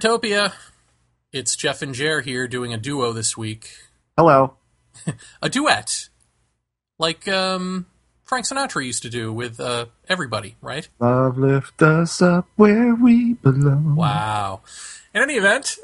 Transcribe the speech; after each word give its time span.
Paratopia. 0.00 0.54
It's 1.30 1.54
Jeff 1.54 1.82
and 1.82 1.94
Jer 1.94 2.22
here 2.22 2.48
doing 2.48 2.72
a 2.72 2.78
duo 2.78 3.12
this 3.12 3.36
week. 3.36 3.70
Hello. 4.16 4.54
A 5.42 5.50
duet. 5.50 6.08
Like 6.98 7.28
um, 7.28 7.84
Frank 8.24 8.46
Sinatra 8.46 8.84
used 8.84 9.02
to 9.02 9.10
do 9.10 9.30
with 9.30 9.60
uh, 9.60 9.86
everybody, 10.08 10.56
right? 10.62 10.88
Love 11.00 11.36
lift 11.36 11.82
us 11.82 12.22
up 12.22 12.48
where 12.56 12.94
we 12.94 13.34
belong. 13.34 13.94
Wow. 13.94 14.62
In 15.14 15.22
any 15.22 15.34
event, 15.34 15.76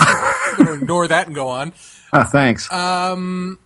I'm 0.00 0.56
going 0.56 0.66
to 0.66 0.82
ignore 0.82 1.06
that 1.06 1.26
and 1.26 1.34
go 1.34 1.48
on. 1.48 1.72
Ah, 2.12 2.24
thanks. 2.24 2.70
Um, 2.72 3.60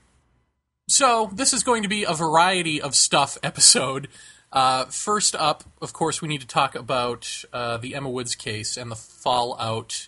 so 0.86 1.30
this 1.32 1.54
is 1.54 1.62
going 1.62 1.82
to 1.82 1.88
be 1.88 2.04
a 2.04 2.12
variety 2.12 2.80
of 2.80 2.94
stuff 2.94 3.38
episode. 3.42 4.08
Uh, 4.54 4.84
first 4.84 5.34
up, 5.34 5.64
of 5.82 5.92
course, 5.92 6.22
we 6.22 6.28
need 6.28 6.40
to 6.40 6.46
talk 6.46 6.76
about 6.76 7.44
uh, 7.52 7.76
the 7.76 7.96
Emma 7.96 8.08
Woods 8.08 8.36
case 8.36 8.76
and 8.76 8.88
the 8.88 8.96
fallout 8.96 10.06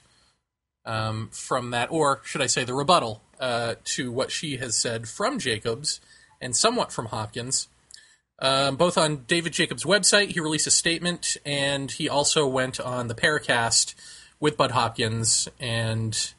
um, 0.84 1.28
from 1.32 1.72
that, 1.72 1.90
or 1.90 2.20
should 2.24 2.40
I 2.40 2.46
say, 2.46 2.62
the 2.62 2.72
rebuttal 2.72 3.22
uh, 3.40 3.74
to 3.82 4.12
what 4.12 4.30
she 4.30 4.58
has 4.58 4.76
said 4.76 5.08
from 5.08 5.40
Jacobs 5.40 6.00
and 6.40 6.54
somewhat 6.54 6.92
from 6.92 7.06
Hopkins. 7.06 7.66
Um, 8.38 8.76
both 8.76 8.96
on 8.96 9.24
David 9.26 9.52
Jacobs' 9.52 9.84
website, 9.84 10.28
he 10.28 10.38
released 10.38 10.68
a 10.68 10.70
statement, 10.70 11.36
and 11.44 11.90
he 11.90 12.08
also 12.08 12.46
went 12.46 12.78
on 12.78 13.08
the 13.08 13.14
Paracast 13.14 13.96
with 14.38 14.56
Bud 14.56 14.70
Hopkins 14.70 15.48
and 15.58 16.34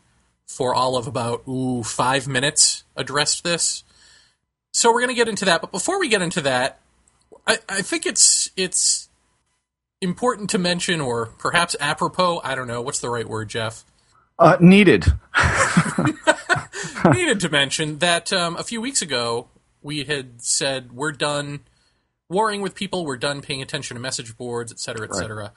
for 0.48 0.74
all 0.74 0.96
of 0.96 1.08
about 1.08 1.46
ooh 1.46 1.84
five 1.84 2.26
minutes 2.26 2.86
addressed 2.96 3.44
this. 3.44 3.84
So 4.72 4.94
we're 4.94 5.02
going 5.02 5.10
to 5.10 5.16
get 5.16 5.28
into 5.28 5.44
that, 5.46 5.60
but 5.60 5.72
before 5.72 6.00
we 6.00 6.08
get 6.08 6.22
into 6.22 6.40
that, 6.42 6.80
I, 7.48 7.58
I 7.70 7.82
think 7.82 8.06
it's 8.06 8.50
it's 8.58 9.08
important 10.02 10.50
to 10.52 10.58
mention, 10.58 11.02
or 11.02 11.28
perhaps 11.40 11.76
apropos. 11.80 12.42
I 12.44 12.54
don't 12.56 12.68
know 12.68 12.82
what's 12.82 13.00
the 13.00 13.10
right 13.10 13.28
word, 13.28 13.50
Jeff. 13.50 13.86
Uh, 14.38 14.58
needed. 14.60 15.06
Needed 17.12 17.40
to 17.42 17.50
mention 17.50 18.00
that 18.00 18.32
um, 18.34 18.56
a 18.58 18.64
few 18.64 18.82
weeks 18.82 19.02
ago 19.02 19.48
we 19.82 20.04
had 20.04 20.42
said 20.42 20.92
we're 20.92 21.12
done 21.12 21.62
warring 22.30 22.62
with 22.62 22.76
people, 22.76 23.06
we're 23.06 23.18
done 23.18 23.42
paying 23.42 23.62
attention 23.62 23.96
to 23.96 24.02
message 24.02 24.36
boards, 24.38 24.72
et 24.72 24.80
cetera, 24.80 25.06
et 25.08 25.12
Right. 25.12 25.20
cetera. 25.22 25.54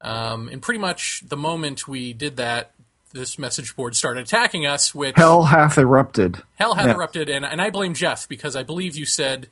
Um, 0.00 0.48
and 0.48 0.62
pretty 0.62 0.78
much 0.78 1.22
the 1.26 1.36
moment 1.36 1.88
we 1.88 2.12
did 2.12 2.36
that, 2.36 2.72
this 3.12 3.38
message 3.38 3.74
board 3.74 3.96
started 3.96 4.24
attacking 4.24 4.66
us, 4.66 4.94
which 4.94 5.16
Hell 5.16 5.44
hath 5.44 5.78
erupted. 5.78 6.42
hell 6.56 6.74
hath 6.74 6.86
Yeah. 6.86 6.94
erupted, 6.94 7.28
and, 7.28 7.44
and 7.44 7.60
I 7.60 7.70
blame 7.70 7.94
Jeff 7.94 8.28
because 8.28 8.54
I 8.54 8.62
believe 8.62 8.94
you 8.96 9.06
said 9.06 9.48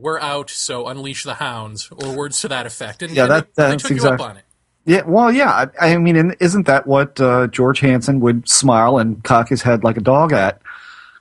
we're 0.00 0.20
out, 0.20 0.50
so 0.50 0.86
unleash 0.86 1.24
the 1.24 1.34
hounds, 1.34 1.90
or 1.90 2.16
words 2.16 2.40
to 2.42 2.48
that 2.48 2.66
effect. 2.66 3.02
And, 3.02 3.14
Yeah, 3.14 3.24
and 3.24 3.32
that- 3.32 3.54
they- 3.54 3.62
they 3.64 3.68
that's 3.70 3.90
exactly. 3.90 4.08
you 4.08 4.14
up 4.14 4.20
on 4.30 4.36
it. 4.38 4.44
Yeah, 4.84 5.02
well, 5.06 5.30
yeah. 5.30 5.66
I, 5.80 5.92
I 5.92 5.98
mean, 5.98 6.34
isn't 6.40 6.66
that 6.66 6.86
what 6.86 7.20
uh, 7.20 7.48
George 7.48 7.80
Hansen 7.80 8.20
would 8.20 8.48
smile 8.48 8.96
and 8.96 9.22
cock 9.22 9.50
his 9.50 9.60
head 9.60 9.84
like 9.84 9.98
a 9.98 10.00
dog 10.00 10.32
at 10.32 10.62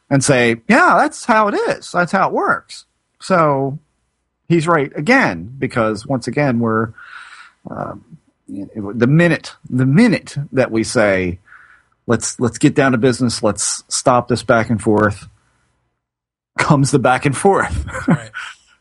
and 0.10 0.24
say, 0.24 0.62
yeah, 0.70 0.96
that's 0.98 1.26
how 1.26 1.50
it 1.50 1.54
is. 1.54 1.92
That's 1.92 2.14
how 2.14 2.30
it 2.30 2.34
works. 2.34 2.86
So 3.20 3.78
he's 4.48 4.68
right 4.68 4.90
again, 4.96 5.54
because 5.60 6.08
once 6.08 6.28
again, 6.28 6.60
we're 6.60 6.94
know, 7.70 8.94
the 8.94 9.08
minute 9.08 9.54
the 9.70 9.86
minute 9.86 10.38
that 10.54 10.72
we 10.72 10.86
say, 10.86 11.40
let's 12.06 12.40
let's 12.40 12.58
get 12.60 12.74
down 12.74 12.94
to 12.94 12.98
business, 12.98 13.44
let's 13.44 13.84
stop 13.90 14.30
this 14.30 14.44
back 14.44 14.70
and 14.70 14.82
forth, 14.82 15.28
comes 16.58 16.92
the 16.92 17.00
back 17.00 17.26
and 17.26 17.36
forth. 17.36 17.86
Right. 18.08 18.32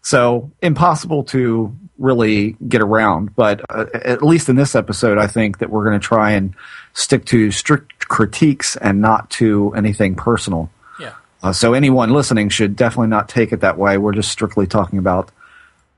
So 0.07 0.53
impossible 0.63 1.25
to 1.25 1.77
really 1.99 2.53
get 2.69 2.81
around. 2.81 3.35
But 3.35 3.61
uh, 3.69 3.87
at 3.93 4.23
least 4.23 4.49
in 4.49 4.55
this 4.55 4.77
episode, 4.77 5.19
I 5.19 5.27
think 5.27 5.59
that 5.59 5.69
we're 5.69 5.85
going 5.85 5.99
to 5.99 6.07
try 6.07 6.31
and 6.31 6.55
stick 6.93 7.25
to 7.27 7.51
strict 7.51 8.07
critiques 8.07 8.77
and 8.77 9.01
not 9.01 9.29
to 9.31 9.75
anything 9.75 10.15
personal. 10.15 10.71
Yeah. 11.01 11.15
Uh, 11.43 11.53
so 11.53 11.75
anyone 11.75 12.11
listening 12.11 12.51
should 12.51 12.77
definitely 12.77 13.09
not 13.09 13.29
take 13.29 13.51
it 13.51 13.63
that 13.63 13.79
way. 13.79 13.99
We're 13.99 14.13
just 14.13 14.31
strictly 14.31 14.69
talking 14.69 15.01
about 15.01 15.33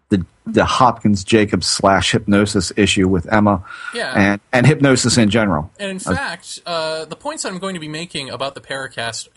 the 0.09 0.25
the 0.47 0.65
Hopkins 0.65 1.23
Jacobs 1.23 1.67
slash 1.67 2.13
hypnosis 2.13 2.73
issue 2.79 3.09
with 3.09 3.31
Emma 3.31 3.63
Yeah. 3.93 4.15
and 4.17 4.41
and 4.55 4.67
hypnosis 4.67 5.19
in 5.19 5.29
general. 5.29 5.71
And 5.79 5.91
in 5.91 5.99
fact, 5.99 6.61
uh, 6.65 7.05
the 7.05 7.17
points 7.17 7.45
I'm 7.45 7.59
going 7.59 7.75
to 7.75 7.81
be 7.81 7.89
making 7.89 8.31
about 8.31 8.55
the 8.55 8.63
Paracast 8.63 9.29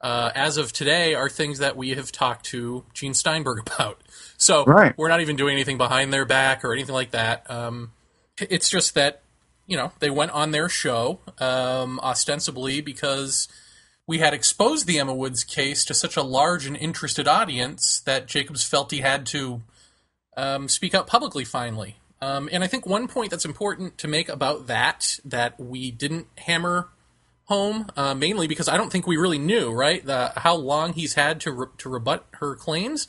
uh, 0.00 0.30
as 0.34 0.56
of 0.56 0.72
today 0.72 1.14
are 1.14 1.28
things 1.28 1.58
that 1.58 1.76
we 1.76 1.90
have 1.90 2.12
talked 2.12 2.46
to 2.46 2.84
Gene 2.94 3.14
Steinberg 3.14 3.60
about. 3.66 4.00
So 4.38 4.64
Right. 4.64 4.96
we're 4.96 5.08
not 5.08 5.20
even 5.20 5.36
doing 5.36 5.52
anything 5.52 5.76
behind 5.76 6.12
their 6.12 6.24
back 6.24 6.64
or 6.64 6.72
anything 6.72 6.94
like 6.94 7.10
that. 7.10 7.48
Um, 7.50 7.92
it's 8.38 8.70
just 8.70 8.94
that, 8.94 9.20
you 9.66 9.76
know, 9.76 9.92
they 9.98 10.10
went 10.10 10.30
on 10.30 10.52
their 10.52 10.68
show 10.68 11.18
um, 11.38 12.00
ostensibly 12.00 12.80
because 12.80 13.48
we 14.06 14.18
had 14.18 14.32
exposed 14.32 14.86
the 14.86 14.98
Emma 14.98 15.14
Woods 15.14 15.44
case 15.44 15.84
to 15.84 15.92
such 15.92 16.16
a 16.16 16.22
large 16.22 16.66
and 16.66 16.76
interested 16.76 17.28
audience 17.28 18.00
that 18.06 18.26
Jacobs 18.26 18.64
felt 18.64 18.90
he 18.92 19.00
had 19.00 19.26
to 19.26 19.60
um, 20.36 20.68
speak 20.68 20.94
out 20.94 21.06
publicly 21.06 21.44
finally. 21.44 21.96
Um, 22.22 22.48
and 22.50 22.64
I 22.64 22.68
think 22.68 22.86
one 22.86 23.06
point 23.08 23.30
that's 23.30 23.44
important 23.44 23.98
to 23.98 24.08
make 24.08 24.28
about 24.28 24.68
that 24.68 25.18
that 25.24 25.58
we 25.60 25.90
didn't 25.90 26.26
hammer 26.38 26.88
home, 27.44 27.90
uh, 27.96 28.14
mainly 28.14 28.46
because 28.46 28.68
I 28.68 28.76
don't 28.76 28.90
think 28.90 29.06
we 29.06 29.16
really 29.16 29.38
knew, 29.38 29.70
right, 29.72 30.04
the, 30.04 30.32
how 30.36 30.54
long 30.54 30.92
he's 30.92 31.14
had 31.14 31.40
to 31.40 31.52
re- 31.52 31.66
to 31.78 31.88
rebut 31.88 32.26
her 32.34 32.54
claims. 32.54 33.08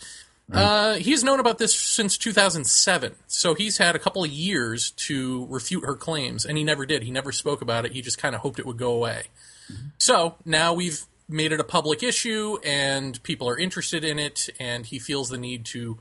Uh, 0.51 0.95
he's 0.95 1.23
known 1.23 1.39
about 1.39 1.57
this 1.57 1.75
since 1.75 2.17
2007, 2.17 3.15
so 3.27 3.53
he's 3.53 3.77
had 3.77 3.95
a 3.95 3.99
couple 3.99 4.23
of 4.23 4.31
years 4.31 4.91
to 4.91 5.45
refute 5.47 5.85
her 5.85 5.95
claims, 5.95 6.45
and 6.45 6.57
he 6.57 6.63
never 6.63 6.85
did. 6.85 7.03
He 7.03 7.11
never 7.11 7.31
spoke 7.31 7.61
about 7.61 7.85
it. 7.85 7.91
He 7.91 8.01
just 8.01 8.17
kind 8.17 8.33
of 8.33 8.41
hoped 8.41 8.57
it 8.59 8.65
would 8.65 8.77
go 8.77 8.93
away. 8.93 9.25
So 9.99 10.35
now 10.45 10.73
we've 10.73 11.05
made 11.27 11.51
it 11.51 11.59
a 11.59 11.63
public 11.63 12.01
issue, 12.01 12.57
and 12.63 13.21
people 13.21 13.47
are 13.47 13.57
interested 13.57 14.03
in 14.03 14.17
it, 14.17 14.49
and 14.59 14.85
he 14.85 14.97
feels 14.97 15.29
the 15.29 15.37
need 15.37 15.65
to 15.65 15.99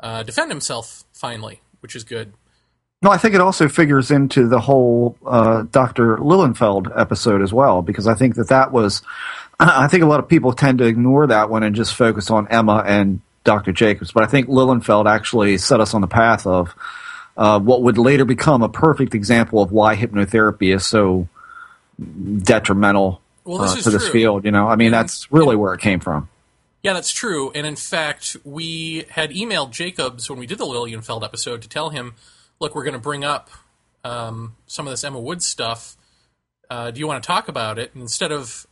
uh, 0.00 0.22
defend 0.22 0.50
himself 0.50 1.04
finally, 1.12 1.60
which 1.80 1.94
is 1.94 2.04
good. 2.04 2.32
No, 3.02 3.10
I 3.10 3.18
think 3.18 3.34
it 3.34 3.40
also 3.40 3.68
figures 3.68 4.10
into 4.10 4.46
the 4.46 4.60
whole 4.60 5.16
uh, 5.26 5.62
Dr. 5.70 6.18
Lilienfeld 6.18 6.98
episode 6.98 7.42
as 7.42 7.52
well, 7.52 7.82
because 7.82 8.06
I 8.06 8.14
think 8.14 8.36
that 8.36 8.48
that 8.48 8.72
was. 8.72 9.02
I 9.60 9.86
think 9.88 10.02
a 10.02 10.06
lot 10.06 10.18
of 10.18 10.28
people 10.28 10.52
tend 10.52 10.78
to 10.78 10.84
ignore 10.84 11.26
that 11.26 11.50
one 11.50 11.62
and 11.62 11.76
just 11.76 11.94
focus 11.94 12.30
on 12.30 12.48
Emma 12.48 12.82
and 12.86 13.20
Dr. 13.44 13.72
Jacobs, 13.72 14.12
but 14.12 14.22
I 14.22 14.26
think 14.26 14.48
Lilienfeld 14.48 15.06
actually 15.10 15.58
set 15.58 15.80
us 15.80 15.94
on 15.94 16.00
the 16.00 16.06
path 16.06 16.46
of 16.46 16.74
uh, 17.36 17.58
what 17.58 17.82
would 17.82 17.98
later 17.98 18.24
become 18.24 18.62
a 18.62 18.68
perfect 18.68 19.14
example 19.14 19.62
of 19.62 19.72
why 19.72 19.96
hypnotherapy 19.96 20.74
is 20.74 20.86
so 20.86 21.28
detrimental 22.38 23.20
Well, 23.44 23.58
this 23.62 23.72
uh, 23.72 23.76
to 23.82 23.90
this 23.90 24.04
true. 24.04 24.12
field. 24.12 24.44
You 24.44 24.50
know, 24.50 24.68
I 24.68 24.76
mean, 24.76 24.86
And- 24.88 24.94
that's 24.94 25.30
really 25.32 25.56
where 25.56 25.74
it 25.74 25.80
came 25.80 26.00
from. 26.00 26.28
Yeah, 26.82 26.94
that's 26.94 27.12
true. 27.12 27.52
And 27.54 27.64
in 27.64 27.76
fact, 27.76 28.36
we 28.42 29.04
had 29.10 29.30
emailed 29.30 29.70
Jacobs 29.70 30.28
when 30.28 30.40
we 30.40 30.46
did 30.46 30.58
the 30.58 30.64
Lilienfeld 30.66 31.22
episode 31.22 31.62
to 31.62 31.68
tell 31.68 31.90
him, 31.90 32.14
look, 32.58 32.74
we're 32.74 32.82
going 32.82 32.94
to 32.94 32.98
bring 32.98 33.22
up 33.22 33.50
um, 34.02 34.56
some 34.66 34.88
of 34.88 34.92
this 34.92 35.04
Emma 35.04 35.20
Woods 35.20 35.46
stuff. 35.46 35.96
Uh, 36.68 36.90
do 36.90 36.98
you 36.98 37.06
want 37.06 37.22
to 37.22 37.26
talk 37.26 37.46
about 37.46 37.78
it? 37.78 37.92
And 37.94 38.02
instead 38.02 38.32
of 38.32 38.66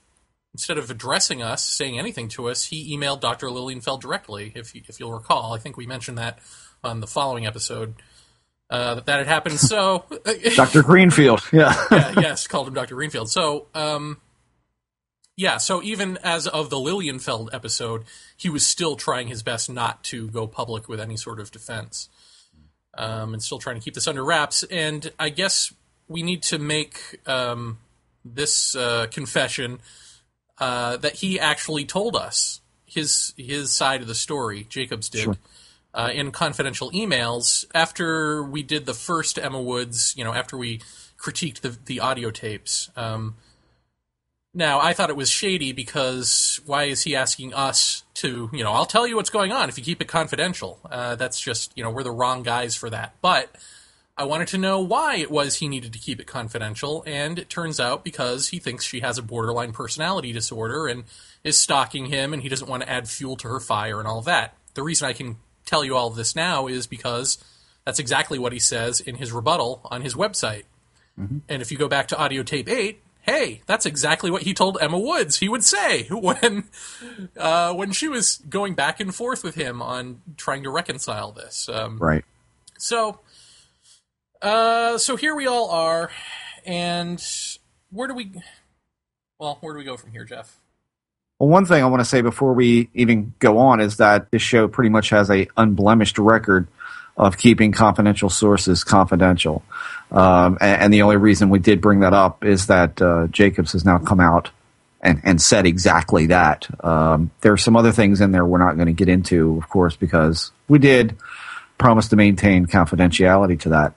instead 0.52 0.78
of 0.78 0.90
addressing 0.90 1.42
us, 1.42 1.64
saying 1.64 1.98
anything 1.98 2.28
to 2.28 2.48
us, 2.48 2.64
he 2.64 2.96
emailed 2.96 3.20
Dr. 3.20 3.48
Lilienfeld 3.48 4.00
directly. 4.00 4.52
If 4.54 4.74
you, 4.74 4.82
if 4.88 4.98
you'll 4.98 5.12
recall, 5.12 5.52
I 5.52 5.58
think 5.58 5.76
we 5.76 5.86
mentioned 5.86 6.18
that 6.18 6.38
on 6.82 7.00
the 7.00 7.06
following 7.06 7.46
episode 7.46 7.94
uh, 8.70 8.96
that 8.96 9.06
that 9.06 9.18
had 9.18 9.26
happened. 9.26 9.58
So, 9.58 10.04
Dr. 10.56 10.82
Greenfield, 10.82 11.42
yeah. 11.52 11.74
yeah, 11.90 12.14
yes, 12.20 12.46
called 12.46 12.68
him 12.68 12.74
Dr. 12.74 12.94
Greenfield. 12.94 13.30
So, 13.30 13.66
um, 13.74 14.20
yeah, 15.36 15.56
so 15.56 15.82
even 15.82 16.18
as 16.22 16.46
of 16.46 16.70
the 16.70 16.76
Lilienfeld 16.76 17.48
episode, 17.52 18.04
he 18.36 18.48
was 18.48 18.66
still 18.66 18.96
trying 18.96 19.28
his 19.28 19.42
best 19.42 19.70
not 19.70 20.04
to 20.04 20.28
go 20.28 20.46
public 20.46 20.88
with 20.88 21.00
any 21.00 21.16
sort 21.16 21.40
of 21.40 21.50
defense, 21.50 22.08
um, 22.96 23.32
and 23.32 23.42
still 23.42 23.58
trying 23.58 23.76
to 23.76 23.82
keep 23.82 23.94
this 23.94 24.06
under 24.06 24.24
wraps. 24.24 24.62
And 24.64 25.10
I 25.18 25.30
guess 25.30 25.72
we 26.08 26.22
need 26.22 26.42
to 26.44 26.58
make 26.58 27.20
um, 27.26 27.78
this 28.24 28.76
uh, 28.76 29.06
confession 29.10 29.80
uh, 30.60 30.96
that 30.98 31.14
he 31.16 31.40
actually 31.40 31.84
told 31.84 32.14
us 32.14 32.60
his 32.84 33.34
his 33.36 33.72
side 33.72 34.02
of 34.02 34.06
the 34.06 34.14
story. 34.14 34.66
Jacobs 34.68 35.08
did 35.08 35.24
Sure. 35.24 35.36
uh, 35.94 36.10
in 36.12 36.30
confidential 36.30 36.90
emails 36.92 37.64
after 37.74 38.42
we 38.42 38.62
did 38.62 38.86
the 38.86 38.94
first 38.94 39.38
Emma 39.38 39.60
Woods. 39.60 40.14
You 40.16 40.24
know, 40.24 40.34
after 40.34 40.56
we 40.56 40.80
critiqued 41.18 41.60
the 41.60 41.76
the 41.84 42.00
audio 42.00 42.30
tapes. 42.30 42.90
Um, 42.96 43.36
now, 44.52 44.80
I 44.80 44.94
thought 44.94 45.10
it 45.10 45.16
was 45.16 45.30
shady 45.30 45.70
because 45.72 46.60
why 46.66 46.84
is 46.84 47.02
he 47.02 47.14
asking 47.14 47.54
us 47.54 48.02
to, 48.14 48.50
you 48.52 48.64
know, 48.64 48.72
I'll 48.72 48.84
tell 48.84 49.06
you 49.06 49.14
what's 49.14 49.30
going 49.30 49.52
on 49.52 49.68
if 49.68 49.78
you 49.78 49.84
keep 49.84 50.02
it 50.02 50.08
confidential. 50.08 50.80
Uh, 50.90 51.14
that's 51.14 51.40
just, 51.40 51.72
you 51.76 51.84
know, 51.84 51.90
we're 51.90 52.02
the 52.02 52.10
wrong 52.10 52.42
guys 52.42 52.74
for 52.74 52.90
that. 52.90 53.14
But 53.22 53.54
I 54.20 54.24
wanted 54.24 54.48
to 54.48 54.58
know 54.58 54.80
why 54.80 55.16
it 55.16 55.30
was 55.30 55.56
he 55.56 55.66
needed 55.66 55.94
to 55.94 55.98
keep 55.98 56.20
it 56.20 56.26
confidential, 56.26 57.02
and 57.06 57.38
it 57.38 57.48
turns 57.48 57.80
out 57.80 58.04
because 58.04 58.48
he 58.48 58.58
thinks 58.58 58.84
she 58.84 59.00
has 59.00 59.16
a 59.16 59.22
borderline 59.22 59.72
personality 59.72 60.30
disorder 60.30 60.86
and 60.86 61.04
is 61.42 61.58
stalking 61.58 62.04
him, 62.04 62.34
and 62.34 62.42
he 62.42 62.50
doesn't 62.50 62.68
want 62.68 62.82
to 62.82 62.90
add 62.90 63.08
fuel 63.08 63.34
to 63.36 63.48
her 63.48 63.60
fire 63.60 63.98
and 63.98 64.06
all 64.06 64.20
that. 64.20 64.58
The 64.74 64.82
reason 64.82 65.08
I 65.08 65.14
can 65.14 65.38
tell 65.64 65.86
you 65.86 65.96
all 65.96 66.08
of 66.08 66.16
this 66.16 66.36
now 66.36 66.66
is 66.66 66.86
because 66.86 67.42
that's 67.86 67.98
exactly 67.98 68.38
what 68.38 68.52
he 68.52 68.58
says 68.58 69.00
in 69.00 69.14
his 69.14 69.32
rebuttal 69.32 69.80
on 69.84 70.02
his 70.02 70.14
website. 70.14 70.64
And 71.16 71.62
if 71.62 71.72
you 71.72 71.78
go 71.78 71.88
back 71.88 72.08
to 72.08 72.18
audio 72.18 72.42
tape 72.42 72.68
eight, 72.68 73.00
hey, 73.22 73.62
that's 73.64 73.86
exactly 73.86 74.30
what 74.30 74.42
he 74.42 74.52
told 74.52 74.76
Emma 74.82 74.98
Woods 74.98 75.38
he 75.38 75.48
would 75.48 75.64
say 75.64 76.04
when 76.10 76.64
uh, 77.38 77.72
when 77.72 77.92
she 77.92 78.08
was 78.08 78.36
going 78.50 78.74
back 78.74 79.00
and 79.00 79.14
forth 79.14 79.42
with 79.42 79.54
him 79.54 79.80
on 79.80 80.20
trying 80.36 80.62
to 80.64 80.70
reconcile 80.70 81.32
this. 81.32 81.70
Um, 81.70 81.96
Right. 81.98 82.24
so, 82.76 83.20
uh, 84.42 84.98
so 84.98 85.16
here 85.16 85.34
we 85.34 85.46
all 85.46 85.70
are, 85.70 86.10
and 86.64 87.22
where 87.90 88.08
do 88.08 88.14
we? 88.14 88.32
Well, 89.38 89.58
where 89.60 89.74
do 89.74 89.78
we 89.78 89.84
go 89.84 89.96
from 89.96 90.12
here, 90.12 90.24
Jeff? 90.24 90.58
Well, 91.38 91.48
one 91.48 91.64
thing 91.64 91.82
I 91.82 91.86
want 91.86 92.00
to 92.00 92.04
say 92.04 92.20
before 92.20 92.52
we 92.52 92.90
even 92.94 93.32
go 93.38 93.58
on 93.58 93.80
is 93.80 93.96
that 93.96 94.30
this 94.30 94.42
show 94.42 94.68
pretty 94.68 94.90
much 94.90 95.10
has 95.10 95.30
a 95.30 95.48
unblemished 95.56 96.18
record 96.18 96.68
of 97.16 97.36
keeping 97.36 97.72
confidential 97.72 98.30
sources 98.30 98.84
confidential. 98.84 99.62
Um, 100.10 100.58
and, 100.60 100.82
and 100.82 100.94
the 100.94 101.02
only 101.02 101.16
reason 101.16 101.50
we 101.50 101.58
did 101.58 101.80
bring 101.80 102.00
that 102.00 102.12
up 102.12 102.44
is 102.44 102.66
that 102.66 103.00
uh, 103.00 103.26
Jacobs 103.28 103.72
has 103.72 103.84
now 103.84 103.98
come 103.98 104.20
out 104.20 104.50
and, 105.00 105.20
and 105.24 105.40
said 105.40 105.66
exactly 105.66 106.26
that. 106.26 106.68
Um, 106.84 107.30
there 107.40 107.52
are 107.52 107.58
some 107.58 107.76
other 107.76 107.92
things 107.92 108.20
in 108.20 108.32
there 108.32 108.44
we're 108.44 108.58
not 108.58 108.76
going 108.76 108.86
to 108.86 108.92
get 108.92 109.08
into, 109.08 109.56
of 109.56 109.68
course, 109.68 109.96
because 109.96 110.50
we 110.68 110.78
did 110.78 111.16
promise 111.78 112.08
to 112.08 112.16
maintain 112.16 112.66
confidentiality 112.66 113.58
to 113.60 113.70
that. 113.70 113.94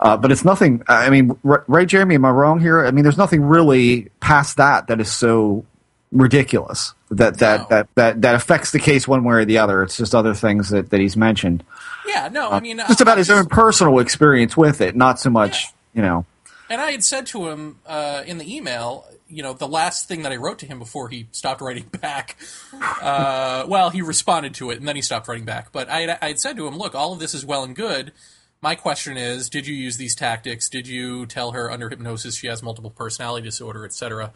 Uh, 0.00 0.16
but 0.16 0.32
it's 0.32 0.44
nothing. 0.44 0.82
I 0.88 1.08
mean, 1.10 1.38
right, 1.42 1.86
Jeremy? 1.86 2.16
Am 2.16 2.24
I 2.24 2.30
wrong 2.30 2.60
here? 2.60 2.84
I 2.84 2.90
mean, 2.90 3.04
there's 3.04 3.16
nothing 3.18 3.42
really 3.44 4.10
past 4.20 4.56
that 4.56 4.88
that 4.88 5.00
is 5.00 5.10
so 5.10 5.64
ridiculous 6.12 6.94
that 7.10 7.38
that, 7.38 7.60
No. 7.62 7.66
that 7.70 7.88
that 7.94 8.22
that 8.22 8.34
affects 8.34 8.70
the 8.70 8.78
case 8.78 9.06
one 9.08 9.24
way 9.24 9.36
or 9.36 9.44
the 9.44 9.58
other. 9.58 9.82
It's 9.82 9.96
just 9.96 10.14
other 10.14 10.34
things 10.34 10.70
that, 10.70 10.90
that 10.90 11.00
he's 11.00 11.16
mentioned. 11.16 11.64
Yeah, 12.06 12.28
no, 12.30 12.50
I 12.50 12.60
mean, 12.60 12.78
Just 12.78 13.00
about 13.00 13.18
his 13.18 13.30
own 13.30 13.46
personal 13.46 13.98
experience 13.98 14.56
with 14.56 14.80
it, 14.80 14.94
not 14.94 15.18
so 15.18 15.30
much, 15.30 15.72
you 15.94 16.02
know. 16.02 16.26
And 16.70 16.80
I 16.80 16.92
had 16.92 17.02
said 17.04 17.26
to 17.26 17.48
him 17.48 17.78
uh, 17.86 18.22
in 18.26 18.38
the 18.38 18.56
email, 18.56 19.06
you 19.28 19.42
know, 19.42 19.52
the 19.52 19.68
last 19.68 20.06
thing 20.08 20.22
that 20.22 20.32
I 20.32 20.36
wrote 20.36 20.58
to 20.60 20.66
him 20.66 20.78
before 20.78 21.08
he 21.08 21.26
stopped 21.32 21.60
writing 21.60 21.84
back. 22.00 22.36
Uh, 23.02 23.64
well, 23.68 23.90
he 23.90 24.02
responded 24.02 24.54
to 24.54 24.70
it 24.70 24.78
and 24.78 24.86
then 24.88 24.96
he 24.96 25.02
stopped 25.02 25.28
writing 25.28 25.44
back. 25.44 25.72
But 25.72 25.88
I 25.88 26.00
had, 26.00 26.18
I 26.22 26.28
had 26.28 26.38
said 26.40 26.56
to 26.56 26.66
him, 26.66 26.76
look, 26.76 26.94
all 26.94 27.12
of 27.12 27.18
this 27.18 27.34
is 27.34 27.44
well 27.44 27.64
and 27.64 27.74
good. 27.76 28.12
My 28.64 28.76
question 28.76 29.18
is, 29.18 29.50
did 29.50 29.66
you 29.66 29.74
use 29.74 29.98
these 29.98 30.14
tactics? 30.14 30.70
Did 30.70 30.88
you 30.88 31.26
tell 31.26 31.50
her 31.50 31.70
under 31.70 31.90
hypnosis 31.90 32.34
she 32.34 32.46
has 32.46 32.62
multiple 32.62 32.88
personality 32.88 33.44
disorder, 33.44 33.84
etc.? 33.84 34.32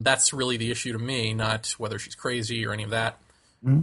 That's 0.00 0.32
really 0.32 0.56
the 0.56 0.72
issue 0.72 0.92
to 0.92 0.98
me, 0.98 1.34
not 1.34 1.76
whether 1.78 1.96
she's 1.96 2.16
crazy 2.16 2.66
or 2.66 2.72
any 2.72 2.82
of 2.82 2.90
that. 2.90 3.20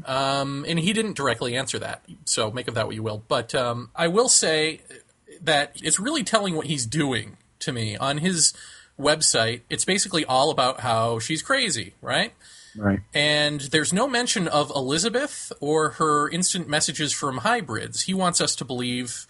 Um, 0.05 0.65
and 0.67 0.77
he 0.77 0.91
didn't 0.91 1.15
directly 1.15 1.55
answer 1.55 1.79
that, 1.79 2.03
so 2.25 2.51
make 2.51 2.67
of 2.67 2.73
that 2.73 2.85
what 2.85 2.95
you 2.95 3.03
will. 3.03 3.23
But 3.29 3.55
um, 3.55 3.91
I 3.95 4.09
will 4.09 4.27
say 4.27 4.81
that 5.41 5.77
it's 5.81 6.01
really 6.01 6.23
telling 6.23 6.55
what 6.55 6.65
he's 6.65 6.85
doing 6.85 7.37
to 7.59 7.71
me 7.71 7.95
on 7.95 8.17
his 8.17 8.51
website. 8.99 9.61
It's 9.69 9.85
basically 9.85 10.25
all 10.25 10.49
about 10.49 10.81
how 10.81 11.19
she's 11.19 11.41
crazy, 11.41 11.93
right? 12.01 12.33
Right. 12.75 12.99
And 13.13 13.61
there's 13.61 13.93
no 13.93 14.05
mention 14.05 14.49
of 14.49 14.69
Elizabeth 14.75 15.53
or 15.61 15.91
her 15.91 16.27
instant 16.27 16.67
messages 16.67 17.13
from 17.13 17.37
hybrids. 17.37 18.01
He 18.01 18.13
wants 18.13 18.41
us 18.41 18.53
to 18.57 18.65
believe 18.65 19.27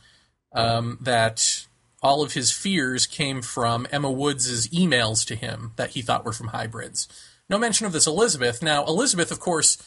um, 0.54 0.98
that 1.02 1.66
all 2.02 2.24
of 2.24 2.34
his 2.34 2.52
fears 2.52 3.06
came 3.06 3.42
from 3.42 3.88
Emma 3.92 4.12
Woods' 4.12 4.68
emails 4.70 5.26
to 5.26 5.36
him 5.36 5.72
that 5.76 5.92
he 5.92 6.02
thought 6.02 6.26
were 6.26 6.34
from 6.34 6.48
hybrids. 6.48 7.08
No 7.50 7.58
mention 7.58 7.86
of 7.86 7.94
this 7.94 8.08
Elizabeth. 8.08 8.62
Now, 8.62 8.86
Elizabeth, 8.86 9.32
of 9.32 9.40
course, 9.40 9.78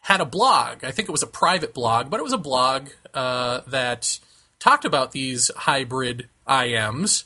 had 0.00 0.20
a 0.20 0.26
blog. 0.26 0.84
I 0.84 0.90
think 0.90 1.08
it 1.08 1.12
was 1.12 1.22
a 1.22 1.28
private 1.28 1.74
blog, 1.74 2.10
but 2.10 2.20
it 2.20 2.24
was 2.24 2.32
a 2.32 2.38
blog 2.38 2.88
uh, 3.12 3.60
that 3.66 4.18
talked 4.58 4.84
about 4.84 5.12
these 5.12 5.50
hybrid 5.56 6.28
IMs. 6.46 7.24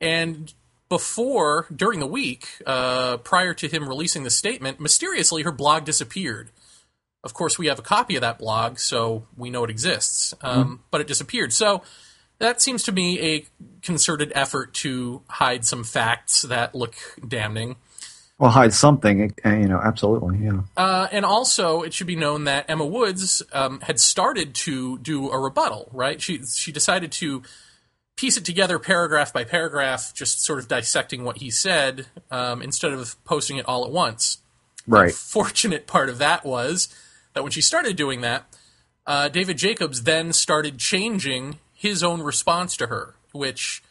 And 0.00 0.52
before, 0.88 1.66
during 1.74 2.00
the 2.00 2.06
week, 2.06 2.48
uh, 2.66 3.18
prior 3.18 3.54
to 3.54 3.68
him 3.68 3.88
releasing 3.88 4.24
the 4.24 4.30
statement, 4.30 4.80
mysteriously 4.80 5.42
her 5.42 5.52
blog 5.52 5.84
disappeared. 5.84 6.50
Of 7.24 7.34
course, 7.34 7.58
we 7.58 7.66
have 7.66 7.78
a 7.78 7.82
copy 7.82 8.16
of 8.16 8.22
that 8.22 8.38
blog, 8.38 8.78
so 8.78 9.26
we 9.36 9.48
know 9.50 9.62
it 9.64 9.70
exists, 9.70 10.34
um, 10.40 10.80
but 10.90 11.00
it 11.00 11.06
disappeared. 11.06 11.52
So 11.52 11.82
that 12.38 12.60
seems 12.60 12.82
to 12.84 12.92
me 12.92 13.20
a 13.20 13.46
concerted 13.82 14.32
effort 14.34 14.74
to 14.74 15.22
hide 15.28 15.64
some 15.64 15.84
facts 15.84 16.42
that 16.42 16.74
look 16.74 16.94
damning. 17.26 17.76
Well, 18.38 18.50
hide 18.50 18.74
something, 18.74 19.32
uh, 19.44 19.50
you 19.50 19.68
know, 19.68 19.78
absolutely, 19.78 20.38
yeah. 20.38 20.62
Uh, 20.76 21.06
and 21.12 21.24
also, 21.24 21.82
it 21.82 21.94
should 21.94 22.08
be 22.08 22.16
known 22.16 22.44
that 22.44 22.68
Emma 22.68 22.84
Woods 22.84 23.40
um, 23.52 23.80
had 23.82 24.00
started 24.00 24.52
to 24.56 24.98
do 24.98 25.30
a 25.30 25.38
rebuttal. 25.38 25.88
Right? 25.92 26.20
She 26.20 26.44
she 26.44 26.72
decided 26.72 27.12
to 27.12 27.44
piece 28.16 28.36
it 28.36 28.44
together 28.44 28.80
paragraph 28.80 29.32
by 29.32 29.44
paragraph, 29.44 30.12
just 30.12 30.42
sort 30.42 30.58
of 30.58 30.66
dissecting 30.66 31.22
what 31.22 31.38
he 31.38 31.50
said 31.50 32.06
um, 32.32 32.62
instead 32.62 32.92
of 32.92 33.22
posting 33.24 33.58
it 33.58 33.66
all 33.68 33.84
at 33.84 33.92
once. 33.92 34.38
Right. 34.88 35.12
Fortunate 35.12 35.86
part 35.86 36.08
of 36.08 36.18
that 36.18 36.44
was 36.44 36.88
that 37.34 37.42
when 37.42 37.52
she 37.52 37.60
started 37.60 37.96
doing 37.96 38.20
that, 38.20 38.44
uh, 39.06 39.28
David 39.28 39.58
Jacobs 39.58 40.04
then 40.04 40.32
started 40.32 40.78
changing 40.78 41.58
his 41.72 42.02
own 42.02 42.22
response 42.22 42.76
to 42.76 42.86
her, 42.86 43.14
which 43.32 43.82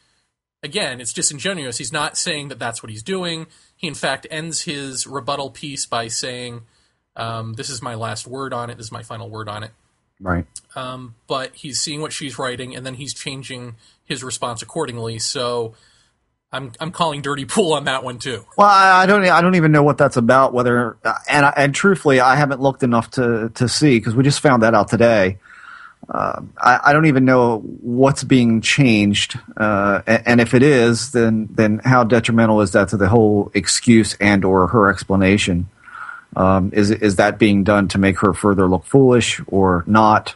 again, 0.64 1.02
it's 1.02 1.14
disingenuous. 1.14 1.78
He's 1.78 1.92
not 1.92 2.18
saying 2.18 2.50
that 2.50 2.60
that's 2.60 2.82
what 2.82 2.90
he's 2.90 3.04
doing. 3.04 3.48
He, 3.76 3.88
in 3.88 3.96
fact, 3.96 4.28
ends 4.30 4.62
his 4.62 5.08
rebuttal 5.08 5.50
piece 5.50 5.86
by 5.86 6.08
saying, 6.08 6.62
um, 7.16 7.54
This 7.54 7.70
is 7.70 7.82
my 7.82 7.96
last 7.96 8.28
word 8.28 8.54
on 8.54 8.70
it. 8.70 8.78
This 8.78 8.88
is 8.88 8.92
my 8.92 9.04
final 9.04 9.30
word 9.30 9.50
on 9.50 9.64
it. 9.64 9.72
Right. 10.20 10.46
Um, 10.76 11.16
but 11.28 11.56
he's 11.56 11.82
seeing 11.82 12.02
what 12.02 12.14
she's 12.14 12.38
writing, 12.38 12.76
and 12.76 12.86
then 12.86 12.94
he's 12.94 13.14
changing 13.14 13.76
his 14.06 14.24
response 14.24 14.62
accordingly. 14.62 15.18
So 15.20 15.74
I'm, 16.54 16.72
I'm 16.80 16.92
calling 16.92 17.22
dirty 17.22 17.46
pool 17.46 17.74
on 17.74 17.86
that 17.86 18.04
one, 18.04 18.20
too. 18.20 18.46
Well, 18.58 18.68
I, 18.68 19.04
I 19.04 19.06
don't. 19.06 19.24
I 19.26 19.42
don't 19.42 19.56
even 19.56 19.72
know 19.72 19.84
what 19.84 19.98
that's 19.98 20.18
about. 20.18 20.54
Whether 20.54 20.98
and 21.30 21.46
I- 21.46 21.54
and 21.56 21.74
truthfully, 21.74 22.20
I 22.20 22.36
haven't 22.36 22.62
looked 22.62 22.84
enough 22.84 23.12
to 23.12 23.50
to 23.56 23.70
see 23.70 23.98
because 23.98 24.16
we 24.16 24.24
just 24.24 24.42
found 24.42 24.64
that 24.64 24.74
out 24.74 24.90
today. 24.90 25.38
Uh, 26.10 26.42
I, 26.58 26.80
I 26.86 26.94
don't 26.94 27.06
even 27.06 27.24
know 27.26 27.60
what's 27.60 28.24
being 28.26 28.60
changed, 28.60 29.40
uh, 29.56 30.02
and, 30.06 30.24
and 30.26 30.42
if 30.42 30.54
it 30.54 30.62
is, 30.64 31.12
then 31.12 31.48
then 31.52 31.80
how 31.86 32.04
detrimental 32.04 32.60
is 32.62 32.72
that 32.72 32.90
to 32.90 32.98
the 32.98 33.08
whole 33.08 33.50
excuse 33.54 34.16
and 34.20 34.44
or 34.44 34.68
her 34.68 34.90
explanation? 34.90 35.70
Um, 36.36 36.72
is 36.74 36.92
is 36.92 37.16
that 37.18 37.40
being 37.40 37.64
done 37.64 37.88
to 37.90 37.98
make 37.98 38.20
her 38.20 38.34
further 38.34 38.68
look 38.68 38.84
foolish 38.84 39.40
or 39.48 39.84
not? 39.88 40.36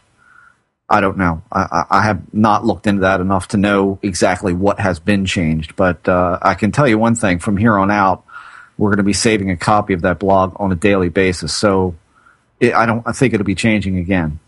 I 0.88 1.02
don't 1.02 1.18
know. 1.18 1.42
I, 1.52 1.86
I 1.90 2.02
have 2.04 2.34
not 2.34 2.66
looked 2.66 2.86
into 2.86 3.02
that 3.02 3.20
enough 3.20 3.50
to 3.50 3.58
know 3.58 4.00
exactly 4.04 4.54
what 4.54 4.80
has 4.80 5.00
been 5.00 5.26
changed. 5.26 5.76
But 5.76 6.08
uh, 6.08 6.38
I 6.42 6.54
can 6.54 6.72
tell 6.72 6.88
you 6.88 6.98
one 6.98 7.16
thing: 7.16 7.40
from 7.40 7.58
here 7.58 7.78
on 7.78 7.90
out, 7.90 8.24
we're 8.78 8.90
going 8.90 8.98
to 8.98 9.04
be 9.04 9.14
saving 9.14 9.50
a 9.50 9.58
copy 9.58 9.94
of 9.94 10.02
that 10.02 10.20
blog 10.20 10.56
on 10.60 10.72
a 10.72 10.76
daily 10.76 11.10
basis. 11.10 11.56
So 11.56 11.96
it, 12.60 12.74
I 12.74 12.86
don't. 12.86 13.04
I 13.08 13.14
think 13.14 13.34
it'll 13.34 13.46
be 13.46 13.56
changing 13.56 13.98
again. 13.98 14.40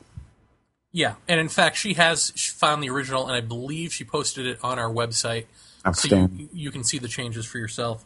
Yeah, 0.92 1.16
and 1.28 1.40
in 1.40 1.50
fact, 1.50 1.76
she 1.76 1.94
has 1.96 2.32
found 2.32 2.82
the 2.82 2.90
original, 2.90 3.28
and 3.28 3.36
I 3.36 3.42
believe 3.42 3.94
she 3.94 4.04
posted 4.04 4.46
it 4.46 4.58
on 4.64 4.80
our 4.80 4.90
website, 4.90 5.46
so 5.94 6.16
you, 6.16 6.50
you 6.54 6.72
can 6.72 6.84
see 6.84 6.98
the 6.98 7.08
changes 7.08 7.46
for 7.46 7.58
yourself. 7.58 8.06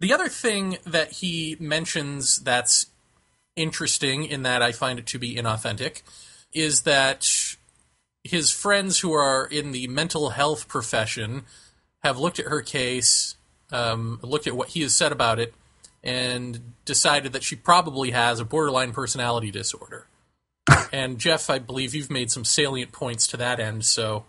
The 0.00 0.12
other 0.12 0.28
thing 0.28 0.78
that 0.86 1.12
he 1.12 1.56
mentions 1.60 2.38
that's 2.38 2.86
interesting, 3.56 4.24
in 4.24 4.42
that 4.42 4.62
I 4.62 4.72
find 4.72 4.98
it 4.98 5.06
to 5.06 5.18
be 5.18 5.34
inauthentic, 5.36 6.02
is 6.54 6.82
that 6.82 7.56
his 8.22 8.50
friends 8.50 9.00
who 9.00 9.12
are 9.12 9.44
in 9.44 9.72
the 9.72 9.86
mental 9.88 10.30
health 10.30 10.66
profession 10.68 11.42
have 12.02 12.18
looked 12.18 12.38
at 12.38 12.46
her 12.46 12.62
case, 12.62 13.36
um, 13.72 14.18
looked 14.22 14.46
at 14.46 14.56
what 14.56 14.68
he 14.68 14.82
has 14.82 14.94
said 14.94 15.12
about 15.12 15.38
it, 15.38 15.54
and 16.02 16.74
decided 16.84 17.32
that 17.32 17.42
she 17.42 17.56
probably 17.56 18.12
has 18.12 18.40
a 18.40 18.44
borderline 18.44 18.92
personality 18.92 19.50
disorder. 19.50 20.06
And 20.92 21.18
Jeff, 21.18 21.50
I 21.50 21.58
believe 21.58 21.92
you've 21.92 22.10
made 22.10 22.30
some 22.30 22.44
salient 22.44 22.92
points 22.92 23.26
to 23.28 23.36
that 23.38 23.58
end, 23.58 23.84
so 23.84 24.24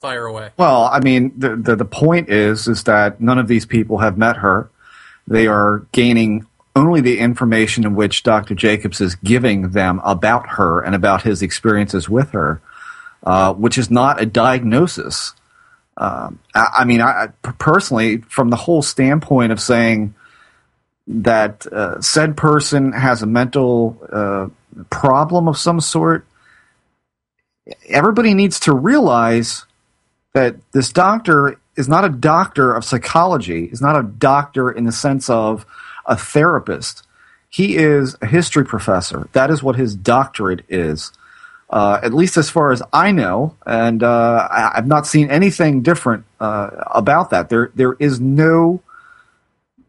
fire 0.00 0.24
away. 0.24 0.50
Well, 0.56 0.84
I 0.84 1.00
mean, 1.00 1.32
the, 1.36 1.56
the 1.56 1.76
the 1.76 1.84
point 1.84 2.30
is 2.30 2.68
is 2.68 2.84
that 2.84 3.20
none 3.20 3.38
of 3.38 3.48
these 3.48 3.66
people 3.66 3.98
have 3.98 4.16
met 4.16 4.38
her. 4.38 4.70
They 5.26 5.46
are 5.46 5.86
gaining 5.92 6.46
only 6.76 7.00
the 7.00 7.18
information 7.18 7.84
in 7.84 7.94
which 7.94 8.22
Dr. 8.22 8.54
Jacobs 8.54 9.00
is 9.00 9.14
giving 9.16 9.70
them 9.70 10.00
about 10.04 10.46
her 10.50 10.82
and 10.82 10.94
about 10.94 11.22
his 11.22 11.40
experiences 11.40 12.08
with 12.08 12.30
her, 12.30 12.60
uh, 13.24 13.54
which 13.54 13.78
is 13.78 13.90
not 13.90 14.20
a 14.20 14.26
diagnosis. 14.26 15.32
Um, 15.96 16.38
I, 16.54 16.68
I 16.78 16.84
mean, 16.84 17.00
I, 17.00 17.28
personally, 17.42 18.18
from 18.18 18.50
the 18.50 18.56
whole 18.56 18.82
standpoint 18.82 19.52
of 19.52 19.60
saying 19.60 20.14
that 21.06 21.66
uh, 21.72 22.00
said 22.02 22.36
person 22.36 22.92
has 22.92 23.22
a 23.22 23.26
mental 23.26 23.98
uh, 24.12 24.48
problem 24.90 25.48
of 25.48 25.56
some 25.56 25.80
sort, 25.80 26.26
everybody 27.88 28.34
needs 28.34 28.60
to 28.60 28.74
realize 28.74 29.64
that 30.34 30.56
this 30.72 30.92
doctor 30.92 31.58
is 31.76 31.88
not 31.88 32.04
a 32.04 32.10
doctor 32.10 32.74
of 32.74 32.84
psychology, 32.84 33.64
is 33.64 33.80
not 33.80 33.98
a 33.98 34.02
doctor 34.02 34.70
in 34.70 34.84
the 34.84 34.92
sense 34.92 35.30
of 35.30 35.64
a 36.06 36.16
therapist. 36.16 37.02
He 37.48 37.76
is 37.76 38.16
a 38.20 38.26
history 38.26 38.64
professor. 38.64 39.28
That 39.32 39.50
is 39.50 39.62
what 39.62 39.76
his 39.76 39.94
doctorate 39.94 40.64
is. 40.68 41.12
uh, 41.68 41.98
at 42.02 42.14
least 42.14 42.36
as 42.36 42.48
far 42.48 42.70
as 42.70 42.82
I 42.92 43.10
know, 43.10 43.56
and 43.66 44.02
uh, 44.02 44.48
I, 44.50 44.72
have 44.76 44.86
not 44.86 45.06
seen 45.06 45.30
anything 45.30 45.82
different 45.82 46.24
uh, 46.40 46.70
about 46.92 47.30
that. 47.30 47.48
There, 47.48 47.72
there 47.74 47.94
is 47.94 48.20
no, 48.20 48.82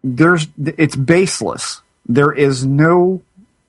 there's, 0.04 0.48
it's 0.58 0.96
baseless. 0.96 1.82
There 2.08 2.32
is 2.32 2.66
no 2.66 3.22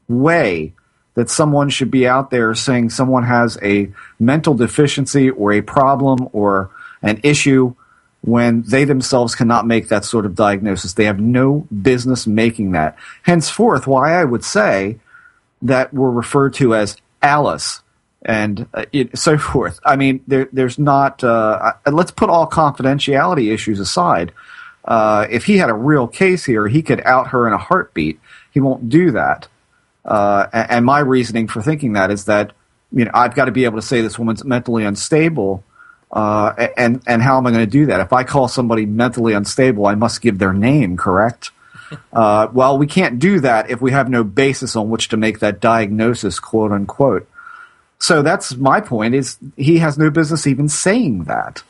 way 0.08 0.72
that 1.14 1.28
someone 1.28 1.68
should 1.68 1.90
be 1.90 2.06
out 2.06 2.30
there 2.30 2.54
saying 2.54 2.90
someone 2.90 3.24
has 3.24 3.58
a 3.62 3.90
mental 4.18 4.54
deficiency 4.54 5.28
or 5.28 5.52
a 5.52 5.60
problem 5.60 6.28
or 6.32 6.70
an 7.02 7.20
issue 7.22 7.74
when 8.22 8.62
they 8.62 8.84
themselves 8.84 9.34
cannot 9.34 9.66
make 9.66 9.88
that 9.88 10.04
sort 10.04 10.26
of 10.26 10.34
diagnosis. 10.34 10.94
They 10.94 11.04
have 11.04 11.20
no 11.20 11.66
business 11.82 12.26
making 12.26 12.72
that. 12.72 12.96
Henceforth, 13.22 13.86
why 13.86 14.14
I 14.14 14.24
would 14.24 14.44
say 14.44 14.98
that 15.62 15.92
we're 15.92 16.10
referred 16.10 16.54
to 16.54 16.74
as 16.74 16.96
Alice 17.22 17.82
and 18.22 18.66
uh, 18.74 18.84
it, 18.92 19.16
so 19.18 19.38
forth. 19.38 19.80
I 19.84 19.96
mean, 19.96 20.22
there, 20.26 20.48
there's 20.52 20.78
not. 20.78 21.22
Uh, 21.22 21.72
let's 21.86 22.10
put 22.10 22.30
all 22.30 22.48
confidentiality 22.48 23.52
issues 23.52 23.80
aside. 23.80 24.32
Uh, 24.84 25.26
if 25.30 25.44
he 25.44 25.58
had 25.58 25.70
a 25.70 25.74
real 25.74 26.08
case 26.08 26.44
here, 26.44 26.66
he 26.66 26.82
could 26.82 27.00
out 27.02 27.28
her 27.28 27.46
in 27.46 27.52
a 27.52 27.58
heartbeat. 27.58 28.18
He 28.52 28.60
won't 28.60 28.88
do 28.88 29.12
that. 29.12 29.48
Uh, 30.04 30.46
and 30.52 30.86
my 30.86 31.00
reasoning 31.00 31.46
for 31.46 31.60
thinking 31.60 31.92
that 31.92 32.10
is 32.10 32.24
that 32.24 32.52
you 32.92 33.04
know 33.04 33.10
I've 33.12 33.34
got 33.34 33.44
to 33.44 33.52
be 33.52 33.64
able 33.64 33.78
to 33.78 33.86
say 33.86 34.00
this 34.00 34.18
woman's 34.18 34.44
mentally 34.44 34.84
unstable 34.84 35.62
uh, 36.10 36.68
and 36.76 37.02
and 37.06 37.22
how 37.22 37.36
am 37.38 37.46
I 37.46 37.50
going 37.50 37.64
to 37.64 37.70
do 37.70 37.86
that? 37.86 38.00
If 38.00 38.12
I 38.12 38.24
call 38.24 38.48
somebody 38.48 38.86
mentally 38.86 39.34
unstable, 39.34 39.86
I 39.86 39.94
must 39.94 40.20
give 40.20 40.38
their 40.38 40.52
name, 40.52 40.96
correct? 40.96 41.50
Uh, 42.12 42.48
well, 42.52 42.76
we 42.76 42.86
can't 42.86 43.18
do 43.18 43.40
that 43.40 43.70
if 43.70 43.80
we 43.80 43.92
have 43.92 44.10
no 44.10 44.22
basis 44.22 44.76
on 44.76 44.90
which 44.90 45.08
to 45.08 45.16
make 45.16 45.38
that 45.38 45.58
diagnosis, 45.58 46.38
quote 46.38 46.70
unquote. 46.70 47.26
So 47.98 48.20
that's 48.20 48.54
my 48.56 48.82
point: 48.82 49.14
is 49.14 49.38
he 49.56 49.78
has 49.78 49.96
no 49.96 50.10
business 50.10 50.46
even 50.46 50.68
saying 50.68 51.24
that. 51.24 51.62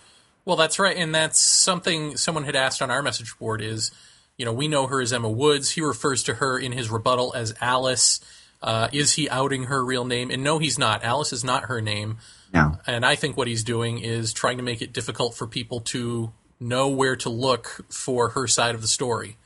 Well, 0.44 0.56
that's 0.56 0.80
right, 0.80 0.96
and 0.96 1.14
that's 1.14 1.38
something 1.38 2.16
someone 2.16 2.42
had 2.42 2.56
asked 2.56 2.82
on 2.82 2.90
our 2.90 3.00
message 3.00 3.38
board. 3.38 3.62
Is 3.62 3.92
you 4.36 4.44
know 4.44 4.52
we 4.52 4.66
know 4.66 4.88
her 4.88 5.00
as 5.00 5.12
Emma 5.12 5.30
Woods. 5.30 5.70
He 5.70 5.82
refers 5.82 6.24
to 6.24 6.34
her 6.34 6.58
in 6.58 6.72
his 6.72 6.90
rebuttal 6.90 7.32
as 7.36 7.54
Alice. 7.60 8.18
Uh, 8.60 8.88
is 8.92 9.12
he 9.12 9.30
outing 9.30 9.64
her 9.64 9.84
real 9.84 10.04
name? 10.04 10.32
And 10.32 10.42
no, 10.42 10.58
he's 10.58 10.80
not. 10.80 11.04
Alice 11.04 11.32
is 11.32 11.44
not 11.44 11.66
her 11.66 11.80
name. 11.80 12.18
No. 12.52 12.78
And 12.86 13.04
I 13.04 13.14
think 13.14 13.36
what 13.36 13.46
he's 13.46 13.64
doing 13.64 13.98
is 13.98 14.32
trying 14.32 14.56
to 14.56 14.62
make 14.62 14.80
it 14.82 14.92
difficult 14.92 15.34
for 15.34 15.46
people 15.46 15.80
to 15.80 16.32
know 16.60 16.88
where 16.88 17.16
to 17.16 17.28
look 17.28 17.84
for 17.90 18.30
her 18.30 18.46
side 18.46 18.74
of 18.74 18.82
the 18.82 18.88
story. 18.88 19.36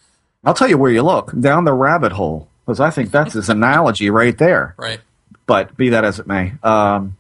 I'll 0.45 0.55
tell 0.55 0.69
you 0.69 0.79
where 0.79 0.91
you 0.91 1.03
look 1.03 1.39
down 1.39 1.65
the 1.65 1.73
rabbit 1.73 2.13
hole 2.13 2.49
because 2.65 2.81
I 2.81 2.91
think 2.91 3.11
that's 3.11 3.35
his 3.35 3.49
analogy 3.49 4.11
right 4.11 4.37
there. 4.37 4.75
Right. 4.77 5.01
But 5.47 5.77
be 5.77 5.91
that 5.91 6.05
as 6.05 6.19
it 6.19 6.27
may, 6.27 6.53
um, 6.63 7.17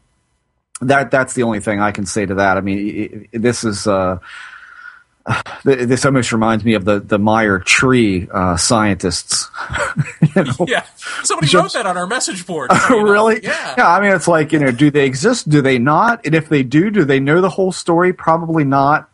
that 0.81 1.11
that's 1.11 1.35
the 1.35 1.43
only 1.43 1.61
thing 1.61 1.81
I 1.81 1.93
can 1.93 2.07
say 2.07 2.27
to 2.27 2.37
that. 2.37 2.57
I 2.57 2.61
mean, 2.61 3.29
this 3.33 3.65
is 3.65 3.87
uh, 3.87 4.19
this 5.64 6.05
almost 6.05 6.33
reminds 6.33 6.64
me 6.64 6.75
of 6.75 6.85
the 6.85 7.00
the 7.00 7.19
Meyer 7.19 7.59
tree 7.59 8.29
uh, 8.33 8.57
scientists. 8.57 9.49
you 10.37 10.45
know? 10.45 10.67
Yeah, 10.67 10.85
somebody 11.23 11.49
Just, 11.49 11.75
wrote 11.75 11.83
that 11.83 11.88
on 11.88 11.97
our 11.97 12.07
message 12.07 12.47
board. 12.47 12.71
really? 12.91 13.43
Yeah. 13.43 13.75
Yeah. 13.79 13.88
I 13.88 14.00
mean, 14.00 14.12
it's 14.12 14.29
like 14.29 14.52
you 14.52 14.59
know, 14.59 14.71
do 14.71 14.91
they 14.91 15.07
exist? 15.07 15.49
Do 15.49 15.62
they 15.62 15.79
not? 15.79 16.25
And 16.25 16.35
if 16.35 16.49
they 16.49 16.62
do, 16.62 16.91
do 16.91 17.05
they 17.05 17.21
know 17.21 17.41
the 17.41 17.50
whole 17.50 17.73
story? 17.73 18.12
Probably 18.12 18.64
not. 18.64 19.09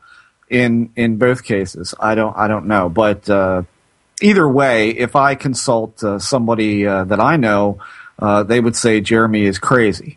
In 0.49 0.91
in 0.97 1.19
both 1.19 1.45
cases, 1.45 1.95
I 2.01 2.15
don't 2.15 2.35
I 2.37 2.49
don't 2.49 2.67
know. 2.67 2.89
But 2.89 3.29
uh, 3.29 3.65
either 4.23 4.49
way, 4.49 4.91
if 4.91 5.15
I 5.15 5.35
consult 5.35 6.03
uh, 6.03 6.19
somebody 6.19 6.87
uh, 6.87 7.05
that 7.05 7.21
I 7.21 7.37
know, 7.37 7.81
uh, 8.19 8.45
they 8.45 8.59
would 8.59 8.75
say 8.75 9.03
Jeremy 9.03 9.45
is 9.45 9.59
crazy. 9.59 10.17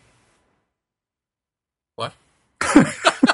What? 1.96 2.14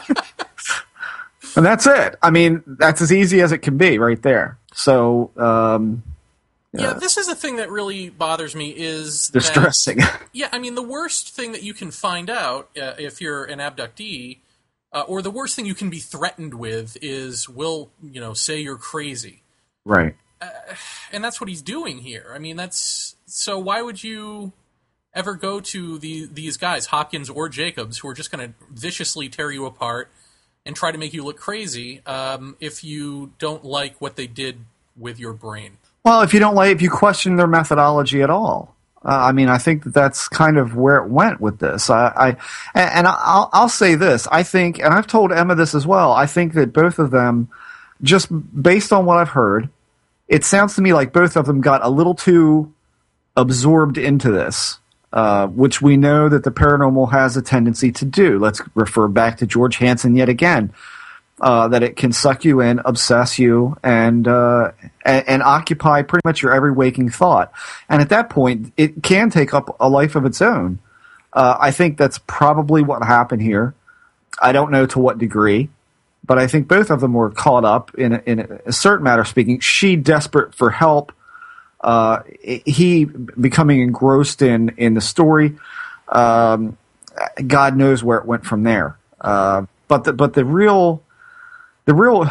and 1.58 1.66
that's 1.66 1.88
it. 1.88 2.14
I 2.22 2.30
mean, 2.30 2.62
that's 2.66 3.00
as 3.00 3.12
easy 3.12 3.40
as 3.40 3.50
it 3.50 3.58
can 3.58 3.76
be, 3.76 3.98
right 3.98 4.22
there. 4.22 4.58
So, 4.74 5.32
um, 5.36 6.04
yeah, 6.72 6.92
this 6.92 7.16
is 7.16 7.26
the 7.26 7.34
thing 7.34 7.56
that 7.56 7.68
really 7.68 8.10
bothers 8.10 8.54
me 8.54 8.70
is 8.70 9.28
distressing. 9.28 9.98
That, 9.98 10.22
yeah, 10.32 10.48
I 10.52 10.60
mean, 10.60 10.76
the 10.76 10.82
worst 10.82 11.30
thing 11.30 11.50
that 11.52 11.64
you 11.64 11.74
can 11.74 11.90
find 11.90 12.30
out 12.30 12.70
uh, 12.80 12.92
if 12.98 13.20
you're 13.20 13.44
an 13.44 13.58
abductee, 13.58 14.38
uh, 14.92 15.02
or 15.08 15.20
the 15.20 15.32
worst 15.32 15.56
thing 15.56 15.66
you 15.66 15.74
can 15.74 15.90
be 15.90 15.98
threatened 15.98 16.54
with 16.54 16.96
is, 17.02 17.48
we'll, 17.48 17.90
you 18.02 18.20
know, 18.20 18.34
say 18.34 18.60
you're 18.60 18.76
crazy, 18.78 19.42
right? 19.84 20.14
Uh, 20.40 20.50
and 21.10 21.24
that's 21.24 21.40
what 21.40 21.48
he's 21.48 21.62
doing 21.62 21.98
here. 21.98 22.30
I 22.32 22.38
mean, 22.38 22.56
that's 22.56 23.16
so. 23.26 23.58
Why 23.58 23.82
would 23.82 24.04
you 24.04 24.52
ever 25.12 25.34
go 25.34 25.58
to 25.58 25.98
the 25.98 26.28
these 26.32 26.56
guys, 26.56 26.86
Hopkins 26.86 27.28
or 27.28 27.48
Jacobs, 27.48 27.98
who 27.98 28.08
are 28.08 28.14
just 28.14 28.30
going 28.30 28.48
to 28.48 28.54
viciously 28.70 29.28
tear 29.28 29.50
you 29.50 29.66
apart? 29.66 30.12
And 30.66 30.76
try 30.76 30.92
to 30.92 30.98
make 30.98 31.14
you 31.14 31.24
look 31.24 31.38
crazy 31.38 32.02
um, 32.06 32.56
if 32.60 32.84
you 32.84 33.32
don't 33.38 33.64
like 33.64 34.00
what 34.00 34.16
they 34.16 34.26
did 34.26 34.58
with 34.96 35.18
your 35.18 35.32
brain. 35.32 35.78
Well, 36.04 36.22
if 36.22 36.32
you 36.34 36.40
don't 36.40 36.54
like, 36.54 36.74
if 36.74 36.82
you 36.82 36.90
question 36.90 37.36
their 37.36 37.46
methodology 37.46 38.22
at 38.22 38.30
all. 38.30 38.74
Uh, 39.04 39.26
I 39.28 39.32
mean, 39.32 39.48
I 39.48 39.58
think 39.58 39.84
that 39.84 39.94
that's 39.94 40.28
kind 40.28 40.58
of 40.58 40.74
where 40.74 40.96
it 40.96 41.08
went 41.08 41.40
with 41.40 41.60
this. 41.60 41.88
I, 41.88 42.36
I 42.74 42.80
and 42.80 43.06
I'll, 43.06 43.48
I'll 43.52 43.68
say 43.68 43.94
this. 43.94 44.26
I 44.26 44.42
think, 44.42 44.78
and 44.80 44.92
I've 44.92 45.06
told 45.06 45.32
Emma 45.32 45.54
this 45.54 45.74
as 45.74 45.86
well. 45.86 46.12
I 46.12 46.26
think 46.26 46.54
that 46.54 46.72
both 46.72 46.98
of 46.98 47.10
them, 47.10 47.48
just 48.02 48.28
based 48.60 48.92
on 48.92 49.06
what 49.06 49.18
I've 49.18 49.28
heard, 49.28 49.68
it 50.26 50.44
sounds 50.44 50.74
to 50.74 50.82
me 50.82 50.92
like 50.92 51.12
both 51.12 51.36
of 51.36 51.46
them 51.46 51.60
got 51.60 51.84
a 51.84 51.88
little 51.88 52.14
too 52.14 52.72
absorbed 53.36 53.98
into 53.98 54.32
this 54.32 54.78
uh, 55.12 55.46
which 55.46 55.80
we 55.80 55.96
know 55.96 56.28
that 56.28 56.44
the 56.44 56.50
paranormal 56.50 57.10
has 57.12 57.36
a 57.36 57.42
tendency 57.42 57.92
to 57.92 58.04
do. 58.04 58.38
Let's 58.38 58.60
refer 58.74 59.08
back 59.08 59.38
to 59.38 59.46
George 59.46 59.76
Hansen 59.76 60.14
yet 60.16 60.28
again. 60.28 60.72
Uh, 61.40 61.68
that 61.68 61.84
it 61.84 61.94
can 61.94 62.10
suck 62.10 62.44
you 62.44 62.60
in, 62.60 62.80
obsess 62.84 63.38
you, 63.38 63.76
and, 63.84 64.26
uh, 64.26 64.72
and, 65.04 65.28
and 65.28 65.42
occupy 65.44 66.02
pretty 66.02 66.22
much 66.24 66.42
your 66.42 66.52
every 66.52 66.72
waking 66.72 67.08
thought. 67.10 67.52
And 67.88 68.02
at 68.02 68.08
that 68.08 68.28
point, 68.28 68.72
it 68.76 69.04
can 69.04 69.30
take 69.30 69.54
up 69.54 69.76
a 69.78 69.88
life 69.88 70.16
of 70.16 70.24
its 70.24 70.42
own. 70.42 70.80
Uh, 71.32 71.56
I 71.60 71.70
think 71.70 71.96
that's 71.96 72.18
probably 72.26 72.82
what 72.82 73.04
happened 73.04 73.42
here. 73.42 73.74
I 74.42 74.50
don't 74.50 74.72
know 74.72 74.84
to 74.86 74.98
what 74.98 75.18
degree, 75.18 75.68
but 76.24 76.38
I 76.38 76.48
think 76.48 76.66
both 76.66 76.90
of 76.90 77.00
them 77.00 77.12
were 77.12 77.30
caught 77.30 77.64
up 77.64 77.94
in 77.94 78.14
a, 78.14 78.22
in 78.26 78.60
a 78.66 78.72
certain 78.72 79.04
matter 79.04 79.24
speaking. 79.24 79.60
She 79.60 79.94
desperate 79.94 80.56
for 80.56 80.70
help, 80.70 81.12
uh, 81.80 82.22
he 82.42 83.04
becoming 83.04 83.80
engrossed 83.80 84.42
in 84.42 84.70
in 84.76 84.94
the 84.94 85.00
story. 85.00 85.56
Um, 86.08 86.76
God 87.46 87.76
knows 87.76 88.02
where 88.02 88.18
it 88.18 88.26
went 88.26 88.44
from 88.44 88.62
there. 88.62 88.96
Uh, 89.20 89.66
but 89.86 90.04
the 90.04 90.12
but 90.12 90.34
the 90.34 90.44
real 90.44 91.02
the 91.84 91.94
real 91.94 92.30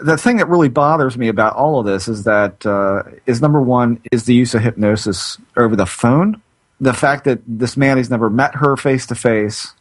the 0.00 0.16
thing 0.16 0.38
that 0.38 0.48
really 0.48 0.68
bothers 0.68 1.16
me 1.16 1.28
about 1.28 1.54
all 1.54 1.78
of 1.78 1.86
this 1.86 2.08
is 2.08 2.24
that 2.24 2.64
uh, 2.66 3.02
is 3.26 3.40
number 3.40 3.60
one 3.60 4.00
is 4.10 4.24
the 4.24 4.34
use 4.34 4.54
of 4.54 4.62
hypnosis 4.62 5.38
over 5.56 5.76
the 5.76 5.86
phone. 5.86 6.40
The 6.80 6.92
fact 6.92 7.24
that 7.24 7.40
this 7.46 7.76
man 7.76 7.96
has 7.96 8.10
never 8.10 8.28
met 8.28 8.56
her 8.56 8.76
face 8.76 9.06
to 9.06 9.14
face, 9.14 9.72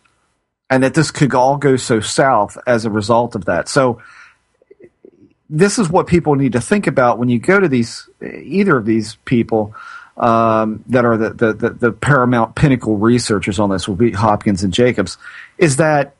and 0.69 0.83
that 0.83 0.93
this 0.93 1.09
could 1.09 1.33
all 1.33 1.57
go 1.57 1.77
so 1.77 1.99
south 1.99 2.57
as 2.67 2.85
a 2.85 2.91
result 2.91 3.33
of 3.33 3.45
that. 3.45 3.67
So 3.67 4.01
this 5.51 5.77
is 5.77 5.89
what 5.89 6.07
people 6.07 6.35
need 6.35 6.53
to 6.53 6.61
think 6.61 6.87
about 6.87 7.19
when 7.19 7.29
you 7.29 7.37
go 7.37 7.59
to 7.59 7.67
these 7.67 8.09
either 8.21 8.77
of 8.77 8.85
these 8.85 9.15
people 9.25 9.75
um, 10.17 10.83
that 10.87 11.03
are 11.05 11.17
the, 11.17 11.29
the, 11.31 11.53
the, 11.53 11.69
the, 11.71 11.91
paramount 11.91 12.55
pinnacle 12.55 12.97
researchers 12.97 13.59
on 13.59 13.69
this 13.69 13.87
will 13.87 13.95
be 13.95 14.11
Hopkins 14.11 14.63
and 14.63 14.73
Jacobs 14.73 15.17
is 15.57 15.75
that 15.75 16.15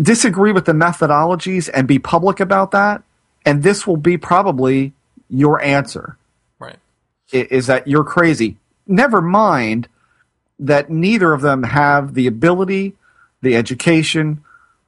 disagree 0.00 0.52
with 0.52 0.64
the 0.64 0.72
methodologies 0.72 1.68
and 1.72 1.86
be 1.86 1.98
public 1.98 2.40
about 2.40 2.70
that 2.70 3.02
and 3.44 3.62
this 3.62 3.86
will 3.86 3.96
be 3.96 4.16
probably 4.16 4.92
your 5.28 5.60
answer. 5.62 6.16
Right. 6.58 6.78
Is 7.30 7.66
that 7.66 7.86
you're 7.86 8.04
crazy. 8.04 8.56
Never 8.86 9.20
mind 9.20 9.88
that 10.58 10.90
neither 10.90 11.32
of 11.32 11.40
them 11.42 11.62
have 11.62 12.14
the 12.14 12.26
ability 12.26 12.94
the 13.42 13.56
education 13.56 14.42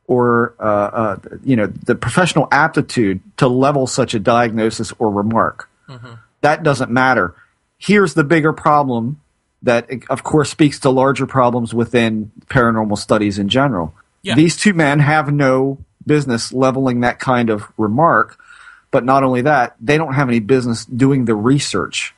or 0.06 0.54
uh, 0.58 0.62
uh, 0.62 1.16
you 1.42 1.56
know 1.56 1.66
the 1.66 1.94
professional 1.94 2.48
aptitude 2.52 3.20
to 3.38 3.48
level 3.48 3.86
such 3.86 4.14
a 4.14 4.18
diagnosis 4.18 4.92
or 4.98 5.10
remark. 5.10 5.68
Mm-hmm. 5.88 6.14
That 6.42 6.62
doesn't 6.62 6.90
matter. 6.90 7.34
Here's 7.78 8.14
the 8.14 8.24
bigger 8.24 8.52
problem 8.52 9.20
that, 9.62 9.88
of 10.10 10.22
course, 10.22 10.50
speaks 10.50 10.78
to 10.80 10.90
larger 10.90 11.26
problems 11.26 11.74
within 11.74 12.30
paranormal 12.46 12.98
studies 12.98 13.38
in 13.38 13.48
general. 13.48 13.94
Yeah. 14.22 14.34
These 14.34 14.56
two 14.56 14.74
men 14.74 15.00
have 15.00 15.32
no 15.32 15.78
business 16.06 16.52
leveling 16.52 17.00
that 17.00 17.18
kind 17.18 17.50
of 17.50 17.64
remark, 17.76 18.38
but 18.90 19.04
not 19.04 19.24
only 19.24 19.42
that, 19.42 19.74
they 19.80 19.96
don't 19.96 20.14
have 20.14 20.28
any 20.28 20.40
business 20.40 20.84
doing 20.84 21.24
the 21.24 21.34
research 21.34 22.14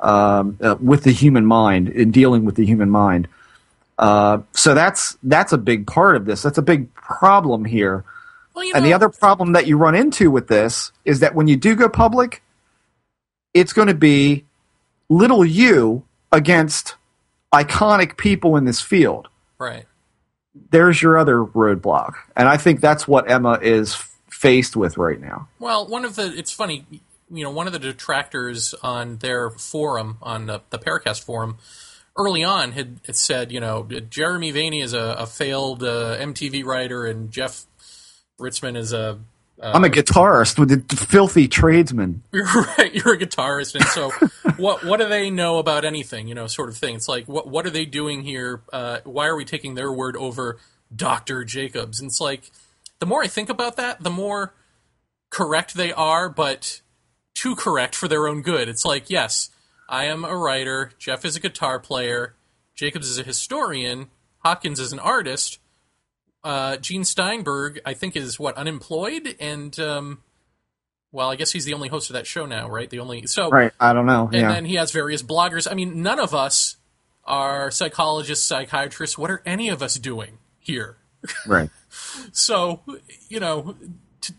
um, 0.00 0.58
uh, 0.62 0.76
with 0.80 1.04
the 1.04 1.12
human 1.12 1.44
mind 1.44 1.88
in 1.88 2.10
dealing 2.10 2.44
with 2.44 2.56
the 2.56 2.64
human 2.64 2.90
mind. 2.90 3.28
Uh, 3.98 4.38
so 4.52 4.74
that's 4.74 5.18
that's 5.22 5.52
a 5.52 5.58
big 5.58 5.86
part 5.86 6.16
of 6.16 6.24
this. 6.24 6.42
That's 6.42 6.58
a 6.58 6.62
big 6.62 6.88
problem 7.08 7.64
here. 7.64 8.04
Well, 8.54 8.64
you 8.64 8.72
know, 8.72 8.78
and 8.78 8.86
the 8.86 8.92
other 8.92 9.08
problem 9.08 9.52
that 9.52 9.66
you 9.66 9.76
run 9.76 9.94
into 9.94 10.30
with 10.30 10.48
this 10.48 10.92
is 11.04 11.20
that 11.20 11.34
when 11.34 11.48
you 11.48 11.56
do 11.56 11.74
go 11.74 11.88
public, 11.88 12.42
it's 13.54 13.72
going 13.72 13.88
to 13.88 13.94
be 13.94 14.44
little 15.08 15.44
you 15.44 16.04
against 16.32 16.96
iconic 17.52 18.16
people 18.16 18.56
in 18.56 18.64
this 18.64 18.80
field. 18.80 19.28
Right. 19.58 19.86
There's 20.70 21.00
your 21.00 21.16
other 21.16 21.44
roadblock, 21.44 22.14
and 22.36 22.48
I 22.48 22.56
think 22.56 22.80
that's 22.80 23.06
what 23.06 23.30
Emma 23.30 23.58
is 23.62 23.94
faced 24.28 24.76
with 24.76 24.96
right 24.98 25.20
now. 25.20 25.48
Well, 25.58 25.86
one 25.86 26.04
of 26.04 26.16
the 26.16 26.36
it's 26.36 26.52
funny, 26.52 26.84
you 27.30 27.44
know, 27.44 27.50
one 27.50 27.66
of 27.66 27.72
the 27.72 27.78
detractors 27.78 28.74
on 28.82 29.18
their 29.18 29.50
forum 29.50 30.18
on 30.20 30.46
the, 30.46 30.62
the 30.70 30.78
Paracast 30.78 31.22
forum 31.22 31.58
early 32.18 32.44
on 32.44 32.72
had, 32.72 33.00
had 33.06 33.16
said, 33.16 33.52
you 33.52 33.60
know, 33.60 33.84
Jeremy 34.10 34.52
Vaeni 34.52 34.82
is 34.82 34.92
a, 34.92 35.16
a 35.18 35.26
failed 35.26 35.82
uh, 35.82 36.18
MTV 36.18 36.64
writer 36.64 37.06
and 37.06 37.30
Jeff 37.30 37.64
Ritzmann 38.40 38.76
is 38.76 38.92
a 38.92 39.18
uh, 39.60 39.72
I'm 39.74 39.84
a 39.84 39.88
guitarist 39.88 40.58
with 40.58 40.70
a 40.70 40.96
filthy 40.96 41.48
tradesman. 41.48 42.22
You're 42.32 42.46
right. 42.46 42.94
You're 42.94 43.14
a 43.14 43.18
guitarist, 43.18 43.74
and 43.74 43.84
so 43.86 44.10
what? 44.56 44.84
What 44.84 45.00
do 45.00 45.08
they 45.08 45.30
know 45.30 45.58
about 45.58 45.84
anything? 45.84 46.28
You 46.28 46.36
know, 46.36 46.46
sort 46.46 46.68
of 46.68 46.76
thing. 46.76 46.94
It's 46.94 47.08
like, 47.08 47.26
what? 47.26 47.48
What 47.48 47.66
are 47.66 47.70
they 47.70 47.84
doing 47.84 48.22
here? 48.22 48.60
Uh, 48.72 48.98
why 49.02 49.26
are 49.26 49.34
we 49.34 49.44
taking 49.44 49.74
their 49.74 49.92
word 49.92 50.16
over 50.16 50.58
Doctor 50.94 51.42
Jacobs? 51.42 51.98
And 51.98 52.08
it's 52.08 52.20
like, 52.20 52.50
the 53.00 53.06
more 53.06 53.22
I 53.22 53.26
think 53.26 53.48
about 53.48 53.76
that, 53.76 54.00
the 54.00 54.10
more 54.10 54.54
correct 55.30 55.74
they 55.74 55.92
are, 55.92 56.28
but 56.28 56.80
too 57.34 57.56
correct 57.56 57.94
for 57.94 58.06
their 58.06 58.28
own 58.28 58.42
good. 58.42 58.68
It's 58.68 58.84
like, 58.84 59.10
yes, 59.10 59.50
I 59.88 60.04
am 60.04 60.24
a 60.24 60.36
writer. 60.36 60.92
Jeff 60.98 61.24
is 61.24 61.36
a 61.36 61.40
guitar 61.40 61.78
player. 61.78 62.34
Jacobs 62.74 63.08
is 63.08 63.18
a 63.18 63.22
historian. 63.22 64.08
Hopkins 64.40 64.78
is 64.78 64.92
an 64.92 64.98
artist 64.98 65.58
uh, 66.44 66.76
Gene 66.76 67.04
Steinberg, 67.04 67.80
I 67.84 67.94
think, 67.94 68.16
is 68.16 68.38
what 68.38 68.56
unemployed, 68.56 69.36
and 69.40 69.78
um, 69.80 70.22
well, 71.12 71.30
I 71.30 71.36
guess 71.36 71.52
he's 71.52 71.64
the 71.64 71.74
only 71.74 71.88
host 71.88 72.10
of 72.10 72.14
that 72.14 72.26
show 72.26 72.46
now, 72.46 72.68
right? 72.68 72.88
The 72.88 73.00
only 73.00 73.26
so 73.26 73.50
right. 73.50 73.72
I 73.80 73.92
don't 73.92 74.06
know. 74.06 74.28
And 74.32 74.42
yeah. 74.42 74.52
then 74.52 74.64
he 74.64 74.76
has 74.76 74.92
various 74.92 75.22
bloggers. 75.22 75.70
I 75.70 75.74
mean, 75.74 76.02
none 76.02 76.20
of 76.20 76.34
us 76.34 76.76
are 77.24 77.70
psychologists, 77.70 78.46
psychiatrists. 78.46 79.18
What 79.18 79.30
are 79.30 79.42
any 79.44 79.68
of 79.68 79.82
us 79.82 79.96
doing 79.96 80.38
here? 80.58 80.96
Right. 81.46 81.68
so 82.30 82.80
you 83.28 83.40
know, 83.40 83.74
to, 84.20 84.32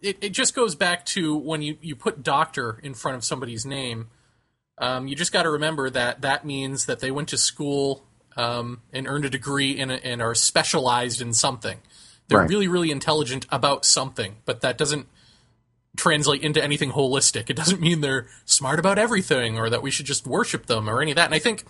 it 0.00 0.18
it 0.20 0.30
just 0.30 0.54
goes 0.54 0.76
back 0.76 1.04
to 1.06 1.36
when 1.36 1.62
you 1.62 1.78
you 1.82 1.96
put 1.96 2.22
doctor 2.22 2.78
in 2.82 2.94
front 2.94 3.16
of 3.16 3.24
somebody's 3.24 3.66
name. 3.66 4.08
Um, 4.78 5.08
you 5.08 5.16
just 5.16 5.32
got 5.32 5.44
to 5.44 5.50
remember 5.50 5.88
that 5.90 6.20
that 6.22 6.44
means 6.44 6.86
that 6.86 7.00
they 7.00 7.10
went 7.10 7.28
to 7.30 7.38
school 7.38 8.04
um, 8.36 8.82
and 8.92 9.06
earned 9.06 9.24
a 9.24 9.30
degree 9.30 9.72
in 9.72 9.90
and 9.90 10.20
are 10.20 10.34
specialized 10.34 11.22
in 11.22 11.32
something. 11.32 11.78
They're 12.28 12.40
right. 12.40 12.48
really, 12.48 12.68
really 12.68 12.90
intelligent 12.90 13.46
about 13.50 13.84
something, 13.84 14.36
but 14.44 14.60
that 14.60 14.76
doesn't 14.76 15.06
translate 15.96 16.42
into 16.42 16.62
anything 16.62 16.92
holistic. 16.92 17.48
It 17.48 17.56
doesn't 17.56 17.80
mean 17.80 18.00
they're 18.00 18.26
smart 18.44 18.78
about 18.78 18.98
everything 18.98 19.58
or 19.58 19.70
that 19.70 19.82
we 19.82 19.90
should 19.90 20.06
just 20.06 20.26
worship 20.26 20.66
them 20.66 20.88
or 20.88 21.00
any 21.00 21.12
of 21.12 21.16
that. 21.16 21.26
And 21.26 21.34
I 21.34 21.38
think 21.38 21.64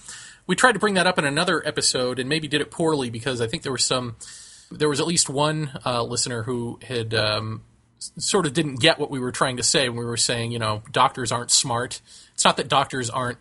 we 0.47 0.57
tried 0.57 0.73
to 0.73 0.79
bring 0.79 0.95
that 0.95 1.07
up 1.07 1.19
in 1.19 1.25
another 1.25 1.67
episode 1.67 2.19
and 2.19 2.29
maybe 2.29 2.49
did 2.49 2.61
it 2.61 2.71
poorly 2.71 3.11
because 3.11 3.41
I 3.41 3.47
think 3.47 3.63
there 3.63 3.73
was 3.73 3.85
some, 3.85 4.17
there 4.71 4.89
was 4.89 5.01
at 5.01 5.07
least 5.07 5.29
one 5.29 5.71
uh, 5.85 6.03
listener 6.03 6.43
who 6.43 6.79
had 6.83 7.15
um, 7.15 7.63
sort 7.99 8.47
of 8.47 8.53
didn't 8.53 8.81
get 8.81 8.99
what 8.99 9.11
we 9.11 9.19
were 9.19 9.33
trying 9.33 9.57
to 9.57 9.63
say 9.63 9.89
when 9.89 9.99
we 9.99 10.05
were 10.05 10.17
saying, 10.17 10.53
you 10.53 10.59
know, 10.59 10.83
doctors 10.91 11.33
aren't 11.33 11.51
smart. 11.51 12.01
It's 12.35 12.45
not 12.45 12.57
that 12.59 12.69
doctors 12.69 13.11
aren't 13.11 13.39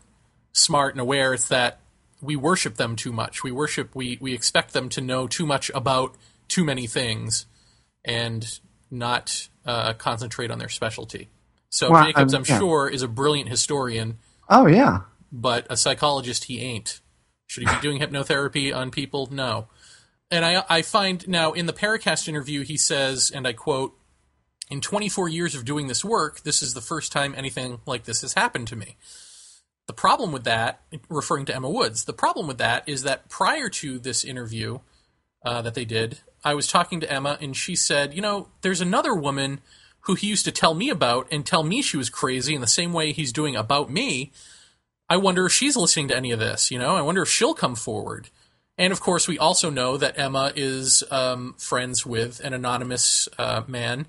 smart 0.54 0.94
and 0.94 1.02
aware, 1.02 1.34
it's 1.34 1.50
that 1.50 1.82
we 2.22 2.36
worship 2.36 2.76
them 2.76 2.96
too 2.96 3.12
much. 3.12 3.44
We 3.44 3.52
worship 3.52 3.96
we 3.96 4.18
we 4.22 4.34
expect 4.34 4.74
them 4.74 4.90
to 4.90 5.02
know 5.02 5.28
too 5.28 5.46
much 5.46 5.70
about 5.76 6.16
too 6.48 6.64
many 6.64 6.88
things, 6.88 7.46
and 8.04 8.60
not 8.90 9.50
uh, 9.66 9.94
concentrate 9.94 10.52
on 10.52 10.60
their 10.60 10.70
specialty. 10.70 11.30
So 11.70 11.92
well, 11.92 12.06
Jacobs, 12.06 12.34
I'm, 12.34 12.42
I'm 12.42 12.46
yeah. 12.48 12.60
sure, 12.60 12.90
is 12.90 13.02
a 13.02 13.08
brilliant 13.08 13.50
historian. 13.50 14.18
Oh 14.50 14.66
yeah, 14.68 15.02
but 15.32 15.68
a 15.70 15.78
psychologist 15.78 16.46
he 16.46 16.62
ain't. 16.62 17.02
Should 17.48 17.68
he 17.68 17.76
be 17.76 17.82
doing 17.82 18.00
hypnotherapy 18.00 18.76
on 18.76 18.92
people? 18.92 19.28
No. 19.32 19.68
And 20.32 20.44
I 20.44 20.64
I 20.70 20.82
find 20.82 21.28
now 21.28 21.52
in 21.52 21.68
the 21.68 21.74
Paracast 21.74 22.28
interview 22.28 22.64
he 22.64 22.78
says, 22.78 23.32
and 23.34 23.48
I 23.48 23.54
quote. 23.54 23.96
In 24.70 24.82
24 24.82 25.30
years 25.30 25.54
of 25.54 25.66
doing 25.66 25.88
this 25.88 26.04
work, 26.04 26.42
this 26.42 26.64
is 26.64 26.74
the 26.74 26.82
first 26.82 27.12
time 27.12 27.36
anything 27.38 27.80
like 27.86 28.06
this 28.06 28.22
has 28.22 28.34
happened 28.34 28.68
to 28.70 28.76
me. 28.76 28.98
The 29.88 29.94
problem 29.94 30.32
with 30.32 30.44
that, 30.46 30.82
referring 31.10 31.46
to 31.46 31.56
Emma 31.56 31.70
Woods, 31.70 32.06
the 32.06 32.14
problem 32.14 32.48
with 32.48 32.58
that 32.58 32.88
is 32.90 33.04
that 33.04 33.30
prior 33.30 33.70
to 33.70 34.00
this 34.00 34.24
interview 34.24 34.80
uh, 35.46 35.62
that 35.62 35.76
they 35.76 35.86
did, 35.86 36.20
I 36.44 36.56
was 36.56 36.68
talking 36.68 37.00
to 37.02 37.12
Emma 37.12 37.38
and 37.40 37.56
she 37.56 37.76
said, 37.76 38.16
you 38.16 38.22
know, 38.22 38.48
there's 38.62 38.82
another 38.82 39.14
woman 39.14 39.62
who 40.02 40.16
he 40.16 40.28
used 40.28 40.46
to 40.46 40.52
tell 40.52 40.74
me 40.74 40.90
about 40.90 41.28
and 41.32 41.46
tell 41.46 41.64
me 41.64 41.82
she 41.82 41.98
was 41.98 42.10
crazy 42.10 42.56
in 42.56 42.62
the 42.62 42.68
same 42.68 42.94
way 42.94 43.12
he's 43.12 43.34
doing 43.34 43.56
about 43.56 43.92
me. 43.92 44.32
I 45.08 45.18
wonder 45.18 45.46
if 45.46 45.52
she's 45.52 45.78
listening 45.78 46.08
to 46.08 46.18
any 46.18 46.32
of 46.32 46.40
this, 46.40 46.72
you 46.72 46.80
know? 46.80 46.96
I 46.96 47.02
wonder 47.02 47.22
if 47.22 47.30
she'll 47.30 47.54
come 47.54 47.76
forward. 47.76 48.30
And 48.78 48.92
of 48.92 49.00
course, 49.00 49.28
we 49.28 49.38
also 49.38 49.70
know 49.70 49.98
that 49.98 50.18
Emma 50.18 50.52
is 50.56 51.04
um, 51.12 51.54
friends 51.58 52.06
with 52.06 52.40
an 52.40 52.54
anonymous 52.54 53.30
uh, 53.38 53.64
man 53.68 54.08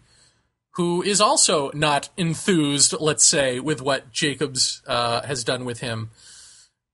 who 0.76 1.02
is 1.02 1.22
also 1.22 1.70
not 1.72 2.10
enthused, 2.18 2.94
let's 3.00 3.24
say, 3.24 3.58
with 3.58 3.80
what 3.80 4.12
Jacobs 4.12 4.82
uh, 4.86 5.22
has 5.22 5.42
done 5.42 5.64
with 5.64 5.80
him. 5.80 6.10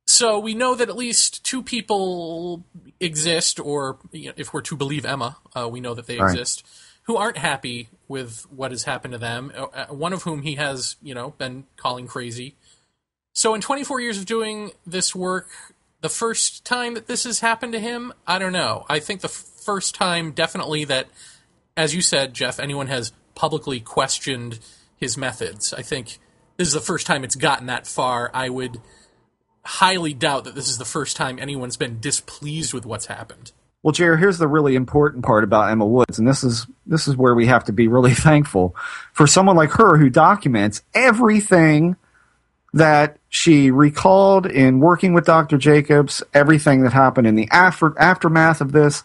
So 0.07 0.39
we 0.39 0.55
know 0.55 0.77
that 0.77 0.89
at 0.89 0.97
least 0.97 1.45
two 1.45 1.65
people 1.65 2.65
exist, 3.01 3.59
or 3.59 3.99
you 4.13 4.29
know, 4.29 4.35
if 4.37 4.53
we're 4.53 4.61
to 4.63 4.77
believe 4.77 5.05
Emma, 5.05 5.37
uh, 5.57 5.69
we 5.69 5.81
know 5.81 5.95
that 5.95 6.07
they 6.07 6.19
exist, 6.19 6.65
who 7.05 7.17
aren't 7.17 7.39
happy 7.39 7.89
with 8.07 8.47
what 8.51 8.71
has 8.71 8.85
happened 8.85 9.13
to 9.13 9.19
them. 9.19 9.51
Uh, 9.57 9.67
uh, 9.75 9.87
one 9.87 10.13
of 10.13 10.23
whom 10.23 10.43
he 10.43 10.55
has, 10.55 10.95
you 11.03 11.15
know, 11.15 11.31
been 11.31 11.65
calling 11.77 12.07
crazy. 12.07 12.55
So 13.33 13.53
in 13.53 13.61
24 13.61 14.01
years 14.01 14.19
of 14.19 14.27
doing 14.27 14.71
this 14.87 15.13
work, 15.13 15.49
the 16.03 16.09
first 16.09 16.65
time 16.65 16.95
that 16.95 17.09
this 17.09 17.25
has 17.25 17.41
happened 17.41 17.73
to 17.73 17.81
him, 17.81 18.13
I 18.29 18.39
don't 18.39 18.53
know. 18.53 18.87
I 18.89 19.01
think 19.01 19.23
the 19.23 19.29
f- 19.29 19.33
first 19.33 19.95
time, 19.95 20.31
definitely 20.31 20.85
that, 20.85 21.09
as 21.77 21.95
you 21.95 22.03
said, 22.03 22.35
Jeff, 22.35 22.61
anyone 22.61 22.87
has 22.87 23.13
publicly 23.35 23.81
questioned 23.81 24.59
his 24.97 25.17
methods. 25.17 25.73
I 25.73 25.83
think 25.83 26.19
this 26.57 26.69
is 26.69 26.75
the 26.75 26.81
first 26.81 27.07
time 27.07 27.25
it's 27.25 27.35
gotten 27.35 27.67
that 27.67 27.87
far. 27.87 28.31
I 28.33 28.49
would 28.49 28.81
highly 29.65 30.15
doubt 30.15 30.45
that 30.45 30.55
this 30.55 30.69
is 30.69 30.79
the 30.79 30.85
first 30.85 31.17
time 31.17 31.39
anyone's 31.39 31.77
been 31.77 32.01
displeased 32.01 32.75
with 32.75 32.87
what's 32.87 33.07
happened. 33.07 33.53
Well, 33.83 33.93
Jared, 33.93 34.21
here's 34.21 34.39
the 34.39 34.47
really 34.47 34.77
important 34.77 35.25
part 35.25 35.43
about 35.43 35.71
Emma 35.71 35.87
Woods, 35.87 36.19
and 36.19 36.29
this 36.29 36.45
is 36.45 36.67
this 36.87 37.09
is 37.09 37.17
where 37.17 37.35
we 37.35 37.47
have 37.47 37.65
to 37.65 37.73
be 37.73 37.89
really 37.89 38.15
thankful 38.15 38.77
for 39.13 39.27
someone 39.27 39.57
like 39.57 39.71
her 39.71 39.97
who 39.99 40.09
documents 40.09 40.83
everything 40.95 41.97
that 42.75 43.19
she 43.29 43.71
recalled 43.71 44.47
in 44.47 44.81
working 44.81 45.13
with 45.13 45.27
Dr. 45.27 45.59
Jacobs, 45.59 46.23
everything 46.33 46.83
that 46.83 46.93
happened 46.93 47.27
in 47.27 47.35
the 47.35 47.49
after, 47.51 47.99
aftermath 47.99 48.61
of 48.61 48.73
this, 48.73 49.03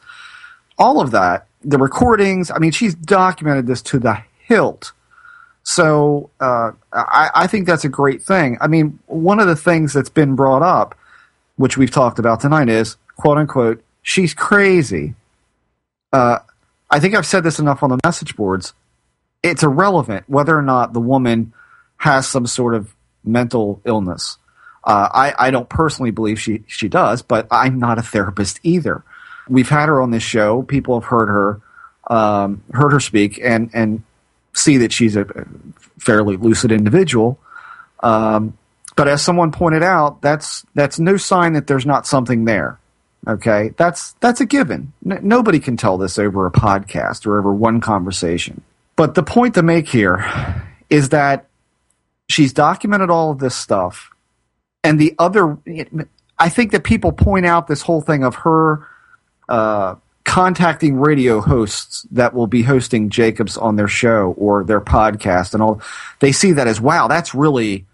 all 0.77 1.01
of 1.01 1.11
that 1.11 1.46
the 1.67 1.77
recordings. 1.77 2.49
I 2.49 2.59
mean, 2.59 2.71
she's 2.71 2.95
documented 2.95 3.67
this 3.67 3.81
to 3.83 3.99
the 3.99 4.23
hilt. 4.39 4.93
So 5.63 6.29
uh, 6.39 6.71
I, 6.93 7.29
I, 7.35 7.47
think 7.47 7.67
that's 7.67 7.83
a 7.83 7.89
great 7.89 8.21
thing. 8.21 8.57
I 8.61 8.67
mean, 8.67 8.99
one 9.05 9.41
of 9.41 9.47
the 9.47 9.55
things 9.55 9.91
that's 9.91 10.09
been 10.09 10.35
brought 10.35 10.61
up, 10.61 10.97
which 11.57 11.77
we've 11.77 11.91
talked 11.91 12.19
about 12.19 12.39
tonight, 12.39 12.69
is 12.69 12.95
quote 13.17 13.37
unquote, 13.37 13.83
she's 14.01 14.33
crazy. 14.33 15.13
Uh, 16.13 16.39
I 16.89 17.01
think 17.01 17.15
I've 17.15 17.25
said 17.25 17.43
this 17.43 17.59
enough 17.59 17.83
on 17.83 17.89
the 17.89 17.99
message 18.05 18.37
boards. 18.37 18.73
It's 19.43 19.61
irrelevant 19.61 20.23
whether 20.27 20.57
or 20.57 20.61
not 20.61 20.93
the 20.93 21.01
woman 21.01 21.51
has 21.97 22.27
some 22.27 22.47
sort 22.47 22.73
of 22.73 22.95
mental 23.25 23.81
illness. 23.83 24.37
Uh, 24.85 25.09
I, 25.13 25.33
I 25.37 25.51
don't 25.51 25.67
personally 25.67 26.11
believe 26.11 26.39
she, 26.39 26.63
she 26.67 26.87
does, 26.87 27.21
but 27.21 27.45
I'm 27.51 27.77
not 27.77 27.97
a 27.97 28.01
therapist 28.01 28.61
either 28.63 29.03
we've 29.49 29.69
had 29.69 29.87
her 29.87 30.01
on 30.01 30.11
this 30.11 30.23
show. 30.23 30.63
People 30.63 30.99
have 30.99 31.09
heard 31.09 31.27
her, 31.27 31.61
um, 32.09 32.63
heard 32.73 32.91
her 32.91 32.99
speak, 32.99 33.39
and 33.43 33.69
and 33.73 34.03
see 34.53 34.77
that 34.77 34.91
she's 34.91 35.15
a 35.15 35.25
fairly 35.99 36.37
lucid 36.37 36.71
individual. 36.71 37.39
Um, 38.01 38.57
but 38.95 39.07
as 39.07 39.21
someone 39.21 39.51
pointed 39.51 39.83
out, 39.83 40.21
that's 40.21 40.65
that's 40.73 40.99
no 40.99 41.17
sign 41.17 41.53
that 41.53 41.67
there's 41.67 41.85
not 41.85 42.07
something 42.07 42.45
there. 42.45 42.79
Okay, 43.27 43.73
that's 43.77 44.13
that's 44.13 44.41
a 44.41 44.45
given. 44.45 44.93
N- 45.05 45.19
nobody 45.21 45.59
can 45.59 45.77
tell 45.77 45.97
this 45.97 46.17
over 46.17 46.45
a 46.45 46.51
podcast 46.51 47.25
or 47.25 47.37
over 47.37 47.53
one 47.53 47.81
conversation. 47.81 48.61
But 48.95 49.15
the 49.15 49.23
point 49.23 49.53
to 49.55 49.63
make 49.63 49.87
here 49.87 50.25
is 50.89 51.09
that 51.09 51.47
she's 52.29 52.53
documented 52.53 53.09
all 53.09 53.31
of 53.31 53.39
this 53.39 53.55
stuff, 53.55 54.11
and 54.83 54.99
the 54.99 55.13
other. 55.19 55.57
I 56.39 56.49
think 56.49 56.71
that 56.71 56.83
people 56.83 57.11
point 57.11 57.45
out 57.45 57.67
this 57.67 57.81
whole 57.81 58.01
thing 58.01 58.23
of 58.23 58.35
her 58.35 58.87
uh, 59.49 59.95
contacting 60.23 60.99
radio 60.99 61.39
hosts 61.39 62.05
that 62.11 62.33
will 62.33 62.47
be 62.47 62.63
hosting 62.63 63.09
Jacobs 63.09 63.57
on 63.57 63.75
their 63.75 63.87
show 63.87 64.33
or 64.37 64.63
their 64.63 64.81
podcast 64.81 65.53
and 65.53 65.63
all. 65.63 65.81
They 66.19 66.31
see 66.31 66.51
that 66.53 66.67
as 66.67 66.81
wow, 66.81 67.07
that's 67.07 67.33
really 67.33 67.85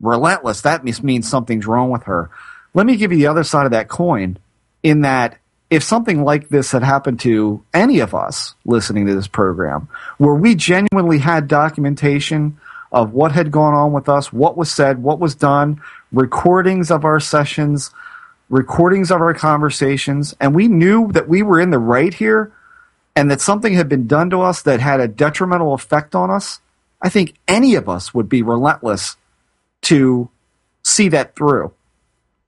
relentless. 0.00 0.62
That 0.62 0.84
means 0.84 1.28
something's 1.28 1.66
wrong 1.66 1.90
with 1.90 2.04
her. 2.04 2.30
Let 2.74 2.86
me 2.86 2.96
give 2.96 3.12
you 3.12 3.18
the 3.18 3.26
other 3.26 3.44
side 3.44 3.66
of 3.66 3.72
that 3.72 3.88
coin. 3.88 4.38
In 4.82 5.02
that, 5.02 5.38
if 5.70 5.84
something 5.84 6.24
like 6.24 6.48
this 6.48 6.72
had 6.72 6.82
happened 6.82 7.20
to 7.20 7.62
any 7.72 8.00
of 8.00 8.14
us 8.14 8.54
listening 8.64 9.06
to 9.06 9.14
this 9.14 9.28
program, 9.28 9.88
where 10.18 10.34
we 10.34 10.54
genuinely 10.56 11.18
had 11.18 11.46
documentation 11.46 12.58
of 12.90 13.12
what 13.12 13.32
had 13.32 13.50
gone 13.50 13.74
on 13.74 13.92
with 13.92 14.08
us, 14.08 14.32
what 14.32 14.56
was 14.56 14.72
said, 14.72 15.02
what 15.02 15.18
was 15.20 15.34
done, 15.34 15.80
recordings 16.10 16.90
of 16.90 17.04
our 17.04 17.20
sessions, 17.20 17.90
recordings 18.48 19.10
of 19.10 19.20
our 19.20 19.34
conversations, 19.34 20.34
and 20.40 20.54
we 20.54 20.68
knew 20.68 21.10
that 21.12 21.28
we 21.28 21.42
were 21.42 21.60
in 21.60 21.70
the 21.70 21.78
right 21.78 22.12
here 22.12 22.52
and 23.14 23.30
that 23.30 23.40
something 23.40 23.74
had 23.74 23.88
been 23.88 24.06
done 24.06 24.30
to 24.30 24.40
us 24.40 24.62
that 24.62 24.80
had 24.80 25.00
a 25.00 25.08
detrimental 25.08 25.74
effect 25.74 26.14
on 26.14 26.30
us, 26.30 26.60
I 27.00 27.08
think 27.08 27.34
any 27.46 27.74
of 27.74 27.88
us 27.88 28.14
would 28.14 28.28
be 28.28 28.42
relentless 28.42 29.16
to 29.82 30.30
see 30.82 31.08
that 31.08 31.36
through. 31.36 31.72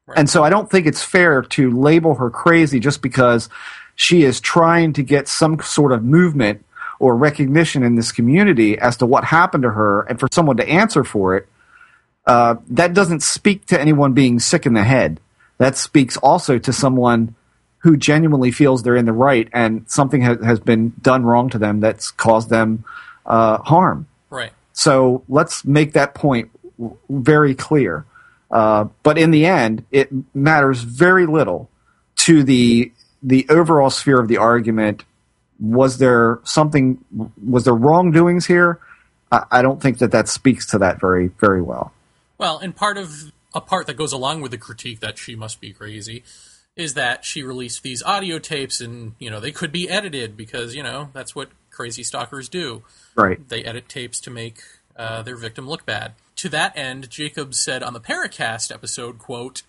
Right. 0.07 0.19
And 0.19 0.31
so 0.31 0.43
I 0.43 0.51
don't 0.51 0.71
think 0.71 0.87
it's 0.87 1.03
fair 1.03 1.43
to 1.43 1.71
label 1.71 2.15
her 2.15 2.31
crazy 2.31 2.81
just 2.81 3.03
because 3.03 3.49
she 3.95 4.23
is 4.23 4.41
trying 4.41 4.93
to 4.95 5.03
get 5.03 5.29
some 5.29 5.61
sort 5.61 5.93
of 5.93 6.05
movement 6.05 6.65
or 6.99 7.17
recognition 7.17 7.83
in 7.83 7.97
this 7.97 8.13
community 8.13 8.79
as 8.79 8.97
to 8.99 9.07
what 9.07 9.25
happened 9.25 9.63
to 9.63 9.71
her 9.71 10.03
and 10.03 10.21
for 10.21 10.29
someone 10.33 10.57
to 10.57 10.69
answer 10.69 11.05
for 11.05 11.37
it. 11.37 11.49
Uh, 12.27 12.57
that 12.69 12.95
doesn't 12.95 13.23
speak 13.23 13.67
to 13.67 13.79
anyone 13.79 14.13
being 14.13 14.39
sick 14.39 14.65
in 14.65 14.73
the 14.73 14.83
head. 14.83 15.21
That 15.65 15.79
speaks 15.79 16.19
also 16.19 16.59
to 16.59 16.75
someone 16.75 17.37
who 17.79 17.97
genuinely 17.97 18.51
feels 18.51 18.83
they're 18.83 18.97
in 18.97 19.07
the 19.07 19.15
right 19.15 19.49
and 19.51 19.91
something 19.91 20.21
ha- 20.21 20.37
has 20.45 20.61
been 20.61 20.93
done 21.01 21.25
wrong 21.25 21.49
to 21.49 21.59
them 21.59 21.81
that's 21.81 22.11
caused 22.11 22.51
them 22.51 22.85
uh, 23.25 23.57
harm. 23.63 24.07
Right. 24.29 24.53
So 24.75 25.25
let's 25.27 25.65
make 25.65 25.95
that 25.95 26.13
point 26.15 26.51
w- 26.79 26.99
very 27.09 27.55
clear. 27.55 28.05
Uh, 28.51 28.89
but 29.03 29.17
in 29.17 29.31
the 29.31 29.47
end, 29.47 29.87
it 29.91 30.11
matters 30.35 30.83
very 30.83 31.25
little 31.25 31.71
to 32.17 32.43
the 32.43 32.93
the 33.23 33.47
overall 33.49 33.89
sphere 33.89 34.21
of 34.21 34.29
the 34.29 34.37
argument. 34.37 35.03
Was 35.59 35.97
there 35.97 36.41
something? 36.45 37.03
Was 37.43 37.65
there 37.65 37.75
wrongdoings 37.75 38.45
here? 38.45 38.81
I, 39.33 39.45
I 39.51 39.63
don't 39.63 39.81
think 39.81 39.97
that 40.01 40.11
that 40.11 40.29
speaks 40.29 40.67
to 40.73 40.79
that 40.81 41.01
very 41.01 41.29
very 41.29 41.63
well. 41.63 41.95
Well, 42.37 42.59
and 42.59 42.77
part 42.77 42.99
of 42.99 43.33
a 43.55 43.61
part 43.61 43.87
that 43.87 43.97
goes 43.97 44.13
along 44.13 44.41
with 44.41 44.51
the 44.51 44.59
critique 44.59 45.01
that 45.01 45.17
she 45.17 45.37
must 45.37 45.61
be 45.61 45.73
crazy 45.73 46.25
is 46.77 46.95
that 46.95 47.25
she 47.25 47.43
released 47.43 47.83
these 47.83 48.03
audio 48.03 48.39
tapes 48.39 48.81
and 48.81 49.15
you 49.19 49.31
know 49.31 49.39
they 49.39 49.53
could 49.53 49.71
be 49.71 49.89
edited 49.89 50.37
because 50.37 50.75
you 50.75 50.83
know 50.83 51.09
that's 51.13 51.35
what 51.35 51.51
crazy 51.71 52.03
stalkers 52.03 52.49
do. 52.49 52.83
Right. 53.15 53.49
They 53.49 53.65
edit 53.65 53.89
tapes 53.89 54.21
to 54.21 54.31
make 54.31 54.61
uh, 54.97 55.23
their 55.23 55.37
victim 55.37 55.69
look 55.69 55.87
bad. 55.87 56.15
To 56.37 56.49
that 56.51 56.77
end 56.77 57.11
jacobs 57.11 57.61
said 57.61 57.83
on 57.83 57.93
the 57.93 58.01
paracast 58.01 58.73
episode 58.73 59.19
quote 59.19 59.63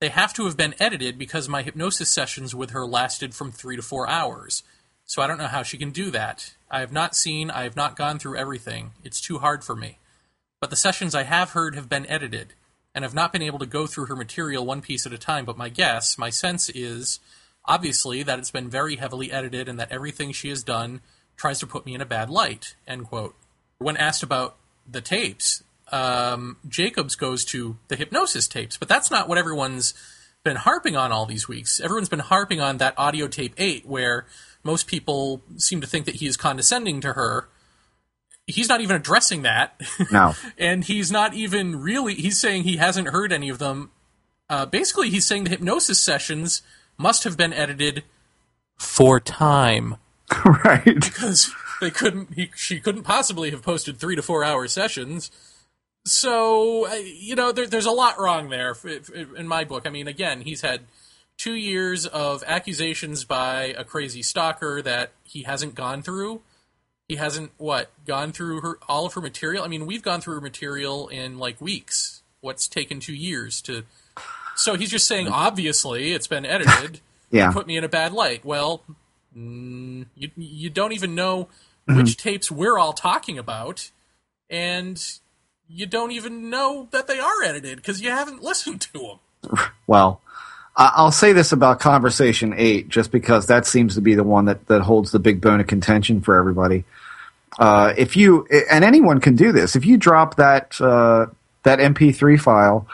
they 0.00 0.10
have 0.10 0.32
to 0.34 0.44
have 0.44 0.56
been 0.56 0.76
edited 0.78 1.18
because 1.18 1.48
my 1.48 1.62
hypnosis 1.62 2.08
sessions 2.08 2.54
with 2.54 2.70
her 2.70 2.86
lasted 2.86 3.34
from 3.34 3.50
three 3.50 3.74
to 3.76 3.82
four 3.82 4.08
hours. 4.08 4.62
So 5.06 5.22
i 5.22 5.26
don't 5.26 5.38
know 5.38 5.46
how 5.46 5.62
she 5.62 5.78
can 5.78 5.90
do 5.90 6.10
that. 6.10 6.54
I 6.70 6.80
have 6.80 6.92
not 6.92 7.16
seen 7.16 7.50
i 7.50 7.62
have 7.62 7.76
not 7.76 7.96
gone 7.96 8.18
through 8.18 8.36
everything. 8.36 8.90
It's 9.02 9.20
too 9.20 9.38
hard 9.38 9.64
for 9.64 9.74
me. 9.74 9.98
But 10.60 10.68
the 10.68 10.76
sessions 10.76 11.14
i 11.14 11.22
have 11.22 11.52
heard 11.52 11.74
have 11.74 11.88
been 11.88 12.06
edited 12.06 12.52
and 12.94 13.04
have 13.04 13.14
not 13.14 13.32
been 13.32 13.42
able 13.42 13.58
to 13.58 13.66
go 13.66 13.86
through 13.86 14.06
her 14.06 14.16
material 14.16 14.66
one 14.66 14.80
piece 14.80 15.06
at 15.06 15.12
a 15.12 15.18
time. 15.18 15.44
But 15.44 15.58
my 15.58 15.68
guess, 15.68 16.18
my 16.18 16.30
sense 16.30 16.68
is 16.70 17.20
obviously 17.64 18.22
that 18.22 18.38
it's 18.38 18.50
been 18.50 18.68
very 18.68 18.96
heavily 18.96 19.30
edited 19.30 19.68
and 19.68 19.78
that 19.78 19.92
everything 19.92 20.32
she 20.32 20.48
has 20.48 20.62
done 20.62 21.00
tries 21.36 21.60
to 21.60 21.66
put 21.66 21.86
me 21.86 21.94
in 21.94 22.00
a 22.00 22.06
bad 22.06 22.30
light. 22.30 22.74
End 22.86 23.04
quote. 23.04 23.34
When 23.78 23.96
asked 23.96 24.22
about 24.22 24.56
the 24.90 25.00
tapes, 25.00 25.62
um, 25.92 26.56
Jacobs 26.66 27.14
goes 27.14 27.44
to 27.46 27.76
the 27.88 27.96
hypnosis 27.96 28.48
tapes, 28.48 28.76
but 28.76 28.88
that's 28.88 29.10
not 29.10 29.28
what 29.28 29.38
everyone's 29.38 29.94
been 30.44 30.56
harping 30.56 30.96
on 30.96 31.12
all 31.12 31.26
these 31.26 31.48
weeks. 31.48 31.80
Everyone's 31.80 32.08
been 32.08 32.18
harping 32.18 32.60
on 32.60 32.78
that 32.78 32.94
audio 32.96 33.28
tape 33.28 33.54
eight, 33.58 33.86
where 33.86 34.26
most 34.64 34.86
people 34.86 35.42
seem 35.56 35.80
to 35.80 35.86
think 35.86 36.06
that 36.06 36.16
he 36.16 36.26
is 36.26 36.36
condescending 36.36 37.00
to 37.00 37.12
her 37.12 37.48
he's 38.48 38.68
not 38.68 38.80
even 38.80 38.96
addressing 38.96 39.42
that. 39.42 39.80
No. 40.10 40.34
and 40.58 40.84
he's 40.84 41.12
not 41.12 41.34
even 41.34 41.80
really, 41.80 42.14
he's 42.14 42.40
saying 42.40 42.64
he 42.64 42.78
hasn't 42.78 43.08
heard 43.08 43.32
any 43.32 43.48
of 43.48 43.58
them. 43.58 43.90
Uh, 44.50 44.66
basically, 44.66 45.10
he's 45.10 45.26
saying 45.26 45.44
the 45.44 45.50
hypnosis 45.50 46.00
sessions 46.00 46.62
must 46.96 47.24
have 47.24 47.36
been 47.36 47.52
edited 47.52 48.02
for 48.76 49.20
time. 49.20 49.96
right. 50.44 50.84
Because 50.84 51.52
they 51.80 51.90
couldn't, 51.90 52.34
he, 52.34 52.50
she 52.56 52.80
couldn't 52.80 53.02
possibly 53.02 53.50
have 53.50 53.62
posted 53.62 53.98
three 53.98 54.16
to 54.16 54.22
four 54.22 54.42
hour 54.42 54.66
sessions. 54.66 55.30
So, 56.06 56.88
uh, 56.88 56.94
you 56.94 57.36
know, 57.36 57.52
there, 57.52 57.66
there's 57.66 57.86
a 57.86 57.90
lot 57.90 58.18
wrong 58.18 58.48
there 58.48 58.74
in 59.36 59.46
my 59.46 59.64
book. 59.64 59.86
I 59.86 59.90
mean, 59.90 60.08
again, 60.08 60.40
he's 60.40 60.62
had 60.62 60.80
two 61.36 61.54
years 61.54 62.06
of 62.06 62.42
accusations 62.46 63.24
by 63.24 63.74
a 63.76 63.84
crazy 63.84 64.22
stalker 64.22 64.80
that 64.82 65.12
he 65.22 65.42
hasn't 65.42 65.74
gone 65.74 66.02
through 66.02 66.40
he 67.08 67.16
hasn't 67.16 67.50
what 67.56 67.90
gone 68.06 68.32
through 68.32 68.60
her 68.60 68.78
all 68.86 69.06
of 69.06 69.14
her 69.14 69.20
material. 69.20 69.64
I 69.64 69.68
mean, 69.68 69.86
we've 69.86 70.02
gone 70.02 70.20
through 70.20 70.34
her 70.34 70.40
material 70.40 71.08
in 71.08 71.38
like 71.38 71.60
weeks. 71.60 72.22
What's 72.40 72.68
taken 72.68 73.00
two 73.00 73.14
years 73.14 73.60
to? 73.62 73.84
So 74.54 74.74
he's 74.74 74.90
just 74.90 75.06
saying, 75.06 75.28
obviously, 75.28 76.12
it's 76.12 76.26
been 76.26 76.44
edited. 76.44 77.00
yeah, 77.30 77.50
put 77.50 77.66
me 77.66 77.76
in 77.76 77.84
a 77.84 77.88
bad 77.88 78.12
light. 78.12 78.44
Well, 78.44 78.82
mm, 79.36 80.06
you 80.14 80.30
you 80.36 80.70
don't 80.70 80.92
even 80.92 81.14
know 81.14 81.48
mm-hmm. 81.88 81.96
which 81.96 82.16
tapes 82.16 82.50
we're 82.50 82.78
all 82.78 82.92
talking 82.92 83.38
about, 83.38 83.90
and 84.50 85.02
you 85.66 85.86
don't 85.86 86.12
even 86.12 86.50
know 86.50 86.88
that 86.92 87.06
they 87.06 87.18
are 87.18 87.42
edited 87.42 87.76
because 87.76 88.02
you 88.02 88.10
haven't 88.10 88.42
listened 88.42 88.82
to 88.82 88.98
them. 88.98 89.58
Well, 89.86 90.20
I'll 90.76 91.10
say 91.10 91.32
this 91.32 91.50
about 91.50 91.80
Conversation 91.80 92.54
8, 92.56 92.88
just 92.88 93.10
because 93.10 93.46
that 93.46 93.66
seems 93.66 93.96
to 93.96 94.00
be 94.00 94.14
the 94.14 94.22
one 94.22 94.44
that, 94.44 94.66
that 94.68 94.82
holds 94.82 95.10
the 95.10 95.18
big 95.18 95.40
bone 95.40 95.58
of 95.58 95.66
contention 95.66 96.20
for 96.20 96.36
everybody. 96.36 96.84
Uh, 97.58 97.94
if 97.96 98.16
you, 98.16 98.46
and 98.70 98.84
anyone 98.84 99.20
can 99.20 99.36
do 99.36 99.52
this, 99.52 99.76
if 99.76 99.84
you 99.84 99.96
drop 99.96 100.36
that, 100.36 100.80
uh, 100.80 101.26
that 101.62 101.78
MP3 101.78 102.40
file, 102.40 102.86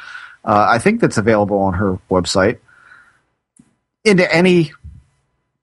uh, 0.45 0.67
I 0.69 0.79
think 0.79 1.01
that's 1.01 1.19
available 1.19 1.59
on 1.59 1.75
her 1.75 1.99
website, 2.11 2.59
into 4.05 4.33
any 4.33 4.73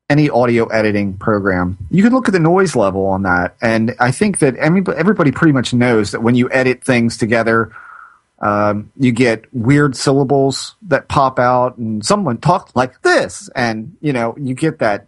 any 0.09 0.29
audio 0.29 0.65
editing 0.65 1.13
program. 1.13 1.77
You 1.89 2.03
can 2.03 2.11
look 2.11 2.27
at 2.27 2.33
the 2.33 2.39
noise 2.39 2.75
level 2.75 3.05
on 3.05 3.23
that, 3.23 3.55
and 3.61 3.95
I 3.97 4.11
think 4.11 4.39
that 4.39 4.57
everybody 4.57 5.31
pretty 5.31 5.53
much 5.53 5.73
knows 5.73 6.11
that 6.11 6.21
when 6.21 6.35
you 6.35 6.49
edit 6.51 6.83
things 6.83 7.15
together 7.15 7.71
um, 8.41 8.91
you 8.97 9.11
get 9.11 9.45
weird 9.53 9.95
syllables 9.95 10.75
that 10.87 11.07
pop 11.07 11.37
out, 11.37 11.77
and 11.77 12.03
someone 12.03 12.39
talked 12.39 12.75
like 12.75 13.01
this, 13.03 13.49
and 13.55 13.95
you 14.01 14.13
know 14.13 14.35
you 14.37 14.55
get 14.55 14.79
that 14.79 15.05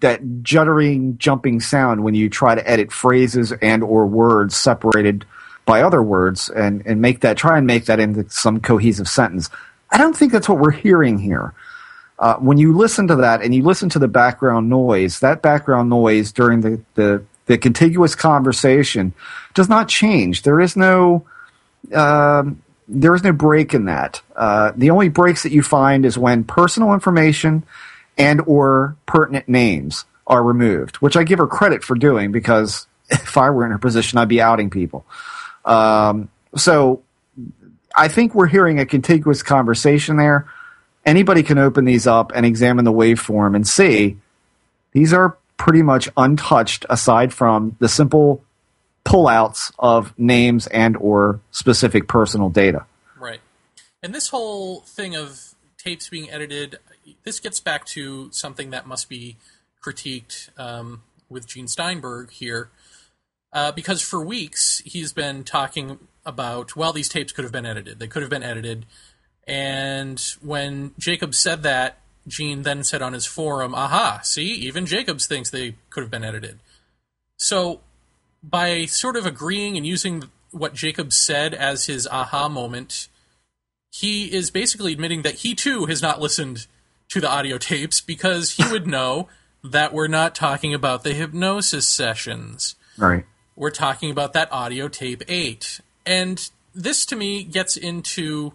that 0.00 0.22
juddering, 0.42 1.18
jumping 1.18 1.60
sound 1.60 2.04
when 2.04 2.14
you 2.14 2.28
try 2.28 2.54
to 2.54 2.68
edit 2.68 2.92
phrases 2.92 3.52
and 3.52 3.82
or 3.82 4.06
words 4.06 4.56
separated 4.56 5.24
by 5.64 5.82
other 5.82 6.02
words, 6.02 6.48
and 6.48 6.82
and 6.86 7.00
make 7.00 7.20
that 7.20 7.36
try 7.36 7.58
and 7.58 7.66
make 7.66 7.86
that 7.86 8.00
into 8.00 8.28
some 8.30 8.60
cohesive 8.60 9.08
sentence. 9.08 9.50
I 9.90 9.98
don't 9.98 10.16
think 10.16 10.32
that's 10.32 10.48
what 10.48 10.58
we're 10.58 10.70
hearing 10.70 11.18
here. 11.18 11.54
Uh, 12.18 12.34
when 12.36 12.58
you 12.58 12.76
listen 12.76 13.06
to 13.08 13.16
that 13.16 13.42
and 13.42 13.54
you 13.54 13.62
listen 13.62 13.88
to 13.90 13.98
the 13.98 14.08
background 14.08 14.68
noise, 14.68 15.20
that 15.20 15.40
background 15.40 15.88
noise 15.88 16.32
during 16.32 16.60
the, 16.62 16.80
the, 16.94 17.22
the 17.46 17.56
contiguous 17.56 18.16
conversation 18.16 19.12
does 19.54 19.68
not 19.68 19.88
change. 19.88 20.42
There 20.42 20.60
is 20.60 20.76
no 20.76 21.24
um, 21.94 22.60
there 22.88 23.14
is 23.14 23.22
no 23.22 23.32
break 23.32 23.74
in 23.74 23.84
that. 23.84 24.20
Uh, 24.34 24.72
the 24.74 24.90
only 24.90 25.08
breaks 25.08 25.42
that 25.44 25.52
you 25.52 25.62
find 25.62 26.04
is 26.04 26.18
when 26.18 26.42
personal 26.42 26.92
information 26.92 27.62
and 28.18 28.42
or 28.46 28.96
pertinent 29.06 29.48
names 29.48 30.04
are 30.26 30.42
removed, 30.42 30.96
which 30.96 31.16
I 31.16 31.24
give 31.24 31.38
her 31.38 31.46
credit 31.46 31.82
for 31.82 31.94
doing 31.94 32.32
because 32.32 32.86
if 33.08 33.36
I 33.36 33.50
were 33.50 33.64
in 33.64 33.70
her 33.70 33.78
position, 33.78 34.18
I'd 34.18 34.28
be 34.28 34.42
outing 34.42 34.68
people. 34.68 35.06
Um, 35.64 36.28
so 36.56 37.02
I 37.96 38.08
think 38.08 38.34
we're 38.34 38.46
hearing 38.46 38.78
a 38.78 38.86
contiguous 38.86 39.42
conversation 39.42 40.16
there. 40.16 40.46
Anybody 41.06 41.42
can 41.42 41.58
open 41.58 41.84
these 41.84 42.06
up 42.06 42.32
and 42.34 42.44
examine 42.44 42.84
the 42.84 42.92
waveform 42.92 43.56
and 43.56 43.66
see 43.66 44.18
these 44.92 45.12
are 45.12 45.36
pretty 45.56 45.82
much 45.82 46.08
untouched 46.16 46.84
aside 46.90 47.32
from 47.32 47.76
the 47.78 47.88
simple 47.88 48.44
pullouts 49.04 49.72
of 49.78 50.16
names 50.18 50.66
and 50.66 50.96
or 50.98 51.40
specific 51.50 52.08
personal 52.08 52.50
data. 52.50 52.84
Right. 53.18 53.40
And 54.02 54.14
this 54.14 54.28
whole 54.28 54.80
thing 54.80 55.16
of 55.16 55.54
tapes 55.78 56.08
being 56.08 56.30
edited, 56.30 56.78
this 57.24 57.40
gets 57.40 57.60
back 57.60 57.84
to 57.86 58.30
something 58.32 58.70
that 58.70 58.86
must 58.86 59.08
be 59.08 59.36
critiqued 59.84 60.50
um, 60.58 61.02
with 61.28 61.46
Gene 61.46 61.68
Steinberg 61.68 62.30
here. 62.30 62.70
Uh, 63.52 63.72
because 63.72 64.02
for 64.02 64.22
weeks 64.22 64.82
he's 64.84 65.12
been 65.12 65.42
talking 65.42 65.98
about, 66.26 66.76
well, 66.76 66.92
these 66.92 67.08
tapes 67.08 67.32
could 67.32 67.44
have 67.44 67.52
been 67.52 67.66
edited. 67.66 67.98
They 67.98 68.06
could 68.06 68.22
have 68.22 68.30
been 68.30 68.42
edited. 68.42 68.84
And 69.46 70.22
when 70.42 70.92
Jacob 70.98 71.34
said 71.34 71.62
that, 71.62 71.98
Gene 72.26 72.62
then 72.62 72.84
said 72.84 73.00
on 73.00 73.14
his 73.14 73.24
forum, 73.24 73.74
aha, 73.74 74.20
see, 74.22 74.52
even 74.52 74.84
Jacobs 74.84 75.26
thinks 75.26 75.48
they 75.50 75.76
could 75.88 76.02
have 76.02 76.10
been 76.10 76.24
edited. 76.24 76.58
So 77.38 77.80
by 78.42 78.84
sort 78.84 79.16
of 79.16 79.24
agreeing 79.24 79.76
and 79.76 79.86
using 79.86 80.24
what 80.50 80.74
Jacob 80.74 81.12
said 81.12 81.54
as 81.54 81.86
his 81.86 82.06
aha 82.06 82.48
moment, 82.48 83.08
he 83.90 84.32
is 84.32 84.50
basically 84.50 84.92
admitting 84.92 85.22
that 85.22 85.36
he 85.36 85.54
too 85.54 85.86
has 85.86 86.02
not 86.02 86.20
listened 86.20 86.66
to 87.08 87.20
the 87.20 87.28
audio 87.28 87.58
tapes 87.58 88.00
because 88.00 88.52
he 88.52 88.70
would 88.70 88.86
know 88.86 89.28
that 89.64 89.92
we're 89.92 90.08
not 90.08 90.34
talking 90.34 90.74
about 90.74 91.04
the 91.04 91.14
hypnosis 91.14 91.86
sessions. 91.86 92.74
Right. 92.96 93.24
We're 93.56 93.70
talking 93.70 94.10
about 94.10 94.34
that 94.34 94.52
audio 94.52 94.88
tape 94.88 95.22
8. 95.26 95.80
And 96.06 96.48
this 96.74 97.04
to 97.06 97.16
me 97.16 97.42
gets 97.44 97.76
into 97.76 98.52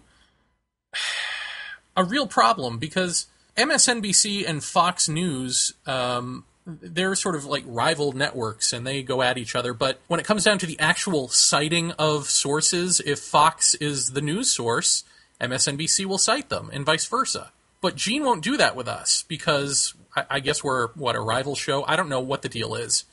a 1.96 2.04
real 2.04 2.26
problem 2.26 2.78
because 2.78 3.26
MSNBC 3.56 4.48
and 4.48 4.62
Fox 4.62 5.08
News, 5.08 5.74
um, 5.86 6.44
they're 6.66 7.14
sort 7.14 7.36
of 7.36 7.44
like 7.44 7.64
rival 7.66 8.12
networks 8.12 8.72
and 8.72 8.86
they 8.86 9.02
go 9.02 9.20
at 9.22 9.36
each 9.36 9.54
other. 9.54 9.74
But 9.74 10.00
when 10.08 10.18
it 10.18 10.26
comes 10.26 10.44
down 10.44 10.58
to 10.58 10.66
the 10.66 10.80
actual 10.80 11.28
citing 11.28 11.92
of 11.92 12.28
sources, 12.28 13.00
if 13.04 13.18
Fox 13.18 13.74
is 13.74 14.12
the 14.12 14.22
news 14.22 14.50
source, 14.50 15.04
MSNBC 15.40 16.06
will 16.06 16.18
cite 16.18 16.48
them 16.48 16.70
and 16.72 16.86
vice 16.86 17.06
versa. 17.06 17.52
But 17.84 17.96
Gene 17.96 18.24
won't 18.24 18.42
do 18.42 18.56
that 18.56 18.76
with 18.76 18.88
us 18.88 19.26
because 19.28 19.92
I, 20.16 20.24
I 20.30 20.40
guess 20.40 20.64
we're, 20.64 20.88
what, 20.94 21.16
a 21.16 21.20
rival 21.20 21.54
show? 21.54 21.84
I 21.86 21.96
don't 21.96 22.08
know 22.08 22.18
what 22.18 22.40
the 22.40 22.48
deal 22.48 22.74
is. 22.74 23.04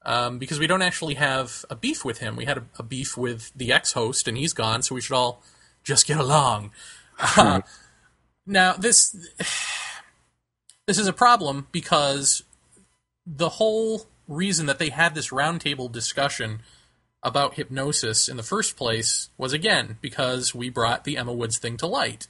Um, 0.00 0.38
because 0.38 0.58
we 0.58 0.66
don't 0.66 0.80
actually 0.80 1.16
have 1.16 1.66
a 1.68 1.76
beef 1.76 2.06
with 2.06 2.20
him. 2.20 2.34
We 2.34 2.46
had 2.46 2.56
a, 2.56 2.64
a 2.78 2.82
beef 2.82 3.18
with 3.18 3.52
the 3.54 3.70
ex 3.70 3.92
host 3.92 4.26
and 4.26 4.38
he's 4.38 4.54
gone, 4.54 4.80
so 4.80 4.94
we 4.94 5.02
should 5.02 5.14
all 5.14 5.42
just 5.82 6.06
get 6.06 6.16
along. 6.16 6.70
Uh, 7.36 7.60
now, 8.46 8.72
this 8.72 9.14
this 10.86 10.98
is 10.98 11.06
a 11.06 11.12
problem 11.12 11.66
because 11.70 12.44
the 13.26 13.50
whole 13.50 14.06
reason 14.26 14.64
that 14.64 14.78
they 14.78 14.88
had 14.88 15.14
this 15.14 15.28
roundtable 15.28 15.92
discussion 15.92 16.62
about 17.22 17.56
hypnosis 17.56 18.26
in 18.26 18.38
the 18.38 18.42
first 18.42 18.74
place 18.74 19.28
was 19.36 19.52
again 19.52 19.98
because 20.00 20.54
we 20.54 20.70
brought 20.70 21.04
the 21.04 21.18
Emma 21.18 21.34
Woods 21.34 21.58
thing 21.58 21.76
to 21.76 21.86
light. 21.86 22.26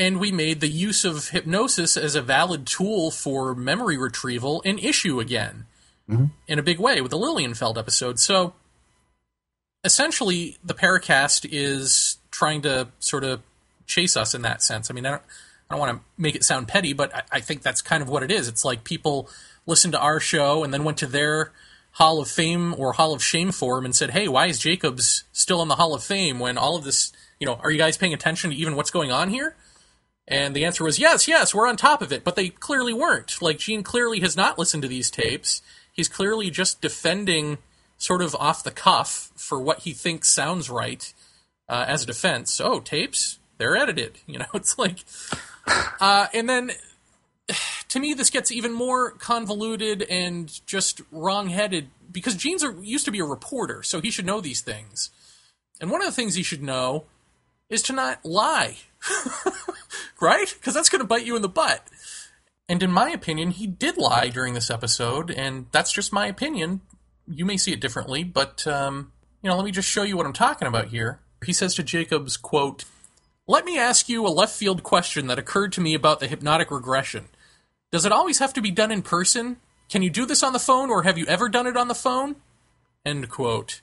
And 0.00 0.18
we 0.18 0.32
made 0.32 0.60
the 0.60 0.68
use 0.68 1.04
of 1.04 1.28
hypnosis 1.28 1.94
as 1.94 2.14
a 2.14 2.22
valid 2.22 2.66
tool 2.66 3.10
for 3.10 3.54
memory 3.54 3.98
retrieval 3.98 4.62
an 4.64 4.78
issue 4.78 5.20
again 5.20 5.66
mm-hmm. 6.08 6.24
in 6.48 6.58
a 6.58 6.62
big 6.62 6.80
way 6.80 7.02
with 7.02 7.10
the 7.10 7.18
Lilienfeld 7.18 7.76
episode. 7.76 8.18
So 8.18 8.54
essentially, 9.84 10.56
the 10.64 10.72
Paracast 10.72 11.46
is 11.52 12.16
trying 12.30 12.62
to 12.62 12.88
sort 12.98 13.24
of 13.24 13.42
chase 13.86 14.16
us 14.16 14.34
in 14.34 14.40
that 14.40 14.62
sense. 14.62 14.90
I 14.90 14.94
mean, 14.94 15.04
I 15.04 15.10
don't, 15.10 15.22
I 15.68 15.74
don't 15.74 15.80
want 15.80 15.98
to 15.98 16.04
make 16.16 16.34
it 16.34 16.44
sound 16.44 16.66
petty, 16.66 16.94
but 16.94 17.14
I, 17.14 17.22
I 17.32 17.40
think 17.40 17.60
that's 17.60 17.82
kind 17.82 18.02
of 18.02 18.08
what 18.08 18.22
it 18.22 18.30
is. 18.30 18.48
It's 18.48 18.64
like 18.64 18.84
people 18.84 19.28
listened 19.66 19.92
to 19.92 20.00
our 20.00 20.18
show 20.18 20.64
and 20.64 20.72
then 20.72 20.82
went 20.82 20.96
to 20.98 21.06
their 21.06 21.52
Hall 21.92 22.22
of 22.22 22.28
Fame 22.28 22.74
or 22.78 22.94
Hall 22.94 23.12
of 23.12 23.22
Shame 23.22 23.52
forum 23.52 23.84
and 23.84 23.94
said, 23.94 24.12
"Hey, 24.12 24.28
why 24.28 24.46
is 24.46 24.58
Jacobs 24.58 25.24
still 25.32 25.60
in 25.60 25.68
the 25.68 25.76
Hall 25.76 25.92
of 25.92 26.02
Fame 26.02 26.38
when 26.38 26.56
all 26.56 26.76
of 26.76 26.84
this, 26.84 27.12
you 27.38 27.46
know, 27.46 27.56
are 27.56 27.70
you 27.70 27.76
guys 27.76 27.98
paying 27.98 28.14
attention 28.14 28.48
to 28.48 28.56
even 28.56 28.76
what's 28.76 28.90
going 28.90 29.12
on 29.12 29.28
here?" 29.28 29.56
And 30.30 30.54
the 30.54 30.64
answer 30.64 30.84
was, 30.84 30.98
"Yes, 30.98 31.26
yes, 31.26 31.52
we're 31.54 31.66
on 31.66 31.76
top 31.76 32.00
of 32.00 32.12
it." 32.12 32.24
But 32.24 32.36
they 32.36 32.48
clearly 32.48 32.94
weren't. 32.94 33.42
Like 33.42 33.58
Gene 33.58 33.82
clearly 33.82 34.20
has 34.20 34.36
not 34.36 34.58
listened 34.58 34.82
to 34.82 34.88
these 34.88 35.10
tapes. 35.10 35.60
He's 35.92 36.08
clearly 36.08 36.50
just 36.50 36.80
defending 36.80 37.58
sort 37.98 38.22
of 38.22 38.34
off 38.36 38.64
the 38.64 38.70
cuff 38.70 39.30
for 39.36 39.60
what 39.60 39.80
he 39.80 39.92
thinks 39.92 40.28
sounds 40.28 40.70
right 40.70 41.12
uh, 41.68 41.84
as 41.86 42.04
a 42.04 42.06
defense. 42.06 42.60
Oh, 42.60 42.80
tapes, 42.80 43.38
they're 43.58 43.76
edited. 43.76 44.18
You 44.26 44.38
know, 44.38 44.46
it's 44.54 44.78
like, 44.78 45.04
uh, 46.00 46.28
and 46.32 46.48
then 46.48 46.70
to 47.88 48.00
me, 48.00 48.14
this 48.14 48.30
gets 48.30 48.50
even 48.52 48.72
more 48.72 49.10
convoluted 49.12 50.02
and 50.02 50.60
just 50.66 51.02
wrong-headed 51.10 51.88
because 52.10 52.34
Gene's 52.34 52.64
used 52.80 53.04
to 53.04 53.10
be 53.10 53.20
a 53.20 53.24
reporter, 53.24 53.82
so 53.82 54.00
he 54.00 54.10
should 54.10 54.26
know 54.26 54.40
these 54.40 54.60
things. 54.60 55.10
And 55.80 55.90
one 55.90 56.00
of 56.00 56.06
the 56.06 56.12
things 56.12 56.34
he 56.34 56.42
should 56.42 56.62
know 56.62 57.04
is 57.68 57.82
to 57.82 57.92
not 57.92 58.24
lie, 58.24 58.78
right? 60.20 60.54
Because 60.58 60.74
that's 60.74 60.88
going 60.88 61.00
to 61.00 61.06
bite 61.06 61.26
you 61.26 61.36
in 61.36 61.42
the 61.42 61.48
butt. 61.48 61.88
And 62.68 62.82
in 62.82 62.92
my 62.92 63.10
opinion, 63.10 63.50
he 63.50 63.66
did 63.66 63.98
lie 63.98 64.28
during 64.28 64.54
this 64.54 64.70
episode, 64.70 65.30
and 65.30 65.66
that's 65.72 65.92
just 65.92 66.12
my 66.12 66.26
opinion. 66.26 66.82
You 67.26 67.44
may 67.44 67.56
see 67.56 67.72
it 67.72 67.80
differently, 67.80 68.22
but 68.22 68.64
um, 68.66 69.12
you 69.42 69.50
know, 69.50 69.56
let 69.56 69.64
me 69.64 69.72
just 69.72 69.88
show 69.88 70.04
you 70.04 70.16
what 70.16 70.26
I'm 70.26 70.32
talking 70.32 70.68
about 70.68 70.88
here. 70.88 71.18
He 71.44 71.52
says 71.52 71.74
to 71.74 71.82
Jacobs, 71.82 72.36
"quote 72.36 72.84
Let 73.48 73.64
me 73.64 73.76
ask 73.76 74.08
you 74.08 74.24
a 74.24 74.28
left 74.28 74.54
field 74.54 74.84
question 74.84 75.26
that 75.26 75.38
occurred 75.38 75.72
to 75.72 75.80
me 75.80 75.94
about 75.94 76.20
the 76.20 76.28
hypnotic 76.28 76.70
regression. 76.70 77.24
Does 77.90 78.06
it 78.06 78.12
always 78.12 78.38
have 78.38 78.52
to 78.52 78.62
be 78.62 78.70
done 78.70 78.92
in 78.92 79.02
person? 79.02 79.56
Can 79.88 80.02
you 80.02 80.10
do 80.10 80.24
this 80.24 80.44
on 80.44 80.52
the 80.52 80.60
phone, 80.60 80.90
or 80.90 81.02
have 81.02 81.18
you 81.18 81.26
ever 81.26 81.48
done 81.48 81.66
it 81.66 81.76
on 81.76 81.88
the 81.88 81.94
phone?" 81.94 82.36
End 83.04 83.28
quote. 83.28 83.80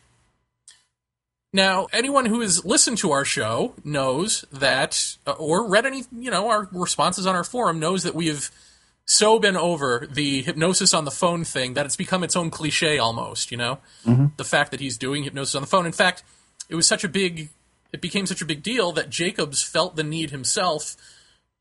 Now, 1.58 1.88
anyone 1.92 2.28
who 2.28 2.42
has 2.42 2.64
listened 2.66 3.00
to 3.00 3.12
our 3.14 3.26
show 3.26 3.74
knows 3.84 4.46
that, 4.52 5.18
or 5.26 5.68
read 5.68 5.88
any, 5.88 6.04
you 6.16 6.30
know, 6.30 6.52
our 6.52 6.70
responses 6.72 7.26
on 7.26 7.36
our 7.36 7.44
forum 7.44 7.80
knows 7.80 8.04
that 8.04 8.14
we 8.14 8.28
have 8.28 8.52
so 9.06 9.40
been 9.40 9.58
over 9.58 10.08
the 10.08 10.44
hypnosis 10.44 10.94
on 10.94 11.04
the 11.04 11.10
phone 11.10 11.44
thing 11.44 11.74
that 11.74 11.84
it's 11.88 11.96
become 11.96 12.24
its 12.24 12.36
own 12.36 12.52
cliche 12.52 13.00
almost, 13.00 13.50
you 13.50 13.58
know? 13.58 13.80
Mm-hmm. 14.06 14.28
The 14.38 14.44
fact 14.44 14.70
that 14.70 14.80
he's 14.80 15.00
doing 15.00 15.24
hypnosis 15.24 15.56
on 15.56 15.64
the 15.64 15.68
phone. 15.68 15.88
In 15.88 15.94
fact, 15.94 16.22
it 16.70 16.76
was 16.76 16.86
such 16.86 17.04
a 17.04 17.10
big, 17.10 17.50
it 17.92 18.02
became 18.02 18.28
such 18.28 18.44
a 18.44 18.46
big 18.46 18.62
deal 18.62 18.92
that 18.92 19.10
Jacobs 19.10 19.64
felt 19.64 19.96
the 19.96 20.04
need 20.04 20.30
himself 20.30 20.96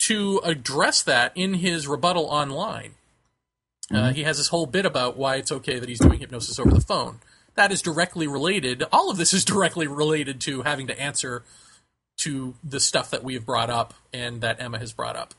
to 0.00 0.42
address 0.44 1.02
that 1.04 1.32
in 1.34 1.54
his 1.54 1.88
rebuttal 1.88 2.26
online. 2.26 2.96
Uh, 3.90 3.94
mm-hmm. 3.94 4.04
Uh, 4.04 4.12
he 4.12 4.24
has 4.24 4.36
this 4.36 4.48
whole 4.48 4.66
bit 4.66 4.84
about 4.84 5.16
why 5.16 5.36
it's 5.36 5.52
okay 5.52 5.78
that 5.78 5.88
he's 5.88 6.00
doing 6.00 6.18
hypnosis 6.18 6.58
over 6.58 6.72
the 6.72 6.82
phone. 6.82 7.20
That 7.56 7.72
is 7.72 7.82
directly 7.82 8.26
related. 8.26 8.84
All 8.92 9.10
of 9.10 9.16
this 9.16 9.32
is 9.32 9.44
directly 9.44 9.86
related 9.86 10.40
to 10.42 10.62
having 10.62 10.86
to 10.86 11.00
answer 11.00 11.42
to 12.18 12.54
the 12.62 12.80
stuff 12.80 13.10
that 13.10 13.24
we 13.24 13.34
have 13.34 13.44
brought 13.44 13.70
up 13.70 13.94
and 14.12 14.40
that 14.40 14.60
Emma 14.60 14.78
has 14.78 14.92
brought 14.92 15.16
up. 15.16 15.34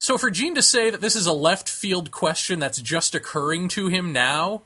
So 0.00 0.18
for 0.18 0.30
Gene 0.30 0.54
to 0.54 0.62
say 0.62 0.90
that 0.90 1.00
this 1.00 1.16
is 1.16 1.26
a 1.26 1.32
left 1.32 1.68
field 1.68 2.10
question 2.10 2.58
that's 2.58 2.80
just 2.80 3.14
occurring 3.14 3.68
to 3.68 3.88
him 3.88 4.12
now, 4.12 4.62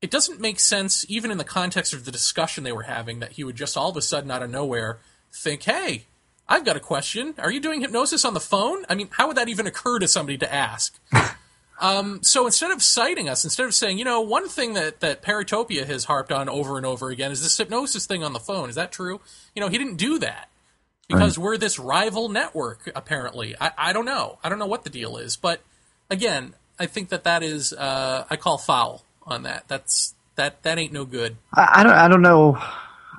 it 0.00 0.10
doesn't 0.10 0.40
make 0.40 0.60
sense 0.60 1.04
even 1.08 1.30
in 1.30 1.38
the 1.38 1.44
context 1.44 1.92
of 1.92 2.04
the 2.04 2.12
discussion 2.12 2.64
they 2.64 2.72
were 2.72 2.84
having 2.84 3.20
that 3.20 3.32
he 3.32 3.44
would 3.44 3.56
just 3.56 3.76
all 3.76 3.90
of 3.90 3.96
a 3.96 4.02
sudden 4.02 4.30
out 4.30 4.42
of 4.42 4.50
nowhere 4.50 4.98
think, 5.32 5.62
"Hey, 5.64 6.06
I've 6.48 6.64
got 6.64 6.76
a 6.76 6.80
question. 6.80 7.34
Are 7.38 7.50
you 7.50 7.60
doing 7.60 7.80
hypnosis 7.80 8.24
on 8.24 8.34
the 8.34 8.40
phone?" 8.40 8.84
I 8.88 8.94
mean, 8.94 9.08
how 9.12 9.28
would 9.28 9.36
that 9.36 9.48
even 9.48 9.66
occur 9.66 9.98
to 9.98 10.08
somebody 10.08 10.38
to 10.38 10.52
ask? 10.52 10.98
Um, 11.80 12.22
so 12.22 12.46
instead 12.46 12.70
of 12.70 12.82
citing 12.82 13.28
us, 13.28 13.44
instead 13.44 13.66
of 13.66 13.74
saying, 13.74 13.98
you 13.98 14.04
know, 14.04 14.20
one 14.20 14.48
thing 14.48 14.74
that, 14.74 15.00
that 15.00 15.22
Paratopia 15.22 15.86
has 15.86 16.04
harped 16.04 16.30
on 16.30 16.48
over 16.48 16.76
and 16.76 16.84
over 16.84 17.08
again 17.08 17.32
is 17.32 17.42
this 17.42 17.56
hypnosis 17.56 18.06
thing 18.06 18.22
on 18.22 18.34
the 18.34 18.38
phone. 18.38 18.68
Is 18.68 18.74
that 18.74 18.92
true? 18.92 19.20
You 19.54 19.60
know, 19.60 19.68
he 19.68 19.78
didn't 19.78 19.96
do 19.96 20.18
that 20.18 20.50
because 21.08 21.38
right. 21.38 21.44
we're 21.44 21.56
this 21.56 21.78
rival 21.78 22.28
network. 22.28 22.90
Apparently, 22.94 23.54
I, 23.60 23.70
I 23.78 23.92
don't 23.92 24.04
know. 24.04 24.38
I 24.44 24.50
don't 24.50 24.58
know 24.58 24.66
what 24.66 24.84
the 24.84 24.90
deal 24.90 25.16
is, 25.16 25.36
but 25.36 25.62
again, 26.10 26.54
I 26.78 26.86
think 26.86 27.08
that 27.08 27.24
that 27.24 27.42
is 27.42 27.72
uh, 27.72 28.24
I 28.28 28.36
call 28.36 28.58
foul 28.58 29.04
on 29.24 29.44
that. 29.44 29.64
That's 29.68 30.14
that 30.36 30.62
that 30.62 30.78
ain't 30.78 30.92
no 30.92 31.04
good. 31.04 31.36
I, 31.54 31.68
I 31.76 31.82
don't 31.82 31.92
I 31.92 32.08
don't 32.08 32.22
know. 32.22 32.58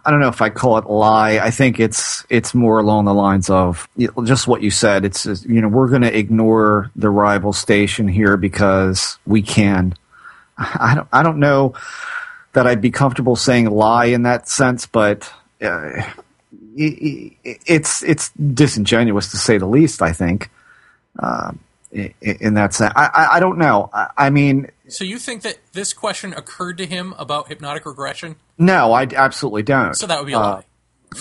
I 0.04 0.12
don't 0.12 0.20
know 0.20 0.30
if 0.30 0.42
I 0.42 0.50
call 0.50 0.78
it 0.78 0.86
lie. 0.90 1.40
I 1.40 1.52
think 1.52 1.80
it's 1.80 2.26
it's 2.30 2.54
more 2.54 2.80
along 2.80 3.06
the 3.06 3.14
lines 3.14 3.50
of 3.50 3.88
just 4.24 4.48
what 4.48 4.62
you 4.62 4.72
said. 4.72 5.06
It's 5.06 5.26
you 5.46 5.62
know 5.62 5.68
we're 5.68 5.90
going 5.90 6.02
to 6.02 6.18
ignore 6.18 6.92
the 6.96 7.10
rival 7.10 7.54
station 7.54 8.08
here 8.08 8.38
because 8.38 9.18
we 9.26 9.42
can. 9.42 9.96
I 10.58 10.96
don't 10.96 11.08
I 11.12 11.24
don't 11.24 11.40
know 11.40 11.76
that 12.54 12.68
I'd 12.68 12.82
be 12.82 12.92
comfortable 12.92 13.36
saying 13.36 13.70
lie 13.70 14.06
in 14.06 14.24
that 14.24 14.50
sense, 14.50 14.86
but 14.86 15.32
uh, 15.62 15.92
it's 16.76 18.04
it's 18.04 18.30
disingenuous 18.32 19.32
to 19.32 19.38
say 19.38 19.58
the 19.58 19.68
least. 19.68 20.02
I 20.02 20.14
think 20.14 20.50
uh, 21.20 21.52
in 21.92 22.54
that 22.54 22.74
sense. 22.74 22.94
I, 22.96 23.28
I, 23.32 23.40
don't 23.40 23.58
know. 23.58 23.90
I, 23.94 24.08
I, 24.18 24.30
mean, 24.30 24.70
so 24.92 25.04
you 25.04 25.18
think 25.18 25.42
that 25.44 25.58
this 25.74 25.94
question 25.94 26.34
occurred 26.34 26.78
to 26.78 26.86
him 26.86 27.14
about 27.18 27.48
hypnotic 27.48 27.86
regression? 27.86 28.36
No, 28.58 28.94
I 28.94 29.04
absolutely 29.04 29.64
don't. 29.64 29.96
So 29.96 30.08
that 30.08 30.20
would 30.20 30.28
be 30.28 30.34
a 30.34 30.40
uh, 30.40 30.62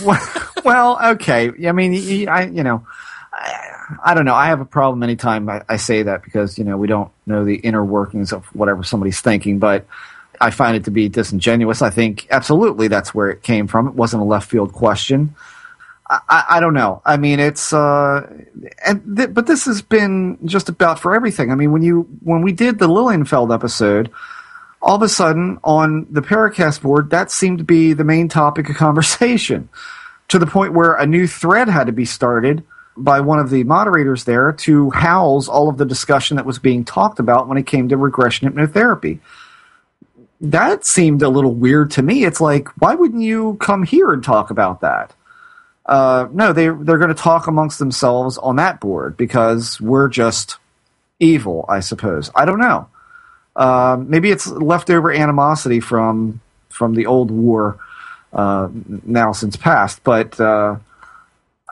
lie. 0.03 0.21
well, 0.65 1.13
okay. 1.13 1.51
I 1.67 1.73
mean, 1.73 2.29
I 2.29 2.47
you 2.47 2.63
know. 2.63 2.87
I, 3.33 3.67
I 4.05 4.15
don't 4.15 4.25
know. 4.25 4.35
I 4.35 4.47
have 4.47 4.61
a 4.61 4.65
problem 4.65 5.03
anytime 5.03 5.49
I, 5.49 5.63
I 5.69 5.77
say 5.77 6.05
that 6.05 6.23
because 6.23 6.59
you 6.59 6.65
know 6.65 6.77
we 6.77 6.87
don't 6.87 7.11
know 7.27 7.45
the 7.45 7.57
inner 7.57 7.85
workings 7.85 8.33
of 8.33 8.45
whatever 8.55 8.85
somebody's 8.85 9.21
thinking. 9.21 9.59
But 9.59 9.87
I 10.41 10.51
find 10.51 10.77
it 10.77 10.85
to 10.85 10.91
be 10.91 11.09
disingenuous. 11.09 11.83
I 11.83 11.91
think 11.91 12.27
absolutely 12.31 12.89
that's 12.89 13.15
where 13.15 13.31
it 13.31 13.43
came 13.43 13.67
from. 13.67 13.89
It 13.89 13.95
wasn't 13.95 14.23
a 14.23 14.27
left 14.27 14.49
field 14.49 14.73
question. 14.73 15.35
I, 16.11 16.45
I 16.51 16.61
don't 16.61 16.75
know. 16.75 17.03
I 17.05 17.17
mean, 17.17 17.39
it's 17.39 17.73
uh, 17.73 18.27
and 18.85 19.17
th- 19.17 19.33
but 19.33 19.47
this 19.47 19.65
has 19.67 19.81
been 19.81 20.39
just 20.45 20.69
about 20.69 20.99
for 20.99 21.15
everything. 21.15 21.53
I 21.53 21.55
mean, 21.55 21.71
when 21.73 21.83
you 21.83 22.03
when 22.23 22.43
we 22.43 22.53
did 22.53 22.79
the 22.79 22.89
Lilienfeld 22.89 23.55
episode, 23.55 24.11
all 24.83 24.97
of 24.97 25.03
a 25.03 25.09
sudden 25.09 25.59
on 25.63 26.07
the 26.11 26.21
Paracast 26.21 26.83
board, 26.83 27.11
that 27.11 27.31
seemed 27.31 27.59
to 27.59 27.65
be 27.65 27.93
the 27.93 28.05
main 28.05 28.29
topic 28.29 28.69
of 28.69 28.77
conversation, 28.77 29.69
to 30.29 30.39
the 30.39 30.47
point 30.47 30.73
where 30.73 30.95
a 30.95 31.07
new 31.07 31.29
thread 31.29 31.69
had 31.69 31.87
to 31.87 31.93
be 31.93 32.05
started 32.05 32.65
by 32.97 33.21
one 33.21 33.39
of 33.39 33.51
the 33.51 33.63
moderators 33.65 34.25
there 34.25 34.53
to 34.53 34.91
house 34.91 35.49
all 35.49 35.69
of 35.69 35.79
the 35.79 35.87
discussion 35.87 36.37
that 36.37 36.45
was 36.45 36.59
being 36.59 36.85
talked 36.85 37.21
about 37.21 37.47
when 37.47 37.57
it 37.57 37.67
came 37.67 37.89
to 37.89 37.97
regression 37.97 38.51
hypnotherapy 38.51 39.21
that 40.41 40.87
seemed 40.87 41.23
a 41.23 41.29
little 41.29 41.55
weird 41.55 41.91
to 41.93 42.03
me. 42.03 42.25
It's 42.25 42.41
like, 42.41 42.69
why 42.81 42.95
wouldn't 42.95 43.23
you 43.23 43.57
come 43.61 43.83
here 43.83 44.11
and 44.11 44.25
talk 44.25 44.51
about 44.51 44.81
that? 44.81 45.15
Uh, 45.91 46.29
no, 46.33 46.53
they 46.53 46.67
they're 46.69 46.99
going 46.99 47.09
to 47.09 47.15
talk 47.15 47.49
amongst 47.49 47.81
themselves 47.81 48.39
on 48.39 48.57
that 48.57 48.79
board 48.79 49.17
because 49.17 49.81
we're 49.81 50.07
just 50.07 50.57
evil, 51.19 51.65
I 51.69 51.81
suppose. 51.81 52.31
I 52.33 52.45
don't 52.45 52.61
know. 52.61 52.89
Uh, 53.57 53.99
maybe 54.01 54.31
it's 54.31 54.47
leftover 54.47 55.11
animosity 55.11 55.81
from 55.81 56.41
from 56.69 56.95
the 56.95 57.07
old 57.07 57.33
war, 57.33 57.81
uh, 58.33 58.69
now 59.05 59.33
since 59.33 59.57
past. 59.57 60.05
But 60.05 60.39
uh, 60.41 60.77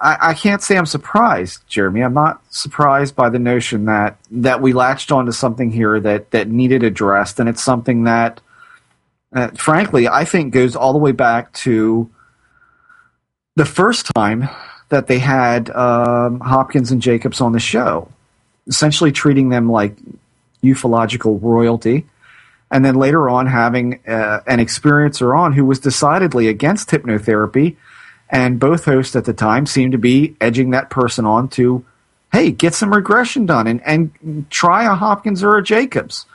I, 0.03 0.31
I 0.31 0.35
can't 0.35 0.63
say 0.63 0.77
I'm 0.77 0.85
surprised, 0.87 1.63
Jeremy. 1.69 2.03
I'm 2.03 2.13
not 2.13 2.43
surprised 2.51 3.15
by 3.15 3.31
the 3.31 3.39
notion 3.39 3.85
that 3.85 4.19
that 4.33 4.61
we 4.61 4.73
latched 4.73 5.13
onto 5.13 5.31
something 5.31 5.71
here 5.71 6.01
that 6.01 6.33
that 6.33 6.49
needed 6.49 6.83
addressed, 6.83 7.39
and 7.39 7.49
it's 7.49 7.63
something 7.63 8.03
that, 8.03 8.41
uh, 9.33 9.51
frankly, 9.51 10.09
I 10.09 10.25
think 10.25 10.53
goes 10.53 10.75
all 10.75 10.93
the 10.93 10.99
way 10.99 11.13
back 11.13 11.53
to 11.53 12.11
the 13.59 13.67
first 13.67 14.07
time 14.15 14.49
that 14.89 15.09
they 15.09 15.19
had 15.19 15.69
um, 15.71 16.39
Hopkins 16.39 16.93
and 16.93 17.03
Jacobs 17.03 17.41
on 17.41 17.53
the 17.53 17.61
show, 17.61 18.09
essentially 18.69 19.11
treating 19.11 19.49
them 19.49 19.71
like 19.71 19.97
ufological 20.63 21.43
royalty. 21.43 22.07
And 22.71 22.85
then 22.85 22.95
later 22.95 23.29
on, 23.29 23.47
having 23.47 24.01
uh, 24.07 24.41
an 24.47 24.61
experiencer 24.61 25.37
on 25.37 25.55
who 25.55 25.65
was 25.65 25.81
decidedly 25.81 26.47
against 26.47 26.91
hypnotherapy 26.91 27.77
and 28.31 28.61
both 28.61 28.85
hosts 28.85 29.17
at 29.17 29.25
the 29.25 29.33
time 29.33 29.67
seemed 29.67 29.93
to 29.93 29.99
be 29.99 30.37
edging 30.41 30.71
that 30.71 30.89
person 30.89 31.27
on 31.27 31.49
to, 31.49 31.85
hey, 32.31 32.53
get 32.53 32.75
some 32.75 32.95
regression 32.95 33.45
done 33.45 33.67
and, 33.67 33.83
and 33.85 34.47
try 34.51 34.85
a 34.85 34.95
Hopkins 34.95 35.43
or 35.43 35.57
a 35.57 35.63
Jacobs. 35.65 36.27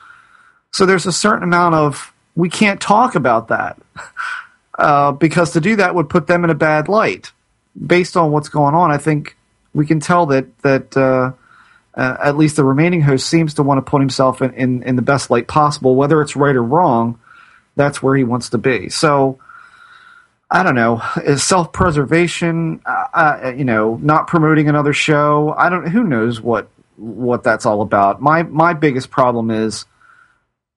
So 0.72 0.86
there's 0.86 1.06
a 1.06 1.12
certain 1.14 1.44
amount 1.44 1.76
of, 1.76 2.12
we 2.36 2.50
can't 2.50 2.82
talk 2.82 3.16
about 3.16 3.48
that 3.48 3.80
uh, 4.78 5.12
because 5.12 5.52
to 5.52 5.62
do 5.62 5.76
that 5.78 5.96
would 5.96 6.10
put 6.10 6.28
them 6.28 6.44
in 6.44 6.50
a 6.50 6.56
bad 6.56 6.88
light. 6.88 7.32
Based 7.76 8.16
on 8.16 8.32
what's 8.32 8.50
going 8.50 8.76
on, 8.76 8.92
I 8.92 8.98
think 8.98 9.36
we 9.74 9.86
can 9.86 10.00
tell 10.00 10.28
that, 10.28 10.58
that 10.62 10.96
uh, 10.96 11.32
uh, 11.96 12.18
at 12.24 12.38
least 12.38 12.56
the 12.56 12.64
remaining 12.64 13.02
host 13.02 13.28
seems 13.28 13.56
to 13.56 13.64
want 13.64 13.84
to 13.84 13.90
put 13.90 14.02
himself 14.02 14.42
in, 14.42 14.54
in, 14.54 14.84
in 14.84 14.96
the 14.96 15.02
best 15.02 15.30
light 15.30 15.48
possible. 15.48 15.96
Whether 15.96 16.22
it's 16.22 16.36
right 16.36 16.56
or 16.56 16.64
wrong, 16.64 17.20
that's 17.76 18.02
where 18.02 18.16
he 18.16 18.24
wants 18.24 18.50
to 18.50 18.58
be. 18.58 18.90
So, 18.90 19.40
I 20.50 20.62
don't 20.62 20.76
know, 20.76 21.02
self 21.38 21.74
preservation, 21.74 22.82
uh, 22.86 23.08
uh, 23.14 23.54
you 23.58 23.66
know, 23.66 24.00
not 24.02 24.28
promoting 24.28 24.70
another 24.70 24.94
show. 24.94 25.54
I 25.58 25.70
don't. 25.70 25.88
Who 25.88 26.04
knows 26.04 26.40
what 26.42 26.68
what 26.98 27.44
that's 27.44 27.66
all 27.66 27.82
about? 27.82 28.22
My 28.22 28.44
my 28.44 28.74
biggest 28.74 29.10
problem 29.10 29.50
is 29.50 29.86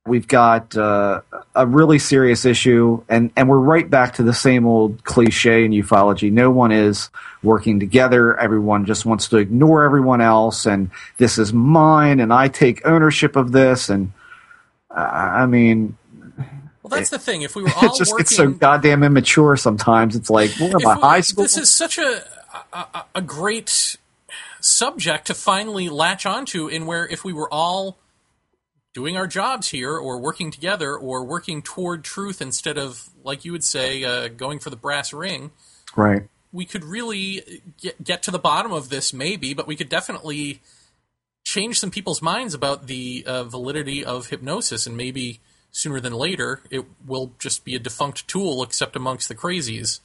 we've 0.07 0.29
got 0.29 0.77
uh, 0.77 1.21
a 1.55 1.67
really 1.67 1.99
serious 1.99 2.45
issue, 2.45 3.03
and 3.09 3.31
and 3.37 3.49
we're 3.49 3.59
right 3.59 3.89
back 3.89 4.15
to 4.15 4.23
the 4.23 4.33
same 4.33 4.67
old 4.67 5.05
cliche 5.05 5.65
in 5.65 5.73
ufology. 5.73 6.31
No 6.31 6.51
one 6.51 6.73
is 6.73 7.11
working 7.43 7.81
together. 7.81 8.39
Everyone 8.39 8.87
just 8.87 9.05
wants 9.05 9.29
to 9.29 9.37
ignore 9.37 9.85
everyone 9.85 10.21
else, 10.21 10.67
and 10.67 10.91
this 11.19 11.39
is 11.39 11.53
mine, 11.53 12.21
and 12.21 12.33
I 12.33 12.49
take 12.49 12.87
ownership 12.87 13.37
of 13.37 13.53
this. 13.53 13.89
And 13.89 14.13
uh, 14.91 15.01
I 15.01 15.47
mean, 15.47 15.97
well, 16.83 16.91
that's 16.91 17.11
the 17.11 17.19
thing. 17.19 17.43
If 17.43 17.57
we 17.57 17.63
were 17.65 17.71
all 17.77 17.95
it 17.95 17.99
just 17.99 18.13
working, 18.13 18.25
gets 18.25 18.37
so 18.37 18.51
goddamn 18.51 19.03
immature 19.03 19.57
sometimes. 19.57 20.17
It's 20.17 20.31
like, 20.31 20.51
what 20.59 20.75
am 20.75 20.87
I, 20.87 20.95
we- 20.95 21.01
high 21.01 21.21
school? 21.21 21.43
This 21.45 21.57
is 21.57 21.71
such 21.71 21.99
a, 21.99 22.25
a 22.73 23.05
a 23.17 23.23
great 23.23 23.97
subject 24.61 25.27
to 25.29 25.35
finally 25.35 25.89
latch 25.89 26.27
onto, 26.27 26.69
in 26.69 26.87
where 26.87 27.07
if 27.07 27.25
we 27.25 27.33
were 27.33 27.53
all 27.53 27.99
doing 28.97 29.15
our 29.15 29.27
jobs 29.27 29.69
here, 29.69 29.95
or 29.95 30.19
working 30.19 30.51
together, 30.51 30.97
or 30.97 31.23
working 31.23 31.61
toward 31.61 32.03
truth 32.03 32.41
instead 32.41 32.79
of, 32.79 33.11
like 33.23 33.45
you 33.45 33.53
would 33.53 33.63
say, 33.63 34.03
uh, 34.03 34.29
going 34.29 34.59
for 34.59 34.71
the 34.71 34.77
brass 34.77 35.13
ring, 35.13 35.51
right. 35.95 36.23
we 36.51 36.65
could 36.65 36.83
really 36.83 37.63
get 37.79 38.03
get 38.03 38.23
to 38.23 38.31
the 38.31 38.39
bottom 38.39 38.73
of 38.73 38.89
this, 38.89 39.13
maybe. 39.13 39.53
But 39.53 39.67
we 39.67 39.77
could 39.77 39.91
definitely 39.91 40.63
change 41.45 41.79
some 41.79 41.91
people's 41.91 42.23
minds 42.23 42.55
about 42.55 42.87
the 42.87 43.23
uh, 43.27 43.45
validity 43.45 44.03
of 44.03 44.29
hypnosis, 44.29 44.87
and 44.87 44.97
maybe 44.97 45.41
sooner 45.71 46.01
than 46.01 46.15
later, 46.15 46.63
it 46.71 46.87
will 47.07 47.33
just 47.39 47.67
be 47.67 47.75
a 47.75 47.79
defunct 47.79 48.27
tool, 48.27 48.63
except 48.63 48.97
amongst 48.97 49.29
the 49.29 49.35
crazies. 49.35 50.01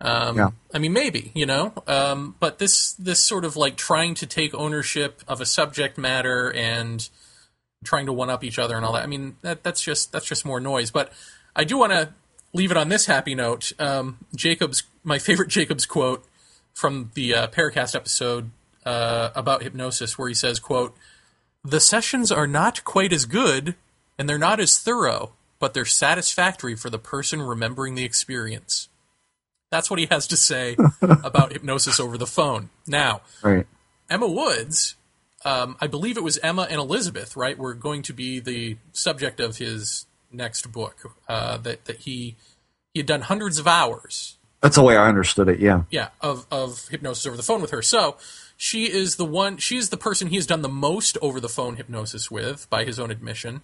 Um, 0.00 0.38
Yeah. 0.38 0.50
I 0.72 0.78
mean, 0.78 0.94
maybe 0.94 1.32
you 1.34 1.44
know, 1.44 1.74
um, 1.86 2.34
but 2.40 2.56
this 2.56 2.94
this 2.94 3.20
sort 3.20 3.44
of 3.44 3.56
like 3.56 3.76
trying 3.76 4.14
to 4.14 4.26
take 4.26 4.54
ownership 4.54 5.22
of 5.28 5.42
a 5.42 5.44
subject 5.44 5.98
matter 5.98 6.50
and 6.50 7.06
trying 7.84 8.06
to 8.06 8.12
one 8.12 8.30
up 8.30 8.44
each 8.44 8.58
other 8.58 8.76
and 8.76 8.84
all 8.84 8.92
that. 8.92 9.02
I 9.02 9.06
mean, 9.06 9.36
that 9.42 9.62
that's 9.62 9.80
just 9.82 10.12
that's 10.12 10.26
just 10.26 10.44
more 10.44 10.60
noise. 10.60 10.90
But 10.90 11.12
I 11.56 11.64
do 11.64 11.78
want 11.78 11.92
to 11.92 12.10
leave 12.52 12.70
it 12.70 12.76
on 12.76 12.88
this 12.88 13.06
happy 13.06 13.34
note. 13.34 13.72
Um, 13.78 14.18
Jacob's 14.34 14.82
my 15.04 15.18
favorite 15.18 15.48
Jacob's 15.48 15.86
quote 15.86 16.24
from 16.74 17.10
the 17.14 17.34
uh, 17.34 17.46
Paracast 17.48 17.94
episode 17.94 18.50
uh, 18.84 19.30
about 19.34 19.62
hypnosis, 19.62 20.18
where 20.18 20.28
he 20.28 20.34
says, 20.34 20.60
"quote 20.60 20.96
The 21.64 21.80
sessions 21.80 22.30
are 22.30 22.46
not 22.46 22.84
quite 22.84 23.12
as 23.12 23.24
good, 23.24 23.74
and 24.18 24.28
they're 24.28 24.38
not 24.38 24.60
as 24.60 24.78
thorough, 24.78 25.32
but 25.58 25.74
they're 25.74 25.84
satisfactory 25.84 26.76
for 26.76 26.90
the 26.90 26.98
person 26.98 27.42
remembering 27.42 27.94
the 27.94 28.04
experience." 28.04 28.88
That's 29.70 29.88
what 29.88 30.00
he 30.00 30.06
has 30.10 30.26
to 30.26 30.36
say 30.36 30.76
about 31.00 31.52
hypnosis 31.52 32.00
over 32.00 32.18
the 32.18 32.26
phone. 32.26 32.70
Now, 32.88 33.20
Right. 33.40 33.68
Emma 34.08 34.26
Woods, 34.26 34.96
um, 35.44 35.76
I 35.80 35.86
believe 35.86 36.16
it 36.16 36.22
was 36.22 36.38
Emma 36.38 36.66
and 36.68 36.78
Elizabeth, 36.78 37.36
right, 37.36 37.56
were 37.56 37.74
going 37.74 38.02
to 38.02 38.12
be 38.12 38.40
the 38.40 38.76
subject 38.92 39.40
of 39.40 39.56
his 39.56 40.06
next 40.30 40.70
book. 40.70 41.16
Uh, 41.28 41.56
that 41.58 41.84
that 41.86 41.98
he 41.98 42.36
he 42.92 43.00
had 43.00 43.06
done 43.06 43.22
hundreds 43.22 43.58
of 43.58 43.66
hours, 43.66 44.36
That's 44.60 44.76
the 44.76 44.82
way 44.82 44.96
I 44.96 45.08
understood 45.08 45.48
it. 45.48 45.60
Yeah. 45.60 45.84
yeah, 45.90 46.08
of 46.20 46.46
of 46.50 46.88
hypnosis 46.88 47.26
over 47.26 47.36
the 47.36 47.42
phone 47.42 47.62
with 47.62 47.70
her. 47.70 47.82
So 47.82 48.16
she 48.56 48.90
is 48.90 49.16
the 49.16 49.24
one. 49.24 49.56
She 49.56 49.76
is 49.76 49.88
the 49.88 49.96
person 49.96 50.28
he 50.28 50.36
has 50.36 50.46
done 50.46 50.62
the 50.62 50.68
most 50.68 51.16
over 51.22 51.40
the 51.40 51.48
phone 51.48 51.76
hypnosis 51.76 52.30
with, 52.30 52.68
by 52.68 52.84
his 52.84 52.98
own 52.98 53.10
admission. 53.10 53.62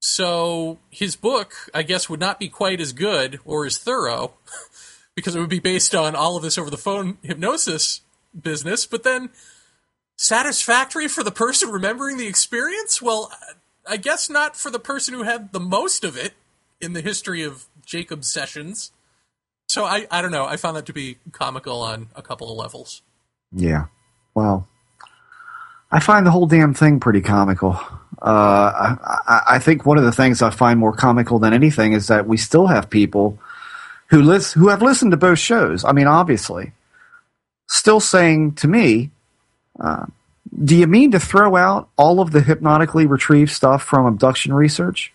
So 0.00 0.78
his 0.90 1.16
book, 1.16 1.54
I 1.74 1.82
guess, 1.82 2.08
would 2.08 2.20
not 2.20 2.38
be 2.38 2.48
quite 2.48 2.80
as 2.80 2.92
good 2.92 3.40
or 3.44 3.66
as 3.66 3.78
thorough 3.78 4.34
because 5.16 5.34
it 5.34 5.40
would 5.40 5.48
be 5.48 5.58
based 5.58 5.94
on 5.94 6.14
all 6.14 6.36
of 6.36 6.44
this 6.44 6.56
over 6.56 6.70
the 6.70 6.76
phone 6.76 7.18
hypnosis 7.22 8.02
business. 8.40 8.86
But 8.86 9.02
then 9.02 9.30
satisfactory 10.18 11.08
for 11.08 11.22
the 11.22 11.30
person 11.30 11.70
remembering 11.70 12.18
the 12.18 12.26
experience? 12.26 13.00
Well, 13.00 13.32
I 13.88 13.96
guess 13.96 14.28
not 14.28 14.56
for 14.56 14.70
the 14.70 14.78
person 14.78 15.14
who 15.14 15.22
had 15.22 15.52
the 15.52 15.60
most 15.60 16.04
of 16.04 16.18
it 16.18 16.34
in 16.80 16.92
the 16.92 17.00
history 17.00 17.42
of 17.42 17.64
Jacob's 17.86 18.28
sessions. 18.28 18.92
So 19.68 19.84
I, 19.84 20.06
I 20.10 20.20
don't 20.20 20.32
know. 20.32 20.44
I 20.44 20.56
found 20.56 20.76
that 20.76 20.86
to 20.86 20.92
be 20.92 21.16
comical 21.32 21.80
on 21.80 22.08
a 22.14 22.20
couple 22.20 22.50
of 22.50 22.58
levels. 22.58 23.00
Yeah. 23.52 23.86
Well, 24.34 24.66
I 25.90 26.00
find 26.00 26.26
the 26.26 26.30
whole 26.30 26.46
damn 26.46 26.74
thing 26.74 27.00
pretty 27.00 27.22
comical. 27.22 27.78
Uh, 28.20 28.96
I, 29.26 29.42
I, 29.48 29.58
think 29.58 29.86
one 29.86 29.96
of 29.96 30.04
the 30.04 30.12
things 30.12 30.42
I 30.42 30.50
find 30.50 30.78
more 30.78 30.92
comical 30.92 31.38
than 31.38 31.54
anything 31.54 31.92
is 31.92 32.08
that 32.08 32.26
we 32.26 32.36
still 32.36 32.66
have 32.66 32.90
people 32.90 33.38
who 34.08 34.20
lis- 34.22 34.52
who 34.52 34.68
have 34.68 34.82
listened 34.82 35.12
to 35.12 35.16
both 35.16 35.38
shows. 35.38 35.84
I 35.84 35.92
mean, 35.92 36.08
obviously, 36.08 36.72
still 37.68 38.00
saying 38.00 38.54
to 38.56 38.68
me, 38.68 39.10
uh, 39.78 40.06
"Do 40.64 40.76
you 40.76 40.86
mean 40.86 41.10
to 41.12 41.20
throw 41.20 41.56
out 41.56 41.88
all 41.96 42.20
of 42.20 42.32
the 42.32 42.40
hypnotically 42.40 43.06
retrieved 43.06 43.50
stuff 43.50 43.82
from 43.82 44.06
abduction 44.06 44.54
research?" 44.54 45.12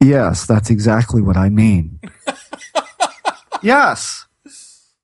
Yes, 0.00 0.46
that's 0.46 0.70
exactly 0.70 1.22
what 1.22 1.36
I 1.36 1.48
mean. 1.48 2.00
yes, 3.62 4.26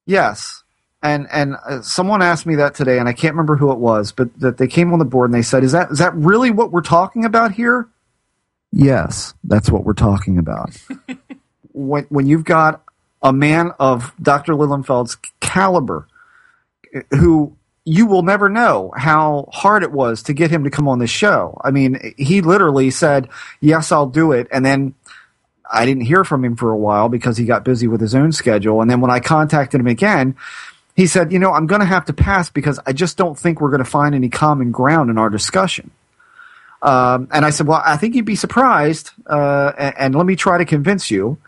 yes 0.06 0.60
and 1.02 1.26
and 1.30 1.56
uh, 1.66 1.80
someone 1.82 2.22
asked 2.22 2.46
me 2.46 2.56
that 2.56 2.74
today, 2.74 2.98
and 2.98 3.08
I 3.08 3.12
can't 3.12 3.34
remember 3.34 3.56
who 3.56 3.72
it 3.72 3.78
was, 3.78 4.12
but 4.12 4.38
that 4.40 4.58
they 4.58 4.66
came 4.66 4.92
on 4.92 4.98
the 4.98 5.04
board 5.04 5.30
and 5.30 5.34
they 5.34 5.42
said, 5.42 5.64
"Is 5.64 5.72
that 5.72 5.90
is 5.90 5.98
that 5.98 6.14
really 6.14 6.50
what 6.50 6.72
we're 6.72 6.82
talking 6.82 7.24
about 7.24 7.52
here?" 7.52 7.88
Yes, 8.72 9.34
that's 9.44 9.70
what 9.70 9.84
we're 9.84 9.94
talking 9.94 10.38
about. 10.38 10.76
when 11.72 12.04
when 12.04 12.26
you've 12.26 12.44
got 12.44 12.82
a 13.22 13.32
man 13.32 13.72
of 13.78 14.12
Dr. 14.20 14.54
Lilienfeld's 14.54 15.16
caliber, 15.40 16.06
who 17.12 17.56
you 17.84 18.06
will 18.06 18.22
never 18.22 18.48
know 18.48 18.92
how 18.96 19.48
hard 19.52 19.82
it 19.82 19.92
was 19.92 20.22
to 20.24 20.32
get 20.32 20.50
him 20.50 20.64
to 20.64 20.70
come 20.70 20.88
on 20.88 20.98
this 20.98 21.10
show. 21.10 21.58
I 21.64 21.70
mean, 21.70 22.14
he 22.16 22.42
literally 22.42 22.90
said, 22.90 23.28
"Yes, 23.60 23.90
I'll 23.90 24.06
do 24.06 24.32
it," 24.32 24.48
and 24.52 24.64
then 24.64 24.94
I 25.70 25.86
didn't 25.86 26.04
hear 26.04 26.24
from 26.24 26.44
him 26.44 26.56
for 26.56 26.70
a 26.70 26.76
while 26.76 27.08
because 27.08 27.36
he 27.36 27.44
got 27.44 27.64
busy 27.64 27.86
with 27.86 28.00
his 28.00 28.14
own 28.14 28.32
schedule. 28.32 28.82
And 28.82 28.90
then 28.90 29.00
when 29.00 29.10
I 29.10 29.20
contacted 29.20 29.80
him 29.80 29.86
again, 29.86 30.36
he 30.94 31.06
said, 31.06 31.32
"You 31.32 31.38
know, 31.38 31.52
I'm 31.52 31.66
going 31.66 31.80
to 31.80 31.86
have 31.86 32.04
to 32.06 32.12
pass 32.12 32.50
because 32.50 32.78
I 32.86 32.92
just 32.92 33.16
don't 33.16 33.38
think 33.38 33.60
we're 33.60 33.70
going 33.70 33.84
to 33.84 33.90
find 33.90 34.14
any 34.14 34.28
common 34.28 34.72
ground 34.72 35.08
in 35.08 35.16
our 35.16 35.30
discussion." 35.30 35.90
Um, 36.82 37.28
and 37.30 37.46
I 37.46 37.50
said, 37.50 37.66
"Well, 37.66 37.82
I 37.84 37.96
think 37.96 38.14
you'd 38.14 38.24
be 38.26 38.36
surprised, 38.36 39.10
uh, 39.26 39.72
and, 39.78 39.94
and 39.98 40.14
let 40.14 40.26
me 40.26 40.36
try 40.36 40.58
to 40.58 40.66
convince 40.66 41.10
you." 41.10 41.38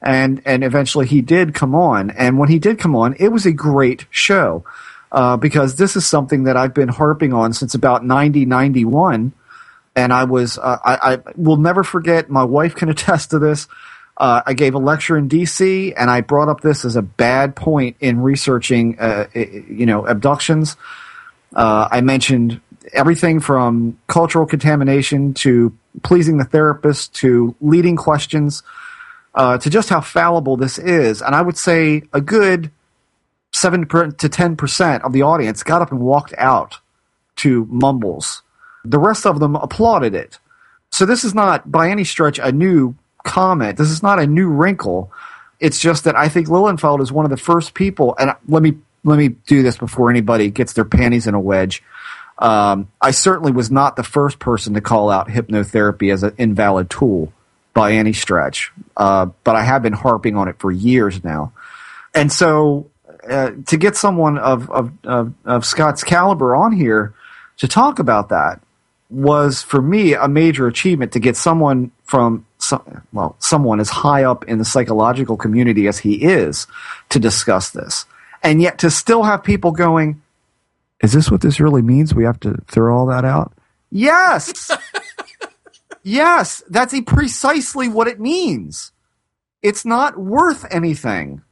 And 0.00 0.40
and 0.46 0.64
eventually 0.64 1.06
he 1.06 1.20
did 1.20 1.54
come 1.54 1.74
on, 1.74 2.10
and 2.10 2.38
when 2.38 2.48
he 2.48 2.58
did 2.58 2.78
come 2.78 2.96
on, 2.96 3.14
it 3.18 3.28
was 3.28 3.44
a 3.44 3.52
great 3.52 4.06
show 4.10 4.64
uh, 5.12 5.36
because 5.36 5.76
this 5.76 5.94
is 5.94 6.06
something 6.06 6.44
that 6.44 6.56
I've 6.56 6.74
been 6.74 6.88
harping 6.88 7.32
on 7.32 7.52
since 7.52 7.74
about 7.74 8.04
90, 8.04 8.46
91. 8.46 9.32
And 9.94 10.12
I 10.12 10.24
was, 10.24 10.56
uh, 10.56 10.78
I, 10.82 11.12
I 11.12 11.18
will 11.36 11.58
never 11.58 11.84
forget, 11.84 12.30
my 12.30 12.44
wife 12.44 12.74
can 12.74 12.88
attest 12.94 13.30
to 13.30 13.38
this. 13.38 13.68
Uh, 14.16 14.42
I 14.44 14.54
gave 14.54 14.74
a 14.74 14.78
lecture 14.78 15.16
in 15.16 15.28
DC 15.28 15.94
and 15.96 16.10
I 16.10 16.22
brought 16.22 16.48
up 16.48 16.60
this 16.60 16.84
as 16.84 16.96
a 16.96 17.02
bad 17.02 17.54
point 17.54 17.96
in 18.00 18.20
researching, 18.20 18.98
uh, 18.98 19.26
you 19.34 19.86
know, 19.86 20.06
abductions. 20.06 20.76
Uh, 21.54 21.88
I 21.90 22.00
mentioned 22.00 22.60
everything 22.92 23.40
from 23.40 23.98
cultural 24.06 24.46
contamination 24.46 25.34
to 25.34 25.76
pleasing 26.02 26.38
the 26.38 26.44
therapist 26.44 27.14
to 27.16 27.54
leading 27.60 27.96
questions 27.96 28.62
uh, 29.34 29.58
to 29.58 29.70
just 29.70 29.88
how 29.88 30.00
fallible 30.00 30.56
this 30.56 30.78
is. 30.78 31.22
And 31.22 31.34
I 31.34 31.42
would 31.42 31.56
say 31.56 32.02
a 32.12 32.20
good 32.20 32.70
seven 33.52 33.86
to 33.86 34.28
ten 34.28 34.56
percent 34.56 35.04
of 35.04 35.12
the 35.12 35.22
audience 35.22 35.62
got 35.62 35.82
up 35.82 35.90
and 35.90 36.00
walked 36.00 36.34
out 36.38 36.78
to 37.36 37.66
Mumbles. 37.70 38.42
The 38.84 38.98
rest 38.98 39.26
of 39.26 39.40
them 39.40 39.56
applauded 39.56 40.14
it. 40.14 40.38
So 40.90 41.06
this 41.06 41.24
is 41.24 41.34
not 41.34 41.70
by 41.70 41.90
any 41.90 42.04
stretch 42.04 42.38
a 42.38 42.52
new 42.52 42.94
comment. 43.24 43.78
This 43.78 43.90
is 43.90 44.02
not 44.02 44.18
a 44.18 44.26
new 44.26 44.48
wrinkle. 44.48 45.12
It's 45.60 45.80
just 45.80 46.04
that 46.04 46.16
I 46.16 46.28
think 46.28 46.48
Lilienfeld 46.48 47.00
is 47.00 47.12
one 47.12 47.24
of 47.24 47.30
the 47.30 47.36
first 47.36 47.74
people, 47.74 48.14
and 48.18 48.34
let 48.48 48.62
me 48.62 48.78
let 49.04 49.16
me 49.18 49.28
do 49.28 49.62
this 49.62 49.76
before 49.76 50.10
anybody 50.10 50.50
gets 50.50 50.72
their 50.72 50.84
panties 50.84 51.26
in 51.26 51.34
a 51.34 51.40
wedge. 51.40 51.82
Um, 52.38 52.88
I 53.00 53.12
certainly 53.12 53.52
was 53.52 53.70
not 53.70 53.96
the 53.96 54.02
first 54.02 54.38
person 54.38 54.74
to 54.74 54.80
call 54.80 55.10
out 55.10 55.28
hypnotherapy 55.28 56.12
as 56.12 56.22
an 56.22 56.34
invalid 56.38 56.90
tool 56.90 57.32
by 57.74 57.92
any 57.92 58.12
stretch, 58.12 58.72
uh, 58.96 59.26
but 59.44 59.56
I 59.56 59.62
have 59.62 59.82
been 59.82 59.92
harping 59.92 60.36
on 60.36 60.48
it 60.48 60.58
for 60.58 60.70
years 60.70 61.22
now. 61.22 61.52
And 62.14 62.30
so, 62.30 62.90
uh, 63.28 63.52
to 63.66 63.76
get 63.76 63.96
someone 63.96 64.38
of, 64.38 64.70
of, 64.70 64.92
of, 65.04 65.34
of 65.44 65.64
Scott's 65.64 66.04
caliber 66.04 66.56
on 66.56 66.72
here 66.72 67.14
to 67.58 67.68
talk 67.68 67.98
about 67.98 68.28
that 68.30 68.60
was 69.10 69.62
for 69.62 69.82
me 69.82 70.14
a 70.14 70.26
major 70.26 70.66
achievement 70.66 71.12
to 71.12 71.20
get 71.20 71.36
someone 71.36 71.90
from 72.04 72.46
some, 72.58 73.02
well 73.12 73.36
someone 73.38 73.78
as 73.78 73.90
high 73.90 74.24
up 74.24 74.44
in 74.48 74.58
the 74.58 74.64
psychological 74.64 75.36
community 75.36 75.86
as 75.86 75.98
he 75.98 76.22
is 76.22 76.66
to 77.10 77.18
discuss 77.18 77.70
this. 77.70 78.06
And 78.42 78.62
yet 78.62 78.78
to 78.78 78.90
still 78.90 79.22
have 79.22 79.44
people 79.44 79.72
going 79.72 80.20
is 81.02 81.12
this 81.12 81.30
what 81.30 81.40
this 81.40 81.58
really 81.58 81.82
means? 81.82 82.14
We 82.14 82.24
have 82.24 82.38
to 82.40 82.56
throw 82.68 82.96
all 82.96 83.06
that 83.06 83.24
out? 83.24 83.52
Yes! 83.90 84.70
Yes! 86.02 86.62
That's 86.68 86.98
precisely 87.06 87.88
what 87.88 88.08
it 88.08 88.18
means. 88.18 88.90
It's 89.62 89.84
not 89.84 90.18
worth 90.18 90.66
anything 90.70 91.42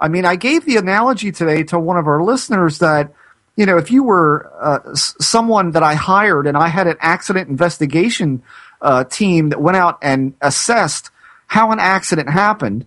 i 0.00 0.08
mean 0.08 0.24
i 0.24 0.36
gave 0.36 0.64
the 0.64 0.76
analogy 0.76 1.32
today 1.32 1.62
to 1.62 1.78
one 1.78 1.96
of 1.96 2.06
our 2.06 2.22
listeners 2.22 2.78
that 2.78 3.12
you 3.56 3.66
know, 3.66 3.76
if 3.76 3.90
you 3.90 4.02
were 4.02 4.50
uh, 4.60 4.94
someone 4.94 5.72
that 5.72 5.82
I 5.82 5.94
hired 5.94 6.46
and 6.46 6.56
I 6.56 6.68
had 6.68 6.86
an 6.86 6.96
accident 7.00 7.48
investigation 7.48 8.42
uh, 8.80 9.04
team 9.04 9.50
that 9.50 9.60
went 9.60 9.76
out 9.76 9.98
and 10.02 10.34
assessed 10.40 11.10
how 11.46 11.70
an 11.70 11.78
accident 11.78 12.28
happened, 12.28 12.86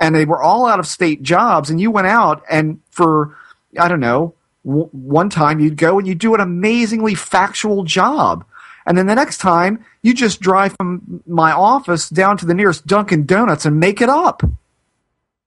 and 0.00 0.14
they 0.14 0.24
were 0.24 0.40
all 0.40 0.66
out 0.66 0.78
of 0.78 0.86
state 0.86 1.22
jobs, 1.22 1.70
and 1.70 1.80
you 1.80 1.90
went 1.90 2.06
out 2.06 2.44
and 2.48 2.80
for, 2.90 3.36
I 3.78 3.88
don't 3.88 4.00
know, 4.00 4.34
w- 4.64 4.88
one 4.92 5.30
time 5.30 5.58
you'd 5.58 5.76
go 5.76 5.98
and 5.98 6.06
you 6.06 6.14
do 6.14 6.34
an 6.34 6.40
amazingly 6.40 7.16
factual 7.16 7.82
job. 7.82 8.44
And 8.86 8.96
then 8.96 9.06
the 9.06 9.16
next 9.16 9.38
time 9.38 9.84
you 10.02 10.14
just 10.14 10.40
drive 10.40 10.74
from 10.76 11.22
my 11.26 11.50
office 11.50 12.08
down 12.08 12.38
to 12.38 12.46
the 12.46 12.54
nearest 12.54 12.86
Dunkin' 12.86 13.26
Donuts 13.26 13.66
and 13.66 13.80
make 13.80 14.00
it 14.00 14.08
up. 14.08 14.42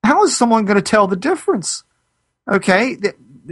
How 0.03 0.23
is 0.23 0.35
someone 0.35 0.65
going 0.65 0.75
to 0.77 0.81
tell 0.81 1.07
the 1.07 1.15
difference? 1.15 1.83
Okay 2.49 2.97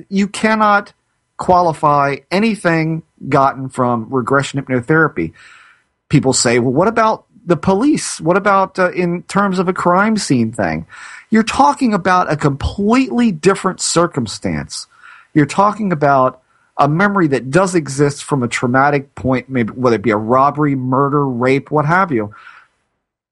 you 0.10 0.28
cannot 0.28 0.94
qualify 1.38 2.18
anything 2.32 3.04
gotten 3.28 3.70
from 3.70 4.08
regression 4.10 4.62
hypnotherapy. 4.62 5.34
People 6.10 6.34
say, 6.34 6.60
well, 6.60 6.74
what 6.74 6.88
about 6.88 7.26
the 7.46 7.58
police? 7.58 8.20
What 8.20 8.38
about 8.38 8.78
uh, 8.80 8.92
in 8.92 9.24
terms 9.24 9.60
of 9.60 9.68
a 9.68 9.74
crime 9.74 10.18
scene 10.18 10.52
thing? 10.52 10.86
You're 11.30 11.44
talking 11.44 11.94
about 11.94 12.32
a 12.32 12.36
completely 12.36 13.32
different 13.32 13.80
circumstance. 13.82 14.88
You're 15.34 15.46
talking 15.46 15.92
about 15.92 16.42
a 16.78 16.88
memory 16.88 17.28
that 17.28 17.52
does 17.52 17.76
exist 17.76 18.24
from 18.24 18.42
a 18.42 18.48
traumatic 18.48 19.14
point, 19.16 19.50
maybe 19.50 19.72
whether 19.74 19.98
it 19.98 20.02
be 20.02 20.12
a 20.12 20.18
robbery, 20.18 20.76
murder, 20.76 21.28
rape, 21.28 21.72
what 21.72 21.86
have 21.86 22.12
you. 22.12 22.34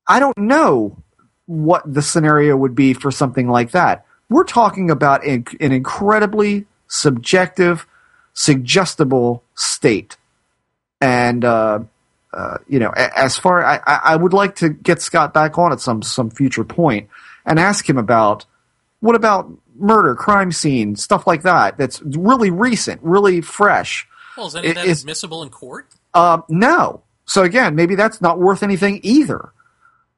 I 0.05 0.19
don't 0.19 0.37
know 0.37 1.01
what 1.47 1.81
the 1.91 2.01
scenario 2.01 2.55
would 2.55 2.75
be 2.75 2.93
for 2.93 3.09
something 3.09 3.49
like 3.49 3.71
that 3.71 4.05
we're 4.29 4.43
talking 4.43 4.89
about 4.89 5.25
an, 5.25 5.45
an 5.59 5.71
incredibly 5.71 6.65
subjective, 6.87 7.85
suggestible 8.33 9.43
state. 9.55 10.17
And, 10.99 11.45
uh, 11.45 11.79
uh, 12.33 12.57
you 12.67 12.79
know, 12.79 12.89
as 12.89 13.37
far 13.37 13.63
I, 13.63 13.79
I 13.85 14.15
would 14.15 14.33
like 14.33 14.55
to 14.57 14.69
get 14.69 15.01
Scott 15.01 15.33
back 15.33 15.57
on 15.57 15.71
at 15.71 15.79
some 15.79 16.01
some 16.01 16.29
future 16.29 16.63
point 16.63 17.09
and 17.45 17.59
ask 17.59 17.87
him 17.89 17.97
about 17.97 18.45
what 18.99 19.15
about 19.15 19.49
murder, 19.79 20.13
crime 20.13 20.51
scene, 20.51 20.95
stuff 20.95 21.25
like 21.25 21.43
that. 21.43 21.77
That's 21.77 22.01
really 22.01 22.51
recent, 22.51 23.01
really 23.01 23.41
fresh. 23.41 24.07
Well, 24.35 24.47
is 24.47 24.55
any 24.55 24.69
of 24.69 24.75
that 24.75 24.85
is, 24.85 25.01
admissible 25.01 25.41
in 25.41 25.49
court? 25.49 25.87
Uh, 26.13 26.41
no. 26.49 27.01
So 27.25 27.43
again, 27.43 27.75
maybe 27.75 27.95
that's 27.95 28.21
not 28.21 28.39
worth 28.39 28.61
anything 28.61 28.99
either. 29.03 29.51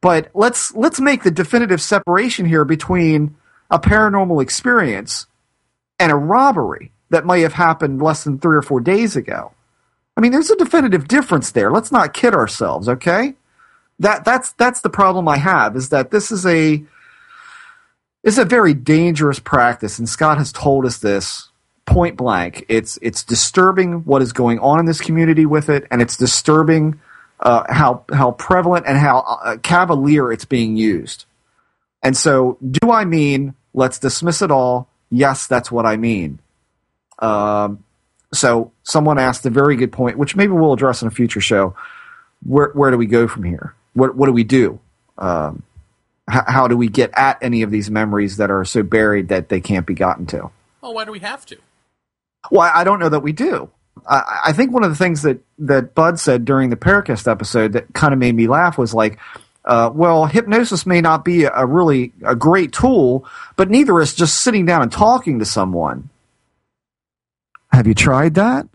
But 0.02 0.30
let's 0.34 0.74
let's 0.76 1.00
make 1.00 1.24
the 1.24 1.32
definitive 1.32 1.82
separation 1.82 2.46
here 2.46 2.66
between 2.66 3.36
a 3.70 3.80
paranormal 3.80 4.42
experience 4.42 5.28
and 6.00 6.12
a 6.12 6.16
robbery 6.16 6.92
that 7.10 7.26
may 7.26 7.42
have 7.42 7.54
happened 7.54 8.02
less 8.02 8.24
than 8.24 8.40
three 8.40 8.56
or 8.58 8.62
four 8.62 8.80
days 8.80 9.16
ago. 9.16 9.52
I 10.16 10.22
mean, 10.22 10.32
there's 10.32 10.50
a 10.50 10.56
definitive 10.56 11.08
difference 11.08 11.52
there. 11.52 11.72
Let's 11.72 11.92
not 11.92 12.14
kid 12.14 12.34
ourselves, 12.34 12.88
okay? 12.88 13.36
That 14.00 14.24
that's 14.24 14.54
that's 14.54 14.82
the 14.82 14.90
problem 14.90 15.28
I 15.28 15.38
have 15.38 15.76
is 15.76 15.90
that 15.90 16.12
this 16.12 16.32
is 16.32 16.46
a 16.46 16.84
is 18.24 18.38
a 18.38 18.46
very 18.46 18.74
dangerous 18.74 19.40
practice, 19.40 20.00
and 20.00 20.08
Scott 20.08 20.38
has 20.38 20.52
told 20.52 20.86
us 20.86 20.98
this 20.98 21.50
point 21.86 22.16
blank. 22.16 22.66
It's 22.70 22.98
it's 23.02 23.24
disturbing 23.24 24.06
what 24.06 24.22
is 24.22 24.32
going 24.32 24.60
on 24.60 24.80
in 24.80 24.86
this 24.86 25.02
community 25.02 25.46
with 25.46 25.70
it, 25.70 25.86
and 25.92 26.02
it's 26.02 26.16
disturbing 26.16 27.00
uh, 27.40 27.64
how 27.70 28.06
how 28.12 28.32
prevalent 28.32 28.86
and 28.88 28.98
how 28.98 29.20
uh, 29.20 29.58
cavalier 29.58 30.32
it's 30.32 30.46
being 30.46 30.78
used. 30.78 31.26
And 32.02 32.16
so, 32.16 32.58
do 32.62 32.92
I 32.92 33.06
mean 33.06 33.56
Let's 33.74 34.00
dismiss 34.00 34.42
it 34.42 34.52
all. 34.52 34.90
Yes, 35.10 35.48
that's 35.48 35.72
what 35.72 35.86
I 35.86 35.98
mean. 35.98 36.40
Um, 37.20 37.84
so 38.34 38.72
someone 38.84 39.18
asked 39.18 39.46
a 39.46 39.50
very 39.50 39.76
good 39.76 39.92
point, 39.92 40.18
which 40.18 40.36
maybe 40.36 40.54
we'll 40.54 40.74
address 40.74 41.02
in 41.02 41.08
a 41.08 41.12
future 41.12 41.42
show. 41.42 41.76
Where 42.46 42.70
where 42.74 42.92
do 42.92 42.98
we 42.98 43.06
go 43.06 43.28
from 43.28 43.44
here? 43.44 43.76
What 43.94 44.16
what 44.16 44.28
do 44.28 44.34
we 44.34 44.44
do? 44.44 44.80
Um, 45.18 45.64
h- 46.32 46.44
how 46.48 46.68
do 46.68 46.78
we 46.78 46.88
get 46.88 47.12
at 47.14 47.38
any 47.42 47.62
of 47.64 47.72
these 47.72 47.90
memories 47.90 48.38
that 48.38 48.50
are 48.50 48.64
so 48.66 48.84
buried 48.84 49.30
that 49.30 49.50
they 49.50 49.62
can't 49.62 49.86
be 49.86 49.94
gotten 49.94 50.26
to? 50.28 50.50
Well, 50.82 50.94
why 50.94 51.06
do 51.06 51.12
we 51.12 51.20
have 51.20 51.46
to? 51.48 51.58
Well, 52.50 52.72
I 52.74 52.84
don't 52.84 53.00
know 53.00 53.10
that 53.10 53.20
we 53.20 53.34
do. 53.34 53.70
I, 54.08 54.40
I 54.48 54.54
think 54.54 54.72
one 54.72 54.84
of 54.84 54.90
the 54.90 54.96
things 54.96 55.24
that 55.24 55.40
that 55.60 55.96
Budd 55.96 56.20
said 56.20 56.46
during 56.46 56.70
the 56.70 56.76
Paracast 56.76 57.30
episode 57.30 57.74
that 57.74 57.94
kind 57.94 58.14
of 58.14 58.20
made 58.20 58.36
me 58.36 58.48
laugh 58.48 58.78
was 58.78 58.94
like, 58.94 59.20
uh, 59.66 59.92
well, 59.94 60.26
hypnosis 60.26 60.86
may 60.86 61.02
not 61.02 61.26
be 61.26 61.44
a, 61.44 61.52
a 61.54 61.66
really 61.66 62.14
a 62.24 62.36
great 62.36 62.72
tool, 62.72 63.28
but 63.56 63.70
neither 63.70 64.00
is 64.00 64.14
just 64.14 64.42
sitting 64.42 64.66
down 64.66 64.82
and 64.82 64.92
talking 64.92 65.40
to 65.40 65.46
someone. 65.46 66.10
Have 67.72 67.86
you 67.86 67.94
tried 67.94 68.36
that? 68.36 68.68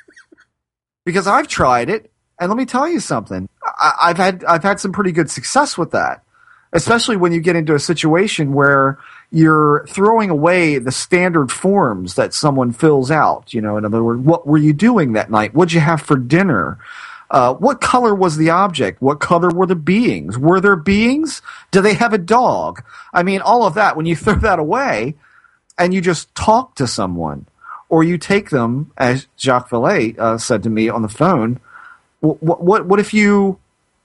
because 1.04 1.26
I've 1.26 1.48
tried 1.48 1.90
it, 1.90 2.10
and 2.40 2.48
let 2.48 2.56
me 2.56 2.64
tell 2.64 2.88
you 2.88 3.00
something. 3.00 3.48
I, 3.80 4.08
have 4.08 4.16
had 4.16 4.44
I've 4.44 4.62
had 4.62 4.80
some 4.80 4.92
pretty 4.92 5.12
good 5.12 5.30
success 5.30 5.78
with 5.78 5.92
that, 5.92 6.24
especially 6.72 7.16
when 7.16 7.32
you 7.32 7.40
get 7.40 7.56
into 7.56 7.74
a 7.74 7.80
situation 7.80 8.52
where 8.52 8.98
you're 9.30 9.86
throwing 9.88 10.30
away 10.30 10.78
the 10.78 10.92
standard 10.92 11.52
forms 11.52 12.14
that 12.14 12.32
someone 12.32 12.72
fills 12.72 13.10
out. 13.10 13.52
You 13.52 13.60
know, 13.60 13.76
in 13.76 13.84
other 13.84 14.02
words, 14.02 14.20
what 14.20 14.46
were 14.46 14.58
you 14.58 14.72
doing 14.72 15.12
that 15.12 15.30
night? 15.30 15.54
What'd 15.54 15.72
you 15.72 15.80
have 15.80 16.00
for 16.00 16.16
dinner? 16.16 16.78
Uh, 17.30 17.52
what 17.54 17.80
color 17.80 18.14
was 18.14 18.38
the 18.38 18.50
object? 18.50 19.02
What 19.02 19.20
color 19.20 19.50
were 19.50 19.66
the 19.66 19.76
beings? 19.76 20.38
Were 20.38 20.60
there 20.60 20.76
beings? 20.76 21.42
Do 21.70 21.82
they 21.82 21.94
have 21.94 22.14
a 22.14 22.18
dog? 22.18 22.82
I 23.12 23.22
mean, 23.22 23.42
all 23.42 23.66
of 23.66 23.74
that, 23.74 23.96
when 23.96 24.06
you 24.06 24.16
throw 24.16 24.36
that 24.36 24.58
away 24.58 25.14
and 25.76 25.92
you 25.92 26.00
just 26.00 26.34
talk 26.34 26.74
to 26.76 26.86
someone, 26.86 27.46
or 27.90 28.04
you 28.04 28.18
take 28.18 28.50
them, 28.50 28.92
as 28.98 29.26
Jacques 29.38 29.70
Vallée 29.70 30.18
uh, 30.18 30.36
said 30.36 30.62
to 30.62 30.70
me 30.70 30.88
on 30.88 31.02
the 31.02 31.08
phone, 31.08 31.60
what, 32.20 32.62
what, 32.62 32.86
what 32.86 33.00
if 33.00 33.14
you 33.14 33.58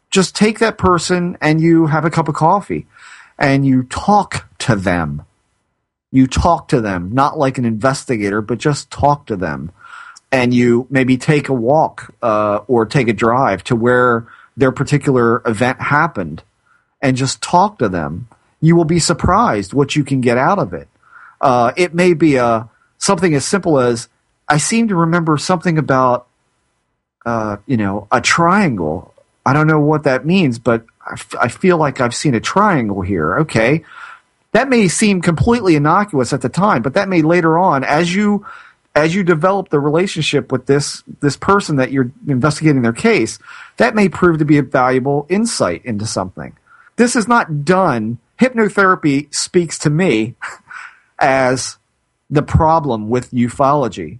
just 0.09 0.35
take 0.35 0.59
that 0.59 0.77
person 0.77 1.37
and 1.41 1.59
you 1.59 1.87
have 1.87 2.05
a 2.05 2.09
cup 2.09 2.27
of 2.27 2.35
coffee 2.35 2.85
and 3.37 3.65
you 3.65 3.83
talk 3.83 4.47
to 4.63 4.75
them? 4.75 5.25
You 6.11 6.27
talk 6.27 6.67
to 6.69 6.81
them, 6.81 7.11
not 7.13 7.37
like 7.37 7.57
an 7.57 7.65
investigator, 7.65 8.41
but 8.41 8.59
just 8.59 8.91
talk 8.91 9.25
to 9.27 9.35
them 9.35 9.71
and 10.33 10.51
you 10.51 10.87
maybe 10.89 11.15
take 11.15 11.47
a 11.47 11.53
walk 11.53 12.13
uh, 12.23 12.61
or 12.67 12.87
take 12.87 13.07
a 13.07 13.13
drive 13.13 13.63
to 13.65 13.75
where 13.75 14.27
their 14.57 14.71
particular 14.71 15.43
event 15.45 15.79
happened 15.79 16.41
and 17.01 17.15
just 17.15 17.41
talk 17.41 17.77
to 17.77 17.87
them, 17.87 18.27
you 18.59 18.75
will 18.75 18.85
be 18.85 18.97
surprised 18.97 19.73
what 19.73 19.95
you 19.95 20.03
can 20.03 20.21
get 20.21 20.37
out 20.37 20.57
of 20.57 20.73
it. 20.73 20.87
Uh, 21.39 21.71
it 21.77 21.93
may 21.93 22.13
be 22.13 22.35
a 22.35 22.45
uh, 22.45 22.67
something 22.97 23.35
as 23.35 23.45
simple 23.45 23.79
as 23.79 24.07
I 24.47 24.57
seem 24.57 24.87
to 24.87 24.95
remember 24.95 25.37
something 25.37 25.77
about 25.77 26.27
uh, 27.25 27.57
you 27.67 27.77
know 27.77 28.07
a 28.11 28.21
triangle. 28.21 29.13
I 29.45 29.53
don't 29.53 29.67
know 29.67 29.81
what 29.81 30.03
that 30.03 30.25
means, 30.25 30.57
but 30.57 30.85
I, 31.05 31.13
f- 31.13 31.35
I 31.39 31.47
feel 31.49 31.77
like 31.77 31.99
I've 31.99 32.15
seen 32.15 32.33
a 32.33 32.39
triangle 32.39 33.01
here. 33.01 33.39
Okay, 33.39 33.83
that 34.53 34.69
may 34.69 34.87
seem 34.87 35.21
completely 35.21 35.75
innocuous 35.75 36.31
at 36.31 36.41
the 36.41 36.49
time, 36.49 36.81
but 36.81 36.93
that 36.93 37.09
may 37.09 37.21
later 37.21 37.57
on, 37.57 37.83
as 37.83 38.13
you 38.13 38.45
as 38.95 39.15
you 39.15 39.23
develop 39.23 39.69
the 39.69 39.79
relationship 39.79 40.51
with 40.51 40.67
this 40.67 41.03
this 41.19 41.35
person 41.35 41.77
that 41.77 41.91
you're 41.91 42.11
investigating 42.27 42.83
their 42.83 42.93
case, 42.93 43.39
that 43.77 43.95
may 43.95 44.07
prove 44.07 44.37
to 44.37 44.45
be 44.45 44.57
a 44.57 44.63
valuable 44.63 45.25
insight 45.29 45.83
into 45.83 46.05
something. 46.05 46.55
This 46.95 47.15
is 47.15 47.27
not 47.27 47.65
done. 47.65 48.19
Hypnotherapy 48.39 49.33
speaks 49.33 49.79
to 49.79 49.89
me 49.89 50.35
as 51.19 51.77
the 52.29 52.43
problem 52.43 53.09
with 53.09 53.31
ufology 53.31 54.19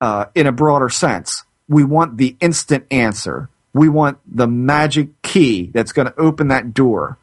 uh, 0.00 0.26
in 0.34 0.46
a 0.46 0.52
broader 0.52 0.88
sense. 0.88 1.44
We 1.68 1.84
want 1.84 2.16
the 2.16 2.36
instant 2.40 2.86
answer. 2.90 3.48
We 3.72 3.88
want 3.88 4.18
the 4.26 4.46
magic 4.46 5.22
key 5.22 5.70
that's 5.72 5.92
going 5.92 6.06
to 6.06 6.20
open 6.20 6.48
that 6.48 6.74
door. 6.74 7.18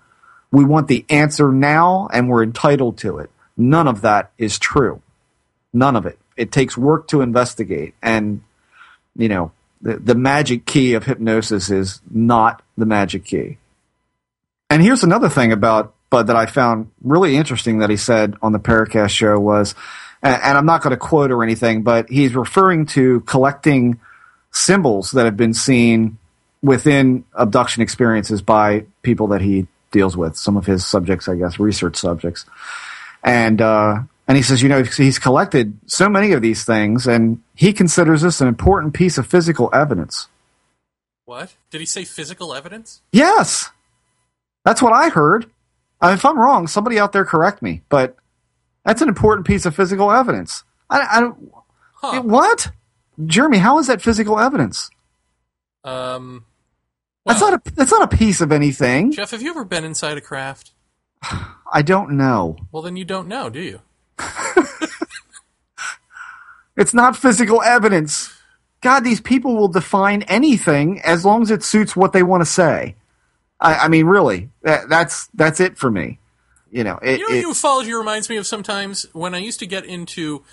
We 0.52 0.66
want 0.66 0.88
the 0.88 1.06
answer 1.10 1.52
now, 1.52 2.10
and 2.12 2.30
we're 2.30 2.43
entitled 2.43 2.97
to 2.99 3.20
it. 3.20 3.30
None 3.56 3.88
of 3.88 4.02
that 4.02 4.32
is 4.38 4.60
true. 4.60 5.02
None 5.74 5.95
of 5.95 6.06
it. 6.06 6.20
It 6.36 6.52
takes 6.52 6.78
work 6.78 7.08
to 7.10 7.22
investigate, 7.22 7.93
and 8.02 8.43
you 9.16 9.30
know 9.30 9.52
the 9.82 9.97
the 9.97 10.16
magic 10.16 10.66
key 10.66 10.93
of 10.93 11.06
hypnosis 11.06 11.70
is 11.70 12.02
not 12.10 12.62
the 12.78 12.86
magic 12.86 13.26
key. 13.26 13.58
And 14.70 14.82
here's 14.82 15.04
another 15.04 15.30
thing 15.30 15.52
about 15.52 15.93
Budd 16.10 16.28
that 16.28 16.36
I 16.36 16.45
found 16.45 16.91
really 17.04 17.36
interesting 17.36 17.80
that 17.80 17.89
he 17.89 17.97
said 17.97 18.36
on 18.41 18.52
the 18.52 18.60
Paracast 18.60 19.10
show 19.10 19.39
was, 19.39 19.76
and, 20.22 20.41
and 20.41 20.58
I'm 20.58 20.66
not 20.66 20.82
going 20.82 20.91
to 20.91 20.97
quote 20.97 21.32
or 21.32 21.43
anything, 21.43 21.84
but 21.84 22.10
he's 22.10 22.36
referring 22.36 22.86
to 22.88 23.22
collecting 23.22 23.99
symbols 24.52 25.12
that 25.12 25.26
have 25.26 25.38
been 25.38 25.54
seen 25.54 26.18
within 26.62 27.24
abduction 27.34 27.82
experiences 27.82 28.41
by 28.41 28.86
people 29.02 29.28
that 29.28 29.41
he 29.41 29.68
deals 29.91 30.17
with, 30.17 30.35
some 30.35 30.57
of 30.57 30.65
his 30.65 30.85
subjects, 30.85 31.27
I 31.27 31.35
guess, 31.35 31.59
research 31.59 31.97
subjects. 31.97 32.45
And 33.23 33.61
uh, 33.61 33.99
and 34.27 34.37
he 34.37 34.43
says, 34.43 34.61
you 34.63 34.69
know, 34.69 34.83
he's 34.83 35.19
collected 35.19 35.77
so 35.85 36.09
many 36.09 36.31
of 36.31 36.41
these 36.41 36.63
things, 36.63 37.07
and 37.07 37.41
he 37.55 37.73
considers 37.73 38.21
this 38.21 38.41
an 38.41 38.47
important 38.47 38.93
piece 38.93 39.17
of 39.17 39.27
physical 39.27 39.69
evidence. 39.73 40.27
What 41.25 41.53
did 41.69 41.81
he 41.81 41.85
say? 41.85 42.03
Physical 42.03 42.53
evidence? 42.53 43.01
Yes, 43.11 43.69
that's 44.65 44.81
what 44.81 44.93
I 44.93 45.09
heard. 45.09 45.49
Uh, 46.01 46.11
if 46.13 46.25
I'm 46.25 46.39
wrong, 46.39 46.67
somebody 46.67 46.97
out 46.97 47.11
there 47.13 47.25
correct 47.25 47.61
me. 47.61 47.81
But 47.89 48.15
that's 48.83 49.01
an 49.01 49.07
important 49.07 49.45
piece 49.45 49.65
of 49.65 49.75
physical 49.75 50.11
evidence. 50.11 50.63
I, 50.89 51.07
I 51.11 51.21
don't. 51.21 51.51
Huh. 51.95 52.21
What, 52.23 52.71
Jeremy? 53.25 53.59
How 53.59 53.77
is 53.79 53.87
that 53.87 54.01
physical 54.01 54.39
evidence? 54.39 54.89
Um, 55.83 56.45
That's 57.26 57.41
not 57.41 57.53
a. 57.53 57.72
That's 57.76 57.91
not 57.91 58.13
a 58.13 58.17
piece 58.17 58.41
of 58.41 58.51
anything. 58.51 59.11
Jeff, 59.11 59.32
have 59.32 59.41
you 59.41 59.51
ever 59.51 59.63
been 59.63 59.84
inside 59.86 60.17
a 60.17 60.22
craft? 60.22 60.72
I 61.74 61.82
don't 61.84 62.11
know. 62.11 62.57
Well, 62.72 62.82
then 62.82 62.95
you 62.97 63.05
don't 63.05 63.28
know, 63.28 63.49
do 63.49 63.61
you? 63.61 63.82
It's 66.78 66.93
not 66.93 67.17
physical 67.17 67.61
evidence. 67.61 68.34
God, 68.80 69.01
these 69.01 69.22
people 69.22 69.55
will 69.55 69.67
define 69.67 70.24
anything 70.24 71.01
as 71.01 71.26
long 71.26 71.41
as 71.41 71.51
it 71.51 71.63
suits 71.63 71.95
what 71.95 72.13
they 72.13 72.24
want 72.24 72.41
to 72.41 72.45
say. 72.45 72.95
I, 73.59 73.76
I 73.76 73.88
mean, 73.89 74.05
really, 74.07 74.49
that, 74.63 74.89
that's 74.89 75.28
that's 75.34 75.59
it 75.59 75.78
for 75.78 75.91
me. 75.91 76.17
You 76.72 76.84
know, 76.86 76.97
it, 77.01 77.19
You 77.19 77.30
know, 77.30 77.36
it- 77.36 77.45
ufology 77.45 77.95
reminds 77.95 78.30
me 78.30 78.38
of 78.38 78.47
sometimes 78.47 79.05
when 79.13 79.36
I 79.36 79.39
used 79.39 79.59
to 79.59 79.67
get 79.67 79.86
into 79.86 80.43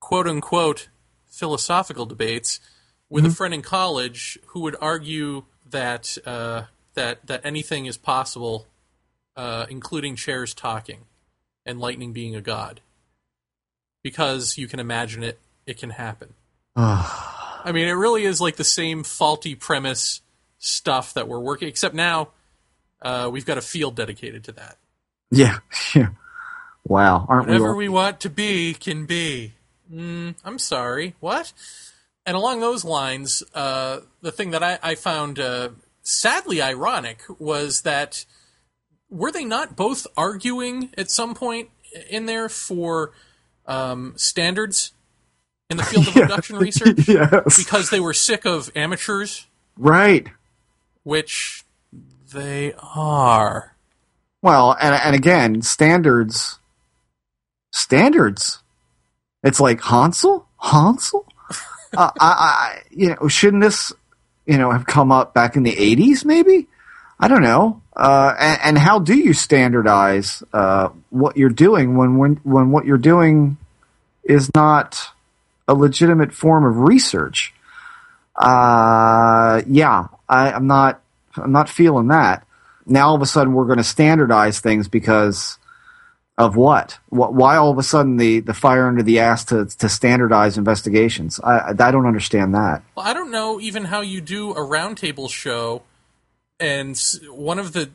quote 0.00 0.28
unquote 0.28 0.88
philosophical 1.26 2.06
debates 2.06 2.60
with 3.08 3.24
Mm-hmm. 3.24 3.32
a 3.32 3.34
friend 3.34 3.54
in 3.54 3.62
college 3.62 4.38
who 4.48 4.60
would 4.60 4.76
argue 4.80 5.44
that 5.70 6.16
uh, 6.26 6.64
that 6.94 7.26
that 7.26 7.40
anything 7.44 7.86
is 7.86 7.96
possible, 7.96 8.66
uh, 9.36 9.66
including 9.68 10.16
chairs 10.16 10.54
talking 10.54 11.00
and 11.64 11.80
lightning 11.80 12.12
being 12.12 12.34
a 12.34 12.40
god, 12.40 12.80
because 14.02 14.58
you 14.58 14.66
can 14.66 14.80
imagine 14.80 15.22
it, 15.22 15.38
it 15.66 15.78
can 15.78 15.90
happen. 15.90 16.34
I 16.76 17.72
mean, 17.72 17.88
it 17.88 17.92
really 17.92 18.24
is 18.24 18.40
like 18.40 18.56
the 18.56 18.64
same 18.64 19.02
faulty 19.02 19.54
premise 19.54 20.22
stuff 20.58 21.14
that 21.14 21.28
we're 21.28 21.40
working, 21.40 21.68
except 21.68 21.94
now 21.94 22.28
uh, 23.02 23.28
we've 23.32 23.46
got 23.46 23.58
a 23.58 23.62
field 23.62 23.96
dedicated 23.96 24.44
to 24.44 24.52
that. 24.52 24.76
yeah, 25.30 25.58
yeah. 25.94 26.08
Wow, 26.84 27.26
aren't 27.28 27.48
we? 27.48 27.52
Whatever 27.54 27.74
we 27.74 27.88
want 27.88 28.20
to 28.20 28.30
be 28.30 28.74
can 28.74 29.04
be. 29.06 29.52
Mm, 29.92 30.36
I'm 30.44 30.58
sorry. 30.58 31.14
What? 31.20 31.52
And 32.28 32.36
along 32.36 32.60
those 32.60 32.84
lines, 32.84 33.42
uh, 33.54 34.00
the 34.20 34.30
thing 34.30 34.50
that 34.50 34.62
I, 34.62 34.78
I 34.82 34.94
found 34.96 35.38
uh, 35.40 35.70
sadly 36.02 36.60
ironic 36.60 37.22
was 37.38 37.80
that 37.82 38.26
were 39.08 39.32
they 39.32 39.46
not 39.46 39.76
both 39.76 40.06
arguing 40.14 40.90
at 40.98 41.10
some 41.10 41.34
point 41.34 41.70
in 42.10 42.26
there 42.26 42.50
for 42.50 43.12
um, 43.66 44.12
standards 44.16 44.92
in 45.70 45.78
the 45.78 45.82
field 45.84 46.08
of 46.08 46.16
Yeah. 46.16 46.22
abduction 46.24 46.56
research 46.56 47.08
yes, 47.08 47.56
because 47.56 47.88
they 47.88 47.98
were 47.98 48.12
sick 48.12 48.44
of 48.44 48.70
amateurs, 48.76 49.46
right. 49.78 50.26
which 51.04 51.64
they 52.30 52.74
are. 52.78 53.74
Well, 54.42 54.76
and 54.82 54.94
and 54.94 55.16
again, 55.16 55.62
standards. 55.62 56.58
Standards. 57.72 58.62
It's 59.42 59.60
like 59.60 59.80
Hansel, 59.80 60.46
Hansel. 60.58 61.26
I, 61.96 62.10
I, 62.20 62.82
you 62.90 63.14
know, 63.14 63.28
shouldn't 63.28 63.62
this, 63.62 63.92
you 64.46 64.58
know, 64.58 64.70
have 64.70 64.86
come 64.86 65.12
up 65.12 65.34
back 65.34 65.56
in 65.56 65.62
the 65.62 65.74
'80s? 65.74 66.24
Maybe. 66.24 66.66
I 67.20 67.26
don't 67.26 67.42
know. 67.42 67.82
Uh, 67.96 68.34
and, 68.38 68.60
and 68.62 68.78
how 68.78 69.00
do 69.00 69.16
you 69.16 69.32
standardize 69.32 70.42
uh, 70.52 70.90
what 71.10 71.36
you're 71.36 71.48
doing 71.48 71.96
when, 71.96 72.16
when 72.16 72.36
when 72.44 72.70
what 72.70 72.84
you're 72.84 72.96
doing 72.96 73.56
is 74.22 74.50
not 74.54 75.08
a 75.66 75.74
legitimate 75.74 76.32
form 76.32 76.64
of 76.64 76.78
research? 76.78 77.52
Uh, 78.36 79.62
yeah, 79.66 80.06
I, 80.28 80.52
I'm 80.52 80.66
not. 80.66 81.02
I'm 81.36 81.52
not 81.52 81.68
feeling 81.68 82.08
that 82.08 82.44
now 82.88 83.08
all 83.08 83.14
of 83.14 83.22
a 83.22 83.26
sudden 83.26 83.52
we're 83.52 83.66
going 83.66 83.78
to 83.78 83.84
standardize 83.84 84.60
things 84.60 84.88
because 84.88 85.57
of 86.38 86.56
what? 86.56 86.98
Wh- 87.10 87.32
Why 87.34 87.56
all 87.56 87.70
of 87.70 87.76
a 87.78 87.82
sudden 87.82 88.16
the, 88.16 88.40
the 88.40 88.54
fire 88.54 88.86
under 88.86 89.02
the 89.02 89.18
ass 89.18 89.44
to, 89.46 89.66
to 89.66 89.88
standardize 89.88 90.56
investigations? 90.56 91.38
I, 91.42 91.58
I 91.58 91.70
I 91.78 91.90
don't 91.90 92.06
understand 92.06 92.54
that. 92.54 92.82
Well, 92.94 93.04
I 93.06 93.12
don't 93.12 93.30
know 93.30 93.60
even 93.60 93.84
how 93.86 94.00
you 94.00 94.20
do 94.22 94.52
a 94.52 94.60
roundtable 94.60 95.28
show, 95.28 95.82
and 96.60 96.98
one 97.28 97.58
of 97.58 97.72
the 97.72 97.90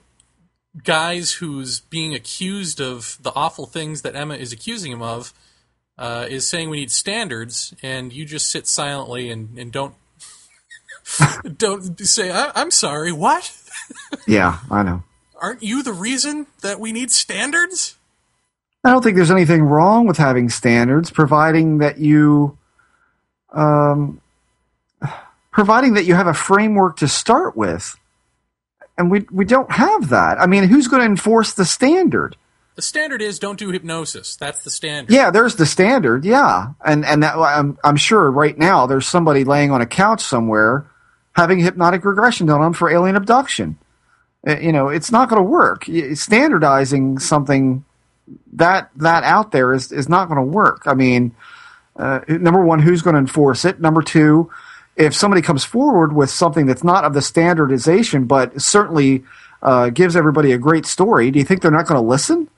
guys 0.83 1.33
who's 1.33 1.79
being 1.79 2.13
accused 2.13 2.81
of 2.81 3.17
the 3.21 3.31
awful 3.35 3.65
things 3.65 4.01
that 4.01 4.15
Emma 4.15 4.35
is 4.35 4.51
accusing 4.51 4.91
him 4.91 5.01
of 5.01 5.33
uh, 5.97 6.25
is 6.29 6.47
saying 6.47 6.69
we 6.69 6.77
need 6.79 6.91
standards, 6.91 7.73
and 7.81 8.11
you 8.11 8.25
just 8.25 8.49
sit 8.49 8.67
silently 8.67 9.29
and, 9.29 9.57
and 9.57 9.71
don't 9.71 9.93
don't 11.57 11.99
say 11.99 12.31
I, 12.31 12.51
I'm 12.55 12.71
sorry. 12.71 13.11
What? 13.11 13.51
Yeah, 14.27 14.59
I 14.71 14.83
know. 14.83 15.03
Aren't 15.35 15.61
you 15.63 15.83
the 15.83 15.91
reason 15.91 16.47
that 16.61 16.79
we 16.79 16.91
need 16.93 17.11
standards? 17.11 17.97
I 18.83 18.89
don't 18.91 19.01
think 19.01 19.15
there's 19.15 19.31
anything 19.31 19.63
wrong 19.63 20.07
with 20.07 20.17
having 20.17 20.49
standards, 20.49 21.09
providing 21.09 21.77
that 21.77 21.99
you, 21.99 22.57
um, 23.51 24.19
providing 25.51 25.93
that 25.93 26.03
you 26.03 26.15
have 26.15 26.27
a 26.27 26.33
framework 26.33 26.97
to 26.97 27.07
start 27.07 27.55
with. 27.55 27.95
And 28.97 29.09
we 29.09 29.25
we 29.31 29.45
don't 29.45 29.71
have 29.71 30.09
that. 30.09 30.39
I 30.39 30.45
mean, 30.45 30.65
who's 30.65 30.87
going 30.87 30.99
to 31.01 31.05
enforce 31.05 31.53
the 31.53 31.65
standard? 31.65 32.35
The 32.75 32.81
standard 32.81 33.21
is 33.21 33.39
don't 33.39 33.57
do 33.57 33.69
hypnosis. 33.69 34.35
That's 34.35 34.63
the 34.63 34.69
standard. 34.69 35.13
Yeah, 35.13 35.31
there's 35.31 35.55
the 35.55 35.65
standard. 35.65 36.25
Yeah, 36.25 36.73
and 36.85 37.05
and 37.05 37.23
that 37.23 37.35
I'm 37.35 37.77
I'm 37.83 37.95
sure 37.95 38.29
right 38.29 38.57
now 38.57 38.85
there's 38.85 39.07
somebody 39.07 39.43
laying 39.45 39.71
on 39.71 39.81
a 39.81 39.85
couch 39.85 40.21
somewhere 40.21 40.85
having 41.35 41.59
hypnotic 41.59 42.05
regression 42.05 42.45
done 42.47 42.61
on 42.61 42.73
for 42.73 42.89
alien 42.89 43.15
abduction. 43.15 43.77
Uh, 44.47 44.57
You 44.59 44.71
know, 44.71 44.89
it's 44.89 45.11
not 45.11 45.29
going 45.29 45.41
to 45.41 45.49
work. 45.49 45.85
Standardizing 46.13 47.17
something 47.19 47.83
that 48.53 48.89
that 48.97 49.23
out 49.23 49.51
there 49.51 49.73
is 49.73 49.91
is 49.91 50.07
not 50.09 50.27
going 50.29 50.37
to 50.37 50.51
work. 50.51 50.83
I 50.85 50.93
mean, 50.93 51.35
uh, 51.95 52.21
number 52.27 52.63
one, 52.63 52.79
who's 52.79 53.01
going 53.01 53.15
to 53.15 53.19
enforce 53.19 53.65
it? 53.65 53.79
Number 53.79 54.01
two, 54.01 54.49
if 54.95 55.13
somebody 55.13 55.41
comes 55.41 55.63
forward 55.63 56.13
with 56.13 56.29
something 56.29 56.65
that's 56.65 56.83
not 56.83 57.03
of 57.03 57.13
the 57.13 57.21
standardization, 57.21 58.25
but 58.25 58.61
certainly 58.61 59.23
uh, 59.61 59.89
gives 59.89 60.15
everybody 60.15 60.51
a 60.51 60.57
great 60.57 60.85
story, 60.85 61.31
do 61.31 61.39
you 61.39 61.45
think 61.45 61.61
they're 61.61 61.71
not 61.71 61.85
going 61.87 62.01
to 62.01 62.07
listen? 62.07 62.45
Do 62.45 62.49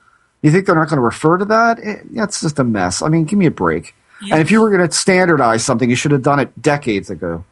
You 0.42 0.50
think 0.50 0.66
they're 0.66 0.74
not 0.74 0.88
going 0.88 0.98
to 0.98 1.02
refer 1.04 1.38
to 1.38 1.44
that? 1.46 1.78
It, 1.78 2.00
it's 2.12 2.40
just 2.42 2.58
a 2.58 2.64
mess. 2.64 3.02
I 3.02 3.08
mean, 3.08 3.24
give 3.24 3.38
me 3.38 3.46
a 3.46 3.50
break. 3.50 3.94
And 4.30 4.40
if 4.40 4.50
you 4.50 4.60
were 4.60 4.70
going 4.70 4.86
to 4.88 4.94
standardize 4.94 5.64
something, 5.64 5.90
you 5.90 5.96
should 5.96 6.10
have 6.12 6.22
done 6.22 6.40
it 6.40 6.60
decades 6.60 7.10
ago. 7.10 7.44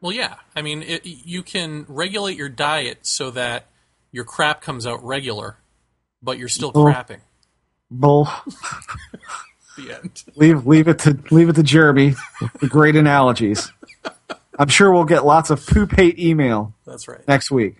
Well, 0.00 0.12
yeah. 0.12 0.34
I 0.56 0.62
mean, 0.62 0.82
it, 0.82 1.06
you 1.06 1.42
can 1.42 1.86
regulate 1.88 2.36
your 2.36 2.48
diet 2.48 2.98
so 3.02 3.30
that 3.30 3.66
your 4.10 4.24
crap 4.24 4.60
comes 4.60 4.86
out 4.86 5.02
regular, 5.04 5.56
but 6.22 6.38
you're 6.38 6.48
still 6.48 6.72
Oh. 6.74 6.84
crapping. 6.84 7.20
Bull. 7.92 8.28
The 9.74 9.94
end. 9.94 10.22
leave 10.36 10.66
leave 10.66 10.86
it 10.86 10.98
to 10.98 11.18
leave 11.30 11.48
it 11.48 11.54
to 11.54 11.62
Jeremy. 11.62 12.14
the 12.60 12.66
great 12.66 12.94
analogies. 12.94 13.72
I'm 14.58 14.68
sure 14.68 14.92
we'll 14.92 15.06
get 15.06 15.24
lots 15.24 15.48
of 15.48 15.64
poop 15.66 15.92
hate 15.92 16.18
email 16.18 16.74
That's 16.84 17.08
right. 17.08 17.26
next 17.26 17.50
week. 17.50 17.76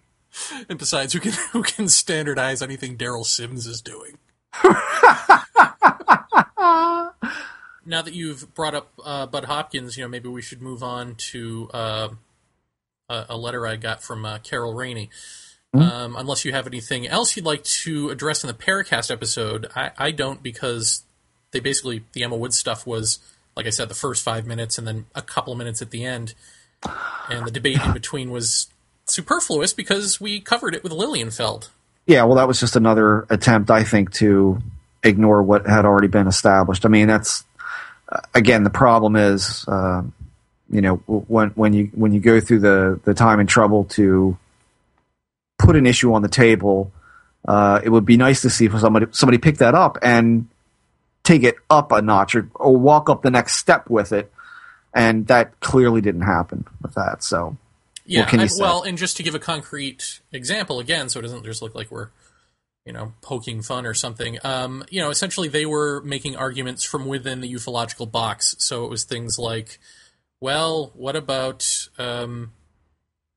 And 0.71 0.79
besides, 0.79 1.13
who 1.13 1.21
can 1.21 1.33
who 1.53 1.63
can 1.63 1.89
standardize 1.89 2.63
anything 2.63 2.97
Derrel 2.97 3.27
Sims 3.27 3.67
is 3.67 3.83
doing? 3.83 4.17
now 7.85 8.01
that 8.03 8.15
you've 8.15 8.55
brought 8.55 8.75
up 8.75 8.93
uh, 9.05 9.27
Budd 9.27 9.45
Hopkins, 9.45 9.97
you 9.99 10.05
know 10.05 10.09
maybe 10.09 10.29
we 10.29 10.43
should 10.43 10.63
move 10.63 10.83
on 10.83 11.15
to 11.33 11.69
uh, 11.75 12.09
a, 13.09 13.27
a 13.31 13.37
letter 13.37 13.67
I 13.67 13.77
got 13.77 14.03
from 14.03 14.25
uh, 14.25 14.39
Carol 14.39 14.75
Rainey. 14.75 15.11
Um, 15.81 16.17
unless 16.17 16.45
you 16.45 16.53
have 16.53 16.67
anything 16.67 17.07
else 17.07 17.35
you'd 17.35 17.47
like 17.47 17.65
to 17.65 18.11
address 18.11 18.45
in 18.45 18.49
the 18.49 18.55
Paracast 18.55 19.11
episode, 19.11 19.71
I, 19.75 19.91
I 19.97 20.11
don't 20.11 20.43
because 20.43 21.03
they 21.53 21.61
basically 21.61 22.05
the 22.13 22.25
Emma 22.25 22.37
Woods 22.37 22.59
stuff 22.59 22.87
was 22.87 23.21
like 23.57 23.67
I 23.67 23.71
said, 23.71 23.89
the 23.89 23.95
first 23.95 24.23
five 24.23 24.47
minutes 24.47 24.79
and 24.79 24.87
then 24.87 25.07
a 25.15 25.23
couple 25.23 25.53
of 25.53 25.59
minutes 25.59 25.83
at 25.83 25.91
the 25.91 26.05
end, 26.05 26.35
and 27.29 27.47
the 27.47 27.51
debate 27.51 27.85
in 27.85 27.93
between 27.93 28.31
was 28.31 28.69
superfluous 29.05 29.73
because 29.73 30.21
we 30.21 30.41
covered 30.41 30.75
it 30.75 30.83
with 30.83 30.93
Lilienfeld. 30.93 31.69
Yeah, 32.07 32.25
well, 32.25 32.37
that 32.37 32.49
was 32.49 32.59
just 32.59 32.77
another 32.77 33.27
attempt, 33.31 33.71
I 33.71 33.85
think, 33.85 34.13
to 34.15 34.61
ignore 35.03 35.43
what 35.43 35.67
had 35.67 35.85
already 35.85 36.09
been 36.09 36.27
established. 36.27 36.85
I 36.85 36.89
mean, 36.89 37.09
that's 37.09 37.45
uh, 38.09 38.21
again 38.35 38.65
the 38.65 38.71
problem 38.71 39.17
is, 39.17 39.65
uh, 39.69 40.03
you 40.71 40.81
know, 40.81 40.97
when 41.07 41.51
when 41.51 41.73
you 41.75 41.91
when 41.95 42.13
you 42.13 42.21
go 42.21 42.41
through 42.41 42.61
the 42.61 43.01
the 43.05 43.15
time 43.15 43.39
and 43.39 43.49
trouble 43.49 43.85
to 43.85 44.37
put 45.63 45.77
an 45.77 45.87
issue 45.87 46.13
on 46.13 46.23
the 46.23 46.29
table, 46.29 46.93
uh, 47.47 47.81
it 47.85 47.89
would 47.89 48.05
be 48.05 48.17
nice 48.17 48.43
to 48.43 48.51
see 48.51 48.69
somebody 48.69 49.07
somebody 49.13 49.39
pick 49.39 49.59
that 49.59 49.75
up 49.75 49.99
and 50.03 50.49
take 51.23 51.45
it 51.45 51.55
up 51.71 51.93
a 51.93 52.03
notch 52.03 52.35
or, 52.35 52.49
or 52.55 52.77
walk 52.77 53.09
up 53.09 53.23
the 53.23 53.31
next 53.31 53.57
step 53.57 53.89
with 53.89 54.13
it, 54.13 54.33
and 54.93 55.27
that 55.29 55.59
clearly 55.61 56.01
didn't 56.01 56.23
happen 56.23 56.67
with 56.83 56.95
that. 56.95 57.23
So 57.23 57.57
yeah, 58.05 58.29
I, 58.31 58.49
well, 58.59 58.83
and 58.83 58.99
just 58.99 59.17
to 59.19 59.23
give 59.23 59.35
a 59.35 59.39
concrete 59.39 60.21
example 60.33 60.81
again, 60.81 61.09
so 61.09 61.21
it 61.21 61.23
doesn't 61.23 61.45
just 61.45 61.63
look 61.63 61.75
like 61.75 61.91
we're, 61.91 62.09
you 62.85 62.93
know, 62.93 63.13
poking 63.23 63.63
fun 63.63 63.87
or 63.87 63.95
something. 63.95 64.39
Um, 64.43 64.85
you 64.91 65.01
know, 65.01 65.11
essentially 65.11 65.49
they 65.49 65.67
were 65.67 66.03
making 66.03 66.37
arguments 66.37 66.85
from 66.85 67.07
within 67.07 67.41
the 67.41 67.53
ufological 67.55 68.11
box. 68.11 68.57
So 68.59 68.85
it 68.85 68.91
was 68.91 69.05
things 69.05 69.39
like, 69.39 69.79
well, 70.41 70.91
what 70.95 71.15
about, 71.15 71.89
um, 71.97 72.51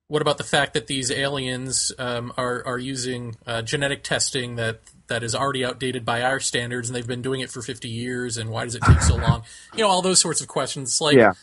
what 0.07 0.21
about 0.21 0.37
the 0.37 0.43
fact 0.43 0.73
that 0.73 0.87
these 0.87 1.11
aliens 1.11 1.91
um, 1.97 2.31
are 2.37 2.63
are 2.65 2.77
using 2.77 3.35
uh, 3.45 3.61
genetic 3.61 4.03
testing 4.03 4.55
that 4.55 4.81
that 5.07 5.23
is 5.23 5.35
already 5.35 5.63
outdated 5.63 6.05
by 6.05 6.21
our 6.21 6.39
standards, 6.39 6.89
and 6.89 6.95
they've 6.95 7.07
been 7.07 7.21
doing 7.21 7.41
it 7.41 7.49
for 7.49 7.61
fifty 7.61 7.89
years, 7.89 8.37
and 8.37 8.49
why 8.49 8.63
does 8.65 8.75
it 8.75 8.83
take 8.83 9.01
so 9.01 9.15
long? 9.15 9.43
You 9.73 9.81
know, 9.81 9.89
all 9.89 10.01
those 10.01 10.19
sorts 10.19 10.41
of 10.41 10.47
questions. 10.47 10.99
Like, 11.01 11.15
yeah 11.15 11.33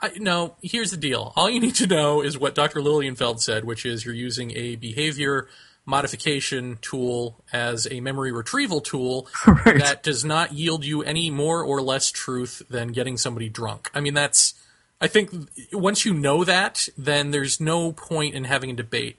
I, 0.00 0.12
no, 0.18 0.54
here's 0.62 0.90
the 0.90 0.96
deal. 0.96 1.32
All 1.34 1.50
you 1.50 1.60
need 1.60 1.74
to 1.76 1.86
know 1.86 2.22
is 2.22 2.38
what 2.38 2.54
Dr. 2.54 2.80
Lilienfeld 2.80 3.40
said, 3.40 3.64
which 3.64 3.84
is 3.84 4.04
you're 4.04 4.14
using 4.14 4.52
a 4.56 4.76
behavior 4.76 5.48
modification 5.84 6.78
tool 6.82 7.42
as 7.52 7.88
a 7.90 8.00
memory 8.00 8.30
retrieval 8.30 8.80
tool 8.80 9.26
right. 9.46 9.78
that 9.78 10.02
does 10.02 10.24
not 10.24 10.52
yield 10.52 10.84
you 10.84 11.02
any 11.02 11.30
more 11.30 11.64
or 11.64 11.80
less 11.80 12.10
truth 12.10 12.62
than 12.68 12.92
getting 12.92 13.16
somebody 13.16 13.48
drunk. 13.48 13.90
I 13.94 14.00
mean, 14.00 14.14
that's, 14.14 14.54
I 15.00 15.06
think 15.06 15.30
once 15.72 16.04
you 16.04 16.12
know 16.12 16.44
that, 16.44 16.88
then 16.96 17.30
there's 17.30 17.60
no 17.60 17.92
point 17.92 18.34
in 18.34 18.44
having 18.44 18.70
a 18.70 18.74
debate. 18.74 19.16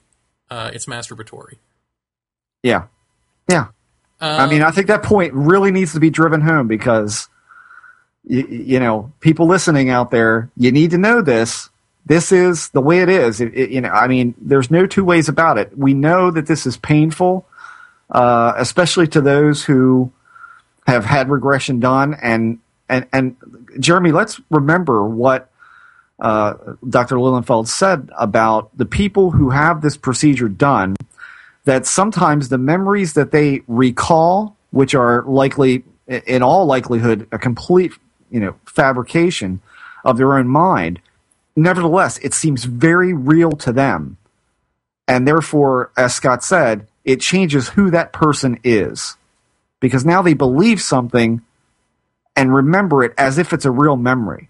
Uh, 0.50 0.70
it's 0.74 0.86
masturbatory. 0.86 1.56
Yeah. 2.62 2.84
Yeah. 3.48 3.68
Um, 4.20 4.40
I 4.40 4.46
mean, 4.46 4.62
I 4.62 4.70
think 4.70 4.88
that 4.88 5.02
point 5.02 5.32
really 5.32 5.70
needs 5.70 5.94
to 5.94 6.00
be 6.00 6.10
driven 6.10 6.42
home 6.42 6.68
because 6.68 7.28
you, 8.24 8.46
you, 8.46 8.80
know, 8.80 9.12
people 9.20 9.46
listening 9.46 9.88
out 9.88 10.10
there, 10.10 10.50
you 10.56 10.70
need 10.70 10.90
to 10.90 10.98
know 10.98 11.22
this. 11.22 11.70
This 12.04 12.32
is 12.32 12.68
the 12.70 12.80
way 12.80 13.00
it 13.00 13.08
is. 13.08 13.40
It, 13.40 13.54
it, 13.54 13.70
you 13.70 13.80
know, 13.80 13.88
I 13.88 14.08
mean, 14.08 14.34
there's 14.40 14.70
no 14.70 14.86
two 14.86 15.04
ways 15.04 15.28
about 15.28 15.56
it. 15.56 15.76
We 15.76 15.94
know 15.94 16.30
that 16.30 16.46
this 16.46 16.66
is 16.66 16.76
painful, 16.76 17.46
uh, 18.10 18.52
especially 18.56 19.06
to 19.08 19.20
those 19.20 19.64
who 19.64 20.12
have 20.86 21.04
had 21.04 21.30
regression 21.30 21.80
done. 21.80 22.14
And 22.20 22.58
and 22.88 23.06
and 23.12 23.36
Jeremy, 23.78 24.12
let's 24.12 24.40
remember 24.50 25.06
what 25.06 25.49
uh, 26.20 26.54
Dr. 26.88 27.16
Lilienfeld 27.16 27.68
said 27.68 28.10
about 28.18 28.76
the 28.76 28.86
people 28.86 29.30
who 29.30 29.50
have 29.50 29.80
this 29.80 29.96
procedure 29.96 30.48
done. 30.48 30.96
That 31.64 31.86
sometimes 31.86 32.48
the 32.48 32.58
memories 32.58 33.12
that 33.14 33.32
they 33.32 33.62
recall, 33.68 34.56
which 34.70 34.94
are 34.94 35.22
likely, 35.24 35.84
in 36.06 36.42
all 36.42 36.64
likelihood, 36.64 37.28
a 37.32 37.38
complete 37.38 37.92
you 38.30 38.40
know 38.40 38.54
fabrication 38.64 39.60
of 40.04 40.16
their 40.16 40.36
own 40.36 40.48
mind 40.48 41.00
nevertheless 41.56 42.18
it 42.18 42.32
seems 42.32 42.64
very 42.64 43.12
real 43.12 43.52
to 43.52 43.72
them 43.72 44.16
and 45.06 45.26
therefore 45.26 45.90
as 45.96 46.14
scott 46.14 46.42
said 46.42 46.86
it 47.04 47.20
changes 47.20 47.70
who 47.70 47.90
that 47.90 48.12
person 48.12 48.58
is 48.64 49.16
because 49.80 50.04
now 50.04 50.22
they 50.22 50.34
believe 50.34 50.80
something 50.80 51.42
and 52.36 52.54
remember 52.54 53.02
it 53.02 53.12
as 53.18 53.36
if 53.36 53.52
it's 53.52 53.64
a 53.64 53.70
real 53.70 53.96
memory 53.96 54.48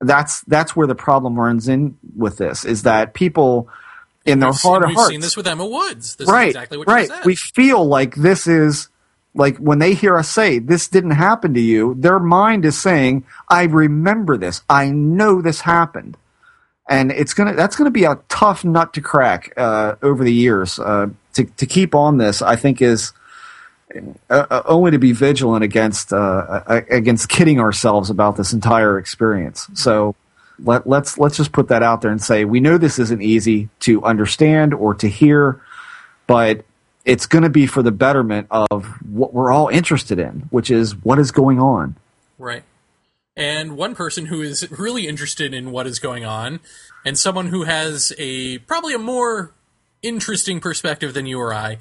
that's 0.00 0.42
that's 0.42 0.76
where 0.76 0.86
the 0.86 0.94
problem 0.94 1.38
runs 1.38 1.68
in 1.68 1.96
with 2.16 2.36
this 2.38 2.64
is 2.64 2.82
that 2.82 3.14
people 3.14 3.68
in 4.24 4.40
their 4.40 4.52
heart 4.52 4.82
of 4.82 4.90
hearts. 4.90 5.08
We've 5.08 5.14
seen 5.14 5.20
this 5.20 5.36
with 5.36 5.46
Emma 5.46 5.66
Woods. 5.66 6.16
This 6.16 6.28
right, 6.28 6.48
exactly 6.48 6.78
what 6.78 6.88
you 6.88 7.06
said 7.06 7.10
right. 7.10 7.24
We 7.24 7.36
feel 7.36 7.84
like 7.84 8.14
this 8.16 8.46
is 8.46 8.88
like 9.36 9.58
when 9.58 9.78
they 9.78 9.94
hear 9.94 10.16
us 10.16 10.28
say 10.28 10.58
this 10.58 10.88
didn't 10.88 11.12
happen 11.12 11.54
to 11.54 11.60
you 11.60 11.94
their 11.98 12.18
mind 12.18 12.64
is 12.64 12.80
saying 12.80 13.24
i 13.48 13.64
remember 13.64 14.36
this 14.36 14.62
i 14.68 14.88
know 14.88 15.42
this 15.42 15.60
happened 15.60 16.16
and 16.88 17.12
it's 17.12 17.34
gonna 17.34 17.52
that's 17.52 17.76
gonna 17.76 17.90
be 17.90 18.04
a 18.04 18.18
tough 18.28 18.64
nut 18.64 18.94
to 18.94 19.00
crack 19.00 19.52
uh, 19.56 19.94
over 20.02 20.24
the 20.24 20.32
years 20.32 20.78
uh, 20.78 21.06
to, 21.34 21.44
to 21.44 21.66
keep 21.66 21.94
on 21.94 22.16
this 22.16 22.42
i 22.42 22.56
think 22.56 22.80
is 22.80 23.12
uh, 24.30 24.46
uh 24.50 24.62
only 24.66 24.90
to 24.90 24.98
be 24.98 25.12
vigilant 25.12 25.64
against 25.64 26.12
uh, 26.12 26.62
against 26.90 27.28
kidding 27.28 27.60
ourselves 27.60 28.10
about 28.10 28.36
this 28.36 28.52
entire 28.52 28.98
experience 28.98 29.68
so 29.74 30.14
let, 30.64 30.86
let's 30.86 31.18
let's 31.18 31.36
just 31.36 31.52
put 31.52 31.68
that 31.68 31.82
out 31.82 32.00
there 32.00 32.10
and 32.10 32.22
say 32.22 32.44
we 32.44 32.60
know 32.60 32.78
this 32.78 32.98
isn't 32.98 33.22
easy 33.22 33.68
to 33.80 34.02
understand 34.04 34.72
or 34.72 34.94
to 34.94 35.08
hear 35.08 35.60
but 36.26 36.64
it's 37.06 37.26
going 37.26 37.44
to 37.44 37.50
be 37.50 37.66
for 37.66 37.82
the 37.82 37.92
betterment 37.92 38.48
of 38.50 38.84
what 39.08 39.32
we're 39.32 39.52
all 39.52 39.68
interested 39.68 40.18
in, 40.18 40.48
which 40.50 40.70
is 40.70 40.96
what 41.04 41.18
is 41.18 41.30
going 41.30 41.60
on. 41.60 41.94
Right. 42.36 42.64
And 43.36 43.76
one 43.76 43.94
person 43.94 44.26
who 44.26 44.42
is 44.42 44.68
really 44.70 45.06
interested 45.06 45.54
in 45.54 45.70
what 45.70 45.86
is 45.86 46.00
going 46.00 46.24
on, 46.24 46.58
and 47.04 47.16
someone 47.16 47.46
who 47.46 47.62
has 47.62 48.12
a 48.18 48.58
probably 48.58 48.92
a 48.92 48.98
more 48.98 49.52
interesting 50.02 50.58
perspective 50.58 51.14
than 51.14 51.26
you 51.26 51.38
or 51.38 51.54
I, 51.54 51.78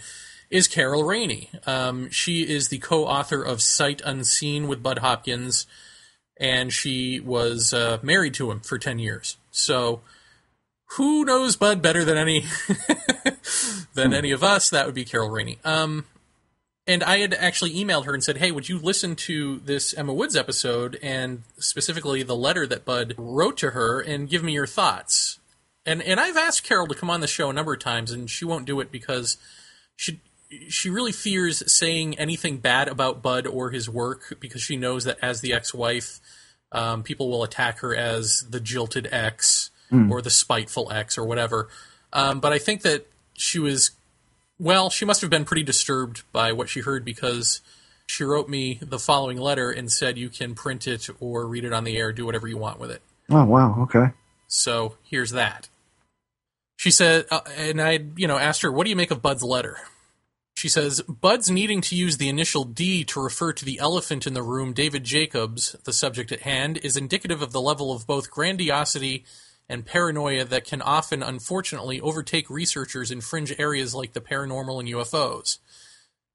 is 0.49 0.67
Carol 0.67 1.03
Rainey. 1.03 1.49
Um, 1.65 2.09
she 2.09 2.43
is 2.43 2.69
the 2.69 2.79
co-author 2.79 3.41
of 3.41 3.61
Sight 3.61 4.01
Unseen 4.05 4.67
with 4.67 4.83
Budd 4.83 4.99
Hopkins, 4.99 5.65
and 6.39 6.71
she 6.71 7.19
was 7.19 7.73
uh, 7.73 7.99
married 8.01 8.33
to 8.35 8.51
him 8.51 8.59
for 8.59 8.77
ten 8.77 8.99
years. 8.99 9.37
So 9.51 10.01
who 10.91 11.25
knows 11.25 11.55
Budd 11.55 11.81
better 11.81 12.03
than 12.05 12.17
any 12.17 12.45
than 13.93 14.13
any 14.13 14.31
of 14.31 14.43
us? 14.43 14.69
That 14.69 14.85
would 14.85 14.95
be 14.95 15.05
Carol 15.05 15.29
Rainey. 15.29 15.59
Um, 15.63 16.05
and 16.87 17.03
I 17.03 17.17
had 17.17 17.33
actually 17.33 17.73
emailed 17.73 18.05
her 18.05 18.13
and 18.13 18.23
said, 18.23 18.37
"Hey, 18.37 18.51
would 18.51 18.69
you 18.69 18.77
listen 18.77 19.15
to 19.15 19.59
this 19.59 19.93
Emma 19.93 20.13
Woods 20.13 20.35
episode 20.35 20.99
and 21.01 21.43
specifically 21.57 22.21
the 22.23 22.35
letter 22.35 22.67
that 22.67 22.85
Budd 22.85 23.15
wrote 23.17 23.57
to 23.57 23.71
her 23.71 23.99
and 23.99 24.29
give 24.29 24.43
me 24.43 24.53
your 24.53 24.67
thoughts?" 24.67 25.39
And 25.85 26.01
and 26.03 26.19
I've 26.19 26.37
asked 26.37 26.63
Carol 26.63 26.87
to 26.87 26.95
come 26.95 27.09
on 27.09 27.21
the 27.21 27.27
show 27.27 27.49
a 27.49 27.53
number 27.53 27.73
of 27.73 27.79
times, 27.79 28.11
and 28.11 28.29
she 28.29 28.45
won't 28.45 28.65
do 28.65 28.79
it 28.79 28.91
because 28.91 29.37
she 29.95 30.19
she 30.69 30.89
really 30.89 31.11
fears 31.11 31.71
saying 31.71 32.17
anything 32.17 32.57
bad 32.57 32.87
about 32.87 33.21
Budd 33.21 33.47
or 33.47 33.71
his 33.71 33.89
work 33.89 34.37
because 34.39 34.61
she 34.61 34.75
knows 34.75 35.03
that 35.05 35.17
as 35.21 35.41
the 35.41 35.53
ex-wife, 35.53 36.19
um, 36.71 37.03
people 37.03 37.29
will 37.29 37.43
attack 37.43 37.79
her 37.79 37.95
as 37.95 38.45
the 38.49 38.59
jilted 38.59 39.07
ex 39.11 39.71
mm. 39.91 40.09
or 40.09 40.21
the 40.21 40.29
spiteful 40.29 40.91
ex 40.91 41.17
or 41.17 41.25
whatever. 41.25 41.69
Um, 42.11 42.39
but 42.39 42.53
I 42.53 42.59
think 42.59 42.81
that 42.81 43.07
she 43.33 43.59
was, 43.59 43.91
well, 44.59 44.89
she 44.89 45.05
must 45.05 45.21
have 45.21 45.29
been 45.29 45.45
pretty 45.45 45.63
disturbed 45.63 46.23
by 46.31 46.51
what 46.51 46.69
she 46.69 46.81
heard 46.81 47.05
because 47.05 47.61
she 48.07 48.23
wrote 48.23 48.47
me 48.47 48.79
the 48.81 48.99
following 48.99 49.37
letter 49.37 49.71
and 49.71 49.91
said 49.91 50.17
you 50.17 50.29
can 50.29 50.55
print 50.55 50.87
it 50.87 51.09
or 51.19 51.47
read 51.47 51.65
it 51.65 51.73
on 51.73 51.83
the 51.83 51.97
air, 51.97 52.11
do 52.11 52.25
whatever 52.25 52.47
you 52.47 52.57
want 52.57 52.79
with 52.79 52.91
it. 52.91 53.01
Oh, 53.29 53.45
wow. 53.45 53.81
Okay. 53.83 54.11
So 54.47 54.95
here's 55.03 55.31
that. 55.31 55.69
She 56.77 56.91
said, 56.91 57.25
uh, 57.31 57.41
and 57.57 57.81
I, 57.81 57.99
you 58.15 58.27
know, 58.27 58.37
asked 58.37 58.61
her, 58.61 58.71
what 58.71 58.83
do 58.83 58.89
you 58.89 58.95
make 58.95 59.11
of 59.11 59.21
Budd's 59.21 59.43
letter? 59.43 59.77
She 60.55 60.69
says, 60.69 61.01
Budd's 61.01 61.51
needing 61.51 61.81
to 61.81 61.95
use 61.95 62.17
the 62.17 62.29
initial 62.29 62.63
D 62.63 63.03
to 63.05 63.21
refer 63.21 63.51
to 63.53 63.65
the 63.65 63.77
elephant 63.79 64.25
in 64.25 64.33
the 64.33 64.41
room, 64.41 64.71
David 64.71 65.03
Jacobs, 65.03 65.75
the 65.83 65.91
subject 65.91 66.31
at 66.31 66.41
hand, 66.41 66.77
is 66.77 66.95
indicative 66.95 67.41
of 67.41 67.51
the 67.51 67.61
level 67.61 67.91
of 67.91 68.07
both 68.07 68.31
grandiosity 68.31 69.25
and 69.67 69.85
paranoia 69.85 70.45
that 70.45 70.63
can 70.63 70.81
often, 70.81 71.21
unfortunately, 71.21 71.99
overtake 71.99 72.49
researchers 72.49 73.11
in 73.11 73.19
fringe 73.19 73.53
areas 73.59 73.93
like 73.93 74.13
the 74.13 74.21
paranormal 74.21 74.79
and 74.79 74.87
UFOs. 74.89 75.57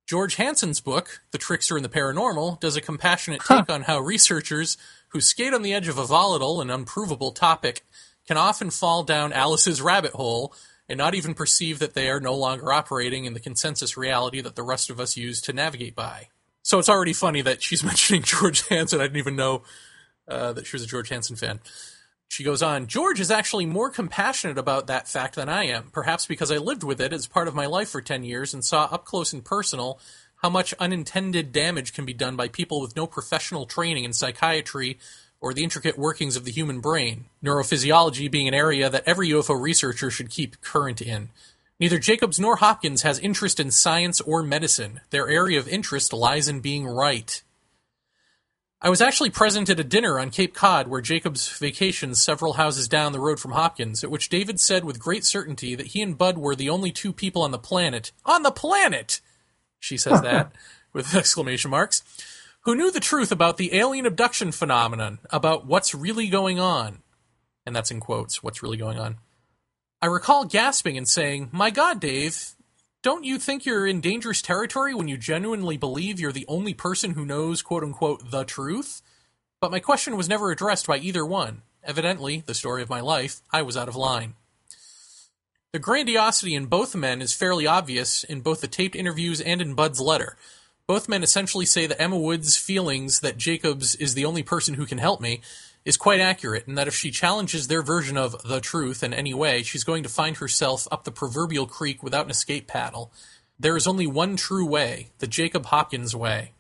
George 0.07 0.35
Hansen's 0.35 0.81
book, 0.81 1.23
The 1.31 1.39
Trickster 1.39 1.77
and 1.77 1.85
the 1.85 1.89
Paranormal, 1.89 2.61
does 2.61 2.77
a 2.77 2.81
compassionate 2.81 3.43
take 3.43 3.71
on 3.71 3.83
how 3.83 4.01
researchers 4.01 4.77
who 5.09 5.21
skate 5.21 5.55
on 5.55 5.63
the 5.63 5.73
edge 5.73 5.89
of 5.89 5.99
a 5.99 6.05
volatile 6.05 6.61
and 6.61 6.71
unprovable 6.71 7.31
topic 7.33 7.87
can 8.27 8.37
often 8.37 8.71
fall 8.71 9.03
down 9.03 9.33
Alice's 9.33 9.81
rabbit 9.81 10.13
hole 10.13 10.53
and 10.91 10.99
not 10.99 11.15
even 11.15 11.35
perceive 11.35 11.79
that 11.79 11.95
they 11.95 12.11
are 12.11 12.19
no 12.19 12.35
longer 12.35 12.73
operating 12.73 13.25
in 13.25 13.33
the 13.33 13.39
consensus 13.39 13.97
reality 13.97 14.41
that 14.41 14.57
the 14.57 14.63
rest 14.65 14.91
of 14.91 14.99
us 14.99 15.17
use 15.17 15.41
to 15.41 15.53
navigate 15.53 15.95
by. 15.95 16.27
So 16.63 16.81
it's 16.81 16.89
already 16.89 17.13
funny 17.13 17.43
that 17.43 17.63
she's 17.63 17.85
mentioning 17.85 18.23
George 18.23 18.67
Hansen. 18.67 19.01
I 19.01 19.05
didn't 19.05 19.19
even 19.19 19.37
know 19.37 19.63
uh, 20.27 20.53
that 20.53 20.67
she 20.67 20.75
was 20.75 20.83
a 20.83 20.89
George 20.89 21.09
Hansen 21.09 21.37
fan. 21.37 21.61
She 22.29 22.43
goes 22.43 22.61
on, 22.61 22.89
George 22.89 23.21
is 23.21 23.31
actually 23.31 23.67
more 23.67 23.89
compassionate 23.89 24.59
about 24.59 24.89
that 24.89 25.09
fact 25.09 25.37
than 25.37 25.49
I 25.49 25.67
am, 25.67 25.91
perhaps 25.93 26.27
because 26.27 26.51
I 26.51 26.59
lived 26.59 26.83
with 26.83 27.01
it 27.01 27.13
as 27.13 27.27
part 27.27 27.49
of 27.49 27.55
my 27.55 27.67
life 27.67 27.89
for 27.89 28.01
10 28.01 28.25
years 28.25 28.53
and 28.53 28.65
saw 28.65 28.85
up 28.85 29.05
close 29.05 29.33
and 29.33 29.45
personal 29.45 30.01
how 30.37 30.51
much 30.51 30.75
unintended 30.75 31.53
damage 31.53 31.93
can 31.93 32.05
be 32.05 32.15
done 32.15 32.35
by 32.35 32.49
people 32.49 32.81
with 32.81 32.97
no 32.97 33.07
professional 33.07 33.67
training 33.67 34.05
in 34.05 34.13
psychiatry 34.13 34.99
or 35.41 35.55
the 35.55 35.65
intricate 35.65 35.99
workings 35.99 36.37
of 36.37 36.45
the 36.45 36.53
human 36.53 36.81
brain, 36.81 37.27
neurophysiology 37.43 38.31
being 38.31 38.47
an 38.47 38.55
area 38.55 38.91
that 38.91 39.05
every 39.07 39.29
UFO 39.31 39.61
researcher 39.61 40.11
should 40.11 40.31
keep 40.31 40.61
current 40.61 41.01
in. 41.01 41.31
Neither 41.79 41.99
Jacobs 41.99 42.39
nor 42.39 42.57
Hopkins 42.57 43.03
has 43.03 43.19
interest 43.19 43.59
in 43.59 43.71
science 43.71 44.21
or 44.21 44.43
medicine. 44.43 45.01
Their 45.11 45.29
area 45.29 45.59
of 45.59 45.67
interest 45.67 46.13
lies 46.13 46.47
in 46.47 46.61
being 46.61 46.87
right. 46.87 47.43
I 48.83 48.89
was 48.89 49.01
actually 49.03 49.31
present 49.31 49.69
at 49.69 49.81
a 49.81 49.85
dinner 49.85 50.19
on 50.19 50.31
Cape 50.31 50.55
Cod 50.55 50.89
where 50.89 51.03
Jacobs 51.03 51.59
vacations 51.59 52.21
several 52.21 52.55
houses 52.55 52.89
down 52.89 53.13
the 53.13 53.21
road 53.21 53.39
from 53.39 53.53
Hopkins, 53.53 54.03
at 54.03 54.11
which 54.11 54.31
David 54.31 54.59
said 54.59 54.85
with 54.85 54.99
great 54.99 55.25
certainty 55.25 55.75
that 55.75 55.89
he 55.89 56.01
and 56.01 56.17
Budd 56.17 56.39
were 56.39 56.57
the 56.57 56.71
only 56.71 56.91
two 56.91 57.13
people 57.13 57.43
on 57.43 57.51
the 57.51 57.59
planet. 57.59 58.13
On 58.25 58.43
the 58.43 58.51
planet! 58.51 59.21
She 59.79 59.99
says 59.99 60.23
that 60.23 60.53
with 60.93 61.15
exclamation 61.15 61.71
marks. 61.71 62.03
Who 62.65 62.75
knew 62.75 62.91
the 62.91 63.01
truth 63.01 63.33
about 63.33 63.57
the 63.57 63.75
alien 63.75 64.05
abduction 64.05 64.53
phenomenon, 64.53 65.19
about 65.31 65.67
what's 65.67 65.95
really 65.95 66.29
going 66.29 66.61
on. 66.61 67.03
And 67.65 67.75
that's 67.75 67.91
in 67.91 68.01
quotes, 68.01 68.43
what's 68.43 68.63
really 68.63 68.77
going 68.77 68.99
on. 68.99 69.17
I 70.03 70.07
recall 70.07 70.45
gasping 70.45 70.97
and 70.97 71.09
saying, 71.09 71.51
My 71.53 71.71
God, 71.71 72.01
Dave, 72.01 72.55
don't 73.03 73.25
you 73.25 73.39
think 73.39 73.65
you're 73.65 73.87
in 73.87 74.03
dangerous 74.03 74.43
territory 74.43 74.95
when 74.95 75.09
you 75.09 75.17
genuinely 75.17 75.79
believe 75.79 76.21
you're 76.21 76.33
the 76.33 76.45
only 76.49 76.75
person 76.75 77.13
who 77.13 77.25
knows, 77.25 77.63
quote 77.63 77.83
unquote, 77.83 78.31
the 78.31 78.45
truth? 78.45 79.01
But 79.61 79.71
my 79.71 79.81
question 79.81 80.17
was 80.17 80.29
never 80.29 80.51
addressed 80.51 80.87
by 80.87 80.99
either 80.99 81.25
one. 81.25 81.63
Evidently, 81.83 82.43
the 82.45 82.55
story 82.55 82.83
of 82.83 82.91
my 82.91 83.01
life, 83.01 83.41
I 83.51 83.63
was 83.63 83.77
out 83.77 83.89
of 83.89 83.97
line. 83.97 84.35
The 85.73 85.79
grandiosity 85.79 86.55
in 86.55 86.67
both 86.67 86.95
men 86.95 87.23
is 87.23 87.33
fairly 87.33 87.67
obvious 87.67 88.25
in 88.25 88.41
both 88.41 88.61
the 88.61 88.69
taped 88.69 88.97
interviews 88.97 89.41
and 89.41 89.63
in 89.63 89.75
Budd's 89.75 90.01
letter. 90.01 90.37
Both 90.91 91.09
men 91.09 91.23
essentially 91.23 91.67
say 91.67 91.87
that 91.87 92.03
Emma 92.03 92.19
Woods' 92.19 92.57
feelings 92.57 93.21
that 93.21 93.39
Jacobs 93.39 93.95
is 93.95 94.15
the 94.15 94.25
only 94.25 94.43
person 94.43 94.75
who 94.75 94.87
can 94.87 94.99
help 94.99 95.21
me 95.21 95.41
is 95.85 95.97
quite 95.97 96.19
accurate, 96.19 96.67
and 96.67 96.77
that 96.77 96.89
if 96.89 96.97
she 96.97 97.13
challenges 97.13 97.69
their 97.69 97.81
version 97.81 98.17
of 98.17 98.43
the 98.43 98.61
truth 98.61 99.05
in 99.05 99.15
any 99.15 99.33
way, 99.33 99.63
she's 99.63 99.85
going 99.85 100.03
to 100.03 100.09
find 100.09 100.39
herself 100.39 100.89
up 100.91 101.05
the 101.05 101.13
proverbial 101.13 101.69
creek 101.69 102.03
without 102.03 102.25
an 102.25 102.33
escape 102.33 102.67
paddle. 102.67 103.13
There 103.57 103.77
is 103.77 103.87
only 103.87 104.09
one 104.09 104.35
true 104.35 104.67
way, 104.67 105.11
the 105.21 105.29
Jacob 105.29 105.67
Hopkins 105.67 106.17
way. 106.17 106.55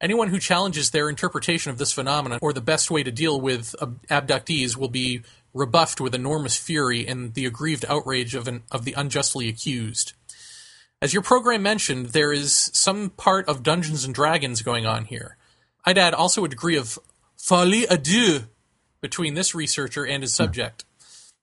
Anyone 0.00 0.30
who 0.30 0.40
challenges 0.40 0.90
their 0.90 1.08
interpretation 1.08 1.70
of 1.70 1.78
this 1.78 1.92
phenomenon 1.92 2.40
or 2.42 2.52
the 2.52 2.60
best 2.60 2.90
way 2.90 3.04
to 3.04 3.12
deal 3.12 3.40
with 3.40 3.76
abductees 4.10 4.76
will 4.76 4.88
be 4.88 5.22
rebuffed 5.54 6.00
with 6.00 6.12
enormous 6.12 6.56
fury 6.56 7.06
and 7.06 7.34
the 7.34 7.46
aggrieved 7.46 7.84
outrage 7.88 8.34
of, 8.34 8.48
an, 8.48 8.64
of 8.72 8.84
the 8.84 8.94
unjustly 8.94 9.48
accused. 9.48 10.14
As 11.02 11.14
your 11.14 11.22
program 11.22 11.62
mentioned, 11.62 12.08
there 12.08 12.30
is 12.30 12.70
some 12.74 13.08
part 13.10 13.48
of 13.48 13.62
Dungeons 13.62 14.04
and 14.04 14.14
Dragons 14.14 14.60
going 14.60 14.84
on 14.84 15.06
here. 15.06 15.38
I'd 15.84 15.96
add 15.96 16.12
also 16.12 16.44
a 16.44 16.48
degree 16.48 16.76
of 16.76 16.98
folie 17.38 17.86
à 17.86 18.00
deux 18.02 18.46
between 19.00 19.32
this 19.32 19.54
researcher 19.54 20.04
and 20.04 20.22
his 20.22 20.36
hmm. 20.36 20.42
subject. 20.42 20.84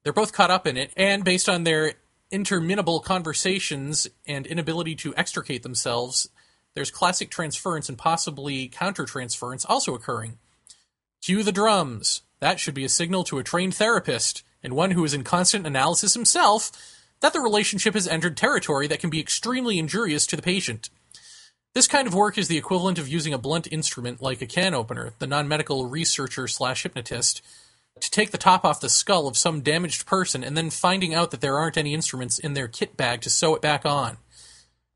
They're 0.02 0.12
both 0.12 0.32
caught 0.32 0.52
up 0.52 0.66
in 0.66 0.76
it, 0.76 0.92
and 0.96 1.24
based 1.24 1.48
on 1.48 1.64
their 1.64 1.94
interminable 2.30 3.00
conversations 3.00 4.06
and 4.26 4.46
inability 4.46 4.94
to 4.94 5.14
extricate 5.16 5.64
themselves, 5.64 6.28
there's 6.74 6.92
classic 6.92 7.28
transference 7.28 7.88
and 7.88 7.98
possibly 7.98 8.68
countertransference 8.68 9.66
also 9.68 9.94
occurring. 9.94 10.38
Cue 11.20 11.42
the 11.42 11.50
drums. 11.50 12.22
That 12.38 12.60
should 12.60 12.74
be 12.74 12.84
a 12.84 12.88
signal 12.88 13.24
to 13.24 13.38
a 13.38 13.44
trained 13.44 13.74
therapist, 13.74 14.44
and 14.62 14.74
one 14.74 14.92
who 14.92 15.04
is 15.04 15.14
in 15.14 15.24
constant 15.24 15.66
analysis 15.66 16.14
himself, 16.14 16.70
that 17.20 17.32
the 17.32 17.40
relationship 17.40 17.94
has 17.94 18.08
entered 18.08 18.36
territory 18.36 18.86
that 18.86 19.00
can 19.00 19.10
be 19.10 19.20
extremely 19.20 19.78
injurious 19.78 20.26
to 20.26 20.36
the 20.36 20.42
patient. 20.42 20.90
This 21.74 21.86
kind 21.86 22.06
of 22.06 22.14
work 22.14 22.38
is 22.38 22.48
the 22.48 22.56
equivalent 22.56 22.98
of 22.98 23.08
using 23.08 23.34
a 23.34 23.38
blunt 23.38 23.68
instrument 23.70 24.22
like 24.22 24.40
a 24.42 24.46
can 24.46 24.74
opener, 24.74 25.12
the 25.18 25.26
non 25.26 25.48
medical 25.48 25.86
researcher 25.86 26.48
slash 26.48 26.82
hypnotist, 26.82 27.42
to 28.00 28.10
take 28.10 28.30
the 28.30 28.38
top 28.38 28.64
off 28.64 28.80
the 28.80 28.88
skull 28.88 29.26
of 29.26 29.36
some 29.36 29.60
damaged 29.60 30.06
person 30.06 30.42
and 30.42 30.56
then 30.56 30.70
finding 30.70 31.14
out 31.14 31.30
that 31.30 31.40
there 31.40 31.58
aren't 31.58 31.76
any 31.76 31.94
instruments 31.94 32.38
in 32.38 32.54
their 32.54 32.68
kit 32.68 32.96
bag 32.96 33.20
to 33.22 33.30
sew 33.30 33.54
it 33.54 33.62
back 33.62 33.84
on. 33.84 34.16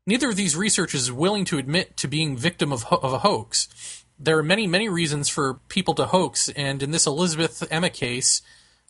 Neither 0.05 0.29
of 0.29 0.35
these 0.35 0.55
researchers 0.55 1.03
is 1.03 1.11
willing 1.11 1.45
to 1.45 1.57
admit 1.57 1.95
to 1.97 2.07
being 2.07 2.35
victim 2.35 2.73
of, 2.73 2.83
ho- 2.83 2.99
of 3.01 3.13
a 3.13 3.19
hoax. 3.19 4.03
There 4.19 4.37
are 4.37 4.43
many, 4.43 4.67
many 4.67 4.89
reasons 4.89 5.29
for 5.29 5.55
people 5.69 5.93
to 5.95 6.07
hoax, 6.07 6.49
and 6.49 6.83
in 6.83 6.91
this 6.91 7.07
Elizabeth 7.07 7.63
Emma 7.71 7.89
case, 7.89 8.41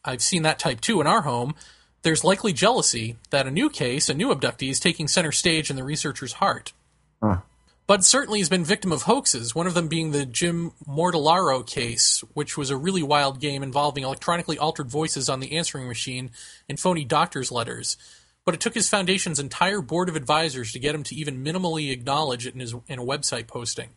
I've 0.04 0.22
seen 0.22 0.44
that 0.44 0.60
type 0.60 0.82
too 0.82 1.02
in 1.02 1.08
our 1.08 1.22
home. 1.22 1.56
There's 2.04 2.24
likely 2.24 2.52
jealousy 2.52 3.16
that 3.30 3.48
a 3.48 3.52
new 3.52 3.70
case, 3.70 4.10
a 4.10 4.14
new 4.14 4.28
abductee, 4.28 4.70
is 4.70 4.80
taking 4.80 5.08
center 5.08 5.32
stage 5.32 5.70
in 5.70 5.78
the 5.78 5.84
researcher's 5.84 6.34
heart. 6.34 6.74
Huh. 7.22 7.38
Budd 7.88 8.04
certainly 8.06 8.40
has 8.40 8.50
been 8.50 8.64
victim 8.64 8.92
of 8.92 9.04
hoaxes, 9.04 9.56
one 9.56 9.68
of 9.68 9.74
them 9.74 9.88
being 9.88 10.12
the 10.12 10.26
Jim 10.26 10.72
Mortellaro 10.88 11.66
case, 11.66 12.24
which 12.34 12.58
was 12.58 12.70
a 12.70 12.78
really 12.78 13.04
wild 13.04 13.42
game 13.42 13.64
involving 13.64 14.04
electronically 14.04 14.58
altered 14.58 14.90
voices 14.90 15.30
on 15.30 15.40
the 15.40 15.58
answering 15.58 15.88
machine 15.88 16.32
and 16.70 16.80
phony 16.80 17.04
doctor's 17.04 17.52
letters. 17.52 17.98
But 18.46 18.54
it 18.54 18.62
took 18.62 18.74
his 18.74 18.90
foundation's 18.90 19.40
entire 19.40 19.82
board 19.82 20.08
of 20.08 20.16
advisors 20.16 20.72
to 20.74 20.80
get 20.80 20.96
him 20.96 21.04
to 21.04 21.16
even 21.16 21.44
minimally 21.44 21.92
acknowledge 21.92 22.46
it 22.46 22.54
in, 22.54 22.60
his, 22.60 22.74
in 22.88 23.00
a 23.00 23.06
website 23.06 23.48
posting. 23.48 23.90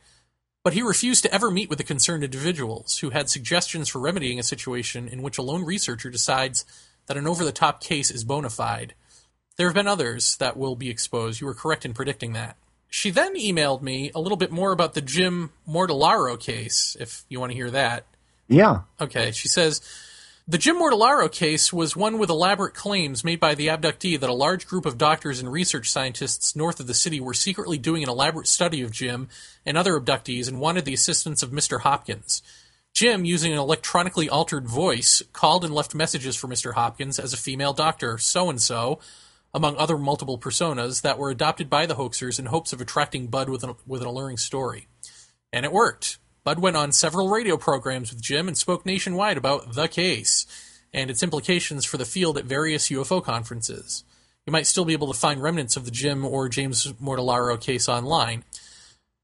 But 0.65 0.75
he 0.75 0.83
refused 0.83 1.23
to 1.23 1.33
ever 1.33 1.49
meet 1.49 1.69
with 1.69 1.79
the 1.79 1.85
concerned 1.85 2.25
individuals, 2.25 2.99
who 2.99 3.11
had 3.11 3.29
suggestions 3.29 3.89
for 3.89 4.01
remedying 4.01 4.41
a 4.41 4.45
situation 4.45 5.07
in 5.07 5.23
which 5.23 5.39
a 5.39 5.43
lone 5.43 5.65
researcher 5.65 6.11
decides 6.11 6.65
that 7.07 7.17
an 7.17 7.27
over 7.27 7.45
the 7.45 7.53
top 7.53 7.81
case 7.81 8.11
is 8.11 8.25
bona 8.25 8.51
fide. 8.51 8.95
There 9.57 9.69
have 9.69 9.75
been 9.75 9.89
others 9.89 10.37
that 10.37 10.57
will 10.57 10.77
be 10.77 10.91
exposed. 10.91 11.41
You 11.41 11.47
were 11.47 11.55
correct 11.55 11.85
in 11.85 11.95
predicting 11.95 12.33
that. 12.35 12.57
She 12.89 13.11
then 13.11 13.35
emailed 13.35 13.83
me 13.83 14.11
a 14.15 14.21
little 14.21 14.37
bit 14.37 14.51
more 14.51 14.73
about 14.73 14.95
the 14.95 15.01
Jim 15.01 15.51
Mortellaro 15.69 16.39
case, 16.39 16.97
if 17.01 17.25
you 17.29 17.41
want 17.41 17.53
to 17.53 17.57
hear 17.57 17.71
that. 17.71 18.05
Yeah. 18.49 18.81
Okay. 19.01 19.33
She 19.33 19.49
says 19.49 19.81
the 20.49 20.59
Jim 20.59 20.77
Mortellaro 20.77 21.31
case 21.31 21.73
was 21.73 21.97
one 21.97 22.19
with 22.19 22.31
elaborate 22.31 22.75
claims 22.75 23.25
made 23.25 23.41
by 23.41 23.57
the 23.57 23.67
abductee 23.67 24.19
that 24.21 24.31
a 24.31 24.35
large 24.35 24.67
group 24.69 24.87
of 24.87 24.97
doctors 24.97 25.41
and 25.41 25.51
research 25.51 25.91
scientists 25.91 26.55
north 26.55 26.79
of 26.79 26.87
the 26.87 26.95
city 26.95 27.19
were 27.19 27.35
secretly 27.35 27.79
doing 27.79 28.05
an 28.05 28.09
elaborate 28.09 28.47
study 28.47 28.81
of 28.83 28.93
Jim 28.93 29.29
and 29.65 29.77
other 29.77 29.99
abductees 29.99 30.47
and 30.47 30.61
wanted 30.61 30.85
the 30.85 30.95
assistance 30.95 31.43
of 31.43 31.51
Mr. 31.51 31.81
Hopkins. 31.81 32.43
Jim, 32.97 33.27
using 33.27 33.53
an 33.53 33.59
electronically 33.59 34.27
altered 34.27 34.67
voice, 34.67 35.23
called 35.35 35.67
and 35.67 35.75
left 35.75 35.95
messages 35.95 36.35
for 36.35 36.49
Mr. 36.49 36.73
Hopkins 36.73 37.19
as 37.19 37.35
a 37.35 37.37
female 37.37 37.75
doctor, 37.75 38.17
so 38.17 38.49
and 38.49 38.63
so, 38.63 38.99
among 39.53 39.77
other 39.77 39.99
multiple 39.99 40.39
personas 40.39 41.03
that 41.03 41.19
were 41.19 41.29
adopted 41.29 41.69
by 41.69 41.85
the 41.85 41.97
hoaxers 41.97 42.39
in 42.39 42.47
hopes 42.47 42.73
of 42.73 42.81
attracting 42.81 43.27
Budd 43.27 43.51
with 43.51 43.63
an, 43.63 43.75
with 43.87 44.01
an 44.01 44.09
alluring 44.09 44.39
story. 44.39 44.89
And 45.53 45.67
it 45.67 45.73
worked. 45.73 46.19
Budd 46.43 46.59
went 46.59 46.79
on 46.79 46.91
several 46.91 47.29
radio 47.29 47.59
programs 47.59 48.11
with 48.11 48.23
Jim 48.23 48.49
and 48.49 48.57
spoke 48.57 48.87
nationwide 48.87 49.37
about 49.37 49.75
the 49.75 49.89
case 49.89 50.47
and 50.91 51.11
its 51.11 51.23
implications 51.23 51.85
for 51.85 51.99
the 51.99 52.07
field 52.07 52.39
at 52.39 52.47
various 52.47 52.89
UFO 52.89 53.23
conferences. 53.23 54.05
You 54.47 54.53
might 54.53 54.67
still 54.67 54.87
be 54.87 54.95
able 54.95 55.13
to 55.13 55.19
find 55.19 55.43
remnants 55.43 55.77
of 55.77 55.85
the 55.85 55.91
Jim 55.91 56.25
or 56.25 56.49
James 56.49 56.87
Mortellaro 56.95 57.61
case 57.61 57.91
online. 57.91 58.45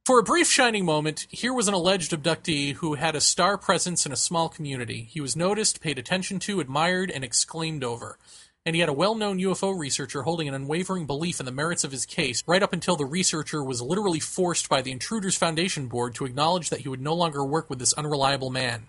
For 0.05 0.18
a 0.18 0.24
brief 0.24 0.50
shining 0.50 0.84
moment, 0.84 1.26
here 1.30 1.53
was 1.53 1.68
an 1.68 1.74
alleged 1.74 2.12
abductee 2.12 2.74
who 2.74 2.94
had 2.94 3.14
a 3.14 3.20
star 3.20 3.57
presence 3.57 4.05
in 4.05 4.12
a 4.12 4.16
small 4.16 4.48
community. 4.48 5.09
He 5.09 5.20
was 5.20 5.36
noticed, 5.36 5.80
paid 5.80 5.98
attention 5.98 6.40
to, 6.40 6.61
admired, 6.61 7.11
and 7.11 7.22
exclaimed 7.22 7.84
over 7.84 8.18
and 8.64 8.76
he 8.76 8.80
had 8.80 8.88
a 8.88 8.94
well 8.94 9.14
known 9.14 9.38
UFO 9.38 9.76
researcher 9.76 10.22
holding 10.22 10.48
an 10.48 10.55
unwavering 10.55 11.07
belief 11.07 11.40
in 11.40 11.46
the 11.46 11.53
merits 11.53 11.84
of 11.84 11.92
his 11.92 12.07
case, 12.07 12.42
right 12.46 12.62
up 12.62 12.72
until 12.72 12.96
the 12.96 13.05
researcher 13.05 13.62
was 13.62 13.82
literally 13.82 14.20
forced 14.20 14.68
by 14.68 14.82
the 14.82 14.92
Intruders 14.92 15.36
Foundation 15.36 15.88
board 15.88 16.14
to 16.14 16.24
acknowledge 16.24 16.70
that 16.70 16.80
he 16.80 16.88
would 16.88 17.00
no 17.00 17.14
longer 17.14 17.44
work 17.44 17.68
with 17.68 17.78
this 17.78 17.92
unreliable 17.94 18.50
man. 18.50 18.88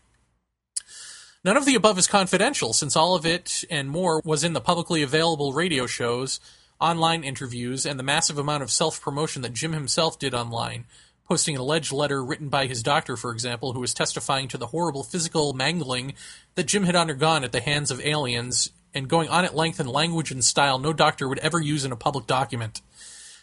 None 1.44 1.58
of 1.58 1.66
the 1.66 1.76
above 1.76 1.98
is 1.98 2.08
confidential, 2.08 2.72
since 2.74 2.96
all 2.96 3.16
of 3.16 3.26
it 3.26 3.66
and 3.70 3.90
more 3.90 4.22
was 4.24 4.44
in 4.44 4.54
the 4.54 4.62
publicly 4.62 5.02
available 5.02 5.54
radio 5.54 5.88
shows, 5.88 6.40
online 6.84 7.24
interviews, 7.24 7.86
and 7.86 7.98
the 7.98 8.04
massive 8.04 8.38
amount 8.38 8.62
of 8.62 8.70
self 8.70 9.02
promotion 9.02 9.42
that 9.42 9.54
Jim 9.54 9.72
himself 9.72 10.20
did 10.20 10.34
online, 10.34 10.86
posting 11.28 11.56
an 11.56 11.62
alleged 11.62 11.94
letter 11.94 12.24
written 12.24 12.50
by 12.50 12.68
his 12.68 12.84
doctor, 12.84 13.16
for 13.16 13.32
example, 13.32 13.74
who 13.74 13.80
was 13.80 13.94
testifying 13.94 14.48
to 14.50 14.58
the 14.58 14.68
horrible 14.68 15.04
physical 15.04 15.54
mangling 15.54 16.14
that 16.56 16.68
Jim 16.68 16.84
had 16.84 16.96
undergone 16.96 17.44
at 17.44 17.54
the 17.54 17.62
hands 17.62 17.90
of 17.90 18.06
aliens 18.06 18.70
and 18.94 19.08
going 19.08 19.30
on 19.30 19.46
at 19.46 19.56
length 19.56 19.80
in 19.80 19.88
language 19.88 20.30
and 20.30 20.44
style 20.44 20.78
no 20.78 20.94
doctor 20.94 21.28
would 21.28 21.40
ever 21.40 21.60
use 21.60 21.86
in 21.86 21.92
a 21.92 21.96
public 21.96 22.28
document. 22.28 22.82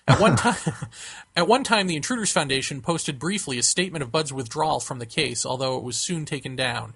At 0.07 0.20
one 0.20 0.36
time, 0.36 0.57
at 1.36 1.49
one 1.49 1.64
time, 1.64 1.86
the 1.86 1.97
Intruders 1.97 2.32
Foundation 2.32 2.82
posted 2.82 3.18
briefly 3.18 3.59
a 3.59 3.62
statement 3.62 4.03
of 4.03 4.12
Budd's 4.12 4.32
withdrawal 4.32 4.80
from 4.80 4.99
the 4.99 5.07
case, 5.07 5.47
although 5.47 5.78
it 5.78 5.84
was 5.84 5.97
soon 5.97 6.24
taken 6.24 6.57
down. 6.57 6.95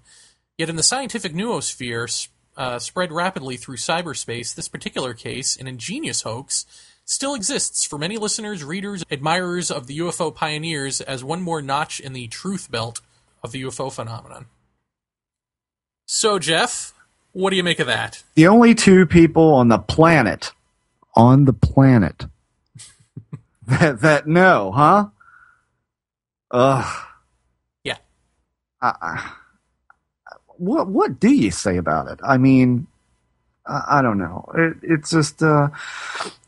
Yet, 0.59 0.69
in 0.69 0.77
the 0.77 0.83
scientific 0.83 1.33
noosphere, 1.33 2.29
uh, 2.57 2.79
spread 2.79 3.13
rapidly 3.13 3.57
through 3.57 3.77
cyberspace, 3.77 4.55
this 4.55 4.69
particular 4.69 5.15
case, 5.15 5.57
an 5.57 5.67
ingenious 5.67 6.23
hoax, 6.23 6.67
still 7.05 7.35
exists 7.35 7.85
for 7.85 7.99
many 7.99 8.17
listeners, 8.17 8.65
readers, 8.65 9.05
admirers 9.11 9.71
of 9.71 9.87
the 9.87 9.99
UFO 9.99 10.35
pioneers 10.35 11.01
as 11.01 11.23
one 11.23 11.43
more 11.43 11.61
notch 11.61 12.01
in 12.01 12.13
the 12.13 12.29
truth 12.29 12.71
belt 12.71 13.01
of 13.43 13.53
the 13.53 13.63
UFO 13.63 13.93
phenomenon. 13.93 14.47
So, 16.07 16.39
Jeff, 16.39 16.93
what 17.33 17.51
do 17.51 17.57
you 17.57 17.65
make 17.65 17.79
of 17.79 17.87
that? 17.87 18.23
The 18.35 18.47
only 18.47 18.75
two 18.75 19.07
people 19.07 19.55
on 19.55 19.69
the 19.69 19.79
planet, 19.79 20.53
on 21.15 21.45
the 21.45 21.53
planet, 21.53 22.27
that 23.67 24.01
that 24.01 24.27
know, 24.27 24.73
huh? 24.73 25.09
Ugh. 26.51 27.07
Yeah. 27.83 27.97
Uh, 28.81 29.19
what 30.65 30.89
what 30.89 31.21
do 31.21 31.33
you 31.33 31.51
say 31.51 31.77
about 31.77 32.09
it? 32.09 32.21
I 32.23 32.39
mean, 32.39 32.87
I, 33.67 33.99
I 33.99 34.03
don't 34.03 34.19
know. 34.19 34.51
It, 34.55 34.77
it's 34.83 35.11
just, 35.11 35.43
uh, 35.43 35.69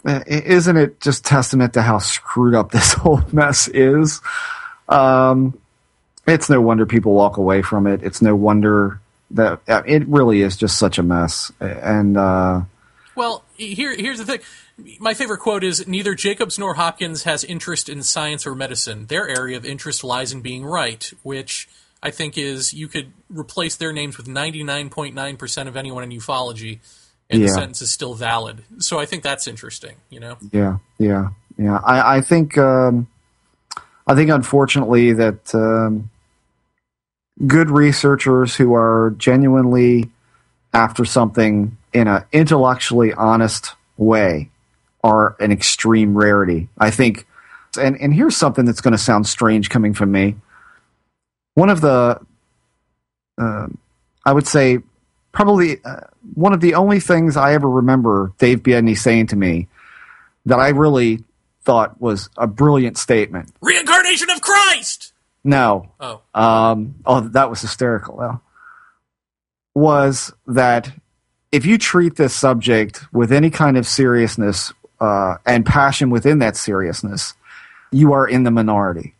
isn't 0.04 0.76
it 0.76 1.00
just 1.00 1.24
testament 1.24 1.74
to 1.74 1.82
how 1.82 1.98
screwed 1.98 2.54
up 2.54 2.70
this 2.72 2.94
whole 2.94 3.22
mess 3.32 3.68
is? 3.68 4.20
Um, 4.88 5.58
it's 6.26 6.50
no 6.50 6.60
wonder 6.60 6.86
people 6.86 7.14
walk 7.14 7.36
away 7.36 7.62
from 7.62 7.86
it. 7.86 8.02
It's 8.02 8.20
no 8.20 8.34
wonder 8.34 9.00
that 9.32 9.60
uh, 9.68 9.82
it 9.86 10.06
really 10.06 10.42
is 10.42 10.56
just 10.56 10.78
such 10.78 10.98
a 10.98 11.02
mess. 11.02 11.52
And 11.60 12.16
uh, 12.16 12.62
well, 13.14 13.44
here 13.56 13.94
here's 13.94 14.18
the 14.18 14.24
thing. 14.24 14.40
My 14.98 15.14
favorite 15.14 15.38
quote 15.38 15.64
is 15.64 15.86
Neither 15.86 16.14
Jacobs 16.14 16.58
nor 16.58 16.74
Hopkins 16.74 17.22
has 17.22 17.44
interest 17.44 17.88
in 17.88 18.02
science 18.02 18.46
or 18.46 18.54
medicine. 18.54 19.06
Their 19.06 19.28
area 19.28 19.56
of 19.56 19.64
interest 19.64 20.04
lies 20.04 20.32
in 20.32 20.42
being 20.42 20.64
right, 20.64 21.10
which 21.22 21.68
I 22.02 22.10
think 22.10 22.36
is 22.38 22.72
you 22.74 22.88
could 22.88 23.12
replace 23.28 23.76
their 23.76 23.92
names 23.92 24.16
with 24.16 24.26
99.9% 24.26 25.66
of 25.68 25.76
anyone 25.76 26.04
in 26.04 26.10
ufology, 26.10 26.78
and 27.30 27.40
Yeah. 27.40 27.46
the 27.48 27.52
sentence 27.52 27.82
is 27.82 27.90
still 27.90 28.14
valid. 28.14 28.62
So 28.78 28.98
I 28.98 29.06
think 29.06 29.22
that's 29.22 29.46
interesting, 29.48 29.96
you 30.10 30.20
know? 30.20 30.36
yeah, 30.52 30.78
yeah, 30.98 31.28
yeah. 31.58 31.80
I, 31.84 32.18
I 32.18 32.20
think 32.20 32.56
um, 32.58 33.08
I 34.06 34.14
think 34.14 34.30
unfortunately 34.30 35.12
that 35.14 35.52
um, 35.54 36.10
good 37.46 37.70
researchers 37.70 38.54
who 38.54 38.74
are 38.74 39.14
genuinely 39.18 40.10
after 40.72 41.04
something 41.04 41.76
in 41.92 42.06
an 42.08 42.24
intellectually 42.32 43.12
honest 43.14 43.74
way 43.96 44.50
are 45.02 45.36
an 45.40 45.50
extreme 45.50 46.16
rarity. 46.16 46.68
I 46.78 46.90
think, 46.90 47.26
and 47.80 47.96
and 48.00 48.12
here's 48.14 48.36
something 48.36 48.64
that's 48.64 48.80
going 48.80 48.92
to 48.92 48.98
sound 48.98 49.26
strange 49.26 49.70
coming 49.70 49.94
from 49.94 50.12
me. 50.12 50.36
One 51.56 51.70
of 51.70 51.80
the, 51.80 52.20
uh, 53.38 53.66
I 54.26 54.32
would 54.32 54.46
say, 54.46 54.80
probably 55.32 55.80
uh, 55.82 56.00
one 56.34 56.52
of 56.52 56.60
the 56.60 56.74
only 56.74 57.00
things 57.00 57.34
I 57.34 57.54
ever 57.54 57.68
remember 57.68 58.34
Dave 58.36 58.62
Biedny 58.62 58.94
saying 58.94 59.28
to 59.28 59.36
me 59.36 59.68
that 60.44 60.58
I 60.58 60.68
really 60.68 61.24
thought 61.62 61.98
was 61.98 62.28
a 62.36 62.46
brilliant 62.46 62.98
statement. 62.98 63.54
Reincarnation 63.62 64.28
of 64.28 64.42
Christ! 64.42 65.14
No, 65.44 65.88
Oh, 65.98 66.20
um, 66.34 66.96
oh, 67.06 67.20
that 67.20 67.48
was 67.48 67.62
hysterical. 67.62 68.16
Well, 68.16 68.42
was 69.74 70.34
that 70.46 70.92
if 71.52 71.64
you 71.64 71.78
treat 71.78 72.16
this 72.16 72.34
subject 72.34 73.02
with 73.14 73.32
any 73.32 73.48
kind 73.48 73.78
of 73.78 73.86
seriousness 73.86 74.74
uh, 75.00 75.36
and 75.46 75.64
passion 75.64 76.10
within 76.10 76.40
that 76.40 76.54
seriousness, 76.56 77.32
you 77.92 78.12
are 78.12 78.28
in 78.28 78.42
the 78.42 78.50
minority. 78.50 79.14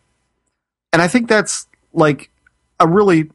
And 0.93 1.01
I 1.01 1.07
think 1.07 1.27
that's 1.27 1.65
like 1.97 2.29
a 2.79 2.87
really 2.87 3.29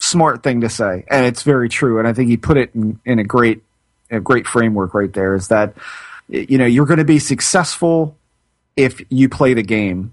smart 0.00 0.42
thing 0.42 0.60
to 0.60 0.68
say, 0.68 1.04
and 1.08 1.24
it's 1.24 1.42
very 1.42 1.68
true. 1.68 1.98
And 1.98 2.06
I 2.06 2.12
think 2.12 2.28
he 2.28 2.36
put 2.36 2.56
it 2.56 2.74
in, 2.74 3.00
in 3.04 3.18
a 3.18 3.24
great, 3.24 3.62
a 4.10 4.20
great 4.20 4.46
framework 4.46 4.94
right 4.94 5.12
there. 5.12 5.34
Is 5.34 5.48
that 5.48 5.74
you 6.28 6.58
know 6.58 6.66
you're 6.66 6.86
going 6.86 6.98
to 6.98 7.04
be 7.04 7.18
successful 7.18 8.16
if 8.76 9.00
you 9.08 9.28
play 9.28 9.54
the 9.54 9.62
game 9.62 10.12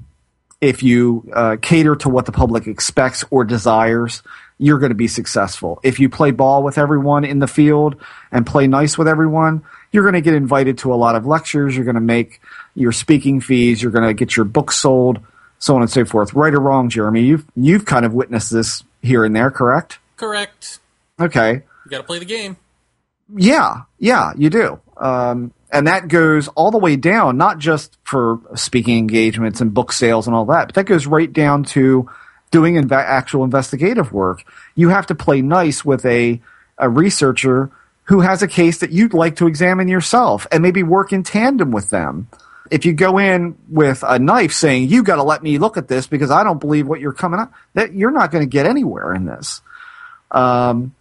if 0.61 0.83
you 0.83 1.29
uh, 1.33 1.57
cater 1.61 1.95
to 1.97 2.09
what 2.09 2.25
the 2.25 2.31
public 2.31 2.67
expects 2.67 3.23
or 3.29 3.43
desires, 3.43 4.23
you're 4.57 4.79
going 4.79 4.89
to 4.89 4.95
be 4.95 5.07
successful. 5.07 5.79
If 5.83 5.99
you 5.99 6.09
play 6.09 6.31
ball 6.31 6.63
with 6.63 6.77
everyone 6.77 7.25
in 7.25 7.39
the 7.39 7.47
field 7.47 7.95
and 8.31 8.45
play 8.45 8.67
nice 8.67 8.97
with 8.97 9.07
everyone, 9.07 9.63
you're 9.91 10.03
going 10.03 10.13
to 10.13 10.21
get 10.21 10.33
invited 10.33 10.77
to 10.79 10.93
a 10.93 10.95
lot 10.95 11.15
of 11.15 11.25
lectures. 11.25 11.75
You're 11.75 11.85
going 11.85 11.95
to 11.95 12.01
make 12.01 12.41
your 12.73 12.91
speaking 12.91 13.41
fees. 13.41 13.81
You're 13.81 13.91
going 13.91 14.07
to 14.07 14.13
get 14.13 14.35
your 14.35 14.45
book 14.45 14.71
sold, 14.71 15.19
so 15.65 15.75
on 15.75 15.81
and 15.81 15.89
so 15.89 16.05
forth. 16.05 16.33
Right 16.35 16.53
or 16.53 16.59
wrong, 16.59 16.89
Jeremy, 16.89 17.23
you've 17.23 17.45
you've 17.55 17.85
kind 17.85 18.05
of 18.05 18.13
witnessed 18.13 18.51
this 18.51 18.83
here 19.01 19.25
and 19.25 19.35
there, 19.35 19.49
correct? 19.49 19.99
correct. 20.15 20.79
Okay. 21.19 21.53
You 21.53 21.89
gotta 21.89 22.03
play 22.03 22.19
the 22.19 22.25
game. 22.25 22.57
Yeah, 23.35 23.81
yeah, 23.97 24.33
you 24.37 24.49
do. 24.51 24.79
Um, 24.97 25.53
and 25.71 25.87
that 25.87 26.07
goes 26.07 26.47
all 26.49 26.69
the 26.69 26.77
way 26.77 26.95
down, 26.95 27.37
not 27.37 27.57
just 27.57 27.97
for 28.03 28.39
speaking 28.53 28.97
engagements 28.99 29.59
and 29.59 29.73
book 29.73 29.91
sales 29.91 30.27
and 30.27 30.35
all 30.35 30.45
that, 30.45 30.67
but 30.67 30.75
that 30.75 30.85
goes 30.85 31.07
right 31.07 31.31
down 31.31 31.63
to 31.63 32.09
doing 32.51 32.75
inve- 32.75 32.91
actual 32.91 33.43
investigative 33.43 34.13
work. 34.13 34.43
You 34.75 34.89
have 34.89 35.07
to 35.07 35.15
play 35.15 35.41
nice 35.41 35.83
with 35.83 36.05
a, 36.05 36.39
a 36.77 36.89
researcher 36.89 37.71
who 38.03 38.19
has 38.21 38.43
a 38.43 38.47
case 38.47 38.77
that 38.77 38.91
you'd 38.91 39.15
like 39.15 39.37
to 39.37 39.47
examine 39.47 39.87
yourself 39.87 40.45
and 40.51 40.61
maybe 40.61 40.83
work 40.83 41.11
in 41.11 41.23
tandem 41.23 41.71
with 41.71 41.89
them. 41.89 42.27
If 42.71 42.85
you 42.85 42.93
go 42.93 43.19
in 43.19 43.57
with 43.69 44.03
a 44.07 44.17
knife 44.17 44.53
saying, 44.53 44.89
you 44.89 45.03
got 45.03 45.17
to 45.17 45.23
let 45.23 45.43
me 45.43 45.59
look 45.59 45.77
at 45.77 45.87
this 45.87 46.07
because 46.07 46.31
I 46.31 46.43
don't 46.43 46.59
believe 46.59 46.87
what 46.87 46.99
you're 46.99 47.13
coming 47.13 47.39
up, 47.39 47.53
that 47.73 47.93
you're 47.93 48.11
not 48.11 48.31
going 48.31 48.43
to 48.43 48.49
get 48.49 48.65
anywhere 48.65 49.13
in 49.13 49.25
this. 49.25 49.61
Um, 50.31 50.95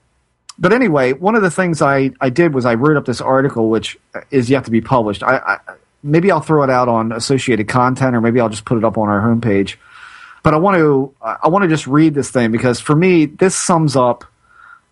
but 0.58 0.72
anyway, 0.72 1.12
one 1.12 1.34
of 1.34 1.42
the 1.42 1.50
things 1.50 1.82
I, 1.82 2.10
I 2.20 2.30
did 2.30 2.54
was 2.54 2.64
I 2.64 2.74
wrote 2.74 2.96
up 2.96 3.04
this 3.04 3.20
article, 3.20 3.68
which 3.68 3.98
is 4.30 4.48
yet 4.50 4.66
to 4.66 4.70
be 4.70 4.80
published. 4.80 5.22
I, 5.22 5.38
I 5.38 5.58
maybe 6.02 6.30
I'll 6.30 6.40
throw 6.40 6.62
it 6.62 6.70
out 6.70 6.88
on 6.88 7.10
Associated 7.10 7.66
Content, 7.66 8.14
or 8.14 8.20
maybe 8.20 8.38
I'll 8.38 8.50
just 8.50 8.64
put 8.64 8.78
it 8.78 8.84
up 8.84 8.96
on 8.96 9.08
our 9.08 9.20
homepage. 9.20 9.76
But 10.44 10.54
I 10.54 10.58
want 10.58 10.76
to 10.76 11.14
I 11.20 11.48
want 11.48 11.62
to 11.62 11.68
just 11.68 11.86
read 11.86 12.14
this 12.14 12.30
thing 12.30 12.52
because 12.52 12.78
for 12.78 12.94
me, 12.94 13.26
this 13.26 13.56
sums 13.56 13.96
up 13.96 14.24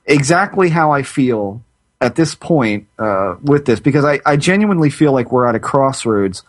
exactly 0.07 0.71
how 0.71 0.91
I 0.91 1.03
feel 1.03 1.63
at 2.01 2.17
this 2.17 2.35
point 2.35 2.89
uh, 2.99 3.37
with 3.43 3.67
this. 3.67 3.79
Because 3.79 4.05
I, 4.05 4.21
I 4.25 4.37
genuinely 4.37 4.91
feel 4.91 5.13
like 5.13 5.31
we're 5.31 5.47
at 5.47 5.55
a 5.55 5.61
crossroads, 5.61 6.43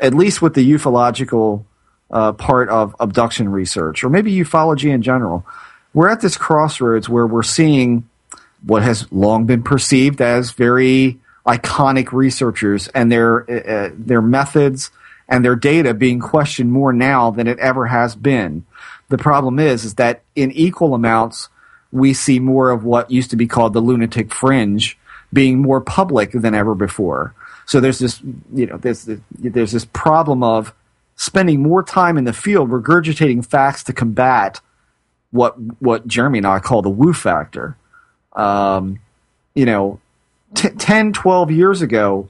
at 0.00 0.14
least 0.14 0.40
with 0.40 0.54
the 0.54 0.72
ufological 0.72 1.64
uh, 2.10 2.32
part 2.32 2.68
of 2.68 2.96
abduction 2.98 3.48
research, 3.48 4.02
or 4.02 4.08
maybe 4.08 4.34
ufology 4.34 4.90
in 4.92 5.02
general. 5.02 5.46
We're 5.94 6.08
at 6.08 6.20
this 6.20 6.36
crossroads 6.36 7.08
where 7.08 7.26
we're 7.26 7.42
seeing 7.42 8.08
what 8.64 8.82
has 8.82 9.10
long 9.12 9.46
been 9.46 9.62
perceived 9.62 10.20
as 10.20 10.52
very 10.52 11.18
iconic 11.46 12.12
researchers 12.12 12.88
and 12.88 13.10
their 13.10 13.50
uh, 13.50 13.90
their 13.94 14.22
methods 14.22 14.90
and 15.28 15.44
their 15.44 15.56
data 15.56 15.94
being 15.94 16.20
questioned 16.20 16.70
more 16.70 16.92
now 16.92 17.30
than 17.30 17.46
it 17.46 17.58
ever 17.58 17.86
has 17.86 18.14
been. 18.14 18.64
The 19.08 19.18
problem 19.18 19.58
is 19.58 19.84
is 19.84 19.94
that 19.94 20.22
in 20.34 20.50
equal 20.52 20.94
amounts 20.94 21.48
we 21.92 22.14
see 22.14 22.38
more 22.38 22.70
of 22.70 22.84
what 22.84 23.10
used 23.10 23.30
to 23.30 23.36
be 23.36 23.46
called 23.46 23.72
the 23.72 23.80
lunatic 23.80 24.32
fringe 24.32 24.98
being 25.32 25.58
more 25.60 25.80
public 25.80 26.32
than 26.32 26.54
ever 26.54 26.74
before. 26.74 27.34
So 27.70 27.80
there's 27.80 27.98
this 27.98 28.20
you 28.52 28.66
know 28.66 28.76
there's 28.76 29.04
this, 29.04 29.20
there's 29.38 29.72
this 29.72 29.84
problem 29.84 30.42
of 30.42 30.74
spending 31.16 31.62
more 31.62 31.82
time 31.82 32.18
in 32.18 32.24
the 32.24 32.32
field 32.32 32.70
regurgitating 32.70 33.46
facts 33.46 33.84
to 33.84 33.92
combat 33.92 34.60
what 35.30 35.54
what 35.80 36.06
Jeremy 36.06 36.38
and 36.38 36.46
I 36.46 36.58
call 36.58 36.82
the 36.82 36.90
woo 36.90 37.12
factor 37.12 37.76
um, 38.32 39.00
you 39.54 39.66
know, 39.66 40.00
t- 40.54 40.70
10, 40.70 41.12
12 41.12 41.50
years 41.50 41.82
ago, 41.82 42.28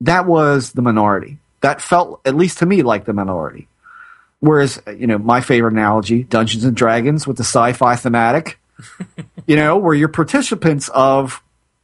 that 0.00 0.26
was 0.26 0.72
the 0.72 0.82
minority. 0.82 1.38
That 1.60 1.80
felt, 1.80 2.20
at 2.24 2.36
least 2.36 2.58
to 2.58 2.66
me, 2.66 2.82
like 2.82 3.04
the 3.04 3.12
minority. 3.12 3.68
Whereas, 4.40 4.80
you 4.96 5.06
know, 5.06 5.18
my 5.18 5.40
favorite 5.40 5.72
analogy, 5.72 6.22
Dungeons 6.22 6.64
and 6.64 6.76
Dragons 6.76 7.26
with 7.26 7.36
the 7.36 7.44
sci-fi 7.44 7.96
thematic, 7.96 8.58
you 9.46 9.56
know, 9.56 9.76
where 9.76 9.94
your 9.94 10.08
participants 10.08 10.88
of 10.90 11.42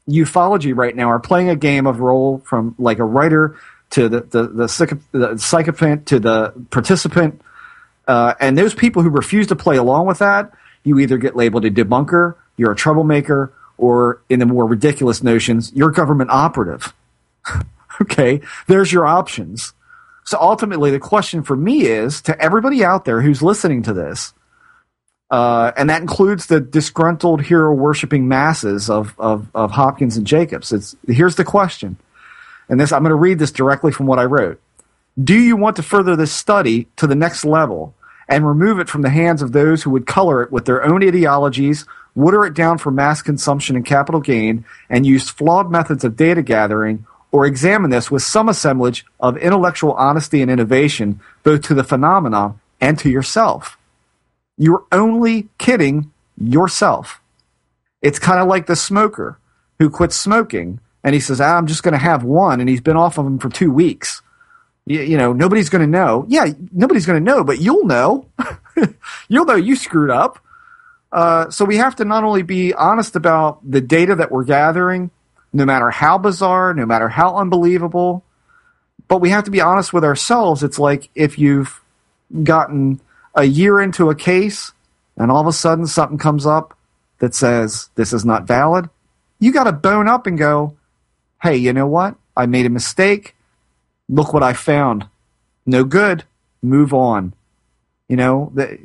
ufology 0.08 0.76
right 0.76 0.94
now 0.94 1.10
are 1.10 1.18
playing 1.18 1.48
a 1.48 1.56
game 1.56 1.86
of 1.86 2.00
role 2.00 2.42
from 2.44 2.74
like 2.78 2.98
a 2.98 3.04
writer 3.04 3.56
to 3.90 4.08
the, 4.08 4.20
the, 4.20 4.42
the, 4.48 4.68
the 5.12 5.38
sycophant 5.38 6.06
to 6.06 6.18
the 6.18 6.52
participant. 6.70 7.40
Uh, 8.06 8.34
and 8.40 8.58
those 8.58 8.74
people 8.74 9.02
who 9.02 9.08
refuse 9.08 9.46
to 9.46 9.56
play 9.56 9.76
along 9.76 10.06
with 10.06 10.18
that, 10.18 10.52
you 10.82 10.98
either 10.98 11.16
get 11.16 11.36
labeled 11.36 11.64
a 11.64 11.70
debunker, 11.70 12.34
you're 12.56 12.72
a 12.72 12.76
troublemaker, 12.76 13.52
or 13.78 14.20
in 14.28 14.38
the 14.38 14.46
more 14.46 14.66
ridiculous 14.66 15.22
notions, 15.22 15.72
you're 15.74 15.90
government 15.90 16.30
operative. 16.30 16.92
okay, 18.02 18.40
there's 18.66 18.92
your 18.92 19.06
options. 19.06 19.72
So 20.24 20.38
ultimately, 20.40 20.90
the 20.90 20.98
question 20.98 21.42
for 21.42 21.56
me 21.56 21.82
is 21.82 22.22
to 22.22 22.40
everybody 22.40 22.84
out 22.84 23.04
there 23.04 23.20
who's 23.20 23.42
listening 23.42 23.82
to 23.84 23.92
this, 23.92 24.32
uh, 25.30 25.72
and 25.76 25.90
that 25.90 26.00
includes 26.00 26.46
the 26.46 26.60
disgruntled 26.60 27.42
hero 27.42 27.74
worshiping 27.74 28.28
masses 28.28 28.90
of, 28.90 29.14
of, 29.18 29.48
of 29.54 29.70
Hopkins 29.70 30.16
and 30.16 30.26
Jacobs. 30.26 30.72
It's, 30.72 30.96
here's 31.06 31.36
the 31.36 31.44
question. 31.44 31.96
And 32.68 32.78
this, 32.80 32.92
I'm 32.92 33.02
going 33.02 33.10
to 33.10 33.16
read 33.16 33.38
this 33.38 33.52
directly 33.52 33.92
from 33.92 34.06
what 34.06 34.18
I 34.18 34.24
wrote. 34.24 34.60
Do 35.22 35.34
you 35.38 35.56
want 35.56 35.76
to 35.76 35.82
further 35.82 36.16
this 36.16 36.32
study 36.32 36.88
to 36.96 37.06
the 37.06 37.14
next 37.14 37.44
level 37.44 37.94
and 38.28 38.46
remove 38.46 38.78
it 38.78 38.88
from 38.88 39.02
the 39.02 39.10
hands 39.10 39.42
of 39.42 39.52
those 39.52 39.82
who 39.82 39.90
would 39.90 40.06
color 40.06 40.42
it 40.42 40.50
with 40.50 40.64
their 40.64 40.84
own 40.84 41.06
ideologies, 41.06 41.86
water 42.14 42.44
it 42.44 42.54
down 42.54 42.78
for 42.78 42.90
mass 42.90 43.22
consumption 43.22 43.76
and 43.76 43.84
capital 43.84 44.20
gain, 44.20 44.64
and 44.88 45.06
use 45.06 45.30
flawed 45.30 45.70
methods 45.70 46.04
of 46.04 46.16
data 46.16 46.42
gathering, 46.42 47.06
or 47.32 47.46
examine 47.46 47.90
this 47.90 48.10
with 48.10 48.22
some 48.22 48.48
assemblage 48.48 49.04
of 49.20 49.36
intellectual 49.36 49.92
honesty 49.94 50.40
and 50.40 50.50
innovation, 50.50 51.20
both 51.42 51.62
to 51.62 51.74
the 51.74 51.84
phenomenon 51.84 52.60
and 52.80 52.98
to 52.98 53.10
yourself? 53.10 53.76
You're 54.56 54.84
only 54.92 55.48
kidding 55.58 56.12
yourself. 56.38 57.20
It's 58.02 58.18
kind 58.18 58.40
of 58.40 58.48
like 58.48 58.66
the 58.66 58.76
smoker 58.76 59.38
who 59.78 59.90
quits 59.90 60.16
smoking 60.16 60.80
and 61.04 61.12
he 61.12 61.20
says, 61.20 61.40
ah, 61.40 61.56
I'm 61.58 61.66
just 61.66 61.82
going 61.82 61.92
to 61.92 61.98
have 61.98 62.24
one, 62.24 62.60
and 62.60 62.68
he's 62.68 62.80
been 62.80 62.96
off 62.96 63.18
of 63.18 63.26
them 63.26 63.38
for 63.38 63.50
two 63.50 63.70
weeks. 63.70 64.22
You, 64.86 65.02
you 65.02 65.18
know, 65.18 65.34
nobody's 65.34 65.68
going 65.68 65.82
to 65.82 65.86
know. 65.86 66.24
Yeah, 66.28 66.46
nobody's 66.72 67.04
going 67.04 67.22
to 67.22 67.24
know, 67.24 67.44
but 67.44 67.60
you'll 67.60 67.84
know. 67.84 68.26
you'll 69.28 69.44
know 69.44 69.54
you 69.54 69.76
screwed 69.76 70.10
up. 70.10 70.38
Uh, 71.12 71.50
so 71.50 71.66
we 71.66 71.76
have 71.76 71.94
to 71.96 72.06
not 72.06 72.24
only 72.24 72.42
be 72.42 72.72
honest 72.72 73.16
about 73.16 73.58
the 73.70 73.82
data 73.82 74.14
that 74.16 74.32
we're 74.32 74.44
gathering, 74.44 75.10
no 75.52 75.66
matter 75.66 75.90
how 75.90 76.16
bizarre, 76.16 76.72
no 76.72 76.86
matter 76.86 77.10
how 77.10 77.36
unbelievable, 77.36 78.24
but 79.06 79.18
we 79.18 79.28
have 79.28 79.44
to 79.44 79.50
be 79.50 79.60
honest 79.60 79.92
with 79.92 80.04
ourselves. 80.04 80.62
It's 80.62 80.78
like 80.78 81.10
if 81.14 81.38
you've 81.38 81.80
gotten 82.42 82.98
a 83.34 83.44
year 83.44 83.80
into 83.80 84.10
a 84.10 84.14
case 84.14 84.72
and 85.16 85.30
all 85.30 85.40
of 85.40 85.46
a 85.46 85.52
sudden 85.52 85.86
something 85.86 86.18
comes 86.18 86.46
up 86.46 86.76
that 87.18 87.34
says 87.34 87.88
this 87.94 88.12
is 88.12 88.24
not 88.24 88.46
valid, 88.46 88.88
you 89.38 89.52
got 89.52 89.64
to 89.64 89.72
bone 89.72 90.08
up 90.08 90.26
and 90.26 90.38
go, 90.38 90.76
hey, 91.42 91.56
you 91.56 91.72
know 91.72 91.86
what? 91.86 92.16
I 92.36 92.46
made 92.46 92.66
a 92.66 92.70
mistake. 92.70 93.34
Look 94.08 94.32
what 94.32 94.42
I 94.42 94.52
found. 94.52 95.06
No 95.66 95.84
good. 95.84 96.24
Move 96.62 96.92
on. 96.92 97.34
You 98.08 98.16
know, 98.16 98.52
the, 98.54 98.78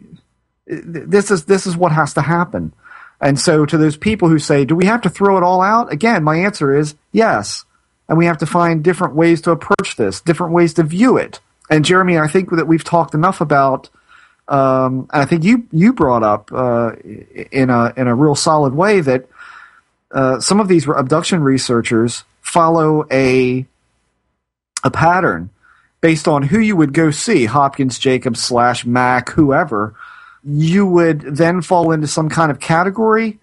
this 0.65 1.31
is 1.31 1.45
this 1.45 1.65
is 1.65 1.75
what 1.75 1.91
has 1.91 2.13
to 2.13 2.21
happen. 2.21 2.73
And 3.21 3.39
so 3.39 3.65
to 3.65 3.77
those 3.77 3.97
people 3.97 4.29
who 4.29 4.39
say, 4.39 4.63
do 4.65 4.75
we 4.75 4.85
have 4.85 5.01
to 5.01 5.09
throw 5.09 5.37
it 5.37 5.43
all 5.43 5.61
out? 5.61 5.91
Again, 5.91 6.23
my 6.23 6.37
answer 6.37 6.77
is 6.77 6.95
yes. 7.11 7.65
And 8.07 8.17
we 8.17 8.25
have 8.25 8.37
to 8.39 8.45
find 8.45 8.83
different 8.83 9.15
ways 9.15 9.41
to 9.41 9.51
approach 9.51 9.97
this, 9.97 10.21
different 10.21 10.53
ways 10.53 10.73
to 10.75 10.83
view 10.83 11.17
it. 11.17 11.39
And 11.69 11.85
Jeremy, 11.85 12.17
I 12.17 12.27
think 12.27 12.49
that 12.51 12.67
we've 12.67 12.83
talked 12.83 13.13
enough 13.13 13.41
about, 13.41 13.89
um, 14.49 15.07
and 15.13 15.21
I 15.21 15.25
think 15.25 15.43
you 15.43 15.67
you 15.71 15.93
brought 15.93 16.23
up 16.23 16.51
uh, 16.51 16.93
in 17.51 17.69
a 17.69 17.93
in 17.95 18.07
a 18.07 18.15
real 18.15 18.35
solid 18.35 18.73
way 18.73 18.99
that 19.01 19.29
uh, 20.11 20.39
some 20.39 20.59
of 20.59 20.67
these 20.67 20.87
abduction 20.87 21.43
researchers 21.43 22.23
follow 22.41 23.05
a 23.11 23.65
a 24.83 24.91
pattern 24.91 25.51
based 26.01 26.27
on 26.27 26.43
who 26.43 26.59
you 26.59 26.75
would 26.75 26.93
go 26.93 27.11
see, 27.11 27.45
Hopkins, 27.45 27.99
Jacobs, 27.99 28.41
slash 28.41 28.85
Mack, 28.85 29.29
whoever. 29.29 29.95
You 30.43 30.87
would 30.87 31.21
then 31.21 31.61
fall 31.61 31.91
into 31.91 32.07
some 32.07 32.29
kind 32.29 32.49
of 32.49 32.59
category 32.59 33.39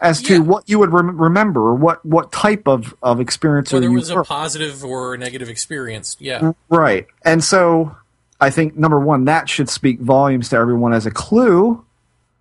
as 0.00 0.22
to 0.22 0.34
yeah. 0.34 0.38
what 0.38 0.68
you 0.68 0.78
would 0.78 0.92
rem- 0.92 1.20
remember 1.20 1.60
or 1.60 1.74
what, 1.74 2.06
what 2.06 2.30
type 2.30 2.68
of, 2.68 2.94
of 3.02 3.20
experience 3.20 3.72
whether 3.72 3.86
it 3.86 3.90
was 3.90 4.10
a 4.10 4.22
positive 4.22 4.84
or 4.84 5.14
a 5.14 5.18
negative 5.18 5.48
experience 5.48 6.16
yeah. 6.20 6.52
Right. 6.68 7.08
And 7.24 7.42
so 7.42 7.96
i 8.40 8.50
think 8.50 8.76
number 8.76 8.98
one 8.98 9.24
that 9.24 9.48
should 9.48 9.68
speak 9.68 10.00
volumes 10.00 10.48
to 10.50 10.56
everyone 10.56 10.92
as 10.92 11.06
a 11.06 11.10
clue. 11.10 11.84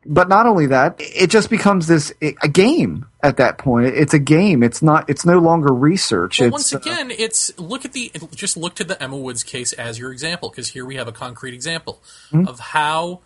But 0.10 0.30
not 0.30 0.46
only 0.46 0.68
that 0.68 0.96
it 1.00 1.30
just 1.30 1.50
becomes 1.50 1.88
this 1.88 2.14
a 2.22 2.48
game 2.48 3.08
at 3.22 3.38
that 3.38 3.58
point. 3.58 3.88
It's 3.88 4.14
a 4.14 4.20
game. 4.20 4.64
It's 4.64 4.82
not 4.82 5.10
it's 5.10 5.26
no 5.26 5.40
longer 5.40 5.74
research. 5.74 6.40
Well, 6.40 6.52
once 6.52 6.74
uh, 6.74 6.78
again 6.78 7.12
uh, 7.12 7.16
it's 7.18 7.58
look 7.60 7.84
at 7.84 7.92
the 7.92 8.12
just 8.34 8.56
look 8.56 8.76
to 8.76 8.86
the 8.86 9.02
emma 9.04 9.18
woods 9.18 9.44
case 9.44 9.74
as 9.74 10.00
your 10.00 10.14
example 10.14 10.50
because 10.50 10.70
here 10.70 10.86
we 10.86 10.96
have 10.96 11.10
a 11.10 11.12
concrete 11.12 11.54
example 11.54 12.02
mm-hmm. 12.32 12.48
of 12.48 12.60
how 12.60 13.20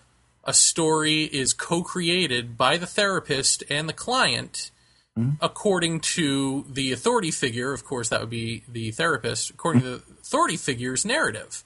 a 0.44 0.54
story 0.54 1.26
is 1.26 1.54
co-created 1.54 2.58
by 2.58 2.78
the 2.78 2.88
therapist 2.88 3.64
and 3.70 3.88
the 3.88 3.94
client 3.94 4.72
mm-hmm. 5.18 5.32
according 5.40 6.00
to 6.00 6.66
the 6.68 6.92
authority 6.92 7.30
figure. 7.30 7.74
Of 7.74 7.86
course 7.86 8.10
that 8.10 8.22
would 8.22 8.32
be 8.32 8.64
the 8.68 8.90
therapist. 8.90 9.52
According 9.52 9.84
mm-hmm. 9.84 10.00
to 10.00 10.06
the 10.08 10.22
authority 10.22 10.58
figure's 10.58 11.06
narrative 11.06 11.64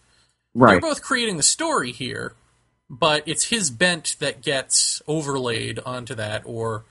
right 0.55 0.71
they're 0.71 0.81
both 0.81 1.03
creating 1.03 1.37
the 1.37 1.43
story 1.43 1.91
here 1.91 2.33
but 2.89 3.23
it's 3.27 3.45
his 3.45 3.69
bent 3.69 4.15
that 4.19 4.41
gets 4.41 5.01
overlaid 5.07 5.79
onto 5.85 6.15
that 6.15 6.41
or 6.45 6.83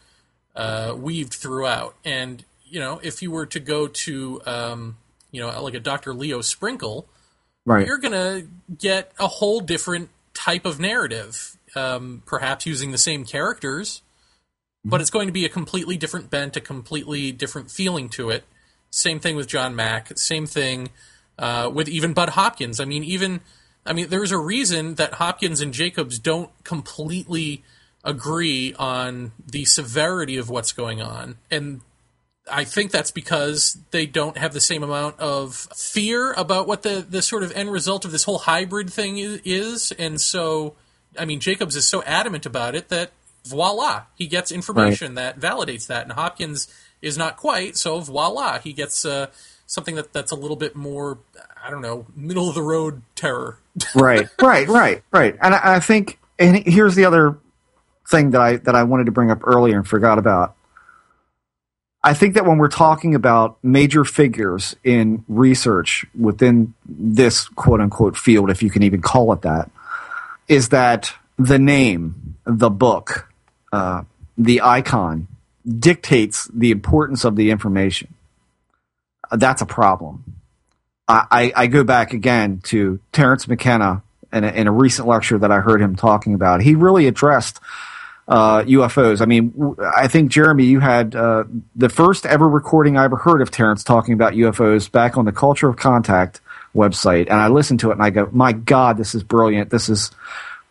uh, 0.54 0.94
weaved 0.96 1.34
throughout 1.34 1.96
and 2.04 2.44
you 2.64 2.78
know 2.78 3.00
if 3.02 3.22
you 3.22 3.30
were 3.30 3.46
to 3.46 3.58
go 3.58 3.88
to 3.88 4.40
um, 4.46 4.96
you 5.32 5.40
know 5.40 5.62
like 5.62 5.74
a 5.74 5.80
dr 5.80 6.14
leo 6.14 6.40
sprinkle 6.40 7.08
right 7.66 7.86
you're 7.86 7.98
gonna 7.98 8.42
get 8.78 9.10
a 9.18 9.26
whole 9.26 9.60
different 9.60 10.10
type 10.34 10.64
of 10.64 10.78
narrative 10.78 11.56
um, 11.74 12.22
perhaps 12.26 12.66
using 12.66 12.90
the 12.92 12.98
same 12.98 13.24
characters, 13.24 14.02
but 14.84 15.00
it's 15.00 15.10
going 15.10 15.26
to 15.26 15.32
be 15.32 15.44
a 15.44 15.48
completely 15.48 15.96
different 15.96 16.30
bent, 16.30 16.56
a 16.56 16.60
completely 16.60 17.32
different 17.32 17.70
feeling 17.70 18.08
to 18.10 18.30
it. 18.30 18.44
Same 18.90 19.18
thing 19.18 19.36
with 19.36 19.48
John 19.48 19.74
Mack. 19.74 20.16
Same 20.18 20.46
thing 20.46 20.90
uh, 21.38 21.70
with 21.72 21.88
even 21.88 22.12
Budd 22.12 22.30
Hopkins. 22.30 22.80
I 22.80 22.84
mean, 22.84 23.04
even 23.04 23.40
I 23.86 23.92
mean, 23.92 24.08
there's 24.08 24.32
a 24.32 24.38
reason 24.38 24.94
that 24.96 25.14
Hopkins 25.14 25.60
and 25.60 25.72
Jacobs 25.72 26.18
don't 26.18 26.50
completely 26.64 27.62
agree 28.02 28.74
on 28.78 29.32
the 29.46 29.64
severity 29.64 30.36
of 30.36 30.50
what's 30.50 30.72
going 30.72 31.00
on, 31.00 31.36
and 31.50 31.80
I 32.50 32.64
think 32.64 32.90
that's 32.90 33.10
because 33.10 33.78
they 33.90 34.06
don't 34.06 34.36
have 34.36 34.52
the 34.52 34.60
same 34.60 34.82
amount 34.82 35.18
of 35.18 35.54
fear 35.74 36.32
about 36.32 36.66
what 36.66 36.82
the, 36.82 37.06
the 37.08 37.22
sort 37.22 37.42
of 37.42 37.52
end 37.52 37.72
result 37.72 38.04
of 38.04 38.12
this 38.12 38.24
whole 38.24 38.38
hybrid 38.38 38.90
thing 38.92 39.16
is, 39.18 39.92
and 39.92 40.20
so 40.20 40.74
I 41.18 41.24
mean, 41.24 41.40
Jacobs 41.40 41.76
is 41.76 41.86
so 41.86 42.02
adamant 42.04 42.46
about 42.46 42.74
it 42.74 42.88
that 42.88 43.12
voila, 43.44 44.04
he 44.14 44.26
gets 44.26 44.50
information 44.50 45.14
right. 45.14 45.38
that 45.38 45.40
validates 45.40 45.86
that, 45.86 46.04
and 46.04 46.12
Hopkins 46.12 46.68
is 47.02 47.18
not 47.18 47.36
quite. 47.36 47.76
So 47.76 48.00
voila, 48.00 48.58
he 48.58 48.72
gets 48.72 49.04
uh, 49.04 49.26
something 49.66 49.94
that 49.94 50.12
that's 50.12 50.32
a 50.32 50.36
little 50.36 50.56
bit 50.56 50.76
more, 50.76 51.18
I 51.62 51.70
don't 51.70 51.82
know, 51.82 52.06
middle 52.14 52.48
of 52.48 52.54
the 52.54 52.62
road 52.62 53.02
terror. 53.14 53.58
right, 53.94 54.28
right, 54.40 54.68
right, 54.68 55.02
right. 55.12 55.36
And 55.42 55.54
I, 55.54 55.76
I 55.76 55.80
think, 55.80 56.18
and 56.38 56.56
here's 56.66 56.94
the 56.94 57.04
other 57.04 57.38
thing 58.08 58.30
that 58.30 58.40
I 58.40 58.56
that 58.56 58.74
I 58.74 58.84
wanted 58.84 59.06
to 59.06 59.12
bring 59.12 59.30
up 59.30 59.40
earlier 59.46 59.76
and 59.76 59.86
forgot 59.86 60.18
about. 60.18 60.54
I 62.06 62.12
think 62.12 62.34
that 62.34 62.44
when 62.44 62.58
we're 62.58 62.68
talking 62.68 63.14
about 63.14 63.56
major 63.62 64.04
figures 64.04 64.76
in 64.84 65.24
research 65.26 66.04
within 66.18 66.74
this 66.86 67.48
quote 67.48 67.80
unquote 67.80 68.16
field, 68.18 68.50
if 68.50 68.62
you 68.62 68.70
can 68.70 68.82
even 68.82 69.00
call 69.00 69.32
it 69.32 69.42
that, 69.42 69.70
is 70.46 70.68
that 70.68 71.14
the 71.38 71.58
name, 71.58 72.36
the 72.44 72.68
book, 72.68 73.32
uh, 73.72 74.02
the 74.36 74.60
icon 74.60 75.28
dictates 75.66 76.48
the 76.52 76.70
importance 76.70 77.24
of 77.24 77.36
the 77.36 77.50
information. 77.50 78.12
That's 79.32 79.62
a 79.62 79.66
problem. 79.66 80.24
I, 81.06 81.52
I, 81.54 81.66
go 81.66 81.84
back 81.84 82.14
again 82.14 82.60
to 82.64 82.98
Terence 83.12 83.46
McKenna 83.46 84.02
in 84.32 84.42
a, 84.42 84.48
in 84.48 84.66
a, 84.66 84.72
recent 84.72 85.06
lecture 85.06 85.38
that 85.38 85.52
I 85.52 85.60
heard 85.60 85.82
him 85.82 85.96
talking 85.96 86.32
about. 86.32 86.62
He 86.62 86.74
really 86.74 87.06
addressed 87.06 87.60
uh, 88.26 88.62
UFOs. 88.62 89.20
I 89.20 89.26
mean, 89.26 89.76
I 89.94 90.08
think 90.08 90.30
Jeremy, 90.30 90.64
you 90.64 90.80
had 90.80 91.14
uh, 91.14 91.44
the 91.76 91.90
first 91.90 92.24
ever 92.24 92.48
recording 92.48 92.96
I 92.96 93.04
ever 93.04 93.16
heard 93.16 93.42
of 93.42 93.50
Terence 93.50 93.84
talking 93.84 94.14
about 94.14 94.32
UFOs 94.32 94.90
back 94.90 95.18
on 95.18 95.26
the 95.26 95.32
Culture 95.32 95.68
of 95.68 95.76
Contact 95.76 96.40
website, 96.74 97.28
and 97.28 97.34
I 97.34 97.48
listened 97.48 97.80
to 97.80 97.90
it 97.90 97.94
and 97.94 98.02
I 98.02 98.08
go, 98.08 98.28
"My 98.32 98.52
God, 98.52 98.96
this 98.96 99.14
is 99.14 99.22
brilliant! 99.22 99.68
This 99.68 99.90
is 99.90 100.10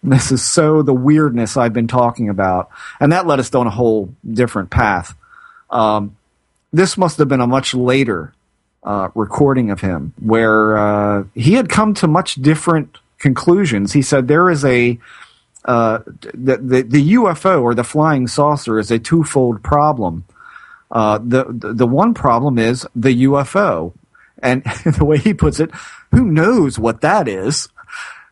this 0.02 0.32
is 0.32 0.44
so 0.44 0.82
the 0.82 0.94
weirdness 0.94 1.58
I've 1.58 1.74
been 1.74 1.88
talking 1.88 2.30
about," 2.30 2.70
and 3.00 3.12
that 3.12 3.28
led 3.28 3.40
us 3.40 3.52
down 3.52 3.68
a 3.68 3.72
whole 3.72 4.14
different 4.30 4.72
path. 4.72 5.16
Um, 5.70 6.18
this 6.72 6.98
must 6.98 7.20
have 7.20 7.28
been 7.28 7.40
a 7.40 7.48
much 7.48 7.76
later 7.76 8.34
uh, 8.84 9.10
recording 9.16 9.72
of 9.72 9.82
him 9.82 10.14
where 10.20 10.78
uh, 10.78 11.24
he 11.34 11.54
had 11.54 11.70
come 11.70 11.94
to 11.96 12.08
much 12.08 12.36
different 12.36 12.98
conclusions. 13.18 13.94
He 13.94 14.02
said 14.02 14.28
there 14.28 14.50
is 14.50 14.66
a 14.66 15.00
uh, 15.66 16.00
the, 16.34 16.58
the, 16.58 16.82
the 16.82 17.14
UFO 17.14 17.62
or 17.62 17.74
the 17.74 17.86
flying 17.86 18.28
saucer 18.28 18.80
is 18.80 18.92
a 18.92 19.00
twofold 19.00 19.64
problem. 19.64 20.26
Uh, 20.92 21.18
the, 21.24 21.46
the 21.50 21.88
one 21.88 22.14
problem 22.14 22.60
is 22.60 22.86
the 22.96 23.24
UFO, 23.24 23.94
and 24.40 24.64
the 24.86 25.06
way 25.06 25.18
he 25.18 25.34
puts 25.34 25.60
it, 25.60 25.72
who 26.12 26.26
knows 26.26 26.78
what 26.78 27.02
that 27.02 27.28
is? 27.28 27.70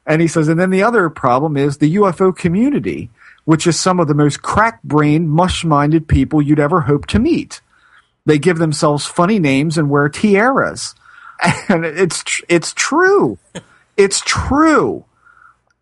And 0.05 0.21
he 0.21 0.27
says, 0.27 0.47
and 0.47 0.59
then 0.59 0.71
the 0.71 0.83
other 0.83 1.09
problem 1.09 1.55
is 1.55 1.77
the 1.77 1.95
UFO 1.95 2.35
community, 2.35 3.09
which 3.45 3.65
is 3.65 3.79
some 3.79 3.99
of 3.99 4.07
the 4.07 4.13
most 4.13 4.41
crack-brained, 4.41 5.29
mush-minded 5.29 6.07
people 6.07 6.41
you'd 6.41 6.59
ever 6.59 6.81
hope 6.81 7.07
to 7.07 7.19
meet. 7.19 7.61
They 8.25 8.37
give 8.37 8.57
themselves 8.57 9.05
funny 9.05 9.39
names 9.39 9.77
and 9.77 9.89
wear 9.89 10.09
tiaras. 10.09 10.95
And 11.69 11.85
it's, 11.85 12.23
tr- 12.23 12.43
it's 12.49 12.71
true. 12.71 13.39
it's 13.97 14.21
true. 14.21 15.05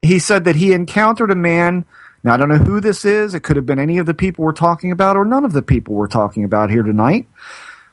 He 0.01 0.17
said 0.17 0.45
that 0.45 0.55
he 0.55 0.71
encountered 0.71 1.31
a 1.31 1.35
man 1.35 1.85
now, 2.23 2.33
I 2.33 2.37
don't 2.37 2.49
know 2.49 2.57
who 2.57 2.81
this 2.81 3.05
is. 3.05 3.33
It 3.33 3.43
could 3.43 3.55
have 3.55 3.65
been 3.65 3.79
any 3.79 3.97
of 3.97 4.05
the 4.05 4.13
people 4.13 4.43
we're 4.43 4.51
talking 4.51 4.91
about 4.91 5.15
or 5.15 5.23
none 5.23 5.45
of 5.45 5.53
the 5.53 5.61
people 5.61 5.95
we're 5.95 6.07
talking 6.07 6.43
about 6.43 6.69
here 6.69 6.83
tonight. 6.83 7.27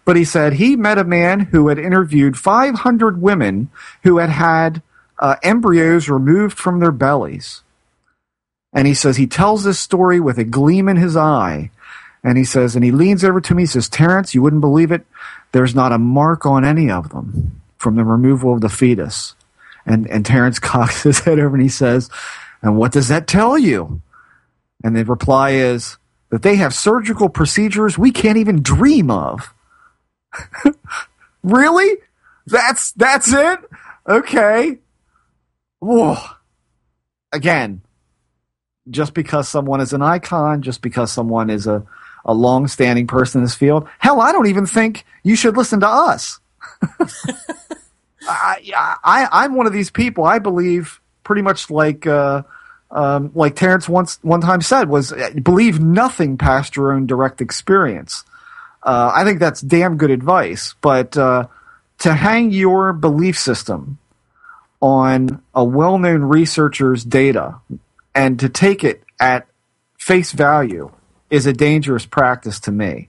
But 0.05 0.17
he 0.17 0.25
said 0.25 0.55
he 0.55 0.77
met 0.77 0.99
a 0.99 1.05
man 1.05 1.41
who 1.41 1.69
had 1.69 1.79
interviewed 1.79 2.39
500 2.39 3.21
women 3.21 3.71
who 4.03 4.19
had 4.19 4.31
had 4.31 4.83
uh, 5.19 5.37
embryos 5.43 6.09
removed 6.09 6.59
from 6.59 6.81
their 6.81 6.93
bellies. 6.93 7.63
And 8.73 8.87
he 8.87 8.95
says 8.95 9.17
he 9.17 9.27
tells 9.27 9.65
this 9.65 9.79
story 9.79 10.21
with 10.21 10.39
a 10.39 10.45
gleam 10.45 10.89
in 10.89 10.97
his 10.97 11.17
eye. 11.17 11.71
And 12.23 12.37
he 12.37 12.45
says, 12.45 12.75
and 12.75 12.85
he 12.85 12.91
leans 12.91 13.25
over 13.25 13.41
to 13.41 13.55
me, 13.55 13.63
he 13.63 13.67
says, 13.67 13.89
Terence, 13.89 14.35
you 14.35 14.43
wouldn't 14.43 14.61
believe 14.61 14.91
it. 14.91 15.07
There's 15.53 15.75
not 15.75 15.93
a 15.93 15.99
mark 15.99 16.45
on 16.45 16.65
any 16.65 16.91
of 16.91 17.11
them 17.11 17.61
from 17.79 17.97
the 17.97 18.05
removal 18.05 18.55
of 18.55 18.61
the 18.61 18.69
fetus. 18.69 19.35
And, 19.85 20.09
and 20.11 20.27
Terence 20.27 20.59
cocks 20.61 21.03
his 21.03 21.21
head 21.21 21.39
over 21.39 21.55
and 21.55 21.63
he 21.63 21.69
says, 21.69 22.11
and 22.63 22.77
what 22.77 22.93
does 22.93 23.09
that 23.09 23.27
tell 23.27 23.57
you? 23.57 24.03
And 24.83 24.97
the 24.97 25.05
reply 25.05 25.51
is 25.51 25.99
that 26.31 26.43
they 26.43 26.57
have 26.57 26.75
surgical 26.75 27.29
procedures 27.29 27.97
we 27.97 28.11
can't 28.11 28.39
even 28.39 28.63
dream 28.63 29.11
of. 29.11 29.55
really? 31.43 31.99
That's 32.47 32.93
that's 32.93 33.33
it? 33.33 33.61
Okay. 34.09 34.79
Whoa. 35.79 36.17
Again, 37.33 37.83
just 38.91 39.15
because 39.15 39.49
someone 39.49 39.81
is 39.81 39.93
an 39.93 40.03
icon, 40.03 40.63
just 40.63 40.83
because 40.83 41.13
someone 41.13 41.51
is 41.51 41.67
a, 41.67 41.85
a 42.27 42.35
long 42.35 42.67
standing 42.69 43.07
person 43.07 43.41
in 43.41 43.45
this 43.45 43.55
field. 43.55 43.89
Hell, 43.99 44.21
I 44.21 44.33
don't 44.33 44.49
even 44.49 44.67
think 44.67 45.07
you 45.23 45.37
should 45.37 45.57
listen 45.57 45.81
to 45.81 45.89
us. 45.89 46.41
I, 48.29 48.97
I, 49.05 49.29
I'm 49.33 49.55
one 49.55 49.67
of 49.67 49.73
these 49.73 49.91
people. 49.91 50.25
I 50.25 50.41
believe 50.41 51.01
pretty 51.23 51.43
much 51.43 51.71
like, 51.71 52.07
uh, 52.07 52.43
um, 52.91 53.31
like 53.35 53.55
Terence 53.55 53.89
once 53.89 54.19
one 54.23 54.41
time 54.41 54.61
said 54.61 54.89
was 54.89 55.13
believe 55.43 55.81
nothing 55.81 56.37
past 56.37 56.77
your 56.77 56.93
own 56.93 57.07
direct 57.07 57.41
experience. 57.41 58.25
Uh, 58.83 59.13
I 59.15 59.25
think 59.25 59.39
that's 59.39 59.61
damn 59.61 59.97
good 59.97 60.11
advice. 60.11 60.75
But 60.81 61.17
uh, 61.17 61.47
to 61.99 62.13
hang 62.13 62.51
your 62.51 62.93
belief 62.93 63.39
system 63.39 63.99
on 64.81 65.43
a 65.55 65.65
well-known 65.65 66.23
researcher's 66.23 67.03
data 67.05 67.57
and 68.15 68.39
to 68.41 68.49
take 68.49 68.85
it 68.85 69.03
at 69.19 69.47
face 69.99 70.33
value 70.33 70.91
is 71.31 71.47
a 71.47 71.53
dangerous 71.53 72.07
practice 72.07 72.61
to 72.61 72.73
me. 72.73 73.09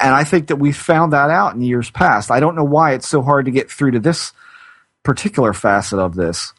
And 0.00 0.14
I 0.14 0.24
think 0.24 0.48
that 0.48 0.56
we 0.56 0.72
found 0.72 1.12
that 1.12 1.30
out 1.30 1.54
in 1.54 1.62
years 1.62 1.90
past. 1.90 2.30
I 2.30 2.40
don't 2.40 2.54
know 2.54 2.64
why 2.64 2.92
it's 2.92 3.08
so 3.08 3.22
hard 3.22 3.46
to 3.46 3.50
get 3.50 3.70
through 3.70 3.92
to 3.92 4.00
this 4.00 4.32
particular 5.02 5.52
facet 5.52 5.98
of 5.98 6.14
this. 6.14 6.52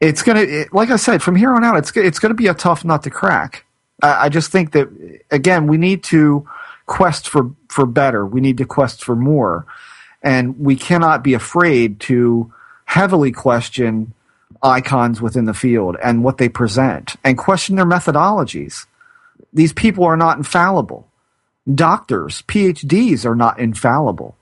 It's 0.00 0.22
gonna, 0.22 0.64
like 0.72 0.90
I 0.90 0.96
said, 0.96 1.22
from 1.22 1.34
here 1.34 1.52
on 1.54 1.64
out, 1.64 1.76
it's 1.76 1.96
it's 1.96 2.18
gonna 2.18 2.34
be 2.34 2.46
a 2.46 2.54
tough 2.54 2.84
nut 2.84 3.02
to 3.04 3.10
crack. 3.10 3.64
I, 4.02 4.26
I 4.26 4.28
just 4.28 4.52
think 4.52 4.72
that 4.72 4.88
again, 5.30 5.66
we 5.66 5.76
need 5.76 6.04
to 6.04 6.48
quest 6.86 7.28
for 7.28 7.50
for 7.68 7.86
better. 7.86 8.24
We 8.24 8.40
need 8.40 8.58
to 8.58 8.64
quest 8.64 9.02
for 9.02 9.16
more, 9.16 9.66
and 10.22 10.58
we 10.60 10.76
cannot 10.76 11.24
be 11.24 11.34
afraid 11.34 12.00
to 12.00 12.52
heavily 12.84 13.32
question 13.32 14.12
icons 14.62 15.20
within 15.20 15.44
the 15.44 15.54
field 15.54 15.96
and 16.02 16.22
what 16.22 16.38
they 16.38 16.48
present, 16.48 17.16
and 17.24 17.36
question 17.36 17.76
their 17.76 17.86
methodologies. 17.86 18.86
These 19.52 19.72
people 19.72 20.04
are 20.04 20.16
not 20.16 20.36
infallible. 20.36 21.08
Doctors, 21.72 22.42
PhDs 22.42 23.24
are 23.24 23.36
not 23.36 23.58
infallible. 23.58 24.36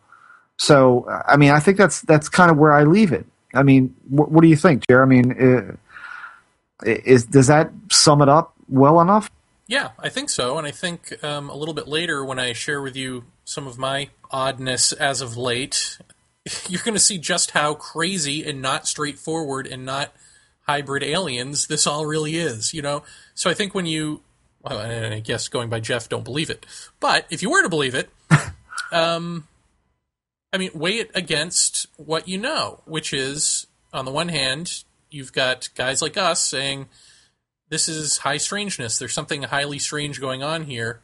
So, 0.58 1.06
I 1.26 1.36
mean, 1.36 1.50
I 1.50 1.60
think 1.60 1.76
that's 1.76 2.00
that's 2.02 2.28
kind 2.28 2.50
of 2.50 2.56
where 2.56 2.72
I 2.72 2.84
leave 2.84 3.12
it. 3.12 3.26
I 3.54 3.62
mean, 3.62 3.94
what, 4.08 4.30
what 4.30 4.42
do 4.42 4.48
you 4.48 4.56
think, 4.56 4.86
Jer? 4.88 5.02
I 5.02 5.06
mean, 5.06 5.32
uh, 5.32 5.76
is 6.84 7.24
does 7.26 7.48
that 7.48 7.70
sum 7.90 8.22
it 8.22 8.28
up 8.28 8.54
well 8.68 9.00
enough? 9.00 9.30
Yeah, 9.66 9.90
I 9.98 10.08
think 10.08 10.30
so. 10.30 10.58
And 10.58 10.66
I 10.66 10.70
think 10.70 11.22
um, 11.24 11.50
a 11.50 11.56
little 11.56 11.74
bit 11.74 11.88
later, 11.88 12.24
when 12.24 12.38
I 12.38 12.52
share 12.52 12.80
with 12.80 12.96
you 12.96 13.24
some 13.44 13.66
of 13.66 13.78
my 13.78 14.10
oddness 14.30 14.92
as 14.92 15.20
of 15.20 15.36
late, 15.36 15.98
you're 16.68 16.82
going 16.82 16.94
to 16.94 17.00
see 17.00 17.18
just 17.18 17.50
how 17.52 17.74
crazy 17.74 18.44
and 18.44 18.62
not 18.62 18.86
straightforward 18.86 19.66
and 19.66 19.84
not 19.84 20.12
hybrid 20.66 21.02
aliens 21.02 21.68
this 21.68 21.86
all 21.86 22.06
really 22.06 22.36
is. 22.36 22.72
You 22.72 22.82
know, 22.82 23.02
so 23.34 23.50
I 23.50 23.54
think 23.54 23.74
when 23.74 23.86
you, 23.86 24.22
well, 24.66 24.80
and 24.80 25.14
I 25.14 25.20
guess 25.20 25.48
going 25.48 25.68
by 25.68 25.80
Jeff, 25.80 26.08
don't 26.08 26.24
believe 26.24 26.50
it, 26.50 26.66
but 27.00 27.26
if 27.30 27.42
you 27.42 27.50
were 27.50 27.62
to 27.62 27.68
believe 27.68 27.94
it, 27.94 28.10
um, 28.92 29.46
I 30.52 30.58
mean, 30.58 30.70
weigh 30.74 30.98
it 30.98 31.10
against 31.14 31.86
what 31.96 32.28
you 32.28 32.38
know, 32.38 32.80
which 32.84 33.12
is 33.12 33.66
on 33.92 34.04
the 34.04 34.10
one 34.10 34.28
hand, 34.28 34.84
you've 35.10 35.32
got 35.32 35.68
guys 35.74 36.02
like 36.02 36.16
us 36.16 36.40
saying 36.40 36.88
this 37.68 37.88
is 37.88 38.18
high 38.18 38.36
strangeness. 38.36 38.98
There's 38.98 39.12
something 39.12 39.42
highly 39.44 39.78
strange 39.78 40.20
going 40.20 40.42
on 40.42 40.64
here 40.64 41.00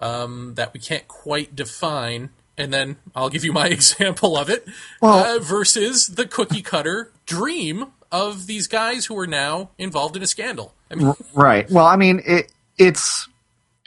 um, 0.00 0.54
that 0.54 0.72
we 0.72 0.80
can't 0.80 1.06
quite 1.08 1.54
define. 1.54 2.30
And 2.56 2.72
then 2.72 2.96
I'll 3.14 3.30
give 3.30 3.44
you 3.44 3.52
my 3.52 3.66
example 3.68 4.36
of 4.36 4.50
it 4.50 4.66
well, 5.00 5.36
uh, 5.36 5.38
versus 5.38 6.08
the 6.08 6.26
cookie 6.26 6.62
cutter 6.62 7.12
dream 7.26 7.86
of 8.12 8.46
these 8.46 8.66
guys 8.66 9.06
who 9.06 9.18
are 9.18 9.26
now 9.26 9.70
involved 9.78 10.16
in 10.16 10.22
a 10.22 10.26
scandal. 10.26 10.74
I 10.90 10.96
mean, 10.96 11.14
right. 11.32 11.70
Well, 11.70 11.86
I 11.86 11.96
mean, 11.96 12.20
it, 12.26 12.52
it's 12.80 13.28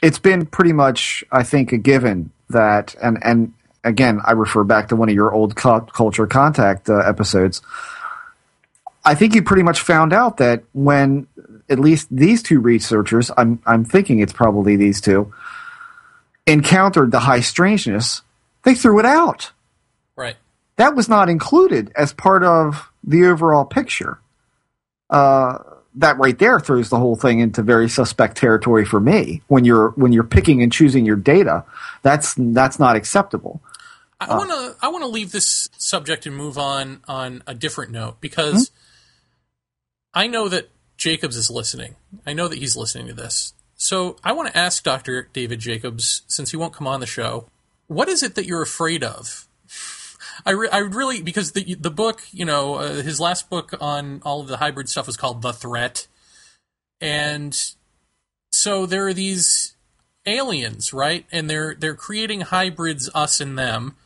it's 0.02 0.18
been 0.18 0.46
pretty 0.46 0.72
much, 0.72 1.24
I 1.32 1.42
think, 1.42 1.72
a 1.72 1.76
given 1.76 2.30
that, 2.50 2.94
and 3.02 3.18
and 3.22 3.52
again, 3.82 4.20
I 4.24 4.32
refer 4.32 4.64
back 4.64 4.88
to 4.88 4.96
one 4.96 5.08
of 5.08 5.14
your 5.14 5.32
old 5.32 5.56
culture 5.56 6.26
contact 6.26 6.88
uh, 6.88 6.98
episodes. 6.98 7.60
I 9.04 9.14
think 9.14 9.34
you 9.34 9.42
pretty 9.42 9.64
much 9.64 9.80
found 9.80 10.12
out 10.14 10.38
that 10.38 10.62
when 10.72 11.26
at 11.68 11.78
least 11.78 12.08
these 12.10 12.42
two 12.42 12.60
researchers, 12.60 13.30
I'm 13.36 13.60
I'm 13.66 13.84
thinking 13.84 14.20
it's 14.20 14.32
probably 14.32 14.76
these 14.76 15.00
two, 15.00 15.34
encountered 16.46 17.10
the 17.10 17.20
high 17.20 17.40
strangeness, 17.40 18.22
they 18.62 18.74
threw 18.74 19.00
it 19.00 19.06
out. 19.06 19.50
Right. 20.16 20.36
That 20.76 20.94
was 20.94 21.08
not 21.08 21.28
included 21.28 21.92
as 21.96 22.12
part 22.12 22.44
of 22.44 22.90
the 23.02 23.26
overall 23.26 23.64
picture. 23.64 24.18
Uh, 25.10 25.58
that 25.96 26.18
right 26.18 26.38
there 26.38 26.58
throws 26.58 26.90
the 26.90 26.98
whole 26.98 27.16
thing 27.16 27.40
into 27.40 27.62
very 27.62 27.88
suspect 27.88 28.36
territory 28.36 28.84
for 28.84 29.00
me. 29.00 29.42
When 29.48 29.64
you're 29.64 29.90
when 29.90 30.12
you're 30.12 30.24
picking 30.24 30.62
and 30.62 30.72
choosing 30.72 31.04
your 31.06 31.16
data, 31.16 31.64
that's 32.02 32.34
that's 32.36 32.78
not 32.78 32.96
acceptable. 32.96 33.60
I 34.20 34.36
want 34.36 34.50
to 34.50 34.76
I 34.80 34.88
want 34.88 35.02
to 35.02 35.08
leave 35.08 35.32
this 35.32 35.68
subject 35.76 36.26
and 36.26 36.36
move 36.36 36.58
on 36.58 37.02
on 37.06 37.42
a 37.46 37.54
different 37.54 37.92
note 37.92 38.20
because 38.20 38.70
mm-hmm. 38.70 40.20
I 40.20 40.26
know 40.26 40.48
that 40.48 40.70
Jacobs 40.96 41.36
is 41.36 41.50
listening. 41.50 41.96
I 42.26 42.32
know 42.32 42.48
that 42.48 42.58
he's 42.58 42.76
listening 42.76 43.08
to 43.08 43.14
this. 43.14 43.52
So 43.76 44.16
I 44.22 44.32
want 44.32 44.48
to 44.48 44.56
ask 44.56 44.82
Dr. 44.82 45.28
David 45.32 45.58
Jacobs, 45.58 46.22
since 46.28 46.52
he 46.52 46.56
won't 46.56 46.72
come 46.72 46.86
on 46.86 47.00
the 47.00 47.06
show, 47.06 47.48
what 47.86 48.08
is 48.08 48.22
it 48.22 48.34
that 48.36 48.46
you're 48.46 48.62
afraid 48.62 49.02
of? 49.02 49.46
I, 50.44 50.50
re- 50.52 50.68
I 50.70 50.78
really 50.78 51.22
because 51.22 51.52
the 51.52 51.74
the 51.74 51.90
book, 51.90 52.22
you 52.32 52.44
know, 52.44 52.76
uh, 52.76 53.02
his 53.02 53.20
last 53.20 53.50
book 53.50 53.72
on 53.80 54.20
all 54.24 54.40
of 54.40 54.48
the 54.48 54.58
hybrid 54.58 54.88
stuff 54.88 55.06
was 55.06 55.16
called 55.16 55.42
The 55.42 55.52
Threat, 55.52 56.06
and 57.00 57.56
so 58.52 58.86
there 58.86 59.06
are 59.06 59.14
these 59.14 59.74
aliens, 60.26 60.92
right? 60.92 61.26
And 61.30 61.48
they're 61.48 61.74
they're 61.74 61.94
creating 61.94 62.42
hybrids, 62.42 63.10
us 63.14 63.40
and 63.40 63.58
them, 63.58 63.96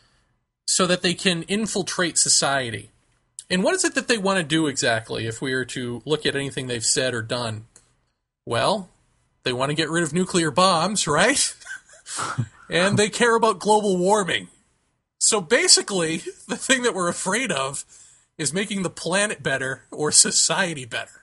so 0.67 0.87
that 0.87 1.03
they 1.03 1.15
can 1.15 1.43
infiltrate 1.45 2.19
society. 2.19 2.91
And 3.51 3.63
what 3.65 3.75
is 3.75 3.85
it 3.85 3.95
that 3.95 4.09
they 4.09 4.19
want 4.19 4.39
to 4.39 4.45
do 4.45 4.67
exactly 4.67 5.27
if 5.27 5.41
we 5.41 5.53
are 5.55 5.65
to 5.67 6.03
look 6.05 6.27
at 6.27 6.37
anything 6.37 6.67
they've 6.67 6.85
said 6.85 7.15
or 7.15 7.23
done? 7.23 7.67
Well, 8.45 8.91
they 9.45 9.53
want 9.53 9.71
to 9.71 9.75
get 9.75 9.89
rid 9.89 10.05
of 10.05 10.13
nuclear 10.13 10.51
bombs, 10.51 11.07
right? 11.07 11.55
and 12.71 12.99
they 12.99 13.09
care 13.09 13.35
about 13.35 13.59
global 13.59 13.97
warming. 13.97 14.49
So 15.29 15.43
basically, 15.43 16.23
the 16.49 16.57
thing 16.57 16.85
that 16.85 16.95
we're 16.95 17.09
afraid 17.09 17.53
of 17.53 17.85
is 18.39 18.55
making 18.55 18.83
the 18.83 18.89
planet 18.89 19.43
better 19.43 19.83
or 19.91 20.11
society 20.11 20.87
better. 20.87 21.23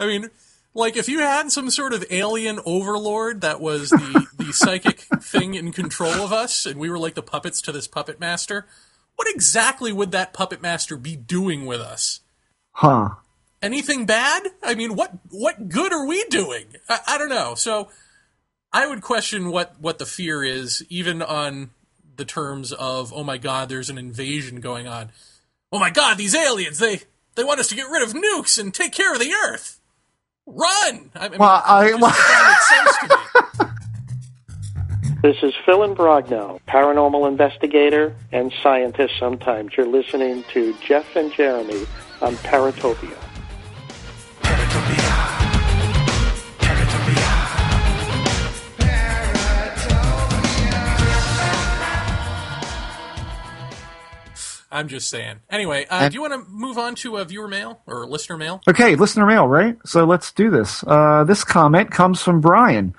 I 0.00 0.06
mean, 0.06 0.30
like 0.72 0.96
if 0.96 1.10
you 1.10 1.18
had 1.18 1.52
some 1.52 1.68
sort 1.68 1.92
of 1.92 2.06
alien 2.08 2.58
overlord 2.64 3.42
that 3.42 3.60
was 3.60 3.90
the, 3.90 4.26
the 4.38 4.52
psychic 4.54 5.00
thing 5.20 5.52
in 5.52 5.72
control 5.72 6.24
of 6.24 6.32
us 6.32 6.64
and 6.64 6.80
we 6.80 6.88
were 6.88 6.98
like 6.98 7.16
the 7.16 7.22
puppets 7.22 7.60
to 7.62 7.72
this 7.72 7.86
puppet 7.86 8.18
master, 8.18 8.66
what 9.16 9.28
exactly 9.28 9.92
would 9.92 10.12
that 10.12 10.32
puppet 10.32 10.62
master 10.62 10.96
be 10.96 11.14
doing 11.14 11.66
with 11.66 11.82
us? 11.82 12.20
Huh. 12.70 13.10
Anything 13.60 14.06
bad? 14.06 14.44
I 14.62 14.74
mean, 14.74 14.94
what 14.94 15.12
what 15.28 15.68
good 15.68 15.92
are 15.92 16.06
we 16.06 16.24
doing? 16.30 16.64
I, 16.88 17.00
I 17.06 17.18
don't 17.18 17.28
know. 17.28 17.56
So 17.56 17.90
I 18.72 18.86
would 18.86 19.02
question 19.02 19.50
what 19.50 19.78
what 19.78 19.98
the 19.98 20.06
fear 20.06 20.42
is, 20.42 20.82
even 20.88 21.20
on 21.20 21.72
the 22.18 22.26
terms 22.26 22.72
of, 22.72 23.12
oh 23.14 23.24
my 23.24 23.38
god, 23.38 23.70
there's 23.70 23.88
an 23.88 23.96
invasion 23.96 24.60
going 24.60 24.86
on. 24.86 25.10
Oh 25.72 25.78
my 25.78 25.90
god, 25.90 26.18
these 26.18 26.34
aliens, 26.34 26.78
they 26.78 27.00
they 27.34 27.44
want 27.44 27.60
us 27.60 27.68
to 27.68 27.74
get 27.74 27.88
rid 27.88 28.02
of 28.02 28.12
nukes 28.12 28.58
and 28.58 28.74
take 28.74 28.92
care 28.92 29.14
of 29.14 29.20
the 29.20 29.32
Earth. 29.32 29.80
Run! 30.44 31.10
I 31.14 31.28
mean, 31.28 31.38
well, 31.38 31.62
I, 31.64 31.94
well. 31.94 33.68
This 35.20 35.36
is 35.42 35.52
Phil 35.66 35.82
and 35.82 35.96
Imbrogno, 35.96 36.60
paranormal 36.68 37.26
investigator 37.26 38.14
and 38.30 38.54
scientist 38.62 39.14
sometimes. 39.18 39.76
You're 39.76 39.88
listening 39.88 40.44
to 40.52 40.72
Jeff 40.74 41.16
and 41.16 41.32
Jeremy 41.32 41.86
on 42.22 42.36
Paratopia. 42.36 43.16
I'm 54.70 54.88
just 54.88 55.08
saying. 55.08 55.36
Anyway, 55.50 55.86
uh, 55.88 56.08
do 56.08 56.14
you 56.14 56.20
want 56.20 56.34
to 56.34 56.50
move 56.50 56.76
on 56.76 56.94
to 56.96 57.16
a 57.16 57.24
viewer 57.24 57.48
mail 57.48 57.80
or 57.86 58.06
listener 58.06 58.36
mail? 58.36 58.60
Okay, 58.68 58.96
listener 58.96 59.24
mail, 59.24 59.48
right? 59.48 59.76
So 59.86 60.04
let's 60.04 60.30
do 60.32 60.50
this. 60.50 60.84
Uh, 60.86 61.24
this 61.24 61.42
comment 61.42 61.90
comes 61.90 62.22
from 62.22 62.40
Brian. 62.40 62.94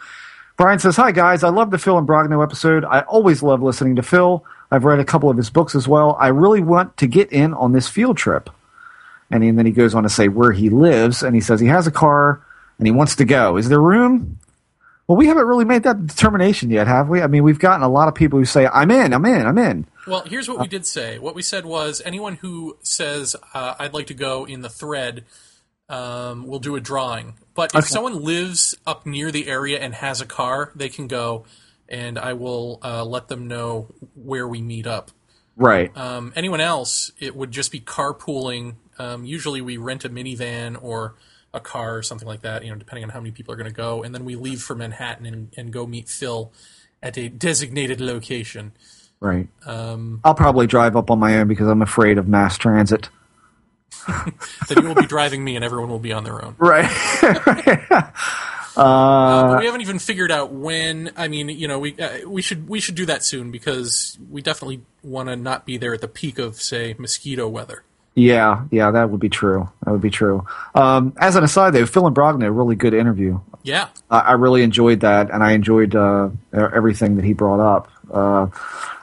Brian 0.58 0.80
says, 0.80 0.96
Hi, 0.98 1.12
guys. 1.12 1.44
I 1.44 1.50
love 1.50 1.70
the 1.72 1.78
Phil 1.78 2.02
Imbrogno 2.02 2.44
episode. 2.44 2.84
I 2.86 3.02
always 3.02 3.44
love 3.44 3.62
listening 3.62 3.96
to 3.98 4.04
Phil. 4.04 4.44
I've 4.72 4.84
read 4.84 5.00
a 5.00 5.06
couple 5.06 5.30
of 5.30 5.38
his 5.38 5.50
books 5.50 5.76
as 5.76 5.88
well. 5.88 6.18
I 6.20 6.28
really 6.28 6.62
want 6.62 6.98
to 6.98 7.08
get 7.08 7.32
in 7.32 7.54
on 7.54 7.72
this 7.72 7.88
field 7.88 8.18
trip. 8.18 8.50
And, 9.32 9.44
he, 9.44 9.50
and 9.50 9.58
then 9.58 9.68
he 9.68 9.72
goes 9.72 9.94
on 9.94 10.04
to 10.04 10.10
say 10.10 10.28
where 10.28 10.52
he 10.52 10.70
lives, 10.70 11.22
and 11.22 11.36
he 11.36 11.42
says 11.42 11.60
he 11.60 11.68
has 11.68 11.86
a 11.86 11.92
car 11.92 12.42
and 12.80 12.88
he 12.88 12.92
wants 12.92 13.16
to 13.18 13.26
go. 13.26 13.58
Is 13.58 13.70
there 13.70 13.80
room? 13.80 14.39
Well, 15.10 15.18
we 15.18 15.26
haven't 15.26 15.48
really 15.48 15.66
made 15.66 15.82
that 15.84 16.06
determination 16.06 16.70
yet, 16.70 16.86
have 16.86 17.10
we? 17.10 17.24
I 17.24 17.26
mean, 17.26 17.44
we've 17.44 17.58
gotten 17.58 17.82
a 17.82 17.90
lot 17.90 18.08
of 18.08 18.14
people 18.14 18.38
who 18.38 18.46
say, 18.46 18.68
I'm 18.68 18.92
in, 18.92 19.12
I'm 19.12 19.26
in, 19.26 19.48
I'm 19.48 19.58
in. 19.58 19.88
Well, 20.06 20.22
here's 20.24 20.48
what 20.48 20.60
we 20.60 20.68
did 20.68 20.86
say. 20.86 21.18
What 21.18 21.34
we 21.34 21.42
said 21.42 21.66
was 21.66 22.00
anyone 22.06 22.36
who 22.36 22.78
says, 22.84 23.36
uh, 23.56 23.74
I'd 23.80 23.96
like 23.96 24.06
to 24.08 24.14
go 24.14 24.46
in 24.46 24.62
the 24.62 24.70
thread, 24.70 25.26
um, 25.90 26.46
we'll 26.46 26.60
do 26.60 26.76
a 26.76 26.80
drawing. 26.80 27.34
But 27.56 27.72
if 27.72 27.80
Okay. 27.80 27.88
someone 27.88 28.22
lives 28.24 28.76
up 28.86 29.08
near 29.08 29.32
the 29.32 29.48
area 29.48 29.80
and 29.80 29.96
has 29.96 30.22
a 30.22 30.28
car, 30.28 30.72
they 30.76 30.90
can 30.90 31.08
go, 31.08 31.44
and 31.88 32.20
I 32.20 32.34
will 32.34 32.80
uh, 32.84 33.04
let 33.04 33.30
them 33.30 33.48
know 33.48 33.88
where 34.14 34.48
we 34.48 34.62
meet 34.62 34.86
up. 34.86 35.10
Right. 35.56 35.92
Um, 35.98 36.34
anyone 36.36 36.62
else, 36.62 37.12
it 37.18 37.36
would 37.36 37.50
just 37.50 37.72
be 37.72 37.80
carpooling. 37.80 38.76
Um, 39.00 39.26
usually, 39.26 39.62
we 39.62 39.78
rent 39.78 40.06
a 40.06 40.10
minivan 40.10 40.78
or 40.80 41.16
a 41.54 41.60
car 41.60 41.98
or 41.98 42.04
something 42.04 42.28
like 42.28 42.42
that. 42.42 42.64
You 42.64 42.72
know, 42.72 42.78
depending 42.78 43.04
on 43.04 43.10
how 43.10 43.20
many 43.20 43.32
people 43.32 43.54
are 43.54 43.58
going 43.58 43.70
to 43.70 43.76
go, 43.76 44.04
and 44.04 44.14
then 44.14 44.26
we 44.26 44.36
leave 44.36 44.62
for 44.62 44.76
Manhattan 44.76 45.26
and, 45.26 45.54
and 45.58 45.72
go 45.72 45.86
meet 45.86 46.10
Phil 46.10 46.52
at 47.02 47.18
a 47.18 47.30
designated 47.30 48.02
location. 48.02 48.74
right. 49.20 49.48
Um, 49.66 50.22
I'll 50.24 50.36
probably 50.36 50.68
drive 50.68 50.96
up 50.96 51.10
on 51.10 51.20
my 51.20 51.38
own 51.38 51.48
because 51.48 51.68
I'm 51.68 51.82
afraid 51.82 52.18
of 52.18 52.28
mass 52.28 52.58
transit. 52.58 53.10
then 54.68 54.82
you 54.82 54.88
will 54.88 54.96
be 54.96 55.06
driving 55.06 55.44
me, 55.44 55.56
and 55.56 55.64
everyone 55.64 55.90
will 55.90 56.00
be 56.00 56.14
on 56.14 56.24
their 56.24 56.44
own. 56.44 56.56
Right. 56.58 56.90
Uh, 58.78 59.52
but 59.52 59.60
we 59.60 59.66
haven't 59.66 59.82
even 59.82 60.00
figured 60.00 60.32
out 60.32 60.54
when. 60.54 61.12
I 61.18 61.28
mean, 61.28 61.50
you 61.50 61.68
know, 61.68 61.80
we 61.80 61.98
uh, 62.00 62.30
we 62.30 62.42
should 62.42 62.70
we 62.70 62.80
should 62.80 62.96
do 62.96 63.06
that 63.08 63.26
soon 63.26 63.52
because 63.52 64.18
we 64.30 64.42
definitely 64.42 64.82
want 65.04 65.28
to 65.28 65.36
not 65.36 65.66
be 65.66 65.78
there 65.78 65.94
at 65.94 66.00
the 66.00 66.08
peak 66.08 66.40
of 66.40 66.62
say 66.62 66.96
mosquito 66.98 67.48
weather. 67.50 67.84
Yeah, 68.16 68.66
yeah, 68.72 68.92
that 68.92 69.10
would 69.10 69.20
be 69.20 69.30
true. 69.30 69.70
That 69.86 69.92
would 69.92 70.02
be 70.02 70.10
true. 70.10 70.46
Um, 70.76 71.14
as 71.18 71.36
an 71.36 71.44
aside, 71.44 71.72
though, 71.72 71.86
Phil 71.86 72.04
Imbrogno, 72.04 72.56
really 72.56 72.76
good 72.76 72.94
interview. 72.94 73.40
Yeah, 73.64 73.90
I, 74.10 74.20
I 74.20 74.32
really 74.34 74.64
enjoyed 74.64 75.02
that, 75.02 75.32
and 75.32 75.44
I 75.44 75.52
enjoyed 75.52 75.96
uh, 75.96 76.30
everything 76.54 77.16
that 77.16 77.26
he 77.26 77.34
brought 77.34 77.60
up. 77.60 77.90
Uh, 78.12 78.48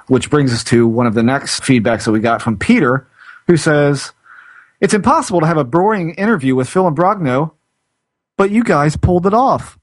which 0.08 0.30
brings 0.30 0.52
us 0.52 0.62
to 0.64 0.86
one 0.86 1.06
of 1.06 1.14
the 1.14 1.22
next 1.22 1.62
feedbacks 1.62 2.04
that 2.04 2.12
we 2.12 2.20
got 2.20 2.42
from 2.42 2.56
Peter, 2.58 3.06
who 3.46 3.56
says, 3.56 4.12
"It's 4.80 4.94
impossible 4.94 5.40
to 5.40 5.46
have 5.46 5.56
a 5.56 5.64
boring 5.64 6.14
interview 6.14 6.54
with 6.54 6.68
Phil 6.68 6.90
Imbrogno, 6.90 7.52
but 8.36 8.50
you 8.50 8.62
guys 8.62 8.96
pulled 8.96 9.26
it 9.26 9.34
off. 9.34 9.78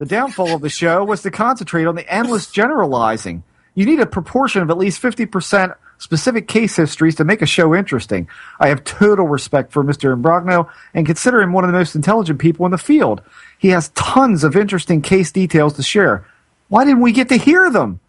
The 0.00 0.06
downfall 0.06 0.54
of 0.54 0.62
the 0.62 0.68
show 0.68 1.04
was 1.04 1.22
to 1.22 1.30
concentrate 1.30 1.86
on 1.86 1.94
the 1.94 2.12
endless 2.12 2.50
generalizing. 2.50 3.44
You 3.74 3.86
need 3.86 4.00
a 4.00 4.06
proportion 4.06 4.62
of 4.62 4.70
at 4.70 4.78
least 4.78 4.98
fifty 5.00 5.26
percent." 5.26 5.72
Specific 6.02 6.48
case 6.48 6.74
histories 6.74 7.14
to 7.14 7.24
make 7.24 7.42
a 7.42 7.46
show 7.46 7.76
interesting. 7.76 8.28
I 8.58 8.66
have 8.70 8.82
total 8.82 9.28
respect 9.28 9.70
for 9.70 9.84
Mr. 9.84 10.12
Imbrogno 10.12 10.68
and 10.94 11.06
consider 11.06 11.40
him 11.40 11.52
one 11.52 11.62
of 11.62 11.70
the 11.70 11.78
most 11.78 11.94
intelligent 11.94 12.40
people 12.40 12.66
in 12.66 12.72
the 12.72 12.76
field. 12.76 13.22
He 13.56 13.68
has 13.68 13.90
tons 13.90 14.42
of 14.42 14.56
interesting 14.56 15.00
case 15.00 15.30
details 15.30 15.74
to 15.74 15.84
share. 15.84 16.26
Why 16.66 16.84
didn't 16.84 17.02
we 17.02 17.12
get 17.12 17.28
to 17.28 17.36
hear 17.36 17.70
them? 17.70 18.00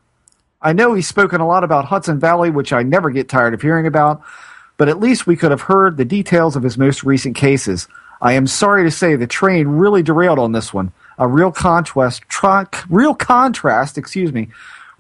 I 0.59 0.73
know 0.73 0.95
he's 0.95 1.07
spoken 1.07 1.39
a 1.39 1.45
lot 1.45 1.63
about 1.63 1.85
Hudson 1.85 2.19
Valley, 2.19 2.49
which 2.49 2.73
I 2.73 2.81
never 2.81 3.11
get 3.11 3.29
tired 3.29 3.53
of 3.53 3.61
hearing 3.61 3.85
about, 3.85 4.23
but 4.77 4.89
at 4.89 4.99
least 4.99 5.27
we 5.27 5.35
could 5.35 5.51
have 5.51 5.61
heard 5.61 5.95
the 5.95 6.03
details 6.03 6.55
of 6.55 6.63
his 6.63 6.79
most 6.79 7.03
recent 7.03 7.35
cases. 7.35 7.87
I 8.19 8.33
am 8.33 8.47
sorry 8.47 8.85
to 8.85 8.91
say 8.91 9.15
the 9.15 9.27
train 9.27 9.67
really 9.67 10.01
derailed 10.01 10.39
on 10.39 10.51
this 10.51 10.73
one. 10.73 10.91
A 11.19 11.27
real 11.27 11.51
contrast, 11.51 12.23
tra- 12.27 12.67
real 12.89 13.13
contrast, 13.13 13.99
excuse 13.99 14.33
me, 14.33 14.49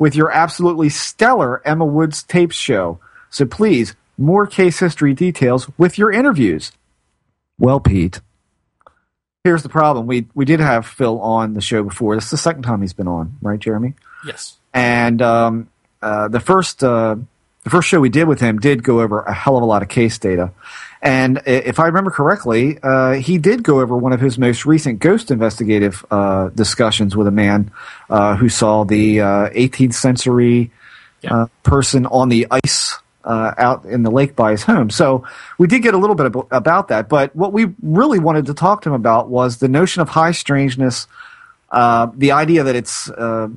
with 0.03 0.15
your 0.15 0.29
absolutely 0.29 0.89
stellar 0.89 1.65
Emma 1.65 1.85
Woods 1.85 2.23
tapes 2.23 2.57
show. 2.57 2.99
So 3.29 3.45
please, 3.45 3.95
more 4.17 4.45
case 4.45 4.77
history 4.77 5.13
details 5.13 5.69
with 5.77 5.97
your 5.97 6.11
interviews. 6.11 6.73
Well, 7.57 7.79
Pete, 7.79 8.19
here's 9.45 9.63
the 9.63 9.69
problem. 9.69 10.05
We 10.05 10.27
we 10.35 10.43
did 10.43 10.59
have 10.59 10.85
Phil 10.85 11.21
on 11.21 11.53
the 11.53 11.61
show 11.61 11.83
before. 11.83 12.15
This 12.15 12.25
is 12.25 12.31
the 12.31 12.37
second 12.37 12.63
time 12.63 12.81
he's 12.81 12.91
been 12.91 13.07
on, 13.07 13.37
right, 13.41 13.57
Jeremy? 13.57 13.93
yes, 14.25 14.57
and 14.73 15.21
um, 15.21 15.69
uh, 16.01 16.27
the 16.27 16.41
first 16.41 16.83
uh, 16.83 17.15
the 17.63 17.69
first 17.69 17.87
show 17.87 18.01
we 18.01 18.09
did 18.09 18.27
with 18.27 18.41
him 18.41 18.59
did 18.59 18.83
go 18.83 18.99
over 18.99 19.21
a 19.21 19.33
hell 19.33 19.55
of 19.55 19.63
a 19.63 19.65
lot 19.65 19.83
of 19.83 19.87
case 19.87 20.17
data. 20.17 20.51
And 21.03 21.41
if 21.45 21.79
I 21.79 21.87
remember 21.87 22.11
correctly, 22.11 22.79
uh, 22.81 23.13
he 23.15 23.37
did 23.37 23.61
go 23.61 23.81
over 23.81 23.95
one 23.97 24.13
of 24.13 24.21
his 24.21 24.37
most 24.39 24.65
recent 24.65 24.99
ghost 24.99 25.31
investigative 25.31 26.03
uh, 26.09 26.47
discussions 26.55 27.13
with 27.15 27.27
a 27.27 27.31
man 27.31 27.71
uh, 28.09 28.37
who 28.37 28.47
saw 28.47 28.85
the 28.85 29.19
uh, 29.19 29.49
18th 29.49 29.93
century 29.95 30.71
Yeah. 31.21 31.33
uh, 31.43 31.45
person 31.63 32.05
on 32.05 32.29
the 32.29 32.47
ice 32.65 32.97
uh, 33.25 33.53
out 33.57 33.83
in 33.85 34.03
the 34.03 34.11
lake 34.11 34.35
by 34.35 34.51
his 34.51 34.63
home. 34.63 34.89
So 34.89 35.25
we 35.57 35.67
did 35.67 35.81
get 35.83 35.93
a 35.93 35.97
little 35.97 36.15
bit 36.15 36.27
ab- 36.27 36.47
about 36.51 36.87
that. 36.87 37.09
But 37.09 37.35
what 37.35 37.51
we 37.53 37.67
really 37.81 38.19
wanted 38.19 38.45
to 38.47 38.53
talk 38.53 38.81
to 38.83 38.89
him 38.89 38.95
about 38.95 39.29
was 39.29 39.57
the 39.57 39.67
notion 39.69 40.01
of 40.01 40.07
high 40.09 40.31
strangeness, 40.31 41.07
uh, 41.71 42.07
the 42.15 42.31
idea 42.31 42.63
that 42.63 42.75
it's 42.75 43.09
uh, 43.09 43.47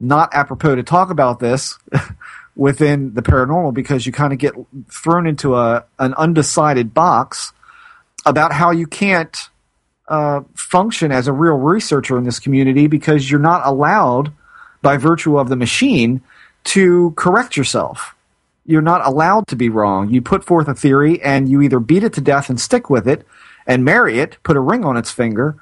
not 0.00 0.34
apropos 0.34 0.74
to 0.76 0.82
talk 0.82 1.10
about 1.10 1.40
this 1.40 1.78
within 2.54 3.14
the 3.14 3.22
paranormal 3.22 3.72
because 3.72 4.06
you 4.06 4.12
kind 4.12 4.32
of 4.32 4.38
get 4.38 4.54
thrown 4.90 5.26
into 5.26 5.56
a 5.56 5.84
an 5.98 6.14
undecided 6.14 6.92
box 6.92 7.52
about 8.26 8.52
how 8.52 8.70
you 8.70 8.86
can't 8.86 9.48
uh, 10.08 10.42
function 10.54 11.10
as 11.12 11.28
a 11.28 11.32
real 11.32 11.54
researcher 11.54 12.18
in 12.18 12.24
this 12.24 12.38
community 12.38 12.86
because 12.86 13.30
you're 13.30 13.40
not 13.40 13.62
allowed 13.64 14.32
by 14.82 14.96
virtue 14.96 15.38
of 15.38 15.48
the 15.48 15.56
machine 15.56 16.20
to 16.64 17.12
correct 17.16 17.56
yourself. 17.56 18.14
You're 18.66 18.82
not 18.82 19.04
allowed 19.06 19.48
to 19.48 19.56
be 19.56 19.68
wrong. 19.68 20.10
You 20.10 20.22
put 20.22 20.44
forth 20.44 20.68
a 20.68 20.74
theory 20.74 21.20
and 21.22 21.48
you 21.48 21.62
either 21.62 21.80
beat 21.80 22.04
it 22.04 22.12
to 22.14 22.20
death 22.20 22.48
and 22.48 22.60
stick 22.60 22.90
with 22.90 23.08
it 23.08 23.26
and 23.66 23.84
marry 23.84 24.18
it 24.18 24.36
put 24.42 24.56
a 24.56 24.60
ring 24.60 24.84
on 24.84 24.96
its 24.96 25.10
finger 25.10 25.56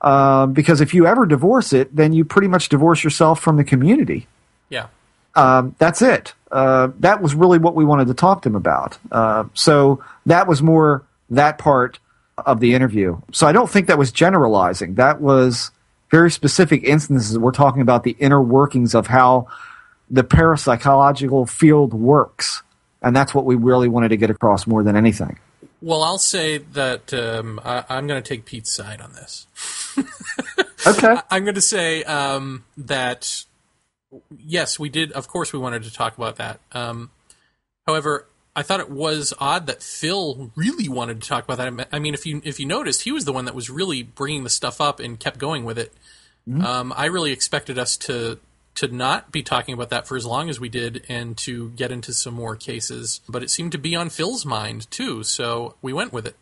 uh, 0.00 0.46
because 0.46 0.80
if 0.80 0.94
you 0.94 1.06
ever 1.06 1.26
divorce 1.26 1.72
it 1.72 1.94
then 1.94 2.12
you 2.12 2.24
pretty 2.24 2.48
much 2.48 2.68
divorce 2.68 3.02
yourself 3.02 3.40
from 3.40 3.56
the 3.56 3.64
community. 3.64 4.26
Yeah. 4.68 4.86
Um, 5.34 5.74
that's 5.78 6.02
it. 6.02 6.34
Uh, 6.50 6.88
that 7.00 7.20
was 7.22 7.34
really 7.34 7.58
what 7.58 7.74
we 7.74 7.84
wanted 7.84 8.08
to 8.08 8.14
talk 8.14 8.42
to 8.42 8.48
him 8.48 8.56
about. 8.56 8.98
Uh, 9.12 9.44
so 9.54 10.02
that 10.26 10.46
was 10.46 10.62
more 10.62 11.04
that 11.30 11.58
part 11.58 11.98
of 12.38 12.60
the 12.60 12.74
interview. 12.74 13.20
So 13.32 13.46
I 13.46 13.52
don't 13.52 13.68
think 13.68 13.88
that 13.88 13.98
was 13.98 14.12
generalizing. 14.12 14.94
That 14.94 15.20
was 15.20 15.70
very 16.10 16.30
specific 16.30 16.84
instances. 16.84 17.38
We're 17.38 17.52
talking 17.52 17.82
about 17.82 18.04
the 18.04 18.16
inner 18.18 18.40
workings 18.40 18.94
of 18.94 19.06
how 19.06 19.48
the 20.10 20.24
parapsychological 20.24 21.48
field 21.48 21.92
works. 21.92 22.62
And 23.02 23.14
that's 23.14 23.34
what 23.34 23.44
we 23.44 23.54
really 23.54 23.88
wanted 23.88 24.08
to 24.08 24.16
get 24.16 24.30
across 24.30 24.66
more 24.66 24.82
than 24.82 24.96
anything. 24.96 25.38
Well, 25.80 26.02
I'll 26.02 26.18
say 26.18 26.58
that 26.58 27.14
um, 27.14 27.60
I, 27.64 27.84
I'm 27.88 28.06
going 28.06 28.20
to 28.20 28.28
take 28.28 28.44
Pete's 28.44 28.74
side 28.74 29.00
on 29.00 29.12
this. 29.12 29.46
Okay. 30.86 31.16
I'm 31.30 31.44
going 31.44 31.54
to 31.54 31.60
say 31.60 32.02
um, 32.04 32.64
that 32.76 33.44
yes, 34.36 34.78
we 34.78 34.88
did. 34.88 35.12
Of 35.12 35.28
course, 35.28 35.52
we 35.52 35.58
wanted 35.58 35.84
to 35.84 35.92
talk 35.92 36.16
about 36.16 36.36
that. 36.36 36.60
Um, 36.72 37.10
however, 37.86 38.26
I 38.54 38.62
thought 38.62 38.80
it 38.80 38.90
was 38.90 39.32
odd 39.38 39.66
that 39.66 39.82
Phil 39.82 40.50
really 40.56 40.88
wanted 40.88 41.22
to 41.22 41.28
talk 41.28 41.44
about 41.44 41.58
that. 41.58 41.88
I 41.92 41.98
mean, 41.98 42.14
if 42.14 42.26
you 42.26 42.40
if 42.44 42.58
you 42.58 42.66
noticed, 42.66 43.02
he 43.02 43.12
was 43.12 43.24
the 43.24 43.32
one 43.32 43.44
that 43.44 43.54
was 43.54 43.70
really 43.70 44.02
bringing 44.02 44.44
the 44.44 44.50
stuff 44.50 44.80
up 44.80 44.98
and 45.00 45.18
kept 45.18 45.38
going 45.38 45.64
with 45.64 45.78
it. 45.78 45.92
Um, 46.64 46.94
I 46.96 47.06
really 47.06 47.30
expected 47.30 47.78
us 47.78 47.96
to 47.98 48.38
to 48.76 48.88
not 48.88 49.32
be 49.32 49.42
talking 49.42 49.74
about 49.74 49.90
that 49.90 50.06
for 50.06 50.16
as 50.16 50.24
long 50.24 50.48
as 50.48 50.58
we 50.60 50.68
did, 50.68 51.04
and 51.08 51.36
to 51.38 51.70
get 51.70 51.92
into 51.92 52.12
some 52.12 52.34
more 52.34 52.56
cases. 52.56 53.20
But 53.28 53.42
it 53.42 53.50
seemed 53.50 53.72
to 53.72 53.78
be 53.78 53.94
on 53.94 54.08
Phil's 54.08 54.46
mind 54.46 54.90
too, 54.90 55.24
so 55.24 55.74
we 55.82 55.92
went 55.92 56.12
with 56.12 56.26
it. 56.26 56.36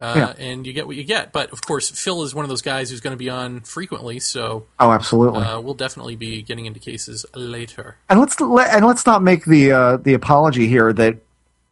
Uh, 0.00 0.14
Yeah. 0.16 0.44
And 0.44 0.66
you 0.66 0.72
get 0.72 0.86
what 0.86 0.96
you 0.96 1.04
get. 1.04 1.32
But 1.32 1.50
of 1.52 1.62
course, 1.62 1.90
Phil 1.90 2.22
is 2.22 2.34
one 2.34 2.44
of 2.44 2.48
those 2.48 2.62
guys 2.62 2.90
who's 2.90 3.00
going 3.00 3.12
to 3.12 3.18
be 3.18 3.30
on 3.30 3.60
frequently, 3.60 4.18
so 4.20 4.66
Oh, 4.78 4.90
absolutely. 4.92 5.42
uh, 5.42 5.60
we'll 5.60 5.74
definitely 5.74 6.16
be 6.16 6.42
getting 6.42 6.66
into 6.66 6.80
cases 6.80 7.24
later. 7.34 7.96
and 8.08 8.20
let's 8.20 8.38
let, 8.40 8.74
and 8.74 8.84
let's 8.84 9.06
not 9.06 9.22
make 9.22 9.44
the 9.44 9.72
uh, 9.72 9.96
the 9.96 10.14
apology 10.14 10.66
here 10.68 10.92
that 10.92 11.16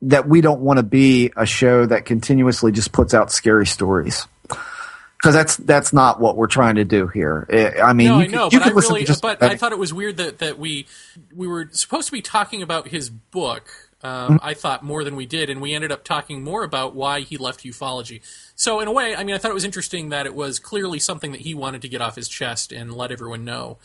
that 0.02 0.28
we 0.28 0.40
don't 0.40 0.60
want 0.60 0.78
to 0.78 0.82
be 0.82 1.32
a 1.36 1.46
show 1.46 1.86
that 1.86 2.04
continuously 2.04 2.72
just 2.72 2.92
puts 2.92 3.14
out 3.14 3.32
scary 3.32 3.66
stories 3.66 4.26
because 4.48 5.34
that's 5.34 5.56
that's 5.56 5.92
not 5.94 6.20
what 6.20 6.36
we're 6.36 6.46
trying 6.46 6.74
to 6.74 6.84
do 6.84 7.06
here. 7.06 7.46
I 7.82 7.94
mean, 7.94 8.08
No, 8.08 8.18
you 8.18 8.24
I 8.24 8.26
know, 8.26 8.48
you 8.52 8.58
but 8.58 8.68
I 8.68 8.70
really, 8.72 9.04
just 9.04 9.22
but 9.22 9.42
I 9.42 9.56
thought 9.56 9.72
it 9.72 9.78
was 9.78 9.94
weird 9.94 10.18
that, 10.18 10.38
that 10.40 10.58
we 10.58 10.86
we 11.34 11.46
were 11.46 11.68
supposed 11.72 12.06
to 12.06 12.12
be 12.12 12.20
talking 12.20 12.60
about 12.62 12.88
his 12.88 13.08
book. 13.08 13.70
Um, 14.04 14.34
Mm-hmm. 14.38 14.46
I 14.46 14.54
thought 14.54 14.82
more 14.82 15.02
than 15.02 15.16
we 15.16 15.24
did, 15.26 15.48
and 15.50 15.60
we 15.62 15.72
ended 15.74 15.90
up 15.90 16.04
talking 16.04 16.44
more 16.44 16.62
about 16.62 16.94
why 16.94 17.20
he 17.20 17.36
left 17.38 17.64
ufology. 17.64 18.20
So, 18.54 18.80
in 18.80 18.86
a 18.88 18.92
way, 18.92 19.16
I 19.16 19.24
mean, 19.24 19.34
I 19.34 19.38
thought 19.38 19.50
it 19.50 19.54
was 19.54 19.64
interesting 19.64 20.10
that 20.10 20.26
it 20.26 20.34
was 20.34 20.58
clearly 20.58 20.98
something 20.98 21.32
that 21.32 21.40
he 21.40 21.54
wanted 21.54 21.80
to 21.82 21.88
get 21.88 22.00
off 22.02 22.14
his 22.16 22.28
chest 22.28 22.70
and 22.70 22.92
let 22.94 23.10
everyone 23.10 23.44
know 23.46 23.78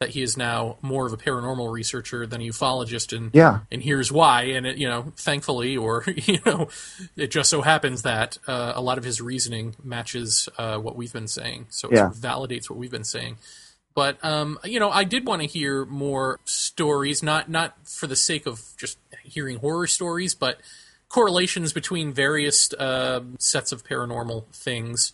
that 0.00 0.10
he 0.10 0.22
is 0.22 0.36
now 0.36 0.76
more 0.82 1.06
of 1.06 1.12
a 1.12 1.16
paranormal 1.16 1.72
researcher 1.72 2.26
than 2.26 2.40
a 2.40 2.44
ufologist, 2.48 3.16
and 3.16 3.30
Yeah. 3.34 3.60
and 3.72 3.82
here's 3.82 4.10
why. 4.12 4.42
And 4.42 4.66
it, 4.66 4.76
you 4.76 4.88
know, 4.88 5.12
thankfully, 5.16 5.76
or 5.76 6.04
you 6.16 6.38
know, 6.46 6.68
it 7.16 7.30
just 7.32 7.50
so 7.50 7.62
happens 7.62 8.02
that 8.02 8.38
uh, 8.46 8.72
a 8.76 8.80
lot 8.82 8.98
of 8.98 9.04
his 9.04 9.20
reasoning 9.20 9.74
matches 9.82 10.48
uh, 10.58 10.78
what 10.78 10.94
we've 10.96 11.12
been 11.12 11.28
saying, 11.28 11.66
so 11.70 11.88
it 11.88 11.94
Yeah. 11.94 12.10
sort 12.10 12.16
of 12.16 12.18
validates 12.18 12.70
what 12.70 12.78
we've 12.78 12.90
been 12.90 13.04
saying. 13.04 13.36
But 13.94 14.18
um, 14.24 14.58
you 14.64 14.80
know, 14.80 14.90
I 14.90 15.04
did 15.04 15.24
want 15.24 15.42
to 15.42 15.46
hear 15.48 15.84
more 15.84 16.40
stories, 16.44 17.22
not 17.22 17.48
not 17.48 17.76
for 17.86 18.08
the 18.08 18.16
sake 18.16 18.46
of 18.46 18.60
just 18.76 18.98
hearing 19.24 19.58
horror 19.58 19.86
stories, 19.86 20.34
but 20.34 20.58
correlations 21.08 21.72
between 21.72 22.12
various 22.12 22.72
uh, 22.74 23.20
sets 23.38 23.72
of 23.72 23.84
paranormal 23.84 24.46
things. 24.52 25.12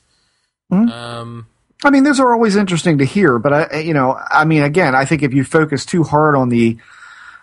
Um, 0.71 1.47
I 1.83 1.91
mean, 1.91 2.05
those 2.05 2.21
are 2.21 2.33
always 2.33 2.57
interesting 2.57 2.99
to 2.99 3.05
hear, 3.05 3.39
but 3.39 3.53
I, 3.53 3.81
you 3.81 3.95
know, 3.95 4.19
I 4.31 4.45
mean, 4.45 4.63
again, 4.63 4.95
I 4.95 5.05
think 5.05 5.23
if 5.23 5.33
you 5.33 5.45
focus 5.45 5.85
too 5.85 6.05
hard 6.05 6.35
on 6.35 6.49
the 6.49 6.77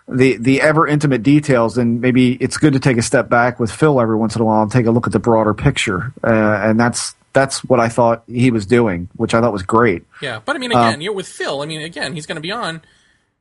the 0.08 0.36
the 0.38 0.62
ever 0.62 0.86
intimate 0.86 1.22
details, 1.22 1.74
then 1.74 2.00
maybe 2.00 2.32
it's 2.34 2.56
good 2.56 2.72
to 2.72 2.80
take 2.80 2.96
a 2.96 3.02
step 3.02 3.28
back 3.28 3.60
with 3.60 3.70
Phil 3.70 4.00
every 4.00 4.16
once 4.16 4.36
in 4.36 4.42
a 4.42 4.44
while 4.44 4.62
and 4.62 4.72
take 4.72 4.86
a 4.86 4.90
look 4.90 5.06
at 5.06 5.12
the 5.12 5.18
broader 5.18 5.54
picture. 5.54 6.12
Uh, 6.24 6.60
and 6.62 6.80
that's 6.80 7.14
that's 7.32 7.62
what 7.64 7.80
I 7.80 7.88
thought 7.88 8.22
he 8.26 8.50
was 8.50 8.64
doing, 8.64 9.08
which 9.16 9.34
I 9.34 9.40
thought 9.40 9.52
was 9.52 9.62
great. 9.62 10.04
Yeah, 10.22 10.40
but 10.44 10.56
I 10.56 10.58
mean, 10.58 10.72
again, 10.72 11.00
you 11.00 11.10
know, 11.10 11.14
with 11.14 11.28
Phil, 11.28 11.60
I 11.60 11.66
mean, 11.66 11.82
again, 11.82 12.14
he's 12.14 12.26
going 12.26 12.36
to 12.36 12.42
be 12.42 12.52
on 12.52 12.80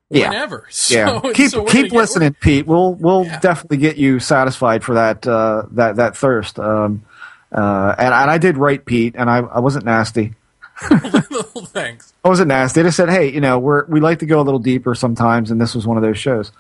Yeah. 0.10 0.30
whenever. 0.30 0.66
So, 0.72 0.96
Yeah, 0.96 1.34
keep 1.34 1.52
so 1.52 1.66
keep 1.66 1.92
listening, 1.92 2.34
Pete. 2.40 2.66
We'll 2.68 2.94
we'll 2.94 3.26
Yeah. 3.26 3.40
definitely 3.40 3.78
get 3.78 3.98
you 3.98 4.20
satisfied 4.20 4.84
for 4.84 4.96
that 4.96 5.28
uh, 5.28 5.64
that 5.72 5.98
that 5.98 6.16
thirst. 6.16 6.60
Um, 6.60 7.04
uh, 7.52 7.96
and 7.98 8.14
and 8.14 8.32
I 8.32 8.38
did 8.38 8.58
write 8.58 8.86
Pete, 8.86 9.16
and 9.18 9.30
I 9.30 9.38
I 9.40 9.60
wasn't 9.60 9.86
nasty. 9.86 10.34
Thanks. 10.82 12.14
I 12.24 12.30
wasn't 12.30 12.50
nasty. 12.50 12.82
I 12.82 12.84
just 12.84 12.98
said, 12.98 13.10
hey, 13.10 13.32
you 13.32 13.42
know, 13.42 13.58
we're 13.60 13.86
we 13.86 14.00
like 14.00 14.20
to 14.20 14.26
go 14.26 14.40
a 14.40 14.44
little 14.44 14.60
deeper 14.60 14.96
sometimes, 14.96 15.52
and 15.52 15.60
this 15.60 15.74
was 15.76 15.88
one 15.88 15.98
of 15.98 16.04
those 16.04 16.18
shows. 16.18 16.52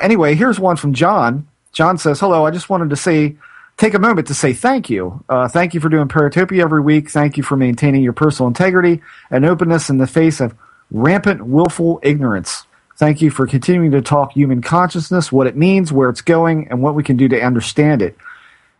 Anyway, 0.00 0.34
here's 0.34 0.58
one 0.58 0.76
from 0.76 0.92
John. 0.94 1.46
John 1.72 1.98
says, 1.98 2.20
"Hello, 2.20 2.46
I 2.46 2.50
just 2.50 2.70
wanted 2.70 2.90
to 2.90 2.96
say, 2.96 3.36
take 3.76 3.94
a 3.94 3.98
moment 3.98 4.28
to 4.28 4.34
say 4.34 4.52
thank 4.54 4.88
you. 4.88 5.22
Uh, 5.28 5.46
thank 5.48 5.74
you 5.74 5.80
for 5.80 5.88
doing 5.90 6.08
Paratopia 6.08 6.62
every 6.62 6.80
week. 6.80 7.10
Thank 7.10 7.36
you 7.36 7.42
for 7.42 7.56
maintaining 7.56 8.02
your 8.02 8.14
personal 8.14 8.48
integrity 8.48 9.02
and 9.30 9.44
openness 9.44 9.90
in 9.90 9.98
the 9.98 10.06
face 10.06 10.40
of 10.40 10.54
rampant, 10.90 11.44
willful 11.46 12.00
ignorance. 12.02 12.64
Thank 12.96 13.20
you 13.20 13.30
for 13.30 13.46
continuing 13.46 13.90
to 13.92 14.00
talk 14.00 14.32
human 14.32 14.62
consciousness, 14.62 15.30
what 15.30 15.46
it 15.46 15.56
means, 15.56 15.92
where 15.92 16.08
it's 16.08 16.22
going, 16.22 16.68
and 16.68 16.82
what 16.82 16.94
we 16.94 17.02
can 17.02 17.16
do 17.16 17.28
to 17.28 17.40
understand 17.40 18.02
it. 18.02 18.16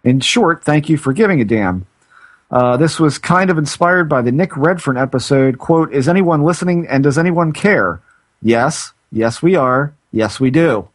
In 0.05 0.21
short, 0.21 0.65
thank 0.65 0.89
you 0.89 0.97
for 0.97 1.13
giving 1.13 1.41
a 1.41 1.45
damn." 1.45 1.87
Uh, 2.51 2.77
this 2.77 3.01
was 3.01 3.19
kind 3.19 3.51
of 3.51 3.59
inspired 3.59 4.09
by 4.09 4.23
the 4.23 4.33
Nick 4.33 4.57
Redfern 4.57 4.97
episode. 4.97 5.59
Quote, 5.59 5.93
is 5.93 6.09
anyone 6.09 6.43
listening 6.43 6.87
and 6.89 7.03
does 7.03 7.19
anyone 7.19 7.53
care? 7.53 8.01
Yes. 8.41 8.93
Yes, 9.11 9.43
we 9.43 9.57
are. 9.57 9.95
Yes, 10.13 10.39
we 10.39 10.51
do. 10.51 10.89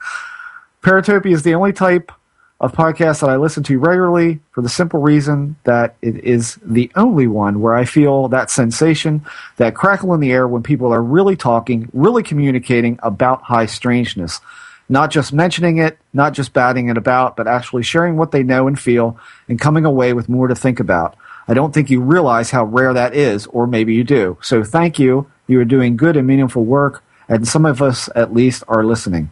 Paratopia 0.82 1.32
is 1.32 1.42
the 1.42 1.54
only 1.54 1.72
type 1.72 2.12
of 2.60 2.72
podcasts 2.72 3.20
that 3.20 3.30
I 3.30 3.36
listen 3.36 3.62
to 3.64 3.78
regularly 3.78 4.40
for 4.50 4.62
the 4.62 4.68
simple 4.68 5.00
reason 5.00 5.56
that 5.62 5.94
it 6.02 6.24
is 6.24 6.58
the 6.64 6.90
only 6.96 7.28
one 7.28 7.60
where 7.60 7.74
I 7.74 7.84
feel 7.84 8.28
that 8.28 8.50
sensation, 8.50 9.24
that 9.56 9.76
crackle 9.76 10.12
in 10.14 10.20
the 10.20 10.32
air 10.32 10.48
when 10.48 10.64
people 10.64 10.92
are 10.92 11.02
really 11.02 11.36
talking, 11.36 11.88
really 11.92 12.24
communicating 12.24 12.98
about 13.02 13.42
high 13.42 13.66
strangeness. 13.66 14.40
Not 14.88 15.10
just 15.10 15.32
mentioning 15.32 15.78
it, 15.78 15.98
not 16.12 16.32
just 16.32 16.52
batting 16.52 16.88
it 16.88 16.96
about, 16.96 17.36
but 17.36 17.46
actually 17.46 17.82
sharing 17.82 18.16
what 18.16 18.32
they 18.32 18.42
know 18.42 18.66
and 18.66 18.78
feel 18.78 19.18
and 19.46 19.60
coming 19.60 19.84
away 19.84 20.12
with 20.12 20.28
more 20.28 20.48
to 20.48 20.54
think 20.54 20.80
about. 20.80 21.16
I 21.46 21.54
don't 21.54 21.72
think 21.72 21.90
you 21.90 22.00
realize 22.00 22.50
how 22.50 22.64
rare 22.64 22.92
that 22.92 23.14
is, 23.14 23.46
or 23.46 23.66
maybe 23.66 23.94
you 23.94 24.02
do. 24.02 24.36
So 24.40 24.64
thank 24.64 24.98
you. 24.98 25.30
You 25.46 25.60
are 25.60 25.64
doing 25.64 25.96
good 25.96 26.16
and 26.16 26.26
meaningful 26.26 26.64
work, 26.64 27.04
and 27.28 27.46
some 27.46 27.64
of 27.66 27.80
us 27.82 28.08
at 28.16 28.34
least 28.34 28.64
are 28.66 28.84
listening. 28.84 29.30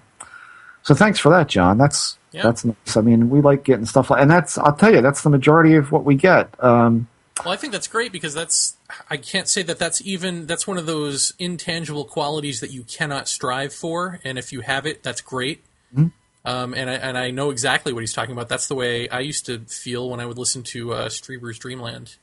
So 0.83 0.95
thanks 0.95 1.19
for 1.19 1.31
that, 1.31 1.49
John. 1.49 1.79
That's 1.79 2.17
Yeah. 2.37 2.43
that's 2.43 2.67
nice. 2.67 2.97
I 2.97 3.01
mean, 3.01 3.31
we 3.31 3.41
like 3.41 3.65
getting 3.65 3.87
stuff 3.87 4.11
like, 4.11 4.21
and 4.21 4.31
that's 4.31 4.59
I'll 4.59 4.75
tell 4.75 4.95
you, 4.95 5.01
that's 5.01 5.23
the 5.23 5.31
majority 5.31 5.75
of 5.75 5.91
what 5.91 6.05
we 6.05 6.17
get. 6.17 6.53
Um, 6.63 7.09
Well, 7.43 7.55
I 7.55 7.57
think 7.57 7.73
that's 7.73 7.89
great 7.89 8.13
because 8.13 8.35
that's 8.35 8.77
I 9.09 9.17
can't 9.17 9.49
say 9.49 9.63
that 9.63 9.79
that's 9.79 10.03
even 10.03 10.47
that's 10.47 10.67
one 10.67 10.77
of 10.77 10.85
those 10.85 11.33
intangible 11.39 12.05
qualities 12.05 12.61
that 12.61 12.73
you 12.73 12.83
cannot 12.85 13.27
strive 13.27 13.73
for, 13.73 14.21
and 14.23 14.39
if 14.39 14.53
you 14.53 14.61
have 14.61 14.85
it, 14.85 15.03
that's 15.03 15.23
great. 15.23 15.65
Mm-hmm. 15.95 16.09
Um, 16.45 16.75
and 16.75 16.91
I 16.91 16.95
and 16.95 17.17
I 17.17 17.31
know 17.31 17.51
exactly 17.51 17.95
what 17.95 18.01
he's 18.01 18.13
talking 18.13 18.33
about. 18.33 18.51
That's 18.51 18.69
the 18.69 18.75
way 18.75 19.09
I 19.09 19.21
used 19.21 19.47
to 19.47 19.61
feel 19.61 20.11
when 20.11 20.21
I 20.21 20.27
would 20.27 20.37
listen 20.37 20.63
to 20.65 20.93
uh, 20.93 21.09
Strieber's 21.09 21.59
Dreamland. 21.59 22.17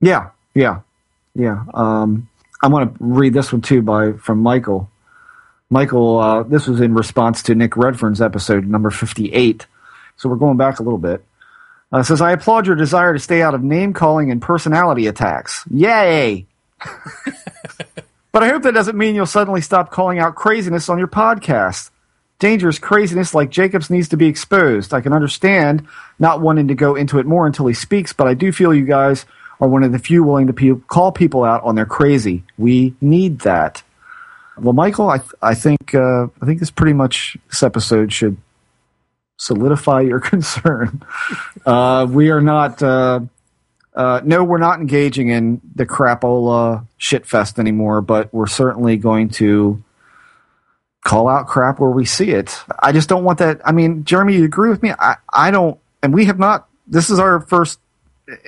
Yeah, 0.00 0.30
yeah, 0.52 0.80
yeah. 1.36 1.64
Um, 1.72 2.28
I 2.60 2.66
want 2.66 2.98
to 2.98 3.04
read 3.04 3.34
this 3.34 3.52
one 3.52 3.62
too 3.62 3.82
by 3.82 4.14
from 4.14 4.40
Michael. 4.40 4.90
Michael, 5.70 6.18
uh, 6.18 6.42
this 6.42 6.66
was 6.66 6.80
in 6.80 6.94
response 6.94 7.42
to 7.44 7.54
Nick 7.54 7.76
Redfern's 7.76 8.20
episode 8.20 8.66
number 8.66 8.90
fifty-eight. 8.90 9.66
So 10.16 10.28
we're 10.28 10.36
going 10.36 10.56
back 10.56 10.78
a 10.78 10.82
little 10.82 10.98
bit. 10.98 11.24
Uh, 11.92 12.02
says, 12.02 12.20
"I 12.20 12.32
applaud 12.32 12.66
your 12.66 12.76
desire 12.76 13.12
to 13.12 13.18
stay 13.18 13.42
out 13.42 13.54
of 13.54 13.62
name 13.62 13.92
calling 13.92 14.30
and 14.30 14.42
personality 14.42 15.06
attacks. 15.06 15.64
Yay!" 15.70 16.46
but 18.32 18.42
I 18.42 18.48
hope 18.48 18.62
that 18.62 18.74
doesn't 18.74 18.98
mean 18.98 19.14
you'll 19.14 19.26
suddenly 19.26 19.60
stop 19.60 19.90
calling 19.90 20.18
out 20.18 20.34
craziness 20.34 20.88
on 20.88 20.98
your 20.98 21.08
podcast. 21.08 21.90
Dangerous 22.40 22.78
craziness 22.78 23.32
like 23.32 23.50
Jacobs 23.50 23.90
needs 23.90 24.08
to 24.08 24.16
be 24.16 24.26
exposed. 24.26 24.92
I 24.92 25.00
can 25.00 25.12
understand 25.12 25.86
not 26.18 26.40
wanting 26.40 26.68
to 26.68 26.74
go 26.74 26.94
into 26.94 27.18
it 27.18 27.26
more 27.26 27.46
until 27.46 27.66
he 27.66 27.74
speaks, 27.74 28.12
but 28.12 28.26
I 28.26 28.34
do 28.34 28.52
feel 28.52 28.74
you 28.74 28.84
guys 28.84 29.24
are 29.60 29.68
one 29.68 29.84
of 29.84 29.92
the 29.92 30.00
few 30.00 30.24
willing 30.24 30.48
to 30.48 30.52
pe- 30.52 30.74
call 30.88 31.12
people 31.12 31.44
out 31.44 31.62
on 31.62 31.76
their 31.76 31.86
crazy. 31.86 32.42
We 32.58 32.94
need 33.00 33.40
that. 33.40 33.82
Well, 34.58 34.72
Michael, 34.72 35.08
I 35.10 35.18
th- 35.18 35.32
I 35.42 35.54
think 35.54 35.94
uh, 35.94 36.28
I 36.40 36.46
think 36.46 36.60
this 36.60 36.70
pretty 36.70 36.92
much 36.92 37.36
this 37.50 37.62
episode 37.62 38.12
should 38.12 38.36
solidify 39.36 40.02
your 40.02 40.20
concern. 40.32 41.02
uh, 41.66 42.06
we 42.08 42.30
are 42.30 42.40
not. 42.40 42.82
Uh, 42.82 43.20
uh, 43.94 44.20
no, 44.24 44.42
we're 44.42 44.58
not 44.58 44.80
engaging 44.80 45.28
in 45.28 45.60
the 45.76 45.86
crapola 45.86 46.84
shitfest 46.98 47.58
anymore, 47.60 48.00
but 48.00 48.32
we're 48.34 48.48
certainly 48.48 48.96
going 48.96 49.28
to 49.28 49.82
call 51.04 51.28
out 51.28 51.46
crap 51.46 51.78
where 51.78 51.90
we 51.90 52.04
see 52.04 52.30
it. 52.30 52.58
I 52.80 52.90
just 52.90 53.08
don't 53.08 53.22
want 53.22 53.38
that. 53.38 53.60
I 53.64 53.70
mean, 53.70 54.04
Jeremy, 54.04 54.34
you 54.36 54.44
agree 54.44 54.70
with 54.70 54.82
me? 54.82 54.92
I, 54.98 55.16
I 55.32 55.52
don't, 55.52 55.78
and 56.02 56.12
we 56.12 56.24
have 56.24 56.38
not. 56.40 56.68
This 56.88 57.08
is 57.08 57.20
our 57.20 57.40
first 57.40 57.78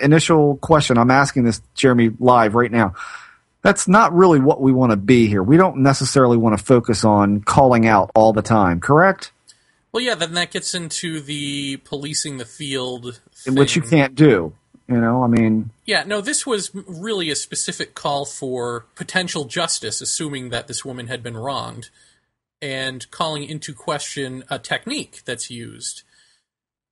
initial 0.00 0.56
question. 0.56 0.98
I'm 0.98 1.10
asking 1.10 1.44
this, 1.44 1.62
Jeremy, 1.74 2.10
live 2.18 2.54
right 2.54 2.72
now. 2.72 2.94
That's 3.66 3.88
not 3.88 4.12
really 4.14 4.38
what 4.38 4.60
we 4.60 4.72
want 4.72 4.90
to 4.93 4.97
be 4.97 5.26
here. 5.26 5.43
We 5.43 5.56
don't 5.56 5.78
necessarily 5.78 6.36
want 6.36 6.56
to 6.56 6.64
focus 6.64 7.05
on 7.05 7.40
calling 7.40 7.84
out 7.84 8.12
all 8.14 8.32
the 8.32 8.43
time, 8.43 8.78
correct? 8.78 9.32
Well, 9.90 10.05
yeah, 10.05 10.14
then 10.14 10.34
that 10.34 10.52
gets 10.52 10.72
into 10.72 11.20
the 11.20 11.78
policing 11.78 12.36
the 12.36 12.44
field, 12.44 13.20
Which 13.44 13.74
you 13.74 13.82
can't 13.82 14.14
do. 14.14 14.52
You 14.88 15.01
know, 15.01 15.24
I 15.24 15.26
mean, 15.26 15.70
Yeah, 15.84 16.05
no, 16.05 16.20
this 16.20 16.47
was 16.47 16.70
really 16.74 17.28
a 17.28 17.34
specific 17.34 17.97
call 17.97 18.24
for 18.24 18.86
potential 18.94 19.47
justice, 19.47 20.01
assuming 20.01 20.51
that 20.51 20.68
this 20.68 20.84
woman 20.84 21.09
had 21.09 21.24
been 21.24 21.36
wronged, 21.36 21.90
and 22.62 23.10
calling 23.10 23.43
into 23.43 23.74
question 23.74 24.44
a 24.48 24.60
technique 24.60 25.22
that's 25.24 25.51
used 25.51 26.05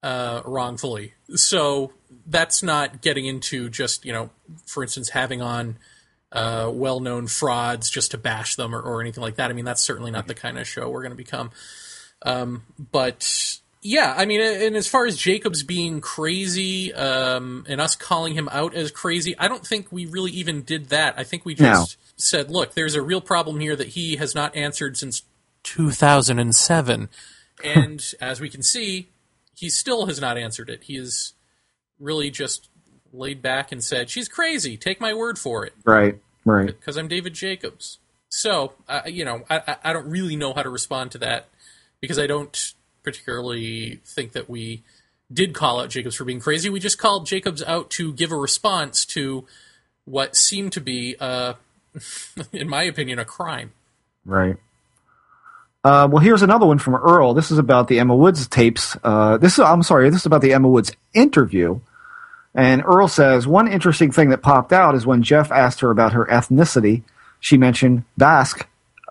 uh, 0.02 0.42
wrongfully. 0.44 1.14
So 1.36 1.92
that's 2.26 2.64
not 2.64 3.00
getting 3.00 3.26
into 3.26 3.68
just, 3.68 4.04
you 4.04 4.12
know, 4.12 4.30
for 4.66 4.82
instance, 4.82 5.10
having 5.10 5.40
on 5.40 5.78
uh, 6.34 6.70
well 6.72 7.00
known 7.00 7.28
frauds 7.28 7.88
just 7.88 8.10
to 8.10 8.18
bash 8.18 8.56
them 8.56 8.74
or, 8.74 8.80
or 8.80 9.00
anything 9.00 9.22
like 9.22 9.36
that. 9.36 9.50
I 9.50 9.54
mean, 9.54 9.64
that's 9.64 9.82
certainly 9.82 10.10
not 10.10 10.26
the 10.26 10.34
kind 10.34 10.58
of 10.58 10.66
show 10.66 10.90
we're 10.90 11.02
going 11.02 11.12
to 11.12 11.16
become. 11.16 11.52
Um, 12.22 12.64
but 12.78 13.60
yeah, 13.80 14.14
I 14.16 14.24
mean, 14.24 14.40
and 14.40 14.76
as 14.76 14.88
far 14.88 15.06
as 15.06 15.16
Jacobs 15.16 15.62
being 15.62 16.00
crazy 16.00 16.92
um, 16.92 17.64
and 17.68 17.80
us 17.80 17.94
calling 17.94 18.34
him 18.34 18.48
out 18.50 18.74
as 18.74 18.90
crazy, 18.90 19.38
I 19.38 19.46
don't 19.46 19.64
think 19.64 19.92
we 19.92 20.06
really 20.06 20.32
even 20.32 20.62
did 20.62 20.86
that. 20.86 21.14
I 21.16 21.24
think 21.24 21.44
we 21.44 21.54
just 21.54 21.96
said, 22.16 22.50
look, 22.50 22.74
there's 22.74 22.94
a 22.94 23.02
real 23.02 23.20
problem 23.20 23.60
here 23.60 23.76
that 23.76 23.88
he 23.88 24.16
has 24.16 24.34
not 24.34 24.56
answered 24.56 24.96
since 24.96 25.22
2007. 25.62 27.08
And 27.62 28.04
as 28.20 28.40
we 28.40 28.50
can 28.50 28.62
see, 28.62 29.08
he 29.54 29.70
still 29.70 30.06
has 30.06 30.20
not 30.20 30.36
answered 30.36 30.68
it. 30.68 30.82
He 30.82 30.96
is 30.96 31.34
really 32.00 32.28
just 32.28 32.68
laid 33.12 33.40
back 33.40 33.72
and 33.72 33.82
said, 33.82 34.10
she's 34.10 34.28
crazy. 34.28 34.76
Take 34.76 35.00
my 35.00 35.14
word 35.14 35.38
for 35.38 35.64
it 35.64 35.72
right, 35.84 36.18
right. 36.44 36.66
because 36.66 36.96
I'm 36.96 37.08
David 37.08 37.34
Jacobs. 37.34 37.98
So, 38.28 38.72
uh, 38.88 39.02
you 39.06 39.24
know, 39.24 39.44
I, 39.48 39.76
I- 39.84 39.92
don't 39.92 40.08
really 40.10 40.36
know 40.36 40.52
how 40.52 40.62
to 40.62 40.70
respond 40.70 41.12
to 41.12 41.18
that 41.18 41.48
because 42.00 42.18
I 42.18 42.26
don't 42.26 42.72
particularly 43.02 44.00
think 44.04 44.32
that 44.32 44.48
we 44.50 44.82
did 45.32 45.54
call 45.54 45.80
out 45.80 45.90
Jacobs 45.90 46.16
for 46.16 46.24
being 46.24 46.40
crazy. 46.40 46.68
We 46.68 46.80
just 46.80 46.98
called 46.98 47.26
Jacobs 47.26 47.62
out 47.62 47.90
to 47.90 48.12
give 48.12 48.32
a 48.32 48.36
response 48.36 49.04
to 49.06 49.46
what 50.04 50.36
seemed 50.36 50.72
to 50.72 50.80
be, 50.80 51.16
uh, 51.20 51.54
in 52.52 52.68
my 52.68 52.82
opinion, 52.82 53.18
a 53.18 53.24
crime. 53.24 53.72
Right. 54.24 54.56
Uh, 55.84 56.08
well, 56.10 56.22
here's 56.22 56.42
another 56.42 56.66
one 56.66 56.78
from 56.78 56.94
Earl. 56.94 57.34
This 57.34 57.50
is 57.50 57.58
about 57.58 57.88
the 57.88 58.00
Emma 58.00 58.16
Woods 58.16 58.48
tapes. 58.48 58.96
Uh, 59.04 59.36
this 59.36 59.54
is, 59.54 59.60
I'm 59.60 59.82
sorry, 59.82 60.08
this 60.08 60.20
is 60.20 60.26
about 60.26 60.40
the 60.40 60.54
Emma 60.54 60.68
Woods 60.68 60.92
interview. 61.12 61.78
And 62.54 62.82
Earl 62.84 63.08
says 63.08 63.46
one 63.46 63.66
interesting 63.66 64.12
thing 64.12 64.30
that 64.30 64.42
popped 64.42 64.72
out 64.72 64.94
is 64.94 65.06
when 65.06 65.22
Jeff 65.22 65.50
asked 65.50 65.80
her 65.80 65.90
about 65.90 66.12
her 66.12 66.26
ethnicity, 66.26 67.02
she 67.40 67.58
mentioned 67.58 68.04
Basque 68.16 68.68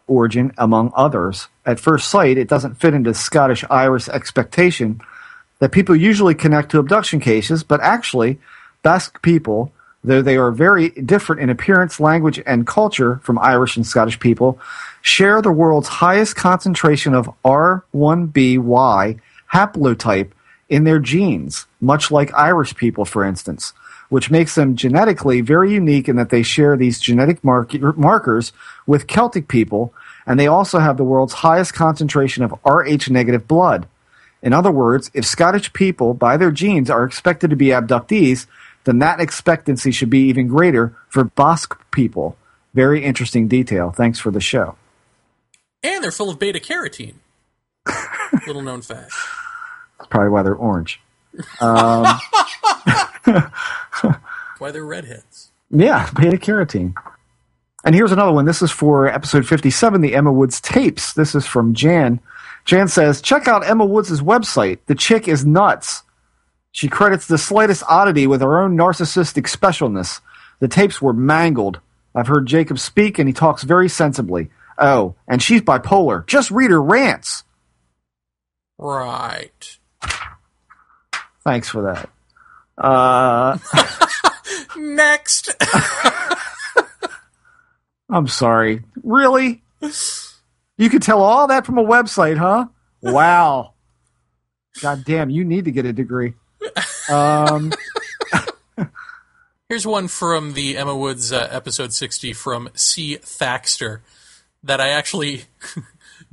origin, 0.08 0.54
among 0.58 0.92
others. 0.96 1.48
At 1.66 1.80
first 1.80 2.10
sight, 2.10 2.38
it 2.38 2.48
doesn't 2.48 2.76
fit 2.76 2.94
into 2.94 3.14
Scottish 3.14 3.64
Irish 3.70 4.10
expectation 4.10 5.02
that 5.60 5.72
people 5.72 5.96
usually 5.96 6.36
connect 6.36 6.72
to 6.72 6.80
abduction 6.80 7.20
cases, 7.20 7.64
but 7.64 7.80
actually, 7.82 8.40
Basque 8.82 9.22
people, 9.22 9.72
though 10.04 10.22
they 10.22 10.36
are 10.36 10.52
very 10.52 10.90
different 10.90 11.42
in 11.42 11.50
appearance, 11.50 12.00
language, 12.00 12.42
and 12.46 12.68
culture 12.68 13.22
from 13.24 13.40
Irish 13.40 13.78
and 13.78 13.88
Scottish 13.88 14.20
people, 14.20 14.60
share 15.02 15.42
the 15.42 15.52
world's 15.52 15.88
highest 15.88 16.36
concentration 16.36 17.14
of 17.14 17.30
R1BY 17.46 19.20
haplotype 19.54 20.32
in 20.74 20.86
their 20.86 21.00
genes, 21.00 21.68
much 21.80 22.10
like 22.10 22.34
Irish 22.34 22.76
people, 22.76 23.06
for 23.06 23.24
instance, 23.24 23.74
which 24.10 24.32
makes 24.32 24.56
them 24.56 24.76
genetically 24.76 25.40
very 25.42 25.72
unique 25.72 26.10
in 26.10 26.16
that 26.16 26.32
they 26.32 26.42
share 26.42 26.76
these 26.76 27.00
genetic 27.00 27.44
mark- 27.44 27.80
markers 27.96 28.52
with 28.88 29.06
Celtic 29.06 29.48
people 29.48 29.94
and 30.26 30.40
they 30.40 30.48
also 30.48 30.80
have 30.80 30.98
the 30.98 31.04
world's 31.04 31.34
highest 31.34 31.74
concentration 31.74 32.44
of 32.44 32.54
Rh 32.66 33.10
negative 33.10 33.48
blood. 33.48 33.88
In 34.42 34.52
other 34.52 34.72
words, 34.72 35.12
if 35.14 35.26
Scottish 35.26 35.72
people, 35.74 36.14
by 36.14 36.38
their 36.38 36.52
genes, 36.52 36.90
are 36.90 37.04
expected 37.04 37.50
to 37.52 37.56
be 37.56 37.68
abductees, 37.68 38.48
then 38.84 39.00
that 39.00 39.20
expectancy 39.20 39.92
should 39.92 40.10
be 40.10 40.28
even 40.28 40.48
greater 40.48 40.96
for 41.08 41.24
Basque 41.24 41.80
people. 41.92 42.36
Very 42.74 43.04
interesting 43.04 43.48
detail. 43.48 43.92
Thanks 43.92 44.20
for 44.20 44.32
the 44.32 44.42
show. 44.42 44.76
And 45.84 46.04
they're 46.04 46.12
full 46.12 46.30
of 46.30 46.40
beta 46.40 46.60
carotene. 46.60 47.16
Little 48.48 48.62
known 48.64 48.82
fact. 48.82 49.14
That's 50.04 50.10
probably 50.10 50.30
why 50.32 50.44
they're 50.44 50.54
orange. 50.54 51.00
Um, 51.62 52.06
why 54.58 54.72
they're 54.72 54.84
redheads. 54.84 55.52
Yeah, 55.70 56.10
beta 56.14 56.36
carotene. 56.36 56.94
And 57.86 57.96
here's 57.96 58.12
another 58.12 58.34
one. 58.34 58.46
This 58.46 58.62
is 58.62 58.70
for 58.70 59.08
episode 59.08 59.48
57, 59.48 60.02
the 60.02 60.14
Emma 60.14 60.32
Woods 60.32 60.60
tapes. 60.60 61.14
This 61.14 61.36
is 61.36 61.46
from 61.46 61.74
Jan. 61.74 62.20
Jan 62.66 62.90
says, 62.90 63.22
check 63.22 63.48
out 63.48 63.66
Emma 63.66 63.86
Woods' 63.86 64.22
website. 64.22 64.80
The 64.88 64.96
chick 64.96 65.30
is 65.30 65.46
nuts. 65.46 66.04
She 66.74 66.90
credits 66.90 67.28
the 67.28 67.38
slightest 67.38 67.84
oddity 67.88 68.28
with 68.28 68.42
her 68.42 68.60
own 68.60 68.78
narcissistic 68.78 69.44
specialness. 69.44 70.20
The 70.60 70.68
tapes 70.68 71.02
were 71.02 71.14
mangled. 71.14 71.80
I've 72.14 72.28
heard 72.28 72.46
Jacob 72.46 72.78
speak, 72.78 73.20
and 73.20 73.30
he 73.30 73.34
talks 73.34 73.64
very 73.64 73.88
sensibly. 73.88 74.50
Oh, 74.78 75.16
and 75.30 75.42
she's 75.42 75.62
bipolar. 75.62 76.28
Just 76.28 76.52
read 76.52 76.72
her 76.72 76.82
rants. 76.82 77.46
Right. 78.78 79.78
Thanks 81.44 81.70
for 81.70 81.84
that. 81.94 82.10
Uh, 82.78 83.58
Next. 84.78 85.54
I'm 88.10 88.28
sorry. 88.28 88.84
Really? 89.04 89.62
You 90.78 90.90
could 90.90 91.02
tell 91.02 91.22
all 91.22 91.48
that 91.48 91.66
from 91.66 91.78
a 91.78 91.84
website, 91.84 92.38
huh? 92.38 92.68
Wow. 93.02 93.74
God 94.82 95.04
damn, 95.06 95.30
you 95.30 95.44
need 95.44 95.66
to 95.66 95.72
get 95.72 95.86
a 95.86 95.94
degree. 95.94 96.34
Um, 97.10 97.74
Here's 99.70 99.86
one 99.86 100.08
from 100.08 100.54
the 100.54 100.78
Emma 100.78 100.96
Woods 100.96 101.32
uh, 101.32 101.48
episode 101.52 101.94
60 101.94 102.34
from 102.34 102.70
C. 102.74 103.18
Thaxter 103.18 104.02
that 104.64 104.80
I 104.80 104.90
actually 104.90 105.44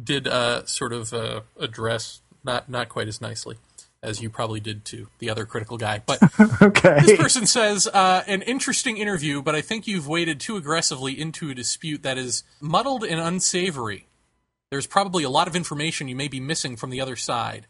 did 0.02 0.28
uh, 0.28 0.64
sort 0.66 0.92
of 0.92 1.12
uh, 1.12 1.40
address, 1.58 2.20
not 2.44 2.68
not 2.68 2.88
quite 2.88 3.08
as 3.08 3.20
nicely 3.20 3.56
as 4.02 4.22
you 4.22 4.30
probably 4.30 4.60
did 4.60 4.84
to 4.86 5.08
the 5.18 5.28
other 5.28 5.44
critical 5.44 5.76
guy. 5.76 6.02
But 6.04 6.22
okay. 6.62 7.00
this 7.04 7.18
person 7.18 7.46
says 7.46 7.86
uh, 7.86 8.22
an 8.26 8.42
interesting 8.42 8.96
interview, 8.96 9.42
but 9.42 9.54
I 9.54 9.60
think 9.60 9.86
you've 9.86 10.08
waded 10.08 10.40
too 10.40 10.56
aggressively 10.56 11.18
into 11.18 11.50
a 11.50 11.54
dispute 11.54 12.02
that 12.02 12.16
is 12.16 12.42
muddled 12.60 13.04
and 13.04 13.20
unsavory. 13.20 14.06
There's 14.70 14.86
probably 14.86 15.24
a 15.24 15.30
lot 15.30 15.48
of 15.48 15.56
information 15.56 16.08
you 16.08 16.16
may 16.16 16.28
be 16.28 16.40
missing 16.40 16.76
from 16.76 16.90
the 16.90 17.00
other 17.00 17.16
side. 17.16 17.66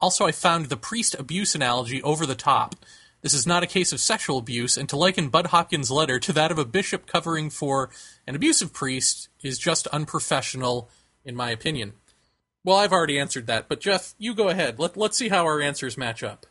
Also, 0.00 0.26
I 0.26 0.32
found 0.32 0.66
the 0.66 0.76
priest 0.76 1.14
abuse 1.18 1.54
analogy 1.54 2.02
over 2.02 2.24
the 2.24 2.34
top. 2.34 2.76
This 3.22 3.34
is 3.34 3.46
not 3.46 3.62
a 3.62 3.66
case 3.66 3.92
of 3.92 4.00
sexual 4.00 4.38
abuse, 4.38 4.76
and 4.76 4.88
to 4.88 4.96
liken 4.96 5.30
Budd 5.30 5.46
Hopkins' 5.46 5.90
letter 5.90 6.20
to 6.20 6.32
that 6.34 6.52
of 6.52 6.58
a 6.58 6.64
bishop 6.64 7.06
covering 7.06 7.50
for 7.50 7.90
an 8.26 8.36
abusive 8.36 8.72
priest 8.72 9.28
is 9.42 9.58
just 9.58 9.86
unprofessional, 9.88 10.88
in 11.24 11.34
my 11.34 11.50
opinion. 11.50 11.94
Well, 12.66 12.78
I've 12.78 12.92
already 12.92 13.16
answered 13.20 13.46
that, 13.46 13.68
but 13.68 13.78
Jeff, 13.78 14.14
you 14.18 14.34
go 14.34 14.48
ahead. 14.48 14.80
Let, 14.80 14.96
let's 14.96 15.16
see 15.16 15.28
how 15.28 15.44
our 15.44 15.60
answers 15.60 15.96
match 15.96 16.24
up. 16.24 16.46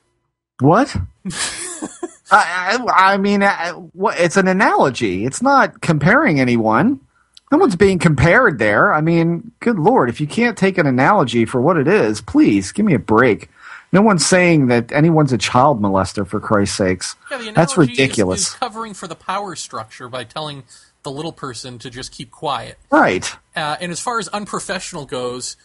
What? 0.61 0.95
I, 2.31 2.79
I, 2.87 3.13
I, 3.13 3.17
mean, 3.17 3.43
I, 3.43 3.71
what, 3.71 4.17
it's 4.17 4.37
an 4.37 4.47
analogy. 4.47 5.25
It's 5.25 5.41
not 5.41 5.81
comparing 5.81 6.39
anyone. 6.39 7.01
No 7.51 7.57
one's 7.57 7.75
being 7.75 7.99
compared 7.99 8.59
there. 8.59 8.93
I 8.93 9.01
mean, 9.01 9.51
good 9.59 9.77
lord, 9.77 10.07
if 10.07 10.21
you 10.21 10.25
can't 10.25 10.57
take 10.57 10.77
an 10.77 10.87
analogy 10.87 11.43
for 11.43 11.59
what 11.59 11.75
it 11.75 11.87
is, 11.87 12.21
please 12.21 12.71
give 12.71 12.85
me 12.85 12.93
a 12.93 12.99
break. 12.99 13.49
No 13.91 14.01
one's 14.01 14.25
saying 14.25 14.67
that 14.67 14.93
anyone's 14.93 15.33
a 15.33 15.37
child 15.37 15.81
molester 15.81 16.25
for 16.25 16.39
Christ's 16.39 16.77
sakes. 16.77 17.15
Yeah, 17.29 17.51
That's 17.51 17.77
ridiculous. 17.77 18.39
Is, 18.39 18.47
is 18.47 18.53
covering 18.53 18.93
for 18.93 19.07
the 19.07 19.15
power 19.15 19.53
structure 19.57 20.07
by 20.07 20.23
telling 20.23 20.63
the 21.03 21.11
little 21.11 21.33
person 21.33 21.77
to 21.79 21.89
just 21.89 22.13
keep 22.13 22.31
quiet. 22.31 22.77
Right. 22.89 23.29
Uh, 23.53 23.75
and 23.81 23.91
as 23.91 23.99
far 23.99 24.17
as 24.17 24.29
unprofessional 24.29 25.05
goes, 25.05 25.57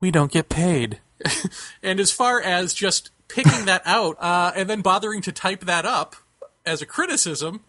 we 0.00 0.10
don't 0.10 0.32
get 0.32 0.48
paid. 0.48 1.00
and 1.82 2.00
as 2.00 2.12
far 2.12 2.40
as 2.40 2.74
just 2.74 3.10
picking 3.28 3.66
that 3.66 3.82
out 3.84 4.16
uh, 4.20 4.52
and 4.54 4.68
then 4.68 4.80
bothering 4.80 5.20
to 5.22 5.32
type 5.32 5.60
that 5.60 5.84
up 5.84 6.16
as 6.64 6.82
a 6.82 6.86
criticism 6.86 7.60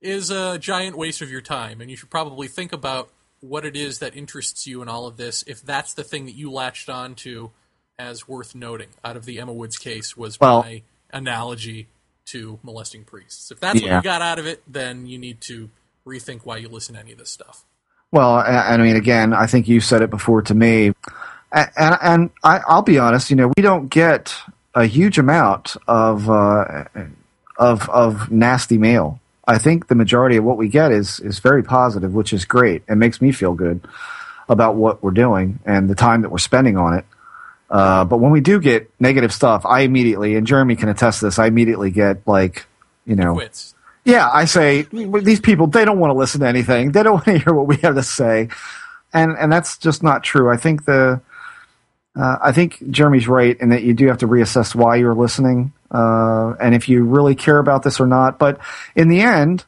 is 0.00 0.30
a 0.30 0.58
giant 0.58 0.96
waste 0.96 1.22
of 1.22 1.30
your 1.30 1.40
time. 1.40 1.80
And 1.80 1.90
you 1.90 1.96
should 1.96 2.10
probably 2.10 2.48
think 2.48 2.72
about 2.72 3.10
what 3.40 3.64
it 3.64 3.76
is 3.76 3.98
that 3.98 4.16
interests 4.16 4.66
you 4.66 4.82
in 4.82 4.88
all 4.88 5.06
of 5.06 5.16
this. 5.16 5.44
If 5.46 5.62
that's 5.62 5.94
the 5.94 6.04
thing 6.04 6.26
that 6.26 6.34
you 6.34 6.50
latched 6.50 6.88
on 6.88 7.14
to 7.16 7.50
as 7.98 8.26
worth 8.26 8.54
noting 8.54 8.88
out 9.04 9.16
of 9.16 9.24
the 9.24 9.38
Emma 9.38 9.52
Woods 9.52 9.78
case 9.78 10.16
was 10.16 10.40
well, 10.40 10.62
my 10.62 10.82
analogy 11.12 11.88
to 12.26 12.58
molesting 12.62 13.04
priests. 13.04 13.50
If 13.50 13.60
that's 13.60 13.80
yeah. 13.80 13.96
what 13.96 13.96
you 13.96 14.02
got 14.02 14.22
out 14.22 14.38
of 14.38 14.46
it, 14.46 14.62
then 14.66 15.06
you 15.06 15.18
need 15.18 15.40
to 15.42 15.70
rethink 16.06 16.40
why 16.44 16.56
you 16.56 16.68
listen 16.68 16.94
to 16.94 17.00
any 17.00 17.12
of 17.12 17.18
this 17.18 17.30
stuff. 17.30 17.64
Well, 18.10 18.34
I 18.34 18.76
mean, 18.76 18.96
again, 18.96 19.32
I 19.32 19.46
think 19.46 19.68
you 19.68 19.80
said 19.80 20.02
it 20.02 20.10
before 20.10 20.42
to 20.42 20.54
me 20.54 20.92
and, 21.52 21.98
and 22.02 22.30
I, 22.42 22.60
will 22.68 22.82
be 22.82 22.98
honest, 22.98 23.30
you 23.30 23.36
know, 23.36 23.52
we 23.56 23.62
don't 23.62 23.88
get 23.88 24.34
a 24.74 24.86
huge 24.86 25.18
amount 25.18 25.76
of 25.86 26.28
uh, 26.30 26.84
of 27.58 27.88
of 27.90 28.30
nasty 28.30 28.78
mail. 28.78 29.20
I 29.46 29.58
think 29.58 29.88
the 29.88 29.94
majority 29.94 30.36
of 30.36 30.44
what 30.44 30.56
we 30.56 30.68
get 30.68 30.92
is 30.92 31.20
is 31.20 31.38
very 31.40 31.62
positive, 31.62 32.14
which 32.14 32.32
is 32.32 32.44
great. 32.44 32.82
It 32.88 32.96
makes 32.96 33.20
me 33.20 33.32
feel 33.32 33.54
good 33.54 33.80
about 34.48 34.76
what 34.76 35.02
we're 35.02 35.10
doing 35.10 35.58
and 35.64 35.88
the 35.88 35.94
time 35.94 36.22
that 36.22 36.30
we're 36.30 36.38
spending 36.38 36.76
on 36.76 36.94
it. 36.94 37.04
Uh, 37.70 38.04
but 38.04 38.18
when 38.18 38.30
we 38.30 38.40
do 38.40 38.60
get 38.60 38.90
negative 39.00 39.32
stuff, 39.32 39.64
I 39.64 39.80
immediately 39.80 40.36
and 40.36 40.46
Jeremy 40.46 40.76
can 40.76 40.88
attest 40.88 41.20
to 41.20 41.26
this. 41.26 41.38
I 41.38 41.46
immediately 41.46 41.90
get 41.90 42.26
like, 42.26 42.66
you 43.06 43.16
know, 43.16 43.34
Quits. 43.34 43.74
yeah. 44.04 44.28
I 44.30 44.44
say 44.44 44.82
these 44.82 45.40
people 45.40 45.66
they 45.66 45.84
don't 45.84 45.98
want 45.98 46.12
to 46.12 46.18
listen 46.18 46.40
to 46.40 46.46
anything. 46.46 46.92
They 46.92 47.02
don't 47.02 47.14
want 47.14 47.24
to 47.26 47.38
hear 47.38 47.54
what 47.54 47.66
we 47.66 47.76
have 47.78 47.94
to 47.94 48.02
say, 48.02 48.48
and 49.12 49.32
and 49.38 49.52
that's 49.52 49.76
just 49.78 50.02
not 50.02 50.22
true. 50.22 50.50
I 50.50 50.56
think 50.56 50.84
the 50.84 51.20
uh, 52.14 52.36
I 52.42 52.52
think 52.52 52.90
Jeremy's 52.90 53.26
right 53.26 53.58
in 53.58 53.70
that 53.70 53.82
you 53.82 53.94
do 53.94 54.08
have 54.08 54.18
to 54.18 54.28
reassess 54.28 54.74
why 54.74 54.96
you're 54.96 55.14
listening 55.14 55.72
uh, 55.90 56.54
and 56.60 56.74
if 56.74 56.88
you 56.88 57.04
really 57.04 57.34
care 57.34 57.58
about 57.58 57.82
this 57.82 58.00
or 58.00 58.06
not. 58.06 58.38
But 58.38 58.58
in 58.94 59.08
the 59.08 59.20
end, 59.20 59.64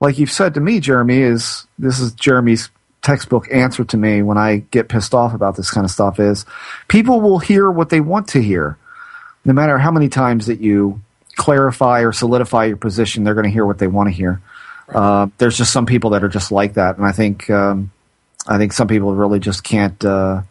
like 0.00 0.18
you've 0.18 0.30
said 0.30 0.54
to 0.54 0.60
me, 0.60 0.80
Jeremy, 0.80 1.18
is 1.18 1.66
this 1.78 1.98
is 2.00 2.12
Jeremy's 2.12 2.70
textbook 3.02 3.52
answer 3.52 3.84
to 3.84 3.96
me 3.96 4.22
when 4.22 4.38
I 4.38 4.58
get 4.70 4.88
pissed 4.88 5.12
off 5.12 5.34
about 5.34 5.56
this 5.56 5.70
kind 5.70 5.84
of 5.84 5.90
stuff 5.90 6.20
is 6.20 6.46
people 6.86 7.20
will 7.20 7.40
hear 7.40 7.68
what 7.68 7.90
they 7.90 8.00
want 8.00 8.28
to 8.28 8.42
hear. 8.42 8.78
No 9.44 9.52
matter 9.52 9.76
how 9.76 9.90
many 9.90 10.08
times 10.08 10.46
that 10.46 10.60
you 10.60 11.00
clarify 11.34 12.02
or 12.02 12.12
solidify 12.12 12.66
your 12.66 12.76
position, 12.76 13.24
they're 13.24 13.34
going 13.34 13.46
to 13.46 13.50
hear 13.50 13.66
what 13.66 13.78
they 13.78 13.88
want 13.88 14.08
to 14.08 14.14
hear. 14.14 14.40
Uh, 14.88 15.26
there's 15.38 15.58
just 15.58 15.72
some 15.72 15.86
people 15.86 16.10
that 16.10 16.22
are 16.22 16.28
just 16.28 16.52
like 16.52 16.74
that, 16.74 16.96
and 16.96 17.06
I 17.06 17.12
think 17.12 17.48
um, 17.50 17.90
I 18.46 18.58
think 18.58 18.72
some 18.72 18.88
people 18.88 19.14
really 19.14 19.40
just 19.40 19.64
can't 19.64 20.04
uh, 20.04 20.42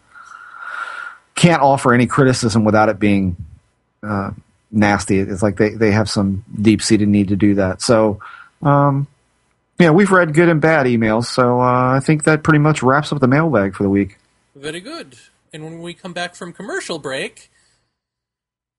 can't 1.36 1.62
offer 1.62 1.94
any 1.94 2.08
criticism 2.08 2.64
without 2.64 2.90
it 2.90 3.00
being 3.00 3.36
uh, 4.04 4.32
nasty. 4.72 5.20
It's 5.20 5.44
like 5.44 5.58
they, 5.58 5.70
they 5.70 5.92
have 5.92 6.10
some 6.10 6.44
deep 6.62 6.82
seated 6.82 7.08
need 7.08 7.30
to 7.30 7.36
do 7.36 7.56
that. 7.56 7.82
So, 7.82 8.20
um, 8.62 9.08
yeah, 9.80 9.92
we've 9.92 10.12
read 10.12 10.34
good 10.34 10.50
and 10.50 10.62
bad 10.62 10.86
emails. 10.86 11.26
So 11.26 11.60
uh, 11.60 11.96
I 11.96 12.00
think 12.00 12.26
that 12.26 12.44
pretty 12.44 12.60
much 12.60 12.84
wraps 12.84 13.12
up 13.12 13.20
the 13.20 13.28
mailbag 13.28 13.76
for 13.76 13.84
the 13.84 13.90
week. 13.90 14.18
Very 14.56 14.80
good. 14.80 15.18
And 15.54 15.64
when 15.64 15.82
we 15.82 15.94
come 15.94 16.14
back 16.14 16.36
from 16.36 16.54
commercial 16.54 17.00
break, 17.00 17.50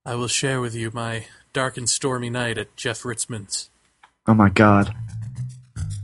I 0.07 0.15
will 0.15 0.29
share 0.29 0.61
with 0.61 0.75
you 0.75 0.91
my 0.93 1.27
dark 1.53 1.77
and 1.77 1.89
stormy 1.89 2.31
night 2.31 2.59
at 2.59 2.75
Jeff 2.77 3.03
Ritzmann's. 3.03 3.71
Oh 4.27 4.35
my 4.35 4.49
God. 4.49 4.95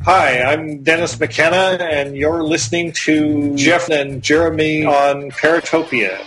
Hi, 0.04 0.42
I'm 0.42 0.82
Dennis 0.82 1.18
McKenna, 1.18 1.82
and 1.84 2.16
you're 2.16 2.42
listening 2.42 2.92
to 2.92 3.54
Jeff 3.56 3.90
and 3.90 4.22
Jeremy 4.22 4.84
on 4.84 5.30
Paratopia. 5.30 6.24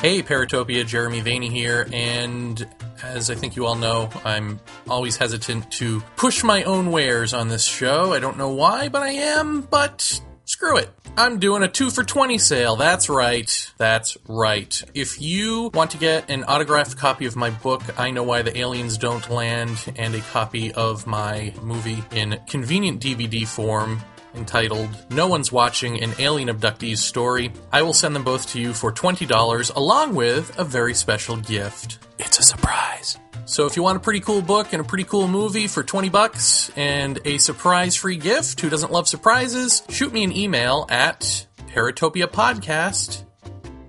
Hey, 0.00 0.22
Paratopia, 0.22 0.86
Jeremy 0.86 1.20
Vaeni 1.20 1.50
here, 1.50 1.86
and 1.92 2.66
as 3.02 3.30
I 3.30 3.34
think 3.34 3.56
you 3.56 3.66
all 3.66 3.74
know, 3.74 4.08
I'm 4.24 4.60
always 4.88 5.16
hesitant 5.16 5.70
to 5.72 6.00
push 6.16 6.42
my 6.44 6.62
own 6.64 6.90
wares 6.90 7.34
on 7.34 7.48
this 7.48 7.64
show. 7.64 8.12
I 8.12 8.18
don't 8.18 8.38
know 8.38 8.50
why, 8.50 8.88
but 8.88 9.02
I 9.02 9.10
am, 9.10 9.62
but 9.62 10.20
screw 10.44 10.78
it. 10.78 10.90
I'm 11.14 11.38
doing 11.38 11.62
a 11.62 11.68
2 11.68 11.90
for 11.90 12.04
20 12.04 12.38
sale. 12.38 12.76
That's 12.76 13.10
right. 13.10 13.70
That's 13.76 14.16
right. 14.28 14.82
If 14.94 15.20
you 15.20 15.70
want 15.74 15.90
to 15.90 15.98
get 15.98 16.30
an 16.30 16.44
autographed 16.44 16.96
copy 16.96 17.26
of 17.26 17.36
my 17.36 17.50
book, 17.50 17.82
I 18.00 18.10
Know 18.10 18.22
Why 18.22 18.40
the 18.40 18.56
Aliens 18.56 18.96
Don't 18.96 19.28
Land, 19.28 19.92
and 19.96 20.14
a 20.14 20.20
copy 20.20 20.72
of 20.72 21.06
my 21.06 21.52
movie 21.60 22.02
in 22.12 22.40
convenient 22.48 23.02
DVD 23.02 23.46
form, 23.46 24.00
entitled 24.34 24.90
No 25.10 25.28
One's 25.28 25.52
Watching 25.52 26.02
an 26.02 26.12
Alien 26.18 26.48
Abductee's 26.48 27.02
Story. 27.02 27.52
I 27.72 27.82
will 27.82 27.92
send 27.92 28.14
them 28.14 28.24
both 28.24 28.48
to 28.48 28.60
you 28.60 28.72
for 28.72 28.92
$20 28.92 29.74
along 29.74 30.14
with 30.14 30.58
a 30.58 30.64
very 30.64 30.94
special 30.94 31.36
gift. 31.36 31.98
It's 32.18 32.38
a 32.38 32.42
surprise. 32.42 33.18
So 33.44 33.66
if 33.66 33.76
you 33.76 33.82
want 33.82 33.96
a 33.96 34.00
pretty 34.00 34.20
cool 34.20 34.42
book 34.42 34.72
and 34.72 34.80
a 34.80 34.84
pretty 34.84 35.04
cool 35.04 35.28
movie 35.28 35.66
for 35.66 35.82
20 35.82 36.08
bucks 36.08 36.70
and 36.76 37.18
a 37.24 37.38
surprise 37.38 37.96
free 37.96 38.16
gift, 38.16 38.60
who 38.60 38.70
doesn't 38.70 38.92
love 38.92 39.08
surprises? 39.08 39.82
Shoot 39.88 40.12
me 40.12 40.24
an 40.24 40.32
email 40.34 40.86
at 40.88 41.46
paratopiapodcast 41.68 43.24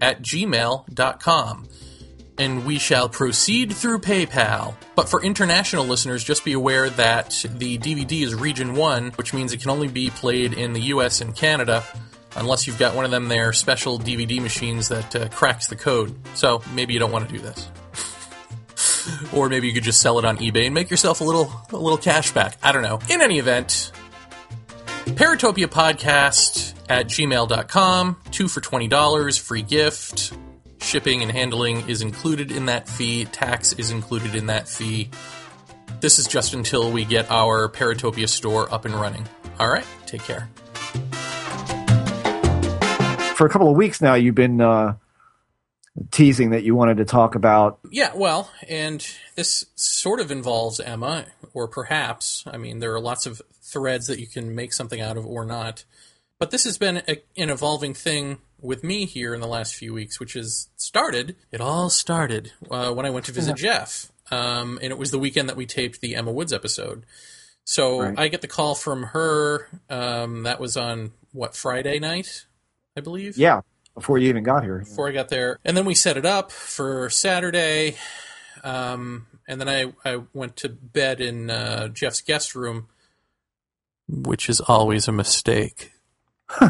at 0.02 0.22
gmail.com 0.22 1.68
and 2.44 2.66
we 2.66 2.78
shall 2.78 3.08
proceed 3.08 3.72
through 3.72 4.00
PayPal. 4.00 4.76
But 4.96 5.08
for 5.08 5.24
international 5.24 5.86
listeners, 5.86 6.26
just 6.26 6.44
be 6.44 6.52
aware 6.52 6.90
that 6.90 7.46
the 7.50 7.78
DVD 7.78 8.22
is 8.24 8.36
Region 8.36 8.76
1, 8.76 9.12
which 9.12 9.34
means 9.34 9.54
it 9.54 9.62
can 9.62 9.70
only 9.70 9.88
be 9.88 10.10
played 10.10 10.52
in 10.52 10.74
the 10.74 10.82
US 10.82 11.22
and 11.22 11.34
Canada 11.34 11.84
unless 12.36 12.68
you've 12.68 12.78
got 12.78 12.96
one 12.96 13.06
of 13.06 13.12
them 13.12 13.30
there 13.30 13.54
special 13.54 13.98
DVD 13.98 14.42
machines 14.42 14.90
that 14.90 15.16
uh, 15.16 15.30
cracks 15.30 15.68
the 15.68 15.78
code. 15.78 16.14
So 16.36 16.62
maybe 16.74 16.94
you 16.94 17.00
don't 17.00 17.14
want 17.14 17.30
to 17.30 17.34
do 17.34 17.40
this. 17.40 19.30
or 19.34 19.48
maybe 19.48 19.68
you 19.68 19.74
could 19.74 19.84
just 19.84 20.02
sell 20.02 20.20
it 20.20 20.26
on 20.26 20.38
eBay 20.38 20.66
and 20.66 20.74
make 20.74 20.90
yourself 20.90 21.22
a 21.22 21.24
little 21.24 21.50
a 21.72 21.78
little 21.78 21.98
cash 21.98 22.32
back. 22.32 22.58
I 22.62 22.74
don't 22.74 22.84
know. 22.84 23.00
In 23.10 23.22
any 23.22 23.40
event, 23.40 23.94
Paratopia 25.06 25.68
Podcast 25.68 26.74
at 26.90 27.08
gmail.com, 27.08 28.18
two 28.32 28.50
for 28.50 28.60
$20, 28.60 29.40
free 29.40 29.62
gift. 29.62 30.34
Shipping 30.84 31.24
and 31.24 31.32
handling 31.32 31.90
is 31.90 32.02
included 32.02 32.52
in 32.52 32.68
that 32.68 32.88
fee. 32.90 33.26
Tax 33.26 33.74
is 33.74 33.90
included 33.90 34.36
in 34.36 34.48
that 34.48 34.68
fee. 34.68 35.10
This 36.02 36.20
is 36.20 36.28
just 36.28 36.54
until 36.54 36.92
we 36.92 37.06
get 37.06 37.32
our 37.32 37.70
Paratopia 37.70 38.28
store 38.28 38.72
up 38.72 38.84
and 38.84 38.94
running. 38.94 39.28
All 39.60 39.70
right, 39.70 39.86
take 40.06 40.22
care. 40.22 40.50
For 43.36 43.48
a 43.48 43.50
couple 43.50 43.72
of 43.72 43.78
weeks 43.78 44.02
now, 44.02 44.16
you've 44.16 44.36
been 44.36 44.60
uh, 44.60 44.96
teasing 46.12 46.52
that 46.52 46.64
you 46.64 46.76
wanted 46.76 46.98
to 46.98 47.06
talk 47.06 47.36
about. 47.36 47.80
Yeah, 47.90 48.12
well, 48.14 48.52
and 48.68 49.04
this 49.36 49.66
sort 49.76 50.20
of 50.20 50.32
involves 50.32 50.82
Emma, 50.82 51.26
or 51.54 51.68
perhaps, 51.68 52.44
I 52.46 52.58
mean, 52.58 52.80
there 52.80 52.94
are 52.94 53.00
lots 53.00 53.26
of 53.26 53.42
threads 53.62 54.08
that 54.08 54.20
you 54.20 54.28
can 54.28 54.54
make 54.54 54.74
something 54.74 55.00
out 55.00 55.18
of 55.18 55.26
or 55.26 55.46
not. 55.46 55.86
But 56.40 56.52
this 56.52 56.66
has 56.66 56.78
been 56.78 56.98
a, 57.08 57.22
an 57.38 57.50
evolving 57.50 57.94
thing 57.94 58.40
with 58.64 58.84
me 58.84 59.06
here 59.06 59.34
in 59.34 59.42
the 59.42 59.48
last 59.48 59.76
few 59.76 59.94
weeks, 59.94 60.20
which 60.20 60.34
has 60.34 60.70
started. 60.78 61.36
It 61.52 61.62
all 61.62 61.90
started 61.90 62.54
uh, 62.72 62.92
when 62.94 63.06
I 63.06 63.10
went 63.10 63.26
to 63.28 63.32
visit 63.32 63.58
Jeff, 63.58 64.12
um, 64.32 64.80
and 64.82 64.92
it 64.92 64.98
was 64.98 65.12
the 65.12 65.20
weekend 65.20 65.50
that 65.50 65.58
we 65.58 65.66
taped 65.66 66.02
the 66.02 66.16
Emma 66.16 66.32
Woods 66.32 66.54
episode. 66.54 67.06
So 67.66 68.00
Right. 68.02 68.20
I 68.20 68.28
get 68.30 68.42
the 68.42 68.48
call 68.48 68.76
from 68.76 69.04
her. 69.04 69.68
Um, 69.90 70.44
that 70.44 70.60
was 70.60 70.76
on 70.78 71.12
what 71.32 71.56
Friday 71.56 72.00
night, 72.00 72.46
I 72.98 73.02
believe. 73.02 73.38
Yeah, 73.38 73.62
before 73.96 74.18
you 74.18 74.30
even 74.30 74.44
got 74.44 74.64
here. 74.64 74.80
Before 74.80 75.08
I 75.08 75.12
got 75.12 75.30
there, 75.30 75.60
and 75.64 75.76
then 75.78 75.86
we 75.86 75.96
set 75.96 76.18
it 76.18 76.26
up 76.26 76.52
for 76.52 77.10
Saturday. 77.10 77.98
Um, 78.64 79.28
and 79.48 79.60
then 79.60 79.68
I, 79.68 79.94
I 80.06 80.22
went 80.34 80.56
to 80.58 80.70
bed 80.70 81.20
in 81.20 81.50
uh, 81.50 81.90
Jeff's 81.90 82.22
guest 82.22 82.56
room, 82.56 82.88
which 84.08 84.50
is 84.50 84.62
always 84.62 85.08
a 85.08 85.12
mistake. 85.12 85.92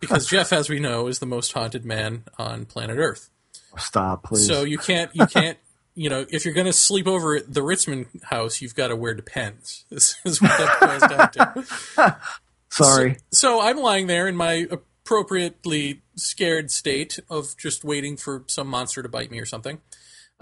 because 0.00 0.26
Jeff, 0.26 0.52
as 0.52 0.68
we 0.68 0.80
know, 0.80 1.06
is 1.06 1.18
the 1.18 1.26
most 1.26 1.52
haunted 1.52 1.84
man 1.84 2.24
on 2.38 2.64
planet 2.64 2.98
Earth. 2.98 3.30
Stop, 3.78 4.24
please. 4.24 4.46
So 4.46 4.64
you 4.64 4.78
can't, 4.78 5.10
you 5.14 5.26
can't, 5.26 5.58
you 5.94 6.08
know, 6.10 6.26
if 6.30 6.44
you're 6.44 6.54
going 6.54 6.66
to 6.66 6.72
sleep 6.72 7.06
over 7.06 7.36
at 7.36 7.52
the 7.52 7.60
Ritzmann 7.60 8.06
house, 8.24 8.60
you've 8.60 8.74
got 8.74 8.88
to 8.88 8.96
wear 8.96 9.14
Depends. 9.14 9.84
This 9.90 10.16
is 10.24 10.40
what 10.42 10.50
that 10.58 10.80
boils 10.80 11.36
down 11.36 11.54
to. 11.54 12.16
Sorry. 12.70 13.18
So 13.32 13.60
I'm 13.60 13.76
lying 13.78 14.06
there 14.06 14.26
in 14.28 14.36
my 14.36 14.66
appropriately 14.70 16.02
scared 16.16 16.70
state 16.70 17.18
of 17.28 17.56
just 17.58 17.84
waiting 17.84 18.16
for 18.16 18.44
some 18.46 18.68
monster 18.68 19.02
to 19.02 19.08
bite 19.08 19.30
me 19.30 19.40
or 19.40 19.46
something. 19.46 19.80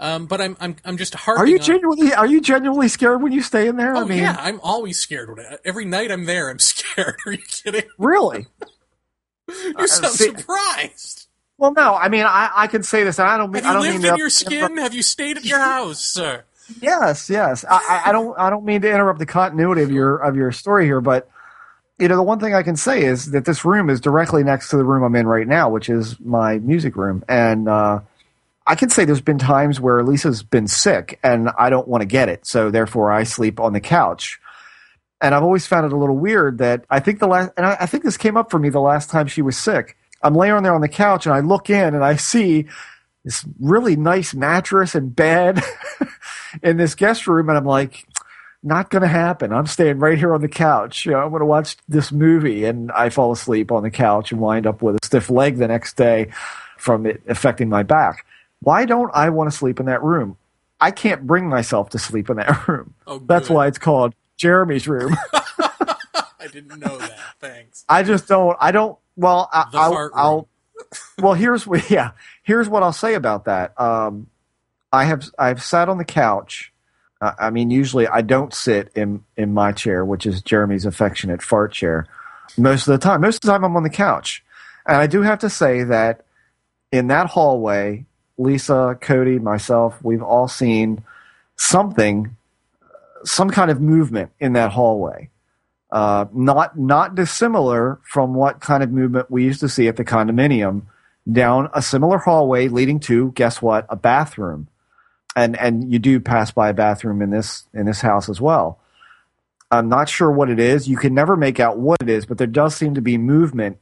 Um, 0.01 0.27
but 0.27 0.39
I'm 0.39 0.55
I'm 0.61 0.77
I'm 0.85 0.95
just 0.95 1.13
harping. 1.13 1.43
Are 1.43 1.47
you 1.47 1.57
on- 1.57 1.63
genuinely 1.65 2.13
are 2.13 2.25
you 2.25 2.39
genuinely 2.39 2.87
scared 2.87 3.21
when 3.21 3.33
you 3.33 3.41
stay 3.41 3.67
in 3.67 3.75
there? 3.75 3.95
Oh 3.95 4.01
I 4.01 4.05
mean, 4.05 4.19
yeah, 4.19 4.37
I'm 4.39 4.61
always 4.61 4.97
scared. 4.97 5.29
When 5.35 5.45
I, 5.45 5.57
every 5.65 5.83
night 5.83 6.09
I'm 6.09 6.23
there, 6.23 6.49
I'm 6.49 6.59
scared. 6.59 7.17
Are 7.25 7.33
you 7.33 7.39
kidding? 7.49 7.83
really? 7.97 8.47
You 9.79 9.87
sound 9.87 10.05
Uh, 10.05 10.09
see- 10.09 10.25
surprised. 10.35 11.27
Well, 11.57 11.73
no. 11.73 11.95
I 11.95 12.07
mean, 12.07 12.23
I, 12.25 12.49
I 12.55 12.67
can 12.67 12.83
say 12.83 13.03
this. 13.03 13.19
and 13.19 13.27
I 13.27 13.37
don't 13.37 13.51
mean 13.51 13.63
Have 13.63 13.75
I 13.75 13.79
you 13.79 13.91
don't 13.91 14.01
lived 14.01 14.13
in 14.13 14.17
your 14.17 14.29
skin? 14.29 14.77
Have 14.77 14.93
you 14.93 15.01
stayed 15.03 15.35
at 15.37 15.45
your 15.45 15.59
house, 15.59 16.03
sir? 16.03 16.43
Yes, 16.81 17.31
yes. 17.31 17.65
I, 17.67 17.77
I- 18.05 18.09
I 18.09 18.11
don't. 18.11 18.37
I 18.37 18.51
don't 18.51 18.63
mean 18.63 18.81
to 18.81 18.89
interrupt 18.91 19.17
the 19.17 19.25
continuity 19.25 19.81
of 19.81 19.89
your 19.91 20.17
of 20.17 20.35
your 20.35 20.51
story 20.51 20.85
here, 20.85 21.01
but 21.01 21.27
you 21.97 22.07
know, 22.07 22.15
the 22.15 22.21
one 22.23 22.39
thing 22.39 22.53
I 22.53 22.61
can 22.61 22.75
say 22.75 23.03
is 23.03 23.31
that 23.31 23.43
this 23.43 23.65
room 23.65 23.89
is 23.89 23.99
directly 23.99 24.43
next 24.43 24.69
to 24.69 24.77
the 24.77 24.83
room 24.85 25.01
I'm 25.03 25.15
in 25.15 25.25
right 25.25 25.47
now, 25.47 25.69
which 25.69 25.89
is 25.89 26.19
my 26.19 26.59
music 26.59 26.95
room, 26.95 27.23
and 27.27 27.67
uh, 27.67 28.01
I 28.67 28.75
can 28.75 28.89
say 28.91 29.03
there's 29.03 29.19
been 29.19 29.39
times 29.39 29.81
where 29.81 30.03
Lisa's 30.03 30.43
been 30.43 30.67
sick, 30.67 31.17
and 31.23 31.49
I 31.57 31.71
don't 31.71 31.87
want 31.87 32.03
to 32.03 32.05
get 32.05 32.29
it, 32.29 32.45
so 32.45 32.69
therefore 32.69 33.11
I 33.11 33.23
sleep 33.23 33.59
on 33.59 33.73
the 33.73 33.81
couch. 33.81 34.39
And 35.21 35.35
I've 35.35 35.43
always 35.43 35.67
found 35.67 35.85
it 35.85 35.93
a 35.93 35.97
little 35.97 36.17
weird 36.17 36.59
that 36.59 36.85
I 36.89 36.99
think 36.99 37.19
the 37.19 37.27
last, 37.27 37.51
and 37.57 37.65
I, 37.65 37.77
I 37.81 37.85
think 37.85 38.03
this 38.03 38.17
came 38.17 38.37
up 38.37 38.49
for 38.49 38.59
me 38.59 38.69
the 38.69 38.79
last 38.79 39.09
time 39.09 39.27
she 39.27 39.41
was 39.41 39.57
sick. 39.57 39.97
I'm 40.21 40.33
laying 40.33 40.63
there 40.63 40.75
on 40.75 40.81
the 40.81 40.89
couch, 40.89 41.25
and 41.25 41.33
I 41.33 41.39
look 41.39 41.69
in, 41.69 41.95
and 41.95 42.03
I 42.03 42.15
see 42.15 42.67
this 43.23 43.45
really 43.59 43.95
nice 43.95 44.33
mattress 44.33 44.95
and 44.95 45.15
bed 45.15 45.61
in 46.63 46.77
this 46.77 46.95
guest 46.95 47.27
room, 47.27 47.49
and 47.49 47.57
I'm 47.57 47.65
like, 47.65 48.05
not 48.63 48.89
going 48.89 49.01
to 49.01 49.07
happen. 49.07 49.53
I'm 49.53 49.67
staying 49.67 49.99
right 49.99 50.17
here 50.17 50.33
on 50.33 50.41
the 50.41 50.49
couch. 50.49 51.05
You 51.05 51.13
know, 51.13 51.19
I'm 51.19 51.29
going 51.29 51.39
to 51.41 51.45
watch 51.45 51.77
this 51.87 52.11
movie, 52.11 52.65
and 52.65 52.91
I 52.91 53.09
fall 53.09 53.31
asleep 53.31 53.71
on 53.71 53.83
the 53.83 53.91
couch 53.91 54.31
and 54.31 54.41
wind 54.41 54.67
up 54.67 54.81
with 54.81 54.95
a 54.95 55.05
stiff 55.05 55.29
leg 55.29 55.57
the 55.57 55.67
next 55.67 55.95
day 55.95 56.31
from 56.77 57.05
it 57.05 57.21
affecting 57.27 57.69
my 57.69 57.83
back. 57.83 58.25
Why 58.61 58.85
don't 58.85 59.11
I 59.13 59.29
want 59.29 59.49
to 59.49 59.55
sleep 59.55 59.79
in 59.79 59.85
that 59.85 60.03
room? 60.03 60.37
I 60.81 60.91
can't 60.91 61.27
bring 61.27 61.47
myself 61.47 61.89
to 61.91 61.99
sleep 61.99 62.29
in 62.29 62.37
that 62.37 62.67
room. 62.67 62.93
Oh, 63.07 63.19
That's 63.19 63.49
why 63.49 63.67
it's 63.67 63.77
called 63.77 64.13
Jeremy's 64.39 64.87
room. 64.87 65.15
I 65.33 66.47
didn't 66.51 66.79
know 66.79 66.97
that. 66.97 67.19
Thanks. 67.39 67.85
I 67.87 68.03
just 68.03 68.27
don't. 68.27 68.57
I 68.59 68.71
don't. 68.71 68.97
Well, 69.15 69.49
I, 69.53 69.65
The 69.71 69.77
I'll. 69.77 70.11
I'll 70.15 70.47
well, 71.19 71.33
here's 71.33 71.67
what. 71.67 71.89
Yeah, 71.91 72.11
here's 72.41 72.69
what 72.69 72.81
I'll 72.81 72.93
say 72.93 73.13
about 73.13 73.45
that. 73.45 73.79
Um, 73.79 74.27
I 74.91 75.03
have 75.03 75.29
I've 75.37 75.61
sat 75.61 75.89
on 75.89 75.97
the 75.97 76.05
couch. 76.05 76.71
Uh, 77.21 77.33
I 77.37 77.49
mean, 77.49 77.69
usually 77.69 78.07
I 78.07 78.21
don't 78.21 78.53
sit 78.53 78.91
in 78.95 79.23
in 79.35 79.53
my 79.53 79.73
chair, 79.73 80.05
which 80.05 80.25
is 80.25 80.41
Jeremy's 80.41 80.85
affectionate 80.85 81.43
fart 81.43 81.73
chair. 81.73 82.07
Most 82.57 82.87
of 82.87 82.93
the 82.93 82.97
time, 82.97 83.21
most 83.21 83.35
of 83.35 83.41
the 83.41 83.51
time 83.51 83.65
I'm 83.65 83.75
on 83.75 83.83
the 83.83 83.89
couch, 83.89 84.43
and 84.87 84.95
I 84.95 85.07
do 85.07 85.21
have 85.21 85.39
to 85.39 85.49
say 85.49 85.83
that 85.83 86.25
in 86.93 87.07
that 87.07 87.27
hallway, 87.27 88.05
Lisa, 88.37 88.97
Cody, 89.01 89.37
myself, 89.37 90.01
we've 90.01 90.23
all 90.23 90.47
seen 90.47 91.03
something, 91.57 92.35
some 93.23 93.49
kind 93.49 93.71
of 93.71 93.81
movement 93.81 94.31
in 94.39 94.53
that 94.53 94.71
hallway. 94.71 95.29
Uh, 95.91 96.25
not 96.33 96.77
not 96.77 97.15
dissimilar 97.15 97.99
from 98.03 98.33
what 98.35 98.59
kind 98.59 98.83
of 98.83 98.91
movement 98.91 99.31
we 99.31 99.43
used 99.43 99.59
to 99.59 99.69
see 99.69 99.87
at 99.87 99.95
the 99.95 100.05
condominium. 100.05 100.83
Down 101.29 101.69
a 101.73 101.81
similar 101.81 102.17
hallway 102.17 102.69
leading 102.69 102.99
to 103.01 103.31
guess 103.33 103.61
what 103.61 103.85
a 103.89 103.95
bathroom. 103.95 104.67
And 105.35 105.57
and 105.57 105.91
you 105.91 105.99
do 105.99 106.19
pass 106.19 106.51
by 106.51 106.69
a 106.69 106.73
bathroom 106.73 107.21
in 107.21 107.31
this 107.31 107.65
in 107.73 107.85
this 107.85 108.01
house 108.01 108.29
as 108.29 108.39
well. 108.39 108.79
I'm 109.71 109.89
not 109.89 110.09
sure 110.09 110.31
what 110.31 110.49
it 110.49 110.59
is. 110.59 110.87
You 110.87 110.97
can 110.97 111.13
never 111.13 111.35
make 111.35 111.59
out 111.59 111.77
what 111.77 112.01
it 112.01 112.09
is 112.09 112.25
but 112.25 112.37
there 112.37 112.47
does 112.47 112.75
seem 112.75 112.95
to 112.95 113.01
be 113.01 113.17
movement 113.17 113.77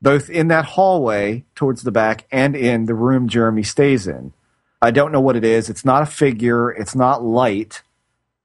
both 0.00 0.28
in 0.28 0.48
that 0.48 0.64
hallway 0.64 1.44
towards 1.54 1.82
the 1.82 1.92
back 1.92 2.26
and 2.32 2.56
in 2.56 2.86
the 2.86 2.94
room 2.94 3.28
jeremy 3.28 3.62
stays 3.62 4.08
in. 4.08 4.32
I 4.80 4.90
don't 4.90 5.12
know 5.12 5.20
what 5.20 5.36
it 5.36 5.44
is. 5.44 5.70
It's 5.70 5.84
not 5.84 6.02
a 6.02 6.06
figure. 6.06 6.70
It's 6.70 6.96
not 6.96 7.24
light 7.24 7.82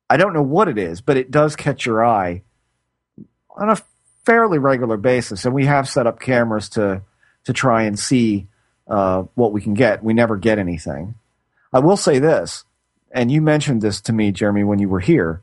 i 0.10 0.18
don't 0.18 0.34
know 0.34 0.42
what 0.42 0.68
it 0.68 0.78
is 0.78 1.02
but 1.02 1.18
it 1.18 1.32
does 1.32 1.56
catch 1.56 1.86
your 1.86 2.06
eye 2.06 2.42
on 3.58 3.70
a 3.70 3.78
fairly 4.26 4.60
regular 4.60 4.98
basis, 4.98 5.46
and 5.46 5.54
we 5.54 5.66
have 5.66 5.88
set 5.88 6.06
up 6.06 6.20
cameras 6.20 6.70
to 6.70 7.02
to 7.46 7.54
try 7.54 7.84
and 7.84 7.98
see 7.98 8.46
uh, 8.90 9.24
what 9.36 9.54
we 9.54 9.62
can 9.62 9.74
get. 9.74 10.04
We 10.04 10.14
never 10.14 10.36
get 10.36 10.60
anything. 10.60 11.16
I 11.72 11.80
will 11.80 11.96
say 11.96 12.20
this, 12.20 12.66
and 13.12 13.32
you 13.32 13.42
mentioned 13.42 13.82
this 13.82 14.02
to 14.02 14.14
me, 14.14 14.34
Jeremy, 14.34 14.66
when 14.66 14.80
you 14.80 14.90
were 14.90 15.00
here. 15.00 15.42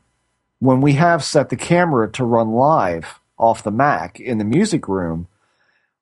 When 0.59 0.83
we 0.83 0.95
have 0.95 1.25
set 1.25 1.49
the 1.49 1.57
camera 1.57 2.11
to 2.13 2.25
run 2.25 2.53
live 2.53 3.21
off 3.39 3.63
the 3.65 3.71
Mac 3.71 4.21
in 4.21 4.37
the 4.39 4.45
music 4.45 4.87
room, 4.87 5.29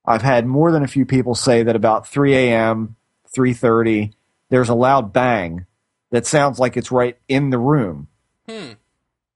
I've 0.04 0.22
had 0.22 0.44
more 0.44 0.72
than 0.72 0.82
a 0.82 0.88
few 0.88 1.06
people 1.06 1.36
say 1.36 1.62
that 1.62 1.76
about 1.76 2.08
3 2.08 2.34
a.m., 2.34 2.96
3:30, 3.34 4.12
there's 4.50 4.68
a 4.68 4.74
loud 4.74 5.12
bang 5.12 5.66
that 6.10 6.26
sounds 6.26 6.58
like 6.58 6.76
it's 6.76 6.92
right 6.92 7.16
in 7.28 7.50
the 7.50 7.58
room 7.58 8.08
Hmm. 8.48 8.72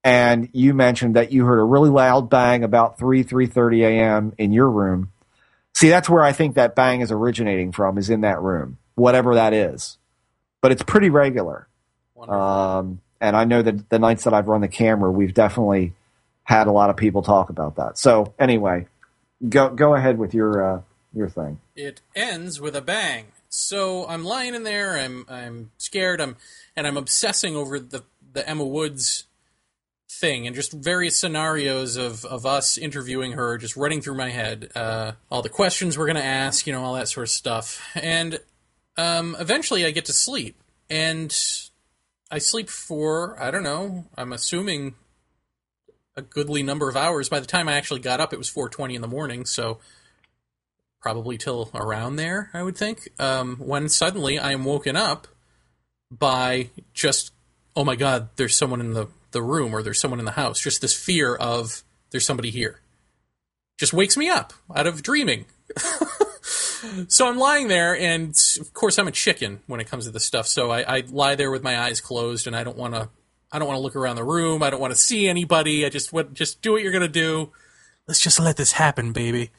and 0.03 0.49
you 0.53 0.75
mentioned 0.75 1.17
that 1.17 1.33
you 1.33 1.45
heard 1.45 1.61
a 1.61 1.65
really 1.65 1.91
loud 1.91 2.29
bang 2.29 2.65
about 2.65 2.99
3 2.99 3.23
3.30 3.25 3.85
a.m 3.85 4.33
in 4.39 4.53
your 4.53 4.69
room 4.71 5.13
See, 5.77 5.91
that's 5.91 6.09
where 6.09 6.23
I 6.23 6.33
think 6.33 6.55
that 6.55 6.75
bang 6.75 7.03
is 7.03 7.13
originating 7.13 7.71
from, 7.71 7.99
is 7.99 8.09
in 8.09 8.23
that 8.23 8.41
room, 8.41 8.79
whatever 8.95 9.35
that 9.35 9.53
is. 9.53 9.99
But 10.63 10.73
it's 10.73 10.83
pretty 10.83 11.11
regular. 11.11 11.69
Um, 12.19 13.03
and 13.21 13.37
I 13.37 13.45
know 13.45 13.61
that 13.61 13.91
the 13.91 13.99
nights 13.99 14.25
that 14.25 14.33
I've 14.33 14.49
run 14.49 14.63
the 14.63 14.69
camera, 14.69 15.13
we've 15.13 15.35
definitely 15.35 15.93
had 16.45 16.67
a 16.67 16.73
lot 16.73 16.89
of 16.89 16.97
people 16.97 17.21
talk 17.21 17.51
about 17.51 17.77
that. 17.77 17.99
So 17.99 18.33
anyway, 18.39 18.87
go 19.47 19.69
go 19.69 19.95
ahead 19.95 20.17
with 20.17 20.33
your 20.33 20.77
uh, 20.77 20.81
your 21.13 21.29
thing. 21.29 21.61
it 21.75 22.01
ends 22.15 22.59
with 22.59 22.75
a 22.75 22.81
bang. 22.81 23.27
So 23.51 24.07
I'm 24.09 24.25
lying 24.25 24.55
in 24.55 24.63
there. 24.63 24.97
I'm 24.97 25.27
I'm 25.29 25.73
scared. 25.77 26.23
I'm 26.23 26.37
and 26.75 26.87
I'm 26.87 26.97
obsessing 26.97 27.55
over 27.55 27.79
the 27.79 28.03
the 28.37 28.49
Emma 28.49 28.65
Woods 28.65 29.25
thing 30.09 30.47
and 30.47 30.55
just 30.55 30.73
various 30.73 31.19
scenarios 31.19 31.97
of 31.97 32.25
of 32.25 32.47
us 32.47 32.79
interviewing 32.79 33.33
her, 33.33 33.59
just 33.59 33.77
running 33.77 34.01
through 34.01 34.15
my 34.15 34.31
head. 34.31 34.71
Uh, 34.75 35.13
all 35.31 35.43
the 35.43 35.49
questions 35.49 35.99
we're 35.99 36.07
gonna 36.07 36.21
ask, 36.21 36.67
you 36.67 36.73
know, 36.73 36.85
all 36.85 36.95
that 36.95 37.09
sort 37.09 37.25
of 37.25 37.31
stuff. 37.31 37.83
And 37.95 38.39
um, 38.97 39.37
eventually, 39.41 39.85
I 39.85 39.91
get 39.91 40.05
to 40.07 40.13
sleep, 40.13 40.57
and 40.89 41.37
I 42.31 42.39
sleep 42.39 42.69
for 42.69 43.41
I 43.43 43.51
don't 43.51 43.65
know. 43.65 44.05
I'm 44.17 44.33
assuming 44.33 44.95
a 46.15 46.23
goodly 46.23 46.63
number 46.63 46.89
of 46.89 46.97
hours. 46.97 47.29
By 47.29 47.41
the 47.41 47.47
time 47.47 47.69
I 47.69 47.75
actually 47.75 48.01
got 48.01 48.21
up, 48.21 48.33
it 48.33 48.39
was 48.39 48.51
4:20 48.51 48.95
in 48.95 49.03
the 49.03 49.09
morning. 49.09 49.45
So 49.45 49.79
probably 51.01 51.39
till 51.39 51.71
around 51.75 52.17
there, 52.17 52.51
I 52.53 52.63
would 52.63 52.77
think. 52.77 53.09
Um, 53.19 53.57
when 53.57 53.89
suddenly 53.89 54.39
I 54.39 54.53
am 54.53 54.65
woken 54.65 54.97
up 54.97 55.29
by 56.11 56.71
just, 56.95 57.33
oh 57.77 57.85
my 57.85 57.95
god, 57.97 58.31
there's 58.37 58.57
someone 58.57 58.81
in 58.81 58.95
the, 58.95 59.07
the 59.33 59.43
room 59.43 59.75
or 59.75 59.83
there's 59.83 60.01
someone 60.01 60.19
in 60.19 60.25
the 60.25 60.33
house. 60.33 60.61
Just 60.61 60.81
this 60.81 60.95
fear 60.95 61.35
of 61.35 61.85
there's 62.11 62.25
somebody 62.25 62.51
here. 62.51 62.81
Just 63.79 63.93
wakes 63.93 64.17
me 64.17 64.29
up 64.29 64.53
out 64.75 64.87
of 64.87 65.03
dreaming. 65.03 65.45
so 67.09 67.29
I'm 67.29 67.37
lying 67.39 67.69
there, 67.69 67.95
and 67.97 68.35
of 68.61 68.73
course 68.73 68.99
I'm 68.99 69.09
a 69.09 69.13
chicken 69.13 69.61
when 69.67 69.81
it 69.81 69.85
comes 69.89 70.07
to 70.07 70.11
this 70.11 70.25
stuff. 70.25 70.47
So 70.47 70.71
I, 70.71 70.97
I 70.99 71.03
lie 71.09 71.35
there 71.35 71.51
with 71.51 71.63
my 71.63 71.79
eyes 71.79 72.01
closed, 72.01 72.47
and 72.47 72.57
I 72.57 72.65
don't 72.65 72.77
want 72.79 72.95
to. 72.95 73.11
I 73.53 73.59
don't 73.59 73.69
want 73.69 73.79
to 73.79 73.83
look 73.83 73.95
around 73.97 74.17
the 74.17 74.25
room. 74.25 74.63
I 74.63 74.71
don't 74.71 74.81
want 74.81 74.93
to 74.93 74.99
see 74.99 75.29
anybody. 75.29 75.87
I 75.87 75.89
just 75.89 76.13
want 76.13 76.35
just 76.35 76.63
do 76.63 76.73
what 76.73 76.83
you're 76.83 76.93
gonna 76.93 77.07
do. 77.09 77.53
Let's 78.09 78.21
just 78.21 78.41
let 78.41 78.57
this 78.57 78.73
happen, 78.73 79.13
baby. 79.13 79.51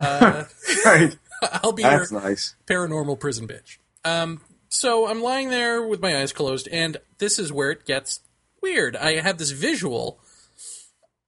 Uh, 0.00 0.44
Right. 0.84 1.16
I'll 1.42 1.72
be 1.72 1.82
your 1.82 2.06
nice. 2.12 2.54
paranormal 2.66 3.18
prison 3.18 3.48
bitch. 3.48 3.78
Um, 4.04 4.40
so 4.72 5.06
I'm 5.06 5.22
lying 5.22 5.50
there 5.50 5.86
with 5.86 6.00
my 6.00 6.18
eyes 6.18 6.32
closed, 6.32 6.66
and 6.72 6.96
this 7.18 7.38
is 7.38 7.52
where 7.52 7.70
it 7.70 7.84
gets 7.84 8.20
weird. 8.62 8.96
I 8.96 9.20
have 9.20 9.36
this 9.36 9.50
visual. 9.50 10.18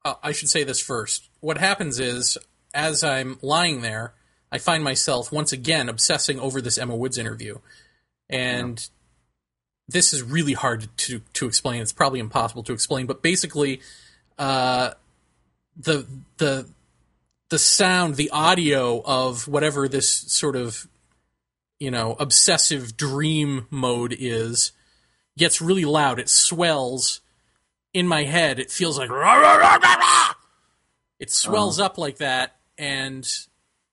Uh, 0.02 0.14
I 0.22 0.32
should 0.32 0.48
say 0.48 0.64
this 0.64 0.80
first. 0.80 1.28
What 1.40 1.58
happens 1.58 2.00
is, 2.00 2.38
as 2.72 3.04
I'm 3.04 3.38
lying 3.42 3.82
there, 3.82 4.14
I 4.50 4.56
find 4.56 4.82
myself 4.82 5.30
once 5.30 5.52
again 5.52 5.90
obsessing 5.90 6.40
over 6.40 6.62
this 6.62 6.78
Emma 6.78 6.96
Woods 6.96 7.18
interview, 7.18 7.58
and 8.30 8.88
this 9.88 10.14
is 10.14 10.22
really 10.22 10.54
hard 10.54 10.88
to 10.96 11.20
to 11.34 11.46
explain. 11.46 11.82
It's 11.82 11.92
probably 11.92 12.20
impossible 12.20 12.62
to 12.62 12.72
explain, 12.72 13.04
but 13.04 13.20
basically, 13.20 13.82
uh, 14.38 14.92
the 15.76 16.06
the 16.38 16.66
the 17.50 17.58
sound, 17.58 18.16
the 18.16 18.30
audio 18.30 19.02
of 19.04 19.46
whatever 19.46 19.86
this 19.86 20.08
sort 20.10 20.56
of, 20.56 20.88
you 21.85 21.90
know, 21.90 22.16
obsessive 22.19 22.97
dream 22.97 23.66
mode 23.69 24.16
is, 24.19 24.73
gets 25.36 25.61
really 25.61 25.85
loud. 25.85 26.19
It 26.19 26.31
swells 26.31 27.20
in 27.93 28.09
my 28.09 28.24
head. 28.24 28.59
It 28.59 28.70
feels 28.70 28.98
like 28.98 29.11
"Rah, 29.11 29.35
rah, 29.35 29.56
rah, 29.56 29.77
rah, 29.77 29.94
rah!" 29.97 30.32
it 31.20 31.31
swells 31.31 31.78
up 31.78 31.98
like 31.98 32.16
that, 32.16 32.56
and 32.78 33.31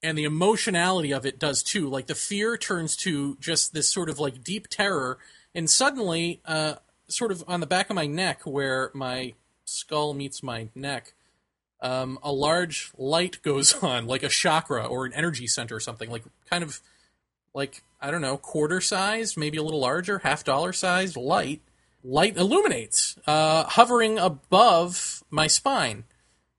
and 0.02 0.16
the 0.16 0.24
emotionality 0.24 1.12
of 1.12 1.26
it 1.26 1.38
does 1.38 1.62
too. 1.62 1.86
Like 1.86 2.06
the 2.06 2.14
fear 2.14 2.56
turns 2.56 2.96
to 2.96 3.36
just 3.40 3.74
this 3.74 3.92
sort 3.92 4.08
of 4.08 4.18
like 4.18 4.42
deep 4.42 4.68
terror, 4.68 5.18
and 5.54 5.68
suddenly, 5.68 6.40
uh, 6.46 6.76
sort 7.08 7.30
of 7.30 7.44
on 7.46 7.60
the 7.60 7.66
back 7.66 7.90
of 7.90 7.94
my 7.96 8.06
neck 8.06 8.40
where 8.46 8.90
my 8.94 9.34
skull 9.66 10.14
meets 10.14 10.42
my 10.42 10.70
neck 10.74 11.12
um, 11.82 12.18
a 12.22 12.32
large 12.32 12.92
light 12.96 13.42
goes 13.42 13.74
on, 13.82 14.06
like 14.06 14.22
a 14.22 14.28
chakra 14.28 14.86
or 14.86 15.04
an 15.04 15.12
energy 15.12 15.46
center 15.46 15.76
or 15.76 15.80
something, 15.80 16.08
like 16.10 16.22
kind 16.48 16.64
of 16.64 16.80
like 17.54 17.82
I 18.00 18.10
don't 18.10 18.22
know, 18.22 18.36
quarter 18.36 18.80
sized, 18.80 19.36
maybe 19.36 19.58
a 19.58 19.62
little 19.62 19.80
larger, 19.80 20.18
half 20.18 20.44
dollar 20.44 20.72
sized 20.72 21.16
light. 21.16 21.60
Light 22.04 22.36
illuminates, 22.36 23.16
uh, 23.28 23.62
hovering 23.62 24.18
above 24.18 25.22
my 25.30 25.46
spine. 25.46 26.02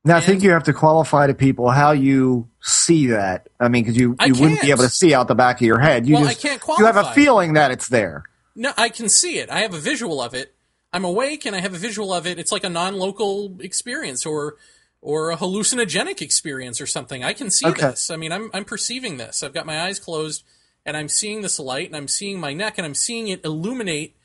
Now, 0.06 0.16
I 0.18 0.22
think 0.22 0.42
you 0.42 0.52
have 0.52 0.64
to 0.64 0.74
qualify 0.74 1.28
to 1.28 1.34
people 1.34 1.70
how 1.70 1.92
you 1.92 2.48
see 2.62 3.08
that. 3.08 3.48
I 3.60 3.68
mean, 3.68 3.84
because 3.84 3.98
you, 3.98 4.16
you 4.26 4.34
wouldn't 4.36 4.62
be 4.62 4.70
able 4.72 4.84
to 4.84 4.90
see 4.90 5.14
out 5.14 5.28
the 5.28 5.36
back 5.36 5.58
of 5.62 5.68
your 5.68 5.80
head. 5.80 6.08
You 6.08 6.16
Well, 6.16 6.26
just 6.26 6.46
I 6.46 6.48
can't 6.50 6.62
qualify. 6.62 6.82
you 6.82 6.86
have 6.94 6.98
a 7.08 7.14
feeling 7.14 7.54
that 7.54 7.72
it's 7.72 7.90
there. 7.90 8.24
No, 8.56 8.72
I 8.78 8.88
can 8.90 9.10
see 9.10 9.38
it. 9.40 9.50
I 9.50 9.60
have 9.60 9.74
a 9.74 9.80
visual 9.80 10.22
of 10.22 10.34
it. 10.34 10.54
I'm 10.94 11.04
awake 11.06 11.46
and 11.46 11.56
I 11.56 11.60
have 11.60 11.74
a 11.74 11.78
visual 11.78 12.14
of 12.14 12.26
it. 12.28 12.38
It's 12.40 12.52
like 12.52 12.64
a 12.64 12.70
non-local 12.70 13.58
experience 13.60 14.26
or 14.26 14.56
or 15.02 15.32
a 15.32 15.36
hallucinogenic 15.38 16.22
experience 16.22 16.80
or 16.80 16.86
something. 16.86 17.24
I 17.24 17.34
can 17.34 17.50
see 17.50 17.66
Okay. 17.68 17.82
this. 17.82 18.10
I 18.10 18.16
mean, 18.16 18.32
I'm 18.32 18.50
I'm 18.54 18.64
perceiving 18.66 19.18
this. 19.18 19.42
I've 19.44 19.54
got 19.54 19.66
my 19.66 19.82
eyes 19.82 20.00
closed 20.00 20.44
and 20.86 20.98
I'm 20.98 21.08
seeing 21.08 21.42
this 21.42 21.60
light 21.60 21.88
and 21.88 21.96
I'm 21.96 22.08
seeing 22.08 22.40
my 22.40 22.54
neck 22.54 22.78
and 22.78 22.86
I'm 22.86 22.96
seeing 22.96 23.28
it 23.28 23.44
illuminate 23.46 24.16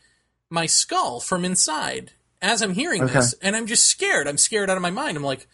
my 0.51 0.67
skull 0.67 1.21
from 1.21 1.45
inside 1.45 2.13
as 2.41 2.63
I'm 2.63 2.75
hearing 2.75 3.05
Okay. 3.05 3.15
this 3.15 3.35
and 3.43 3.55
I'm 3.57 3.67
just 3.67 3.87
scared. 3.87 4.27
I'm 4.29 4.39
scared 4.39 4.71
out 4.71 4.77
of 4.77 4.83
my 4.83 4.91
mind. 4.91 5.17
I'm 5.17 5.23
like 5.25 5.47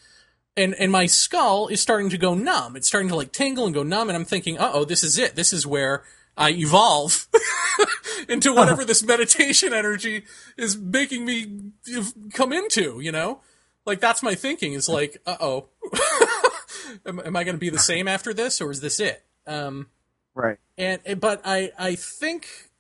and 0.56 0.74
and 0.78 0.92
my 0.92 1.06
skull 1.06 1.68
is 1.68 1.80
starting 1.80 2.10
to 2.10 2.18
go 2.18 2.34
numb. 2.34 2.76
It's 2.76 2.86
starting 2.86 3.08
to 3.08 3.16
like 3.16 3.32
tingle 3.32 3.64
and 3.66 3.74
go 3.74 3.82
numb 3.82 4.08
and 4.08 4.16
I'm 4.16 4.24
thinking, 4.24 4.56
"Uh-oh, 4.58 4.84
this 4.84 5.02
is 5.02 5.18
it. 5.18 5.34
This 5.34 5.52
is 5.52 5.66
where 5.66 6.04
I 6.36 6.50
evolve 6.50 7.28
into 8.28 8.52
whatever 8.54 8.84
this 8.84 9.02
meditation 9.02 9.72
energy 9.72 10.24
is 10.56 10.76
making 10.76 11.24
me 11.24 11.60
come 12.32 12.52
into, 12.52 13.00
you 13.00 13.12
know? 13.12 13.40
Like 13.86 14.00
that's 14.00 14.22
my 14.22 14.34
thinking 14.34 14.72
is 14.72 14.88
like, 14.88 15.20
uh-oh. 15.26 15.68
am, 17.06 17.20
am 17.20 17.36
I 17.36 17.44
going 17.44 17.54
to 17.54 17.60
be 17.60 17.70
the 17.70 17.78
same 17.78 18.08
after 18.08 18.32
this 18.34 18.60
or 18.60 18.70
is 18.70 18.80
this 18.80 18.98
it? 19.00 19.22
Um 19.46 19.88
Right. 20.34 20.58
and 20.76 21.00
but 21.20 21.42
I 21.44 21.72
I 21.78 21.94
think 21.94 22.70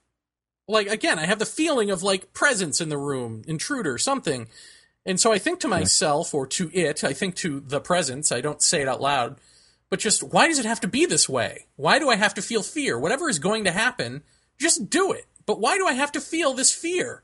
like 0.66 0.88
again 0.88 1.18
I 1.18 1.26
have 1.26 1.38
the 1.38 1.46
feeling 1.46 1.90
of 1.90 2.02
like 2.02 2.32
presence 2.32 2.80
in 2.80 2.88
the 2.88 2.98
room, 2.98 3.42
intruder, 3.46 3.98
something. 3.98 4.48
And 5.06 5.20
so 5.20 5.32
I 5.32 5.38
think 5.38 5.60
to 5.60 5.68
myself 5.68 6.32
or 6.32 6.46
to 6.46 6.70
it, 6.72 7.04
I 7.04 7.12
think 7.12 7.34
to 7.36 7.60
the 7.60 7.80
presence, 7.80 8.32
I 8.32 8.40
don't 8.40 8.62
say 8.62 8.80
it 8.80 8.88
out 8.88 9.02
loud, 9.02 9.38
but 9.90 9.98
just 9.98 10.22
why 10.22 10.48
does 10.48 10.58
it 10.58 10.64
have 10.64 10.80
to 10.80 10.88
be 10.88 11.04
this 11.04 11.28
way? 11.28 11.66
Why 11.76 11.98
do 11.98 12.08
I 12.08 12.16
have 12.16 12.34
to 12.34 12.42
feel 12.42 12.62
fear? 12.62 12.98
Whatever 12.98 13.28
is 13.28 13.38
going 13.38 13.64
to 13.64 13.70
happen, 13.70 14.22
just 14.58 14.88
do 14.88 15.12
it. 15.12 15.26
But 15.46 15.60
why 15.60 15.76
do 15.76 15.86
I 15.86 15.92
have 15.92 16.12
to 16.12 16.20
feel 16.20 16.54
this 16.54 16.72
fear? 16.72 17.22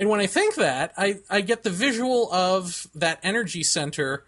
And 0.00 0.08
when 0.08 0.20
I 0.20 0.26
think 0.26 0.56
that, 0.56 0.92
I, 0.96 1.20
I 1.28 1.40
get 1.40 1.62
the 1.62 1.70
visual 1.70 2.32
of 2.32 2.86
that 2.94 3.20
energy 3.22 3.62
center, 3.62 4.24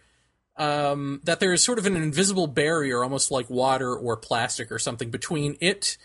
um, 0.60 1.22
that 1.24 1.40
there 1.40 1.54
is 1.54 1.62
sort 1.62 1.78
of 1.78 1.86
an 1.86 1.96
invisible 1.96 2.46
barrier, 2.46 3.02
almost 3.02 3.30
like 3.30 3.48
water 3.48 3.96
or 3.96 4.14
plastic 4.18 4.70
or 4.70 4.78
something, 4.78 5.10
between 5.10 5.56
it 5.58 5.96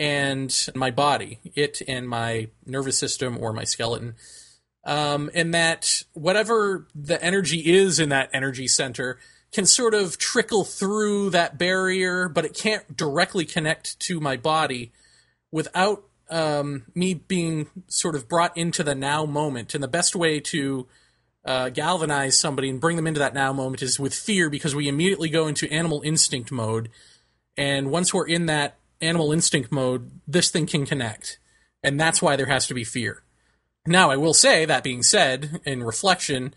and 0.00 0.68
my 0.74 0.90
body, 0.90 1.38
it 1.54 1.80
and 1.86 2.08
my 2.08 2.48
nervous 2.66 2.98
system 2.98 3.38
or 3.38 3.52
my 3.52 3.62
skeleton. 3.62 4.16
Um, 4.84 5.30
and 5.32 5.54
that 5.54 6.02
whatever 6.12 6.88
the 6.92 7.22
energy 7.22 7.72
is 7.72 8.00
in 8.00 8.08
that 8.08 8.30
energy 8.32 8.66
center 8.66 9.18
can 9.52 9.64
sort 9.64 9.94
of 9.94 10.18
trickle 10.18 10.64
through 10.64 11.30
that 11.30 11.56
barrier, 11.56 12.28
but 12.28 12.44
it 12.44 12.54
can't 12.54 12.96
directly 12.96 13.44
connect 13.44 14.00
to 14.00 14.18
my 14.18 14.36
body 14.36 14.90
without 15.52 16.02
um, 16.30 16.86
me 16.96 17.14
being 17.14 17.68
sort 17.86 18.16
of 18.16 18.28
brought 18.28 18.56
into 18.56 18.82
the 18.82 18.94
now 18.96 19.24
moment. 19.24 19.72
And 19.72 19.84
the 19.84 19.88
best 19.88 20.16
way 20.16 20.40
to 20.40 20.88
uh, 21.44 21.70
galvanize 21.70 22.38
somebody 22.38 22.68
and 22.68 22.80
bring 22.80 22.96
them 22.96 23.06
into 23.06 23.20
that 23.20 23.34
now 23.34 23.52
moment 23.52 23.82
is 23.82 23.98
with 23.98 24.14
fear 24.14 24.50
because 24.50 24.74
we 24.74 24.88
immediately 24.88 25.28
go 25.28 25.46
into 25.46 25.70
animal 25.72 26.02
instinct 26.02 26.52
mode. 26.52 26.90
And 27.56 27.90
once 27.90 28.12
we're 28.12 28.26
in 28.26 28.46
that 28.46 28.78
animal 29.00 29.32
instinct 29.32 29.72
mode, 29.72 30.10
this 30.26 30.50
thing 30.50 30.66
can 30.66 30.86
connect. 30.86 31.38
And 31.82 31.98
that's 31.98 32.20
why 32.20 32.36
there 32.36 32.46
has 32.46 32.66
to 32.66 32.74
be 32.74 32.84
fear. 32.84 33.22
Now, 33.86 34.10
I 34.10 34.16
will 34.16 34.34
say, 34.34 34.66
that 34.66 34.84
being 34.84 35.02
said, 35.02 35.60
in 35.64 35.82
reflection, 35.82 36.54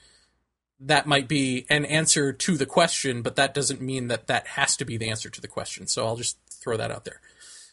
that 0.79 1.07
might 1.07 1.29
be 1.29 1.65
an 1.69 1.85
answer 1.85 2.33
to 2.33 2.57
the 2.57 2.65
question, 2.65 3.21
but 3.21 3.37
that 3.37 3.53
doesn't 3.53 3.81
mean 3.81 4.09
that 4.09 4.27
that 4.27 4.47
has 4.47 4.75
to 4.77 4.85
be 4.85 4.97
the 4.97 5.09
answer 5.09 5.29
to 5.29 5.41
the 5.41 5.47
question. 5.47 5.87
So 5.87 6.05
I'll 6.05 6.17
just 6.17 6.37
throw 6.49 6.75
that 6.75 6.91
out 6.91 7.05
there. 7.05 7.21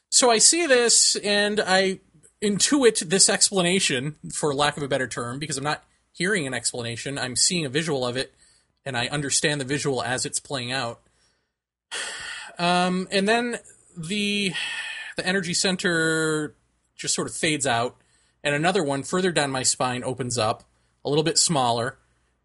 So 0.09 0.31
I 0.31 0.39
see 0.39 0.66
this 0.66 1.16
and 1.16 1.61
I 1.61 2.01
intuit 2.41 3.01
this 3.01 3.28
explanation, 3.28 4.16
for 4.32 4.55
lack 4.55 4.77
of 4.77 4.82
a 4.82 4.89
better 4.89 5.09
term, 5.09 5.39
because 5.39 5.59
I'm 5.59 5.65
not 5.65 5.85
hearing 6.20 6.47
an 6.47 6.52
explanation. 6.52 7.18
I'm 7.18 7.34
seeing 7.34 7.64
a 7.64 7.70
visual 7.70 8.06
of 8.06 8.14
it 8.14 8.34
and 8.84 8.94
I 8.94 9.09
understand 9.09 9.59
the 9.59 9.64
visual 9.64 10.02
as 10.02 10.26
it's 10.26 10.38
playing 10.38 10.70
out. 10.70 11.01
Um, 12.59 13.09
and 13.10 13.26
then 13.26 13.56
the 13.97 14.52
the 15.16 15.26
energy 15.26 15.55
center 15.55 16.55
just 16.94 17.14
sort 17.14 17.26
of 17.26 17.34
fades 17.34 17.66
out, 17.66 17.97
and 18.44 18.55
another 18.55 18.84
one 18.84 19.02
further 19.02 19.32
down 19.32 19.51
my 19.51 19.62
spine 19.62 20.05
opens 20.05 20.36
up, 20.36 20.64
a 21.02 21.09
little 21.09 21.24
bit 21.24 21.38
smaller, 21.38 21.97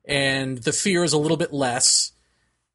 and 0.05 0.59
the 0.59 0.71
fear 0.71 1.03
is 1.03 1.11
a 1.11 1.17
little 1.17 1.35
bit 1.35 1.51
less. 1.51 2.13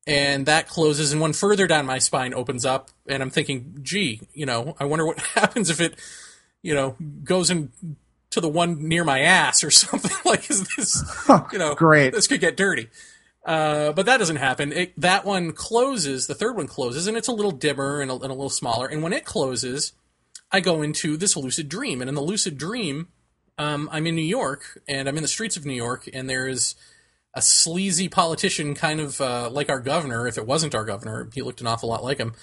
and 0.07 0.45
that 0.45 0.69
closes, 0.69 1.13
and 1.13 1.21
one 1.23 1.33
further 1.33 1.67
down 1.67 1.87
my 1.87 1.99
spine 1.99 2.35
opens 2.35 2.67
up, 2.67 2.91
and 3.07 3.23
I'm 3.23 3.31
thinking, 3.31 3.79
gee, 3.81 4.21
you 4.35 4.45
know, 4.45 4.77
I 4.79 4.85
wonder 4.85 5.07
what 5.07 5.19
happens 5.35 5.71
if 5.71 5.81
it, 5.81 5.95
you 6.61 6.75
know, 6.75 6.95
goes 7.25 7.49
in 7.49 7.73
to 8.31 8.41
the 8.41 8.49
one 8.49 8.89
near 8.89 9.05
my 9.05 9.21
ass 9.21 9.63
or 9.65 9.71
something. 9.71 10.17
like, 10.25 10.51
is 10.51 10.67
this, 10.77 11.03
you 11.53 11.59
know, 11.59 11.75
Great. 11.75 12.13
this 12.13 12.27
could 12.27 12.41
get 12.41 12.57
dirty. 12.57 12.89
Uh, 13.45 13.93
but 13.93 14.07
that 14.07 14.19
doesn't 14.19 14.37
happen. 14.37 14.73
It, 14.73 15.01
that 15.01 15.25
one 15.25 15.53
closes, 15.53 16.27
the 16.27 16.35
third 16.35 16.57
one 16.57 16.67
closes, 16.67 17.07
and 17.07 17.17
it's 17.17 17.29
a 17.29 17.33
little 17.33 17.53
dimmer 17.53 18.01
and 18.01 18.11
a, 18.11 18.15
and 18.15 18.25
a 18.25 18.35
little 18.35 18.51
smaller. 18.51 18.87
And 18.87 19.03
when 19.03 19.13
it 19.13 19.25
closes, 19.25 19.93
I 20.53 20.61
go 20.61 20.83
into 20.83 21.17
this 21.17 21.37
lucid 21.37 21.69
dream. 21.69 22.01
And 22.01 22.09
in 22.09 22.15
the 22.15 22.21
lucid 22.21 22.59
dream, 22.59 23.09
um, 23.57 23.89
I'm 23.93 24.07
in 24.07 24.15
New 24.15 24.23
York, 24.23 24.81
and 24.89 25.09
I'm 25.09 25.17
in 25.17 25.23
the 25.23 25.29
streets 25.29 25.57
of 25.57 25.65
New 25.65 25.75
York, 25.75 26.09
and 26.13 26.29
there 26.29 26.49
is 26.49 26.75
a 27.35 27.43
sleazy 27.43 28.09
politician, 28.09 28.75
kind 28.75 29.01
of 29.01 29.21
uh, 29.21 29.49
like 29.51 29.69
our 29.69 29.81
governor. 29.81 30.27
If 30.27 30.37
it 30.37 30.47
wasn't 30.47 30.75
our 30.75 30.85
governor, 30.85 31.29
he 31.33 31.43
looked 31.43 31.61
an 31.61 31.67
awful 31.67 31.89
lot 31.89 32.03
like 32.05 32.19
him. 32.19 32.35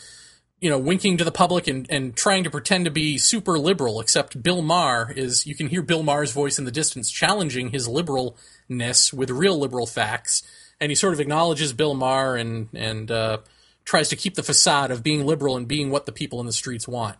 You 0.59 0.71
know, 0.71 0.79
winking 0.79 1.17
to 1.17 1.23
the 1.23 1.31
public 1.31 1.67
and, 1.67 1.85
and 1.89 2.15
trying 2.15 2.43
to 2.43 2.49
pretend 2.49 2.85
to 2.85 2.91
be 2.91 3.19
super 3.19 3.59
liberal. 3.59 4.01
Except 4.01 4.41
Bill 4.41 4.63
Maher 4.63 5.11
is, 5.15 5.45
you 5.45 5.53
can 5.53 5.67
hear 5.67 5.83
Bill 5.83 6.01
Maher's 6.01 6.31
voice 6.31 6.57
in 6.57 6.65
the 6.65 6.71
distance 6.71 7.11
challenging 7.11 7.69
his 7.69 7.87
liberalness 7.87 9.13
with 9.13 9.29
real 9.29 9.59
liberal 9.59 9.85
facts, 9.85 10.41
and 10.81 10.91
he 10.91 10.95
sort 10.95 11.13
of 11.13 11.19
acknowledges 11.19 11.73
Bill 11.73 11.93
Maher 11.93 12.35
and 12.35 12.69
and 12.73 13.11
uh, 13.11 13.37
tries 13.85 14.09
to 14.09 14.15
keep 14.15 14.35
the 14.35 14.43
facade 14.43 14.91
of 14.91 15.03
being 15.03 15.25
liberal 15.25 15.55
and 15.55 15.67
being 15.67 15.91
what 15.91 16.05
the 16.05 16.11
people 16.11 16.39
in 16.39 16.45
the 16.45 16.53
streets 16.53 16.87
want 16.87 17.17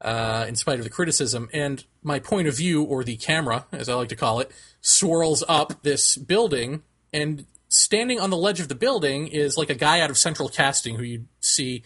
uh, 0.00 0.44
in 0.48 0.56
spite 0.56 0.78
of 0.78 0.84
the 0.84 0.90
criticism. 0.90 1.48
And 1.52 1.84
my 2.02 2.18
point 2.18 2.48
of 2.48 2.56
view, 2.56 2.82
or 2.82 3.04
the 3.04 3.16
camera, 3.16 3.66
as 3.72 3.88
I 3.88 3.94
like 3.94 4.08
to 4.08 4.16
call 4.16 4.40
it, 4.40 4.50
swirls 4.80 5.44
up 5.48 5.82
this 5.82 6.16
building, 6.16 6.82
and 7.12 7.46
standing 7.68 8.20
on 8.20 8.30
the 8.30 8.36
ledge 8.36 8.60
of 8.60 8.68
the 8.68 8.74
building 8.74 9.28
is 9.28 9.56
like 9.56 9.70
a 9.70 9.74
guy 9.74 10.00
out 10.00 10.10
of 10.10 10.18
Central 10.18 10.48
Casting 10.48 10.96
who 10.96 11.04
you 11.04 11.26
see 11.40 11.82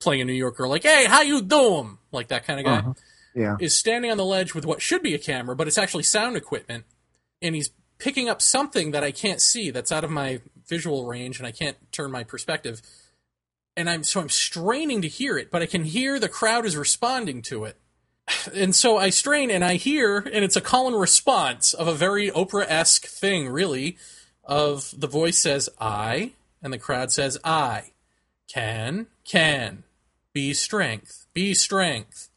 playing 0.00 0.22
a 0.22 0.24
New 0.24 0.32
Yorker, 0.32 0.68
like, 0.68 0.82
"Hey, 0.82 1.04
how 1.06 1.22
you 1.22 1.42
doing?" 1.42 1.98
Like 2.12 2.28
that 2.28 2.46
kind 2.46 2.60
of 2.60 2.66
guy. 2.66 2.78
Uh-huh. 2.78 2.92
Yeah. 3.34 3.56
Is 3.58 3.74
standing 3.74 4.10
on 4.10 4.16
the 4.16 4.24
ledge 4.24 4.54
with 4.54 4.64
what 4.64 4.80
should 4.80 5.02
be 5.02 5.14
a 5.14 5.18
camera, 5.18 5.56
but 5.56 5.66
it's 5.66 5.78
actually 5.78 6.04
sound 6.04 6.36
equipment, 6.36 6.84
and 7.42 7.54
he's 7.54 7.70
picking 7.98 8.28
up 8.28 8.40
something 8.40 8.92
that 8.92 9.02
I 9.02 9.10
can't 9.10 9.40
see 9.40 9.70
that's 9.70 9.90
out 9.90 10.04
of 10.04 10.10
my 10.10 10.40
visual 10.68 11.06
range, 11.06 11.38
and 11.38 11.46
I 11.46 11.50
can't 11.50 11.76
turn 11.92 12.12
my 12.12 12.22
perspective 12.22 12.80
and 13.76 13.90
I'm 13.90 14.04
so 14.04 14.20
I'm 14.20 14.28
straining 14.28 15.02
to 15.02 15.08
hear 15.08 15.36
it, 15.36 15.50
but 15.50 15.62
I 15.62 15.66
can 15.66 15.84
hear 15.84 16.18
the 16.18 16.28
crowd 16.28 16.66
is 16.66 16.76
responding 16.76 17.42
to 17.42 17.64
it. 17.64 17.76
And 18.54 18.74
so 18.74 18.96
I 18.96 19.10
strain 19.10 19.50
and 19.50 19.64
I 19.64 19.74
hear, 19.74 20.18
and 20.18 20.44
it's 20.44 20.56
a 20.56 20.60
call 20.60 20.86
and 20.86 20.98
response 20.98 21.74
of 21.74 21.88
a 21.88 21.94
very 21.94 22.30
Oprah 22.30 22.66
esque 22.68 23.06
thing, 23.06 23.48
really, 23.48 23.98
of 24.44 24.94
the 24.96 25.06
voice 25.06 25.38
says 25.38 25.68
I, 25.78 26.32
and 26.62 26.72
the 26.72 26.78
crowd 26.78 27.12
says 27.12 27.38
I. 27.44 27.92
Can, 28.48 29.08
can, 29.24 29.84
be 30.32 30.54
strength, 30.54 31.26
be 31.32 31.54
strength. 31.54 32.28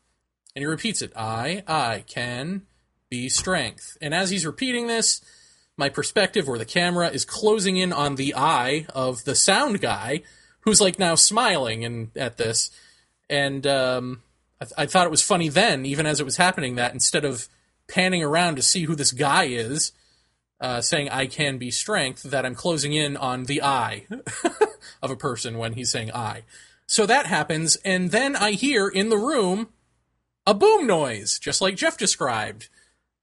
And 0.55 0.61
he 0.61 0.65
repeats 0.65 1.01
it 1.01 1.13
I, 1.15 1.63
I, 1.67 2.03
can, 2.07 2.63
be 3.09 3.29
strength. 3.29 3.97
And 4.01 4.13
as 4.13 4.29
he's 4.29 4.45
repeating 4.45 4.87
this, 4.87 5.21
my 5.77 5.89
perspective 5.89 6.49
or 6.49 6.57
the 6.57 6.65
camera 6.65 7.09
is 7.09 7.23
closing 7.23 7.77
in 7.77 7.93
on 7.93 8.15
the 8.15 8.33
eye 8.35 8.87
of 8.93 9.23
the 9.23 9.35
sound 9.35 9.79
guy 9.79 10.23
who's 10.61 10.81
like 10.81 10.99
now 10.99 11.15
smiling 11.15 11.85
and 11.85 12.09
at 12.17 12.37
this 12.37 12.71
and 13.29 13.65
um, 13.67 14.23
I, 14.59 14.65
th- 14.65 14.73
I 14.77 14.85
thought 14.87 15.05
it 15.05 15.11
was 15.11 15.21
funny 15.21 15.49
then 15.49 15.85
even 15.85 16.05
as 16.05 16.19
it 16.19 16.25
was 16.25 16.37
happening 16.37 16.75
that 16.75 16.93
instead 16.93 17.23
of 17.23 17.47
panning 17.87 18.23
around 18.23 18.55
to 18.55 18.61
see 18.61 18.83
who 18.83 18.95
this 18.95 19.11
guy 19.11 19.45
is 19.45 19.93
uh, 20.59 20.81
saying 20.81 21.09
i 21.09 21.27
can 21.27 21.57
be 21.57 21.69
strength 21.69 22.23
that 22.23 22.45
i'm 22.45 22.55
closing 22.55 22.91
in 22.91 23.15
on 23.15 23.45
the 23.45 23.61
eye 23.61 24.07
of 25.01 25.11
a 25.11 25.15
person 25.15 25.57
when 25.57 25.73
he's 25.73 25.91
saying 25.91 26.11
i 26.11 26.41
so 26.87 27.05
that 27.05 27.25
happens 27.27 27.75
and 27.85 28.11
then 28.11 28.35
i 28.35 28.51
hear 28.51 28.87
in 28.87 29.09
the 29.09 29.17
room 29.17 29.67
a 30.45 30.53
boom 30.53 30.87
noise 30.87 31.37
just 31.37 31.61
like 31.61 31.75
jeff 31.75 31.97
described 31.97 32.69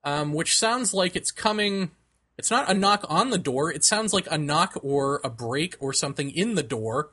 um, 0.05 0.32
which 0.35 0.57
sounds 0.59 0.93
like 0.95 1.16
it's 1.16 1.31
coming 1.32 1.91
it's 2.36 2.51
not 2.51 2.70
a 2.70 2.74
knock 2.74 3.05
on 3.09 3.31
the 3.31 3.39
door 3.39 3.73
it 3.73 3.82
sounds 3.82 4.12
like 4.12 4.28
a 4.31 4.39
knock 4.39 4.78
or 4.82 5.20
a 5.24 5.31
break 5.31 5.77
or 5.81 5.93
something 5.93 6.31
in 6.31 6.55
the 6.55 6.62
door 6.62 7.11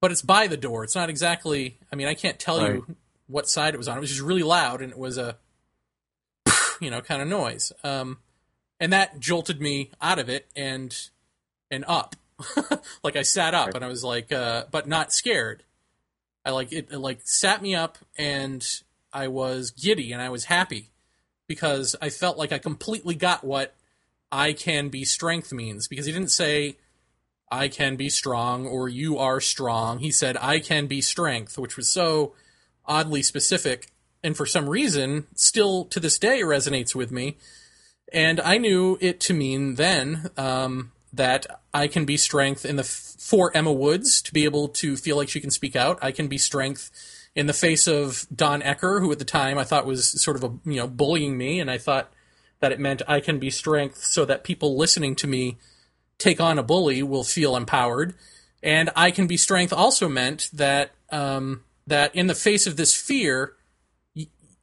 but 0.00 0.10
it's 0.10 0.20
by 0.22 0.48
the 0.48 0.56
door. 0.56 0.82
It's 0.82 0.96
not 0.96 1.08
exactly. 1.08 1.78
I 1.92 1.94
mean, 1.94 2.08
I 2.08 2.14
can't 2.14 2.36
tell 2.36 2.58
Right. 2.60 2.74
you 2.74 2.96
what 3.28 3.48
side 3.48 3.72
it 3.72 3.76
was 3.76 3.86
on. 3.86 3.96
It 3.96 4.00
was 4.00 4.10
just 4.10 4.20
really 4.20 4.42
loud, 4.42 4.82
and 4.82 4.90
it 4.90 4.98
was 4.98 5.16
a, 5.16 5.36
you 6.80 6.90
know, 6.90 7.00
kind 7.00 7.22
of 7.22 7.28
noise. 7.28 7.70
Um, 7.84 8.18
and 8.80 8.92
that 8.92 9.20
jolted 9.20 9.60
me 9.60 9.92
out 10.00 10.18
of 10.18 10.28
it 10.28 10.48
and 10.56 11.08
and 11.70 11.84
up. 11.86 12.16
like 13.04 13.16
I 13.16 13.22
sat 13.22 13.54
up, 13.54 13.74
and 13.74 13.84
I 13.84 13.88
was 13.88 14.04
like, 14.04 14.32
uh, 14.32 14.64
but 14.70 14.86
not 14.86 15.12
scared. 15.12 15.62
I 16.44 16.50
like 16.50 16.72
it, 16.72 16.88
it. 16.90 16.98
Like 16.98 17.20
sat 17.24 17.62
me 17.62 17.74
up, 17.74 17.98
and 18.16 18.66
I 19.12 19.28
was 19.28 19.70
giddy, 19.70 20.12
and 20.12 20.20
I 20.20 20.28
was 20.28 20.44
happy 20.44 20.90
because 21.46 21.96
I 22.00 22.08
felt 22.08 22.38
like 22.38 22.52
I 22.52 22.58
completely 22.58 23.14
got 23.14 23.44
what 23.44 23.74
I 24.30 24.52
can 24.52 24.88
be 24.88 25.04
strength 25.04 25.52
means. 25.52 25.88
Because 25.88 26.06
he 26.06 26.12
didn't 26.12 26.30
say 26.30 26.76
I 27.52 27.68
can 27.68 27.96
be 27.96 28.08
strong 28.08 28.66
or 28.66 28.88
you 28.88 29.18
are 29.18 29.38
strong. 29.38 29.98
He 29.98 30.10
said, 30.10 30.38
I 30.40 30.58
can 30.58 30.86
be 30.86 31.02
strength, 31.02 31.58
which 31.58 31.76
was 31.76 31.86
so 31.86 32.32
oddly 32.86 33.22
specific 33.22 33.88
and 34.24 34.36
for 34.36 34.46
some 34.46 34.68
reason 34.68 35.26
still 35.34 35.84
to 35.86 36.00
this 36.00 36.18
day 36.18 36.40
resonates 36.40 36.94
with 36.94 37.10
me. 37.10 37.36
And 38.10 38.40
I 38.40 38.56
knew 38.56 38.96
it 39.02 39.20
to 39.20 39.34
mean 39.34 39.74
then 39.74 40.30
um, 40.38 40.92
that 41.12 41.60
I 41.74 41.88
can 41.88 42.04
be 42.04 42.16
strength 42.16 42.64
in 42.64 42.76
the 42.76 42.84
for 42.84 43.56
Emma 43.56 43.72
Woods 43.72 44.20
to 44.22 44.32
be 44.32 44.44
able 44.44 44.68
to 44.68 44.96
feel 44.96 45.16
like 45.16 45.28
she 45.28 45.40
can 45.40 45.50
speak 45.50 45.76
out. 45.76 45.98
I 46.02 46.10
can 46.12 46.28
be 46.28 46.38
strength 46.38 46.90
in 47.34 47.46
the 47.46 47.52
face 47.52 47.86
of 47.86 48.26
Don 48.34 48.62
Ecker, 48.62 49.00
who 49.00 49.12
at 49.12 49.18
the 49.18 49.24
time 49.24 49.58
I 49.58 49.64
thought 49.64 49.86
was 49.86 50.20
sort 50.22 50.36
of 50.36 50.44
a 50.44 50.68
you 50.68 50.76
know 50.76 50.88
bullying 50.88 51.36
me, 51.36 51.60
and 51.60 51.70
I 51.70 51.78
thought 51.78 52.12
that 52.60 52.72
it 52.72 52.80
meant 52.80 53.02
I 53.08 53.20
can 53.20 53.38
be 53.38 53.50
strength 53.50 53.98
so 53.98 54.24
that 54.24 54.44
people 54.44 54.76
listening 54.76 55.16
to 55.16 55.26
me 55.26 55.58
take 56.18 56.40
on 56.40 56.58
a 56.58 56.62
bully 56.62 57.02
will 57.02 57.24
feel 57.24 57.56
empowered. 57.56 58.14
And 58.62 58.90
I 58.94 59.10
can 59.10 59.26
be 59.26 59.36
strength 59.36 59.72
also 59.72 60.08
meant 60.08 60.48
that 60.52 60.92
um, 61.10 61.64
that 61.86 62.14
in 62.14 62.28
the 62.28 62.34
face 62.34 62.66
of 62.66 62.76
this 62.76 62.94
fear, 62.94 63.54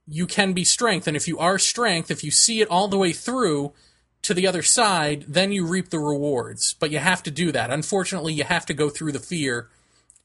you 0.07 0.25
can 0.25 0.53
be 0.53 0.63
strength. 0.63 1.07
And 1.07 1.15
if 1.15 1.27
you 1.27 1.37
are 1.37 1.59
strength, 1.59 2.09
if 2.09 2.23
you 2.23 2.31
see 2.31 2.61
it 2.61 2.69
all 2.69 2.87
the 2.87 2.97
way 2.97 3.13
through 3.13 3.73
to 4.21 4.33
the 4.33 4.47
other 4.47 4.63
side, 4.63 5.25
then 5.27 5.51
you 5.51 5.65
reap 5.65 5.89
the 5.89 5.99
rewards. 5.99 6.75
But 6.79 6.91
you 6.91 6.99
have 6.99 7.23
to 7.23 7.31
do 7.31 7.51
that. 7.51 7.71
Unfortunately, 7.71 8.33
you 8.33 8.43
have 8.43 8.65
to 8.67 8.73
go 8.73 8.89
through 8.89 9.13
the 9.13 9.19
fear 9.19 9.69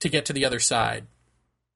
to 0.00 0.08
get 0.08 0.24
to 0.26 0.32
the 0.32 0.44
other 0.44 0.60
side. 0.60 1.06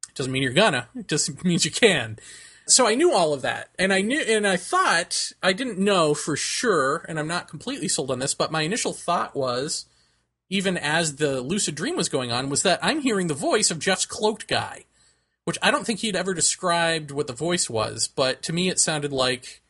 It 0.08 0.14
Doesn't 0.14 0.32
mean 0.32 0.42
you're 0.42 0.52
gonna. 0.52 0.88
It 0.94 1.08
just 1.08 1.44
means 1.44 1.64
you 1.64 1.70
can. 1.70 2.18
So 2.66 2.86
I 2.86 2.94
knew 2.94 3.12
all 3.12 3.32
of 3.32 3.40
that, 3.42 3.70
and 3.78 3.94
I 3.94 4.02
knew, 4.02 4.20
and 4.20 4.46
I 4.46 4.58
thought 4.58 5.32
I 5.42 5.54
didn't 5.54 5.78
know 5.78 6.12
for 6.12 6.36
sure, 6.36 7.02
and 7.08 7.18
I'm 7.18 7.26
not 7.26 7.48
completely 7.48 7.88
sold 7.88 8.10
on 8.10 8.18
this, 8.18 8.34
but 8.34 8.52
my 8.52 8.60
initial 8.60 8.92
thought 8.92 9.34
was, 9.34 9.86
even 10.50 10.76
as 10.76 11.16
the 11.16 11.40
lucid 11.40 11.74
dream 11.74 11.96
was 11.96 12.10
going 12.10 12.30
on, 12.30 12.50
was 12.50 12.62
that 12.64 12.78
I'm 12.82 13.00
hearing 13.00 13.28
the 13.28 13.32
voice 13.32 13.70
of 13.70 13.78
Jeff's 13.78 14.04
cloaked 14.04 14.48
guy, 14.48 14.84
which 15.44 15.56
I 15.62 15.70
don't 15.70 15.86
think 15.86 16.00
he'd 16.00 16.14
ever 16.14 16.34
described 16.34 17.10
what 17.10 17.26
the 17.26 17.32
voice 17.32 17.70
was, 17.70 18.06
but 18.06 18.42
to 18.42 18.52
me 18.52 18.68
it 18.68 18.78
sounded 18.78 19.14
like 19.14 19.62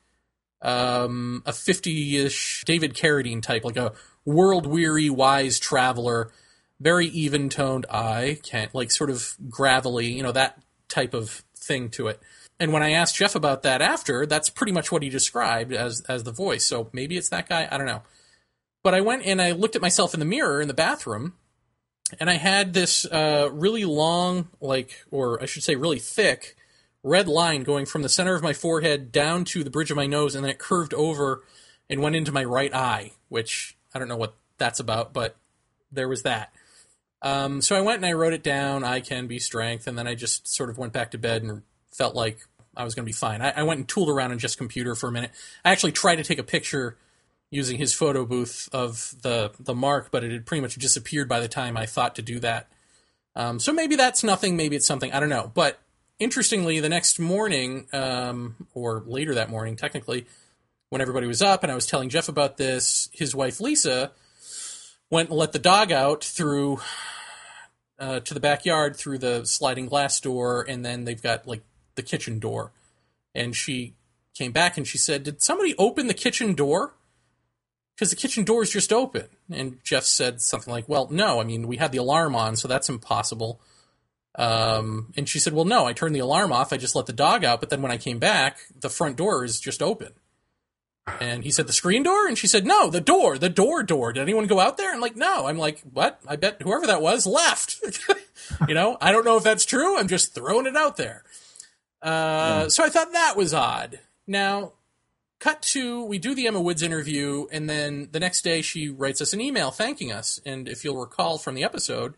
um, 0.62 1.42
a 1.46 1.52
50-ish 1.52 2.64
David 2.64 2.94
Carradine 2.94 3.42
type, 3.42 3.64
like 3.64 3.76
a 3.76 3.92
world-weary, 4.24 5.10
wise 5.10 5.58
traveler, 5.58 6.32
very 6.80 7.06
even-toned 7.06 7.86
eye, 7.90 8.38
can't 8.42 8.74
like 8.74 8.90
sort 8.90 9.10
of 9.10 9.36
gravelly, 9.48 10.12
you 10.12 10.22
know, 10.22 10.32
that 10.32 10.60
type 10.88 11.14
of 11.14 11.42
thing 11.56 11.88
to 11.90 12.08
it. 12.08 12.20
And 12.60 12.72
when 12.72 12.82
I 12.82 12.90
asked 12.90 13.16
Jeff 13.16 13.34
about 13.34 13.62
that 13.62 13.80
after, 13.80 14.26
that's 14.26 14.50
pretty 14.50 14.72
much 14.72 14.90
what 14.90 15.02
he 15.02 15.08
described 15.08 15.72
as 15.72 16.00
as 16.08 16.24
the 16.24 16.32
voice. 16.32 16.66
So 16.66 16.90
maybe 16.92 17.16
it's 17.16 17.28
that 17.28 17.48
guy. 17.48 17.68
I 17.70 17.78
don't 17.78 17.86
know. 17.86 18.02
But 18.82 18.94
I 18.94 19.00
went 19.00 19.24
and 19.26 19.40
I 19.40 19.52
looked 19.52 19.76
at 19.76 19.82
myself 19.82 20.12
in 20.14 20.20
the 20.20 20.26
mirror 20.26 20.60
in 20.60 20.66
the 20.66 20.74
bathroom, 20.74 21.34
and 22.18 22.28
I 22.28 22.34
had 22.34 22.74
this 22.74 23.04
uh, 23.04 23.48
really 23.52 23.84
long, 23.84 24.48
like, 24.60 25.04
or 25.10 25.40
I 25.42 25.46
should 25.46 25.62
say, 25.62 25.76
really 25.76 25.98
thick 25.98 26.56
red 27.08 27.28
line 27.28 27.62
going 27.62 27.86
from 27.86 28.02
the 28.02 28.08
center 28.08 28.34
of 28.34 28.42
my 28.42 28.52
forehead 28.52 29.10
down 29.10 29.44
to 29.46 29.64
the 29.64 29.70
bridge 29.70 29.90
of 29.90 29.96
my 29.96 30.06
nose, 30.06 30.34
and 30.34 30.44
then 30.44 30.50
it 30.50 30.58
curved 30.58 30.94
over 30.94 31.42
and 31.90 32.00
went 32.00 32.16
into 32.16 32.32
my 32.32 32.44
right 32.44 32.72
eye, 32.74 33.12
which 33.28 33.76
I 33.94 33.98
don't 33.98 34.08
know 34.08 34.16
what 34.16 34.34
that's 34.58 34.80
about, 34.80 35.12
but 35.12 35.36
there 35.90 36.08
was 36.08 36.22
that. 36.22 36.52
Um, 37.22 37.60
so 37.62 37.76
I 37.76 37.80
went 37.80 37.96
and 37.96 38.06
I 38.06 38.12
wrote 38.12 38.32
it 38.32 38.42
down. 38.42 38.84
I 38.84 39.00
can 39.00 39.26
be 39.26 39.38
strength, 39.38 39.86
and 39.86 39.98
then 39.98 40.06
I 40.06 40.14
just 40.14 40.46
sort 40.46 40.70
of 40.70 40.78
went 40.78 40.92
back 40.92 41.10
to 41.12 41.18
bed 41.18 41.42
and 41.42 41.62
felt 41.90 42.14
like 42.14 42.38
I 42.76 42.84
was 42.84 42.94
going 42.94 43.04
to 43.04 43.08
be 43.08 43.12
fine. 43.12 43.42
I, 43.42 43.50
I 43.56 43.62
went 43.64 43.78
and 43.78 43.88
tooled 43.88 44.08
around 44.08 44.32
in 44.32 44.38
just 44.38 44.58
computer 44.58 44.94
for 44.94 45.08
a 45.08 45.12
minute. 45.12 45.32
I 45.64 45.72
actually 45.72 45.92
tried 45.92 46.16
to 46.16 46.24
take 46.24 46.38
a 46.38 46.44
picture 46.44 46.96
using 47.50 47.78
his 47.78 47.94
photo 47.94 48.24
booth 48.24 48.68
of 48.72 49.14
the 49.22 49.52
the 49.58 49.74
mark, 49.74 50.10
but 50.10 50.22
it 50.22 50.30
had 50.30 50.46
pretty 50.46 50.60
much 50.60 50.76
disappeared 50.76 51.28
by 51.28 51.40
the 51.40 51.48
time 51.48 51.76
I 51.76 51.86
thought 51.86 52.14
to 52.16 52.22
do 52.22 52.38
that. 52.40 52.68
Um, 53.34 53.58
so 53.58 53.72
maybe 53.72 53.96
that's 53.96 54.22
nothing. 54.22 54.56
Maybe 54.56 54.76
it's 54.76 54.86
something. 54.86 55.12
I 55.12 55.20
don't 55.20 55.28
know. 55.28 55.50
But 55.54 55.78
interestingly, 56.18 56.80
the 56.80 56.88
next 56.88 57.18
morning, 57.18 57.86
um, 57.92 58.56
or 58.74 59.02
later 59.06 59.34
that 59.34 59.50
morning, 59.50 59.76
technically, 59.76 60.26
when 60.90 61.00
everybody 61.00 61.26
was 61.26 61.42
up 61.42 61.62
and 61.62 61.70
I 61.70 61.74
was 61.74 61.86
telling 61.86 62.08
Jeff 62.08 62.28
about 62.28 62.56
this, 62.56 63.08
his 63.12 63.34
wife 63.34 63.60
Lisa 63.60 64.12
went 65.10 65.30
and 65.30 65.38
let 65.38 65.52
the 65.52 65.58
dog 65.58 65.92
out 65.92 66.24
through 66.24 66.80
uh, 67.98 68.20
to 68.20 68.34
the 68.34 68.40
backyard 68.40 68.96
through 68.96 69.18
the 69.18 69.44
sliding 69.44 69.86
glass 69.86 70.20
door, 70.20 70.64
and 70.68 70.84
then 70.84 71.04
they've 71.04 71.22
got 71.22 71.46
like 71.46 71.62
the 71.94 72.02
kitchen 72.02 72.38
door. 72.38 72.72
And 73.34 73.54
she 73.54 73.94
came 74.34 74.52
back 74.52 74.76
and 74.76 74.86
she 74.86 74.98
said, 74.98 75.22
"Did 75.24 75.42
somebody 75.42 75.74
open 75.78 76.06
the 76.06 76.14
kitchen 76.14 76.54
door?" 76.54 76.94
Because 77.94 78.10
the 78.10 78.16
kitchen 78.16 78.44
door 78.44 78.62
is 78.62 78.70
just 78.70 78.92
open. 78.92 79.26
And 79.50 79.82
Jeff 79.82 80.04
said 80.04 80.40
something 80.40 80.72
like, 80.72 80.88
"Well, 80.88 81.08
no. 81.10 81.40
I 81.40 81.44
mean, 81.44 81.66
we 81.66 81.76
had 81.76 81.92
the 81.92 81.98
alarm 81.98 82.36
on, 82.36 82.56
so 82.56 82.68
that's 82.68 82.88
impossible." 82.88 83.60
Um, 84.38 85.12
and 85.16 85.28
she 85.28 85.38
said, 85.38 85.52
"Well, 85.52 85.66
no. 85.66 85.84
I 85.84 85.92
turned 85.92 86.14
the 86.14 86.20
alarm 86.20 86.52
off. 86.52 86.72
I 86.72 86.78
just 86.78 86.94
let 86.94 87.06
the 87.06 87.12
dog 87.12 87.44
out. 87.44 87.60
But 87.60 87.68
then 87.68 87.82
when 87.82 87.92
I 87.92 87.98
came 87.98 88.18
back, 88.18 88.58
the 88.80 88.88
front 88.88 89.16
door 89.16 89.44
is 89.44 89.60
just 89.60 89.82
open." 89.82 90.12
And 91.20 91.44
he 91.44 91.50
said, 91.50 91.66
the 91.66 91.72
screen 91.72 92.02
door? 92.02 92.26
And 92.26 92.36
she 92.36 92.46
said, 92.46 92.66
no, 92.66 92.90
the 92.90 93.00
door, 93.00 93.38
the 93.38 93.48
door 93.48 93.82
door. 93.82 94.12
Did 94.12 94.22
anyone 94.22 94.46
go 94.46 94.60
out 94.60 94.76
there? 94.76 94.92
And 94.92 95.00
like, 95.00 95.16
no. 95.16 95.46
I'm 95.46 95.58
like, 95.58 95.80
what? 95.92 96.20
I 96.26 96.36
bet 96.36 96.62
whoever 96.62 96.86
that 96.86 97.02
was 97.02 97.26
left. 97.26 97.80
you 98.68 98.74
know, 98.74 98.96
I 99.00 99.12
don't 99.12 99.24
know 99.24 99.36
if 99.36 99.44
that's 99.44 99.64
true. 99.64 99.98
I'm 99.98 100.08
just 100.08 100.34
throwing 100.34 100.66
it 100.66 100.76
out 100.76 100.96
there. 100.96 101.24
Uh. 102.02 102.68
So 102.68 102.84
I 102.84 102.88
thought 102.88 103.12
that 103.12 103.36
was 103.36 103.54
odd. 103.54 104.00
Now, 104.26 104.72
cut 105.40 105.62
to, 105.62 106.04
we 106.04 106.18
do 106.18 106.34
the 106.34 106.46
Emma 106.46 106.60
Woods 106.60 106.82
interview, 106.82 107.46
and 107.50 107.68
then 107.68 108.08
the 108.12 108.20
next 108.20 108.42
day 108.42 108.62
she 108.62 108.88
writes 108.88 109.22
us 109.22 109.32
an 109.32 109.40
email 109.40 109.70
thanking 109.70 110.12
us. 110.12 110.40
And 110.44 110.68
if 110.68 110.84
you'll 110.84 111.00
recall 111.00 111.38
from 111.38 111.54
the 111.54 111.64
episode, 111.64 112.14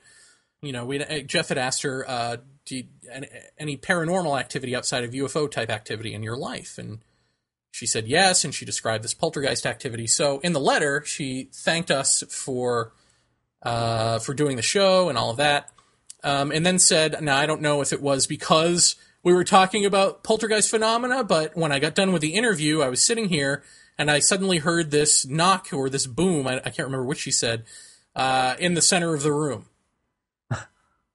you 0.62 0.72
know, 0.72 0.84
we 0.84 0.98
Jeff 1.24 1.48
had 1.48 1.58
asked 1.58 1.82
her, 1.82 2.08
uh, 2.08 2.36
you, 2.68 2.84
any 3.58 3.76
paranormal 3.76 4.38
activity 4.38 4.76
outside 4.76 5.04
of 5.04 5.10
UFO 5.10 5.50
type 5.50 5.70
activity 5.70 6.14
in 6.14 6.22
your 6.22 6.36
life? 6.36 6.78
And 6.78 7.00
she 7.72 7.86
said 7.86 8.06
yes, 8.06 8.44
and 8.44 8.54
she 8.54 8.64
described 8.64 9.04
this 9.04 9.14
poltergeist 9.14 9.66
activity. 9.66 10.06
So 10.06 10.40
in 10.40 10.52
the 10.52 10.60
letter, 10.60 11.02
she 11.04 11.48
thanked 11.52 11.90
us 11.90 12.22
for 12.28 12.92
uh, 13.62 14.18
for 14.18 14.34
doing 14.34 14.56
the 14.56 14.62
show 14.62 15.08
and 15.08 15.18
all 15.18 15.30
of 15.30 15.36
that, 15.36 15.70
um, 16.24 16.50
and 16.50 16.64
then 16.64 16.78
said, 16.78 17.22
"Now 17.22 17.36
I 17.36 17.46
don't 17.46 17.60
know 17.60 17.80
if 17.80 17.92
it 17.92 18.00
was 18.00 18.26
because 18.26 18.96
we 19.22 19.32
were 19.32 19.44
talking 19.44 19.84
about 19.84 20.22
poltergeist 20.24 20.70
phenomena, 20.70 21.24
but 21.24 21.56
when 21.56 21.72
I 21.72 21.78
got 21.78 21.94
done 21.94 22.12
with 22.12 22.22
the 22.22 22.34
interview, 22.34 22.80
I 22.80 22.88
was 22.88 23.02
sitting 23.02 23.28
here 23.28 23.62
and 23.98 24.10
I 24.10 24.18
suddenly 24.18 24.58
heard 24.58 24.90
this 24.90 25.26
knock 25.26 25.68
or 25.72 25.90
this 25.90 26.06
boom. 26.06 26.46
I, 26.46 26.56
I 26.56 26.70
can't 26.70 26.86
remember 26.86 27.04
what 27.04 27.18
she 27.18 27.30
said 27.30 27.64
uh, 28.16 28.56
in 28.58 28.72
the 28.74 28.80
center 28.80 29.14
of 29.14 29.22
the 29.22 29.32
room, 29.32 29.66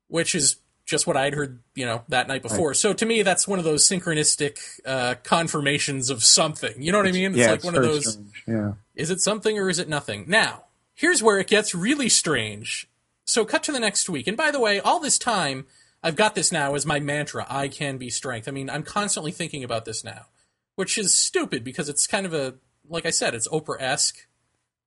which 0.08 0.36
is 0.36 0.58
just 0.86 1.08
what 1.08 1.18
I'd 1.18 1.34
heard, 1.34 1.60
you 1.74 1.86
know, 1.86 2.04
that 2.10 2.28
night 2.28 2.44
before. 2.44 2.70
Right. 2.70 2.78
So 2.78 2.94
to 2.94 3.06
me, 3.06 3.24
that's 3.24 3.48
one 3.48 3.58
of 3.58 3.66
those 3.66 3.88
synchronistic 3.88 4.60
uh, 4.86 5.16
confirmations 5.24 6.10
of 6.10 6.24
something. 6.24 6.82
You 6.82 6.92
know 6.92 7.00
what 7.00 7.08
I 7.08 7.12
mean? 7.12 7.32
It's 7.32 7.40
yeah, 7.40 7.48
like 7.48 7.56
it's 7.56 7.66
one 7.66 7.76
of 7.76 7.84
those. 7.84 8.14
Strange. 8.14 8.44
Yeah. 8.48 8.74
Is 8.96 9.10
it 9.10 9.20
something 9.20 9.58
or 9.58 9.70
is 9.70 9.80
it 9.80 9.90
nothing? 9.90 10.26
Now, 10.28 10.66
here's 10.94 11.24
where 11.24 11.40
it 11.40 11.48
gets 11.48 11.74
really 11.74 12.08
strange. 12.08 12.88
So 13.26 13.44
cut 13.46 13.64
to 13.64 13.72
the 13.72 13.80
next 13.80 14.08
week. 14.08 14.28
And 14.28 14.38
by 14.38 14.52
the 14.52 14.60
way, 14.60 14.80
all 14.80 15.00
this 15.00 15.18
time, 15.18 15.66
I've 16.04 16.16
got 16.16 16.36
this 16.36 16.52
now 16.52 16.76
as 16.76 16.86
my 16.86 17.00
mantra. 17.00 17.48
I 17.50 17.68
can 17.68 17.98
be 17.98 18.12
strength. 18.12 18.48
I 18.48 18.52
mean, 18.52 18.70
I'm 18.70 18.84
constantly 18.84 19.32
thinking 19.32 19.64
about 19.64 19.86
this 19.86 20.04
now, 20.04 20.28
which 20.76 21.00
is 21.00 21.16
stupid 21.16 21.64
because 21.64 21.90
it's 21.90 22.06
kind 22.06 22.28
of 22.28 22.34
a, 22.34 22.54
like 22.88 23.08
I 23.08 23.10
said, 23.10 23.34
it's 23.34 23.48
Oprah 23.48 23.82
esque. 23.82 24.28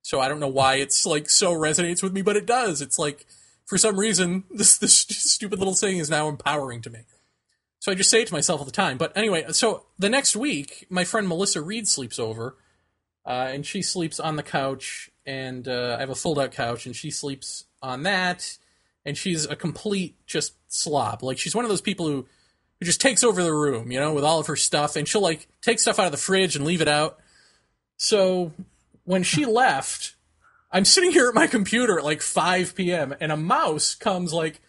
So 0.02 0.20
I 0.20 0.28
don't 0.28 0.38
know 0.38 0.46
why 0.46 0.76
it's 0.76 1.04
like 1.04 1.28
so 1.28 1.52
resonates 1.52 2.04
with 2.04 2.12
me, 2.12 2.22
but 2.22 2.36
it 2.36 2.46
does. 2.46 2.80
It's 2.80 3.00
like 3.00 3.26
for 3.68 3.76
some 3.76 4.00
reason, 4.00 4.44
this 4.50 4.78
this 4.78 4.94
stupid 5.08 5.58
little 5.58 5.74
thing 5.74 5.98
is 5.98 6.08
now 6.08 6.28
empowering 6.28 6.80
to 6.82 6.90
me. 6.90 7.00
So 7.80 7.92
I 7.92 7.94
just 7.94 8.10
say 8.10 8.22
it 8.22 8.28
to 8.28 8.34
myself 8.34 8.60
all 8.60 8.66
the 8.66 8.72
time. 8.72 8.96
But 8.96 9.16
anyway, 9.16 9.44
so 9.52 9.84
the 9.98 10.08
next 10.08 10.34
week, 10.34 10.86
my 10.90 11.04
friend 11.04 11.28
Melissa 11.28 11.60
Reed 11.62 11.86
sleeps 11.86 12.18
over, 12.18 12.56
uh, 13.24 13.50
and 13.52 13.64
she 13.64 13.82
sleeps 13.82 14.18
on 14.18 14.36
the 14.36 14.42
couch, 14.42 15.10
and 15.24 15.68
uh, 15.68 15.94
I 15.96 16.00
have 16.00 16.10
a 16.10 16.16
fold-out 16.16 16.50
couch, 16.50 16.86
and 16.86 16.96
she 16.96 17.10
sleeps 17.10 17.66
on 17.80 18.02
that, 18.02 18.58
and 19.04 19.16
she's 19.16 19.44
a 19.44 19.54
complete 19.54 20.16
just 20.26 20.54
slob. 20.66 21.22
Like 21.22 21.38
she's 21.38 21.54
one 21.54 21.64
of 21.64 21.68
those 21.68 21.82
people 21.82 22.06
who 22.06 22.26
who 22.80 22.86
just 22.86 23.00
takes 23.00 23.22
over 23.22 23.42
the 23.42 23.52
room, 23.52 23.90
you 23.92 24.00
know, 24.00 24.14
with 24.14 24.24
all 24.24 24.40
of 24.40 24.46
her 24.46 24.56
stuff, 24.56 24.96
and 24.96 25.06
she'll 25.06 25.20
like 25.20 25.46
take 25.60 25.78
stuff 25.78 25.98
out 25.98 26.06
of 26.06 26.12
the 26.12 26.18
fridge 26.18 26.56
and 26.56 26.64
leave 26.64 26.80
it 26.80 26.88
out. 26.88 27.18
So 27.98 28.52
when 29.04 29.22
she 29.22 29.44
left, 29.62 30.14
I'm 30.70 30.84
sitting 30.84 31.12
here 31.12 31.28
at 31.28 31.34
my 31.34 31.46
computer 31.46 31.98
at 31.98 32.04
like 32.04 32.20
5 32.20 32.74
p.m. 32.74 33.14
and 33.20 33.32
a 33.32 33.36
mouse 33.36 33.94
comes 33.94 34.32
like 34.32 34.60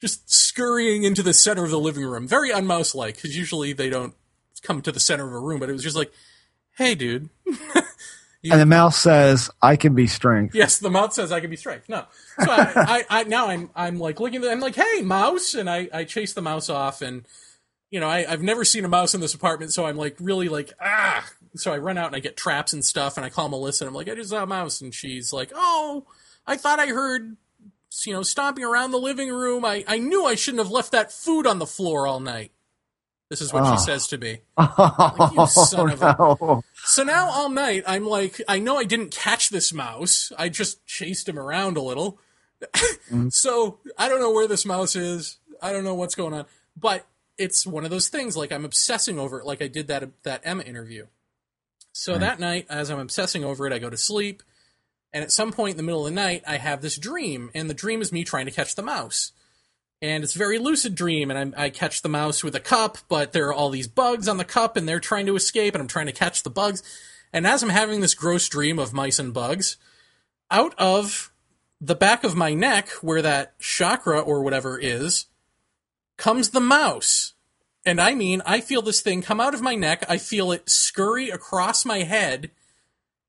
just 0.00 0.30
scurrying 0.30 1.04
into 1.04 1.22
the 1.22 1.34
center 1.34 1.64
of 1.64 1.70
the 1.70 1.78
living 1.78 2.04
room. 2.04 2.26
Very 2.26 2.50
unmouse 2.50 2.94
like, 2.94 3.16
because 3.16 3.36
usually 3.36 3.72
they 3.72 3.90
don't 3.90 4.14
come 4.62 4.82
to 4.82 4.92
the 4.92 5.00
center 5.00 5.26
of 5.26 5.32
a 5.32 5.38
room, 5.38 5.60
but 5.60 5.68
it 5.68 5.72
was 5.72 5.82
just 5.82 5.96
like, 5.96 6.12
hey, 6.76 6.94
dude. 6.94 7.28
You, 8.44 8.52
and 8.52 8.60
the 8.60 8.66
mouse 8.66 8.98
says, 8.98 9.50
"I 9.62 9.76
can 9.76 9.94
be 9.94 10.06
strength." 10.06 10.54
Yes, 10.54 10.76
the 10.76 10.90
mouse 10.90 11.16
says, 11.16 11.32
"I 11.32 11.40
can 11.40 11.48
be 11.48 11.56
strength." 11.56 11.88
No, 11.88 12.04
so 12.38 12.50
I, 12.50 12.72
I, 12.76 13.04
I, 13.20 13.24
now 13.24 13.48
I'm 13.48 13.70
I'm 13.74 13.98
like 13.98 14.20
looking 14.20 14.44
at 14.44 14.50
I'm 14.50 14.60
like, 14.60 14.74
"Hey, 14.74 15.00
mouse!" 15.00 15.54
and 15.54 15.70
I 15.70 15.88
I 15.94 16.04
chase 16.04 16.34
the 16.34 16.42
mouse 16.42 16.68
off, 16.68 17.00
and 17.00 17.24
you 17.90 18.00
know 18.00 18.06
I 18.06 18.30
I've 18.30 18.42
never 18.42 18.62
seen 18.62 18.84
a 18.84 18.88
mouse 18.88 19.14
in 19.14 19.22
this 19.22 19.32
apartment, 19.32 19.72
so 19.72 19.86
I'm 19.86 19.96
like 19.96 20.16
really 20.20 20.50
like 20.50 20.74
ah 20.78 21.26
so 21.56 21.72
I 21.72 21.78
run 21.78 21.98
out 21.98 22.08
and 22.08 22.16
I 22.16 22.20
get 22.20 22.36
traps 22.36 22.72
and 22.72 22.84
stuff, 22.84 23.16
and 23.16 23.24
I 23.24 23.30
call 23.30 23.48
Melissa 23.48 23.84
and 23.84 23.88
I'm 23.88 23.94
like, 23.94 24.08
I 24.08 24.14
just 24.14 24.30
saw 24.30 24.42
a 24.42 24.46
mouse, 24.46 24.80
and 24.80 24.94
she's 24.94 25.32
like, 25.32 25.52
Oh, 25.54 26.06
I 26.46 26.56
thought 26.56 26.80
I 26.80 26.88
heard, 26.88 27.36
you 28.04 28.12
know, 28.12 28.22
stomping 28.22 28.64
around 28.64 28.90
the 28.90 28.98
living 28.98 29.30
room. 29.30 29.64
I 29.64 29.84
I 29.86 29.98
knew 29.98 30.24
I 30.24 30.34
shouldn't 30.34 30.62
have 30.62 30.72
left 30.72 30.92
that 30.92 31.12
food 31.12 31.46
on 31.46 31.58
the 31.58 31.66
floor 31.66 32.06
all 32.06 32.20
night. 32.20 32.52
This 33.30 33.40
is 33.40 33.52
what 33.52 33.64
oh. 33.64 33.72
she 33.72 33.78
says 33.78 34.06
to 34.08 34.18
me. 34.18 34.40
Oh, 34.58 35.32
like, 35.36 35.48
son 35.48 35.90
of 35.90 36.02
a. 36.02 36.62
So 36.84 37.02
now 37.02 37.30
all 37.30 37.48
night 37.48 37.82
I'm 37.86 38.06
like, 38.06 38.40
I 38.46 38.58
know 38.58 38.76
I 38.76 38.84
didn't 38.84 39.10
catch 39.10 39.48
this 39.48 39.72
mouse. 39.72 40.30
I 40.38 40.48
just 40.48 40.86
chased 40.86 41.28
him 41.28 41.38
around 41.38 41.76
a 41.76 41.82
little. 41.82 42.18
mm. 43.10 43.32
So 43.32 43.78
I 43.98 44.08
don't 44.08 44.20
know 44.20 44.30
where 44.30 44.46
this 44.46 44.64
mouse 44.64 44.94
is. 44.94 45.38
I 45.60 45.72
don't 45.72 45.84
know 45.84 45.94
what's 45.94 46.14
going 46.14 46.34
on. 46.34 46.46
But 46.76 47.06
it's 47.38 47.66
one 47.66 47.84
of 47.84 47.90
those 47.90 48.08
things 48.08 48.36
like 48.36 48.52
I'm 48.52 48.64
obsessing 48.64 49.18
over 49.18 49.40
it 49.40 49.46
like 49.46 49.62
I 49.62 49.68
did 49.68 49.88
that 49.88 50.08
that 50.22 50.42
Emma 50.44 50.62
interview. 50.62 51.06
So 51.96 52.12
right. 52.12 52.20
that 52.22 52.40
night, 52.40 52.66
as 52.68 52.90
I'm 52.90 52.98
obsessing 52.98 53.44
over 53.44 53.66
it, 53.68 53.72
I 53.72 53.78
go 53.78 53.88
to 53.88 53.96
sleep. 53.96 54.42
And 55.12 55.22
at 55.22 55.30
some 55.30 55.52
point 55.52 55.72
in 55.72 55.76
the 55.76 55.84
middle 55.84 56.04
of 56.04 56.12
the 56.12 56.20
night, 56.20 56.42
I 56.44 56.56
have 56.56 56.82
this 56.82 56.98
dream. 56.98 57.50
And 57.54 57.70
the 57.70 57.74
dream 57.74 58.02
is 58.02 58.10
me 58.10 58.24
trying 58.24 58.46
to 58.46 58.52
catch 58.52 58.74
the 58.74 58.82
mouse. 58.82 59.30
And 60.02 60.24
it's 60.24 60.34
a 60.34 60.38
very 60.38 60.58
lucid 60.58 60.96
dream. 60.96 61.30
And 61.30 61.54
I, 61.54 61.66
I 61.66 61.70
catch 61.70 62.02
the 62.02 62.08
mouse 62.08 62.42
with 62.42 62.56
a 62.56 62.60
cup, 62.60 62.98
but 63.08 63.32
there 63.32 63.46
are 63.46 63.54
all 63.54 63.70
these 63.70 63.86
bugs 63.86 64.26
on 64.26 64.38
the 64.38 64.44
cup 64.44 64.76
and 64.76 64.88
they're 64.88 64.98
trying 64.98 65.26
to 65.26 65.36
escape. 65.36 65.72
And 65.72 65.80
I'm 65.80 65.88
trying 65.88 66.06
to 66.06 66.12
catch 66.12 66.42
the 66.42 66.50
bugs. 66.50 66.82
And 67.32 67.46
as 67.46 67.62
I'm 67.62 67.68
having 67.68 68.00
this 68.00 68.14
gross 68.14 68.48
dream 68.48 68.80
of 68.80 68.92
mice 68.92 69.20
and 69.20 69.32
bugs, 69.32 69.76
out 70.50 70.74
of 70.78 71.32
the 71.80 71.94
back 71.94 72.24
of 72.24 72.34
my 72.34 72.54
neck, 72.54 72.88
where 73.02 73.22
that 73.22 73.56
chakra 73.60 74.18
or 74.18 74.42
whatever 74.42 74.80
is, 74.80 75.26
comes 76.16 76.50
the 76.50 76.60
mouse. 76.60 77.33
And 77.86 78.00
I 78.00 78.14
mean, 78.14 78.42
I 78.46 78.60
feel 78.60 78.82
this 78.82 79.00
thing 79.00 79.20
come 79.20 79.40
out 79.40 79.54
of 79.54 79.60
my 79.60 79.74
neck. 79.74 80.04
I 80.08 80.16
feel 80.16 80.52
it 80.52 80.70
scurry 80.70 81.30
across 81.30 81.84
my 81.84 81.98
head, 81.98 82.50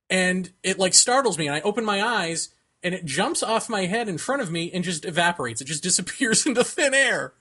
and 0.10 0.52
it 0.64 0.80
like 0.80 0.94
startles 0.94 1.38
me. 1.38 1.48
And 1.48 1.56
I 1.56 1.62
open 1.62 1.84
my 1.84 2.02
eyes, 2.02 2.50
and 2.82 2.94
it 2.94 3.06
jumps 3.06 3.44
off 3.44 3.70
my 3.70 3.86
head 3.86 4.08
in 4.08 4.18
front 4.18 4.42
of 4.42 4.52
me 4.52 4.72
and 4.72 4.84
just 4.84 5.06
evaporates. 5.06 5.62
It 5.62 5.66
just 5.66 5.84
disappears 5.90 6.46
into 6.46 6.64
thin 6.64 6.94
air. 6.94 7.34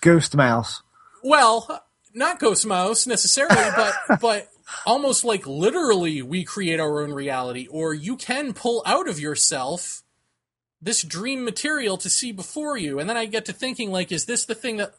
Ghost 0.00 0.36
mouse. 0.36 0.82
Well, 1.24 1.84
not 2.14 2.38
ghost 2.38 2.66
mouse 2.66 3.06
necessarily, 3.06 3.70
but 3.76 4.20
but 4.20 4.48
almost 4.86 5.24
like 5.24 5.46
literally 5.46 6.22
we 6.22 6.44
create 6.44 6.78
our 6.78 7.02
own 7.02 7.12
reality, 7.12 7.66
or 7.68 7.94
you 7.94 8.16
can 8.16 8.52
pull 8.52 8.82
out 8.86 9.08
of 9.08 9.18
yourself 9.18 10.02
this 10.80 11.02
dream 11.02 11.44
material 11.44 11.96
to 11.96 12.10
see 12.10 12.32
before 12.32 12.76
you. 12.76 12.98
And 12.98 13.08
then 13.08 13.16
I 13.16 13.26
get 13.26 13.44
to 13.44 13.52
thinking 13.52 13.92
like, 13.92 14.10
is 14.10 14.24
this 14.24 14.44
the 14.44 14.54
thing 14.54 14.78
that 14.78 14.94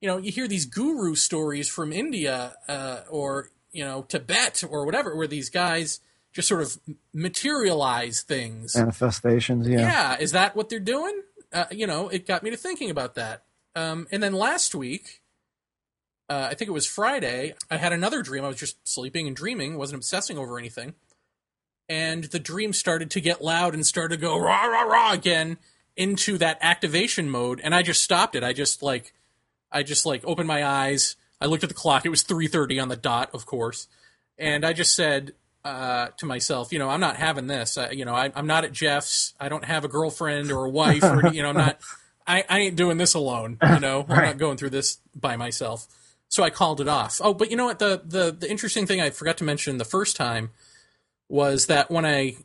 you 0.00 0.08
know, 0.08 0.18
you 0.18 0.30
hear 0.30 0.48
these 0.48 0.66
guru 0.66 1.14
stories 1.14 1.68
from 1.68 1.92
India 1.92 2.56
uh, 2.68 3.00
or 3.08 3.50
you 3.72 3.84
know 3.84 4.02
Tibet 4.02 4.62
or 4.68 4.84
whatever, 4.84 5.16
where 5.16 5.26
these 5.26 5.50
guys 5.50 6.00
just 6.32 6.48
sort 6.48 6.62
of 6.62 6.78
materialize 7.12 8.22
things, 8.22 8.76
manifestations. 8.76 9.68
Yeah, 9.68 9.80
yeah. 9.80 10.16
Is 10.18 10.32
that 10.32 10.56
what 10.56 10.68
they're 10.68 10.80
doing? 10.80 11.22
Uh, 11.52 11.66
you 11.70 11.86
know, 11.86 12.08
it 12.08 12.26
got 12.26 12.42
me 12.42 12.50
to 12.50 12.56
thinking 12.56 12.90
about 12.90 13.14
that. 13.14 13.44
Um, 13.76 14.06
and 14.10 14.22
then 14.22 14.32
last 14.32 14.74
week, 14.74 15.22
uh, 16.28 16.48
I 16.50 16.54
think 16.54 16.68
it 16.68 16.72
was 16.72 16.86
Friday, 16.86 17.54
I 17.70 17.76
had 17.76 17.92
another 17.92 18.22
dream. 18.22 18.44
I 18.44 18.48
was 18.48 18.56
just 18.56 18.76
sleeping 18.86 19.26
and 19.26 19.36
dreaming, 19.36 19.76
wasn't 19.76 19.98
obsessing 19.98 20.38
over 20.38 20.58
anything. 20.58 20.94
And 21.88 22.24
the 22.24 22.38
dream 22.38 22.72
started 22.72 23.10
to 23.10 23.20
get 23.20 23.42
loud 23.42 23.74
and 23.74 23.84
started 23.84 24.16
to 24.16 24.20
go 24.20 24.38
rah, 24.38 24.64
rah, 24.64 24.82
rah 24.82 25.12
again 25.12 25.58
into 25.96 26.38
that 26.38 26.58
activation 26.62 27.28
mode. 27.28 27.60
And 27.62 27.74
I 27.74 27.82
just 27.82 28.02
stopped 28.02 28.34
it. 28.34 28.42
I 28.42 28.52
just 28.54 28.82
like 28.82 29.12
I 29.74 29.82
just 29.82 30.06
like 30.06 30.22
opened 30.24 30.48
my 30.48 30.64
eyes. 30.64 31.16
I 31.40 31.46
looked 31.46 31.64
at 31.64 31.68
the 31.68 31.74
clock. 31.74 32.06
It 32.06 32.10
was 32.10 32.22
3:30 32.22 32.80
on 32.80 32.88
the 32.88 32.96
dot, 32.96 33.30
of 33.34 33.44
course, 33.44 33.88
and 34.38 34.64
I 34.64 34.72
just 34.72 34.94
said 34.94 35.34
uh, 35.64 36.08
to 36.18 36.26
myself, 36.26 36.72
you 36.72 36.78
know, 36.78 36.90
I'm 36.90 37.00
not 37.00 37.16
having 37.16 37.46
this. 37.46 37.78
Uh, 37.78 37.88
you 37.90 38.04
know, 38.04 38.14
I, 38.14 38.30
am 38.36 38.46
not 38.46 38.64
at 38.64 38.72
Jeff's. 38.72 39.34
I 39.40 39.48
don't 39.48 39.64
have 39.64 39.84
a 39.84 39.88
girlfriend 39.88 40.50
or 40.50 40.64
a 40.64 40.70
wife, 40.70 41.02
or 41.02 41.32
you 41.32 41.42
know, 41.42 41.48
I'm 41.50 41.56
not. 41.56 41.80
I, 42.26 42.44
I 42.48 42.60
ain't 42.60 42.76
doing 42.76 42.96
this 42.96 43.12
alone. 43.14 43.58
You 43.62 43.80
know, 43.80 44.06
I'm 44.08 44.24
not 44.24 44.38
going 44.38 44.56
through 44.56 44.70
this 44.70 44.98
by 45.14 45.36
myself. 45.36 45.86
So 46.28 46.42
I 46.42 46.50
called 46.50 46.80
it 46.80 46.88
off. 46.88 47.20
Oh, 47.22 47.34
but 47.34 47.50
you 47.50 47.56
know 47.56 47.66
what? 47.66 47.78
The 47.78 48.02
the 48.04 48.32
the 48.32 48.50
interesting 48.50 48.86
thing 48.86 49.00
I 49.00 49.10
forgot 49.10 49.38
to 49.38 49.44
mention 49.44 49.78
the 49.78 49.84
first 49.84 50.16
time 50.16 50.50
was 51.28 51.66
that 51.66 51.90
when 51.90 52.06
I 52.06 52.36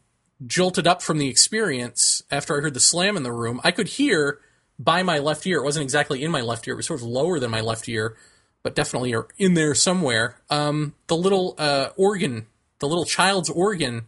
jolted 0.45 0.87
up 0.87 1.01
from 1.01 1.17
the 1.17 1.27
experience 1.27 2.23
after 2.31 2.57
I 2.57 2.61
heard 2.61 2.73
the 2.73 2.79
slam 2.79 3.17
in 3.17 3.23
the 3.23 3.31
room, 3.31 3.59
I 3.63 3.71
could 3.71 3.87
hear 3.87 4.39
by 4.79 5.03
my 5.03 5.19
left 5.19 5.45
ear. 5.45 5.59
It 5.59 5.63
wasn't 5.63 5.83
exactly 5.83 6.23
in 6.23 6.31
my 6.31 6.41
left 6.41 6.67
ear. 6.67 6.73
It 6.73 6.77
was 6.77 6.85
sort 6.87 7.01
of 7.01 7.05
lower 7.05 7.39
than 7.39 7.51
my 7.51 7.61
left 7.61 7.87
ear, 7.89 8.15
but 8.63 8.73
definitely 8.75 9.13
in 9.37 9.53
there 9.53 9.75
somewhere. 9.75 10.37
Um, 10.49 10.95
the 11.07 11.17
little 11.17 11.53
uh, 11.57 11.89
organ, 11.97 12.47
the 12.79 12.87
little 12.87 13.05
child's 13.05 13.49
organ 13.49 14.07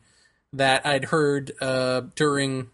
that 0.54 0.86
I'd 0.86 1.06
heard 1.06 1.52
uh, 1.62 2.02
during 2.16 2.70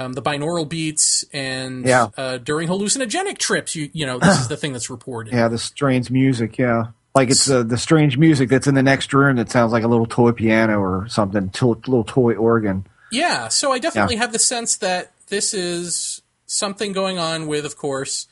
um, 0.00 0.12
the 0.12 0.22
binaural 0.22 0.68
beats 0.68 1.24
and 1.32 1.84
Yeah. 1.84 2.08
uh, 2.16 2.38
during 2.38 2.68
hallucinogenic 2.68 3.38
trips. 3.38 3.74
You 3.74 3.90
you 3.92 4.06
know 4.06 4.18
this 4.18 4.40
is 4.40 4.48
the 4.48 4.56
thing 4.56 4.72
that's 4.72 4.90
reported. 4.90 5.32
Yeah, 5.32 5.48
the 5.48 5.58
strange 5.58 6.10
music. 6.10 6.58
Yeah, 6.58 6.86
like 7.14 7.30
it's 7.30 7.48
uh, 7.50 7.62
the 7.64 7.76
strange 7.78 8.16
music 8.18 8.48
that's 8.48 8.66
in 8.68 8.74
the 8.74 8.82
next 8.82 9.12
room 9.12 9.36
that 9.36 9.50
sounds 9.50 9.72
like 9.72 9.82
a 9.84 9.88
little 9.88 10.06
toy 10.06 10.30
piano 10.32 10.78
or 10.80 11.08
something, 11.08 11.50
to- 11.50 11.70
little 11.86 12.04
toy 12.04 12.34
organ. 12.36 12.86
Yeah, 13.10 13.48
so 13.48 13.72
I 13.72 13.78
definitely 13.80 14.16
have 14.16 14.32
the 14.32 14.38
sense 14.38 14.76
that 14.76 15.12
this 15.28 15.52
is 15.54 16.22
something 16.48 16.92
going 16.92 17.18
on 17.20 17.46
with, 17.46 17.64
of 17.64 17.76
course, 17.76 18.26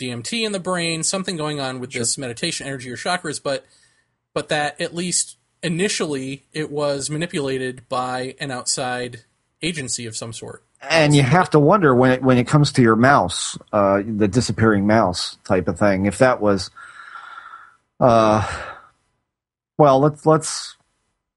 DMT 0.00 0.44
in 0.44 0.52
the 0.52 0.58
brain, 0.58 1.04
something 1.04 1.36
going 1.36 1.60
on 1.60 1.78
with 1.78 1.92
this 1.92 2.18
meditation 2.18 2.66
energy 2.66 2.90
or 2.90 2.96
chakras, 2.96 3.40
but 3.40 3.64
but 4.34 4.48
that 4.48 4.80
at 4.80 4.94
least 4.94 5.36
initially 5.62 6.46
it 6.52 6.70
was 6.70 7.10
manipulated 7.10 7.88
by 7.88 8.34
an 8.40 8.50
outside 8.50 9.24
agency 9.62 10.06
of 10.06 10.16
some 10.16 10.32
sort. 10.32 10.62
And 10.80 11.14
you 11.14 11.22
have 11.22 11.50
to 11.50 11.58
wonder 11.58 11.92
when 11.94 12.12
it, 12.12 12.22
when 12.22 12.38
it 12.38 12.46
comes 12.46 12.70
to 12.72 12.82
your 12.82 12.94
mouse, 12.94 13.58
uh, 13.72 14.02
the 14.06 14.28
disappearing 14.28 14.86
mouse 14.86 15.36
type 15.44 15.66
of 15.66 15.76
thing, 15.78 16.06
if 16.06 16.18
that 16.18 16.40
was, 16.40 16.70
uh, 17.98 18.46
well, 19.76 19.98
let's 19.98 20.24
let's 20.24 20.76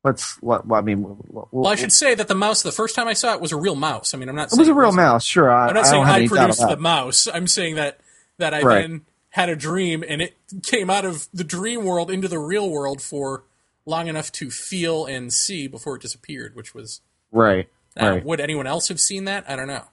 let's. 0.03 0.41
Well, 0.41 0.63
I 0.71 0.81
mean, 0.81 1.03
Well, 1.29 1.67
I 1.67 1.75
should 1.75 1.91
say 1.91 2.15
that 2.15 2.27
the 2.27 2.35
mouse, 2.35 2.61
the 2.63 2.71
first 2.71 2.95
time 2.95 3.07
I 3.07 3.13
saw 3.13 3.33
it, 3.33 3.41
was 3.41 3.51
a 3.51 3.57
real 3.57 3.75
mouse. 3.75 4.13
I 4.13 4.17
mean, 4.17 4.29
I'm 4.29 4.35
not. 4.35 4.51
it 4.51 4.57
was 4.57 4.67
saying 4.67 4.69
a 4.77 4.79
real 4.79 4.91
mouse, 4.91 5.23
sure. 5.25 5.49
I, 5.51 5.67
I'm 5.67 5.73
not 5.73 5.85
I 5.85 5.89
saying 5.89 6.03
I 6.03 6.27
produced 6.27 6.59
the 6.67 6.77
mouse. 6.77 7.27
I'm 7.27 7.47
saying 7.47 7.75
that 7.75 7.99
that 8.37 8.53
I 8.53 8.61
Right. 8.61 8.81
then 8.81 9.01
had 9.29 9.49
a 9.49 9.55
dream 9.55 10.03
and 10.07 10.21
it 10.21 10.35
came 10.63 10.89
out 10.89 11.05
of 11.05 11.27
the 11.33 11.43
dream 11.43 11.85
world 11.85 12.11
into 12.11 12.27
the 12.27 12.39
real 12.39 12.69
world 12.69 13.01
for 13.01 13.43
long 13.85 14.07
enough 14.07 14.31
to 14.33 14.51
feel 14.51 15.05
and 15.05 15.31
see 15.31 15.67
before 15.67 15.95
it 15.95 16.01
disappeared, 16.01 16.55
which 16.55 16.73
was. 16.73 17.01
Right, 17.31 17.69
uh, 17.99 18.09
right. 18.09 18.25
Would 18.25 18.39
anyone 18.41 18.67
else 18.67 18.89
have 18.89 18.99
seen 18.99 19.25
that? 19.25 19.49
I 19.49 19.55
don't 19.55 19.67
know. 19.67 19.85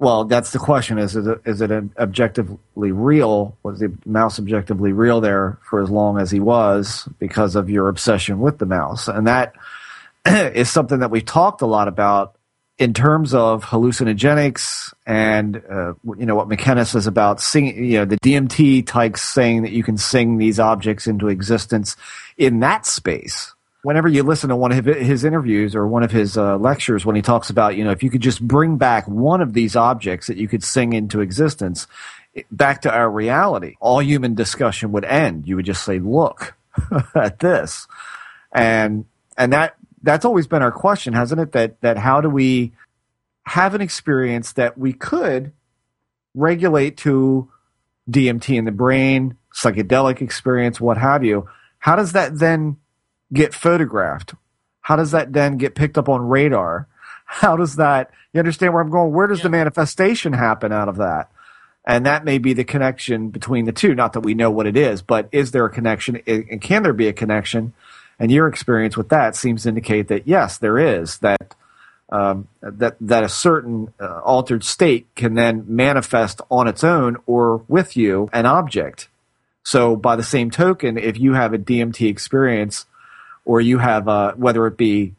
Well, 0.00 0.24
that's 0.26 0.52
the 0.52 0.58
question: 0.60 0.98
is 0.98 1.16
it 1.16 1.40
is 1.44 1.60
it 1.60 1.70
objectively 1.98 2.92
real? 2.92 3.56
Was 3.62 3.80
the 3.80 3.92
mouse 4.06 4.38
objectively 4.38 4.92
real 4.92 5.20
there 5.20 5.58
for 5.68 5.82
as 5.82 5.90
long 5.90 6.18
as 6.18 6.30
he 6.30 6.38
was 6.38 7.08
because 7.18 7.56
of 7.56 7.68
your 7.68 7.88
obsession 7.88 8.38
with 8.38 8.58
the 8.58 8.66
mouse? 8.66 9.08
And 9.08 9.26
that 9.26 9.54
is 10.26 10.70
something 10.70 11.00
that 11.00 11.10
we've 11.10 11.24
talked 11.24 11.62
a 11.62 11.66
lot 11.66 11.88
about 11.88 12.36
in 12.78 12.94
terms 12.94 13.34
of 13.34 13.64
hallucinogenics 13.64 14.94
and 15.04 15.60
uh, 15.68 15.94
you 16.16 16.26
know 16.26 16.36
what 16.36 16.46
McKenna 16.46 16.84
says 16.84 17.08
about 17.08 17.40
singing. 17.40 17.84
You 17.84 17.98
know 17.98 18.04
the 18.04 18.18
DMT 18.18 18.86
types 18.86 19.20
saying 19.20 19.62
that 19.62 19.72
you 19.72 19.82
can 19.82 19.98
sing 19.98 20.38
these 20.38 20.60
objects 20.60 21.08
into 21.08 21.26
existence 21.26 21.96
in 22.36 22.60
that 22.60 22.86
space 22.86 23.52
whenever 23.82 24.08
you 24.08 24.22
listen 24.22 24.48
to 24.50 24.56
one 24.56 24.72
of 24.72 24.84
his 24.84 25.24
interviews 25.24 25.74
or 25.74 25.86
one 25.86 26.02
of 26.02 26.10
his 26.10 26.36
uh, 26.36 26.56
lectures 26.58 27.06
when 27.06 27.16
he 27.16 27.22
talks 27.22 27.50
about 27.50 27.76
you 27.76 27.84
know 27.84 27.90
if 27.90 28.02
you 28.02 28.10
could 28.10 28.20
just 28.20 28.46
bring 28.46 28.76
back 28.76 29.06
one 29.06 29.40
of 29.40 29.52
these 29.52 29.76
objects 29.76 30.26
that 30.26 30.36
you 30.36 30.48
could 30.48 30.64
sing 30.64 30.92
into 30.92 31.20
existence 31.20 31.86
back 32.50 32.82
to 32.82 32.92
our 32.92 33.10
reality 33.10 33.74
all 33.80 34.00
human 34.00 34.34
discussion 34.34 34.92
would 34.92 35.04
end. 35.04 35.46
You 35.46 35.56
would 35.56 35.66
just 35.66 35.84
say 35.84 35.98
look 35.98 36.56
at 37.14 37.38
this. 37.38 37.86
And 38.52 39.04
and 39.36 39.52
that 39.52 39.76
that's 40.02 40.24
always 40.24 40.46
been 40.46 40.62
our 40.62 40.72
question 40.72 41.12
hasn't 41.12 41.40
it? 41.40 41.52
That 41.52 41.80
that 41.80 41.98
how 41.98 42.20
do 42.20 42.28
we 42.28 42.72
have 43.44 43.74
an 43.74 43.80
experience 43.80 44.52
that 44.52 44.76
we 44.76 44.92
could 44.92 45.52
regulate 46.34 46.98
to 46.98 47.50
DMT 48.10 48.56
in 48.56 48.64
the 48.64 48.72
brain 48.72 49.36
psychedelic 49.54 50.20
experience 50.20 50.80
what 50.80 50.98
have 50.98 51.24
you? 51.24 51.48
How 51.78 51.96
does 51.96 52.12
that 52.12 52.38
then 52.38 52.76
get 53.32 53.54
photographed? 53.54 54.34
How 54.80 54.96
does 54.96 55.10
that 55.10 55.32
then 55.32 55.58
get 55.58 55.74
picked 55.74 55.98
up 55.98 56.08
on 56.08 56.28
radar? 56.28 56.86
How 57.24 57.56
does 57.56 57.76
that, 57.76 58.10
you 58.32 58.38
understand 58.38 58.72
where 58.72 58.82
I'm 58.82 58.90
going? 58.90 59.12
Where 59.12 59.26
does 59.26 59.42
the 59.42 59.50
manifestation 59.50 60.32
happen 60.32 60.72
out 60.72 60.88
of 60.88 60.96
that? 60.96 61.30
And 61.84 62.06
that 62.06 62.24
may 62.24 62.38
be 62.38 62.52
the 62.52 62.64
connection 62.64 63.30
between 63.30 63.64
the 63.64 63.72
two. 63.72 63.94
Not 63.94 64.12
that 64.14 64.20
we 64.20 64.34
know 64.34 64.50
what 64.50 64.66
it 64.66 64.76
is, 64.76 65.02
but 65.02 65.28
is 65.32 65.50
there 65.50 65.64
a 65.64 65.70
connection? 65.70 66.22
And 66.26 66.60
can 66.60 66.82
there 66.82 66.92
be 66.92 67.08
a 67.08 67.12
connection? 67.12 67.72
And 68.18 68.30
your 68.30 68.48
experience 68.48 68.96
with 68.96 69.10
that 69.10 69.36
seems 69.36 69.62
to 69.62 69.70
indicate 69.70 70.08
that 70.08 70.26
yes, 70.26 70.58
there 70.58 70.78
is. 70.78 71.18
That 71.18 71.54
um, 72.10 72.48
that 72.62 72.96
that 73.00 73.24
a 73.24 73.28
certain 73.28 73.92
uh, 74.00 74.20
altered 74.20 74.64
state 74.64 75.06
can 75.14 75.34
then 75.34 75.64
manifest 75.66 76.40
on 76.50 76.68
its 76.68 76.82
own 76.82 77.18
or 77.26 77.58
with 77.68 77.96
you 77.96 78.28
an 78.32 78.46
object. 78.46 79.08
So 79.62 79.96
by 79.96 80.16
the 80.16 80.22
same 80.22 80.50
token, 80.50 80.96
if 80.96 81.18
you 81.18 81.34
have 81.34 81.52
a 81.52 81.58
DMT 81.58 82.08
experience, 82.08 82.86
or 83.48 83.62
you 83.62 83.78
have 83.78 84.06
uh, 84.06 84.34
whether 84.34 84.66
it 84.66 84.76
be 84.76 85.14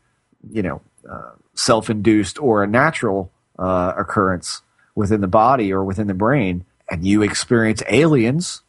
you 0.53 0.61
know 0.61 0.81
uh, 1.09 1.31
self-induced 1.55 2.39
or 2.39 2.63
a 2.63 2.67
natural 2.67 3.31
uh, 3.57 3.91
occurrence 3.97 4.61
within 4.95 5.19
the 5.19 5.27
body 5.27 5.73
or 5.73 5.83
within 5.83 6.07
the 6.07 6.13
brain, 6.13 6.63
and 6.89 7.05
you 7.05 7.23
experience 7.23 7.81
aliens, 7.89 8.61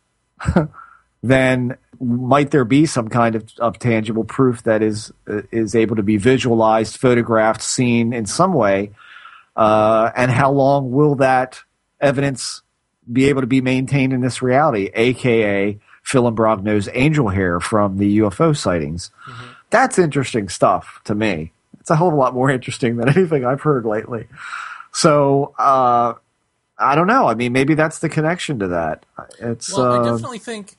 then 1.22 1.76
might 2.00 2.50
there 2.50 2.64
be 2.64 2.86
some 2.86 3.08
kind 3.08 3.36
of, 3.36 3.44
of 3.58 3.78
tangible 3.78 4.24
proof 4.24 4.62
that 4.62 4.82
is 4.82 5.12
uh, 5.28 5.42
is 5.52 5.74
able 5.74 5.96
to 5.96 6.02
be 6.02 6.16
visualized, 6.16 6.96
photographed, 6.96 7.62
seen 7.62 8.14
in 8.14 8.24
some 8.24 8.54
way? 8.54 8.90
Uh, 9.54 10.10
and 10.16 10.30
how 10.30 10.50
long 10.50 10.90
will 10.90 11.16
that 11.16 11.60
evidence 12.00 12.62
be 13.12 13.26
able 13.26 13.42
to 13.42 13.46
be 13.46 13.60
maintained 13.60 14.14
in 14.14 14.22
this 14.22 14.40
reality, 14.40 14.88
aka 14.94 15.78
Phil 16.02 16.24
Imbrogno's 16.24 16.88
angel 16.94 17.28
hair 17.28 17.60
from 17.60 17.98
the 17.98 18.20
UFO 18.20 18.56
sightings? 18.56 19.10
That's 19.70 19.98
interesting 19.98 20.48
stuff 20.48 21.01
to 21.05 21.14
me. 21.14 21.52
It's 21.80 21.90
a 21.90 21.97
hell 21.97 22.09
of 22.09 22.14
a 22.14 22.16
lot 22.16 22.34
more 22.34 22.51
interesting 22.51 22.97
than 22.97 23.09
anything 23.16 23.44
I've 23.44 23.62
heard 23.62 23.84
lately. 23.84 24.26
So 24.92 25.55
uh, 25.59 26.14
I 26.78 26.94
don't 26.94 27.06
know. 27.06 27.28
I 27.28 27.34
mean, 27.34 27.52
maybe 27.52 27.74
that's 27.74 27.98
the 27.98 28.09
connection 28.09 28.59
to 28.60 28.68
that. 28.68 29.05
It's 29.38 29.72
Well, 29.72 29.92
I 29.92 29.98
uh, 29.98 30.12
definitely 30.12 30.38
think, 30.38 30.76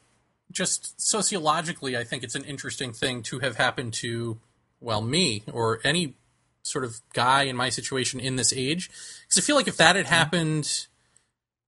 just 0.51 0.99
sociologically, 0.99 1.95
I 1.95 2.03
think 2.03 2.23
it's 2.23 2.35
an 2.35 2.43
interesting 2.43 2.91
thing 2.91 3.23
to 3.23 3.39
have 3.39 3.55
happened 3.55 3.93
to, 3.95 4.37
well, 4.81 5.01
me 5.01 5.43
or 5.51 5.79
any 5.83 6.15
sort 6.63 6.83
of 6.83 7.01
guy 7.13 7.43
in 7.43 7.55
my 7.55 7.69
situation 7.69 8.19
in 8.19 8.35
this 8.35 8.51
age. 8.51 8.89
Because 9.21 9.37
I 9.37 9.41
feel 9.41 9.55
like 9.55 9.67
if 9.67 9.77
that 9.77 9.95
had 9.95 10.07
happened 10.07 10.87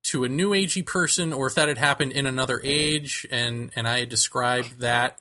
to 0.03 0.23
a 0.23 0.29
new 0.29 0.49
agey 0.49 0.85
person, 0.85 1.31
or 1.31 1.47
if 1.47 1.55
that 1.55 1.67
had 1.67 1.77
happened 1.77 2.11
in 2.11 2.25
another 2.25 2.59
age, 2.63 3.25
and 3.31 3.71
and 3.75 3.87
I 3.87 3.99
had 3.99 4.09
described 4.09 4.79
that, 4.79 5.17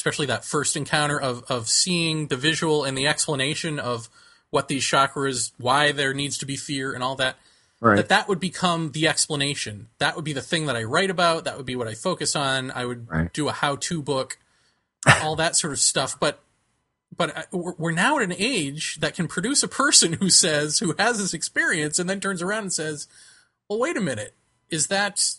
especially 0.00 0.24
that 0.24 0.46
first 0.46 0.78
encounter 0.78 1.20
of 1.20 1.44
of 1.50 1.68
seeing 1.68 2.28
the 2.28 2.36
visual 2.36 2.84
and 2.84 2.96
the 2.96 3.06
explanation 3.06 3.78
of 3.78 4.08
what 4.48 4.66
these 4.66 4.82
chakras, 4.82 5.52
why 5.58 5.92
there 5.92 6.14
needs 6.14 6.38
to 6.38 6.46
be 6.46 6.56
fear, 6.56 6.94
and 6.94 7.04
all 7.04 7.16
that 7.16 7.36
right. 7.80 7.96
that 7.96 8.08
that 8.08 8.26
would 8.26 8.40
become 8.40 8.92
the 8.92 9.06
explanation. 9.06 9.88
That 9.98 10.16
would 10.16 10.24
be 10.24 10.32
the 10.32 10.40
thing 10.40 10.64
that 10.66 10.74
I 10.74 10.84
write 10.84 11.10
about. 11.10 11.44
That 11.44 11.58
would 11.58 11.66
be 11.66 11.76
what 11.76 11.86
I 11.86 11.92
focus 11.94 12.34
on. 12.34 12.70
I 12.70 12.86
would 12.86 13.10
Right. 13.10 13.30
do 13.30 13.48
a 13.48 13.52
how-to 13.52 14.00
book, 14.00 14.38
all 15.22 15.36
that 15.36 15.54
sort 15.54 15.74
of 15.74 15.78
stuff. 15.78 16.18
But 16.18 16.40
but 17.14 17.36
uh, 17.36 17.42
we're 17.52 17.74
we're 17.76 17.90
now 17.92 18.16
at 18.16 18.22
an 18.22 18.34
age 18.38 18.96
that 19.00 19.14
can 19.14 19.28
produce 19.28 19.62
a 19.62 19.68
person 19.68 20.14
who 20.14 20.30
says 20.30 20.78
who 20.78 20.94
has 20.98 21.18
this 21.18 21.34
experience 21.34 21.98
and 21.98 22.08
then 22.08 22.20
turns 22.20 22.40
around 22.40 22.62
and 22.62 22.72
says, 22.72 23.06
"Well, 23.68 23.78
wait 23.78 23.98
a 23.98 24.00
minute. 24.00 24.34
Is 24.70 24.86
that 24.86 25.34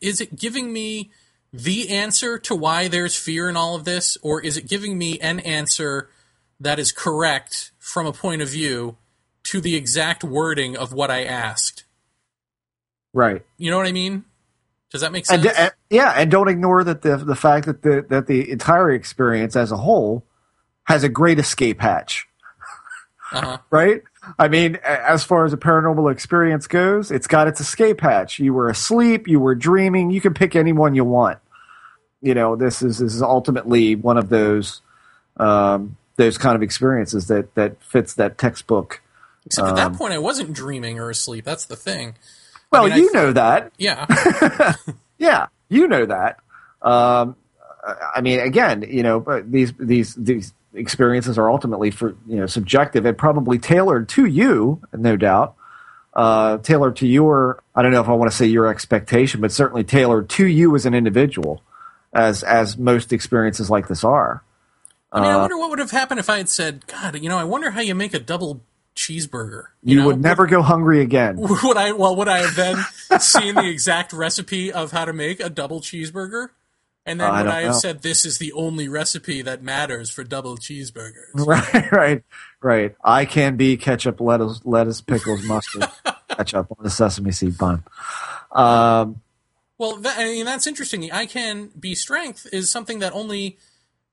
is 0.00 0.20
it 0.20 0.34
giving 0.36 0.72
me 0.72 1.10
the 1.52 1.88
answer 1.90 2.38
to 2.38 2.54
why 2.54 2.88
there's 2.88 3.16
fear 3.16 3.48
in 3.48 3.56
all 3.56 3.74
of 3.74 3.84
this, 3.84 4.16
or 4.22 4.40
is 4.40 4.56
it 4.56 4.68
giving 4.68 4.96
me 4.96 5.18
an 5.18 5.40
answer 5.40 6.08
that 6.60 6.78
is 6.78 6.92
correct 6.92 7.72
from 7.78 8.06
a 8.06 8.12
point 8.12 8.42
of 8.42 8.48
view 8.48 8.96
to 9.44 9.60
the 9.60 9.74
exact 9.74 10.22
wording 10.22 10.76
of 10.76 10.92
what 10.92 11.10
I 11.10 11.24
asked. 11.24 11.84
right. 13.12 13.44
You 13.56 13.70
know 13.70 13.78
what 13.78 13.86
I 13.86 13.92
mean? 13.92 14.24
Does 14.90 15.00
that 15.00 15.12
make 15.12 15.24
And, 15.30 15.42
sense? 15.42 15.56
and- 15.58 15.72
yeah, 15.88 16.12
and 16.16 16.30
don't 16.30 16.48
ignore 16.48 16.84
that 16.84 17.02
the 17.02 17.16
the 17.16 17.34
fact 17.34 17.66
that 17.66 17.82
the 17.82 18.04
that 18.10 18.26
the 18.26 18.50
entire 18.50 18.90
experience 18.90 19.56
as 19.56 19.72
a 19.72 19.76
whole 19.76 20.24
has 20.84 21.02
a 21.04 21.08
great 21.08 21.38
escape 21.38 21.80
hatch. 21.80 22.26
uh-huh. 23.32 23.58
right? 23.70 24.02
I 24.38 24.48
mean, 24.48 24.76
as 24.84 25.24
far 25.24 25.44
as 25.44 25.52
a 25.52 25.56
paranormal 25.56 26.12
experience 26.12 26.66
goes, 26.66 27.10
it's 27.10 27.26
got 27.26 27.48
its 27.48 27.60
escape 27.60 28.00
hatch. 28.00 28.38
You 28.38 28.52
were 28.52 28.68
asleep, 28.68 29.28
you 29.28 29.40
were 29.40 29.54
dreaming, 29.54 30.10
you 30.10 30.20
can 30.20 30.34
pick 30.34 30.54
anyone 30.54 30.94
you 30.94 31.04
want. 31.04 31.38
You 32.20 32.34
know, 32.34 32.54
this 32.54 32.82
is 32.82 32.98
this 32.98 33.14
is 33.14 33.22
ultimately 33.22 33.96
one 33.96 34.18
of 34.18 34.28
those 34.28 34.82
um, 35.38 35.96
those 36.16 36.36
kind 36.36 36.54
of 36.54 36.62
experiences 36.62 37.28
that 37.28 37.54
that 37.54 37.82
fits 37.82 38.14
that 38.14 38.36
textbook. 38.36 39.00
Except 39.46 39.68
at 39.68 39.76
that 39.76 39.94
point, 39.94 40.12
I 40.12 40.18
wasn't 40.18 40.52
dreaming 40.52 40.98
or 40.98 41.08
asleep. 41.08 41.46
That's 41.46 41.64
the 41.64 41.76
thing. 41.76 42.16
Well, 42.70 42.88
mean, 42.88 42.98
you 42.98 43.04
th- 43.04 43.14
know 43.14 43.32
that. 43.32 43.72
Yeah. 43.78 44.74
Yeah, 45.20 45.46
you 45.68 45.86
know 45.86 46.06
that. 46.06 46.38
Um, 46.80 47.36
I 47.84 48.22
mean, 48.22 48.40
again, 48.40 48.84
you 48.88 49.02
know, 49.02 49.20
but 49.20 49.52
these 49.52 49.72
these 49.78 50.14
these 50.14 50.54
experiences 50.74 51.38
are 51.38 51.50
ultimately 51.50 51.90
for 51.90 52.16
you 52.26 52.36
know 52.36 52.46
subjective 52.46 53.04
and 53.06 53.16
probably 53.18 53.58
tailored 53.58 54.08
to 54.10 54.24
you, 54.26 54.80
no 54.92 55.16
doubt. 55.16 55.54
uh, 56.14 56.58
tailored 56.58 56.96
to 56.96 57.06
your. 57.06 57.62
I 57.74 57.82
don't 57.82 57.92
know 57.92 58.00
if 58.00 58.08
I 58.08 58.12
want 58.12 58.30
to 58.30 58.36
say 58.36 58.46
your 58.46 58.66
expectation, 58.66 59.40
but 59.40 59.52
certainly 59.52 59.84
tailored 59.84 60.28
to 60.30 60.46
you 60.46 60.74
as 60.74 60.86
an 60.86 60.94
individual, 60.94 61.62
as 62.12 62.42
as 62.42 62.76
most 62.78 63.12
experiences 63.12 63.70
like 63.70 63.88
this 63.88 64.02
are. 64.04 64.42
I 65.12 65.20
mean, 65.20 65.30
I 65.30 65.34
Uh, 65.34 65.38
wonder 65.40 65.56
what 65.58 65.70
would 65.70 65.78
have 65.80 65.90
happened 65.90 66.20
if 66.20 66.28
I 66.30 66.38
had 66.38 66.48
said, 66.48 66.86
"God, 66.86 67.18
you 67.20 67.28
know, 67.28 67.38
I 67.38 67.44
wonder 67.44 67.70
how 67.72 67.80
you 67.80 67.94
make 67.96 68.14
a 68.14 68.18
double 68.20 68.62
cheeseburger." 68.96 69.64
You, 69.82 69.96
know? 69.96 70.06
would 70.06 70.20
never 70.20 70.46
go 70.46 70.62
hungry 70.62 71.00
again. 71.00 71.36
Would 71.38 71.76
I? 71.76 71.92
Well, 71.92 72.14
would 72.16 72.28
I 72.28 72.38
have 72.38 72.54
then 72.54 72.76
seen 73.20 73.54
the 73.54 73.68
exact 73.68 74.12
recipe 74.12 74.72
of 74.72 74.92
how 74.92 75.04
to 75.04 75.12
make 75.12 75.40
a 75.40 75.48
double 75.50 75.80
cheeseburger? 75.80 76.48
And 77.06 77.20
then 77.20 77.30
I 77.30 77.38
would 77.38 77.44
don't 77.44 77.54
I 77.54 77.60
have 77.62 77.72
know. 77.72 77.78
said 77.78 78.02
this 78.02 78.24
is 78.24 78.38
the 78.38 78.52
only 78.52 78.88
recipe 78.88 79.42
that 79.42 79.62
matters 79.62 80.10
for 80.10 80.22
double 80.22 80.56
cheeseburgers? 80.56 81.30
right, 81.34 81.90
right, 81.92 82.22
right. 82.62 82.94
I 83.02 83.24
can 83.24 83.56
be 83.56 83.76
ketchup, 83.76 84.20
lettuce, 84.20 84.60
lettuce, 84.64 85.00
pickles, 85.00 85.42
mustard, 85.42 85.88
ketchup 86.28 86.68
on 86.78 86.86
a 86.86 86.90
sesame 86.90 87.32
seed 87.32 87.56
bun. 87.56 87.82
Um, 88.52 89.20
Well, 89.78 89.96
that, 89.96 90.18
I 90.18 90.24
mean, 90.24 90.44
that's 90.44 90.66
interesting. 90.66 91.10
I 91.10 91.24
can 91.26 91.70
be 91.78 91.94
strength 91.94 92.46
is 92.52 92.70
something 92.70 92.98
that 93.00 93.14
only. 93.14 93.56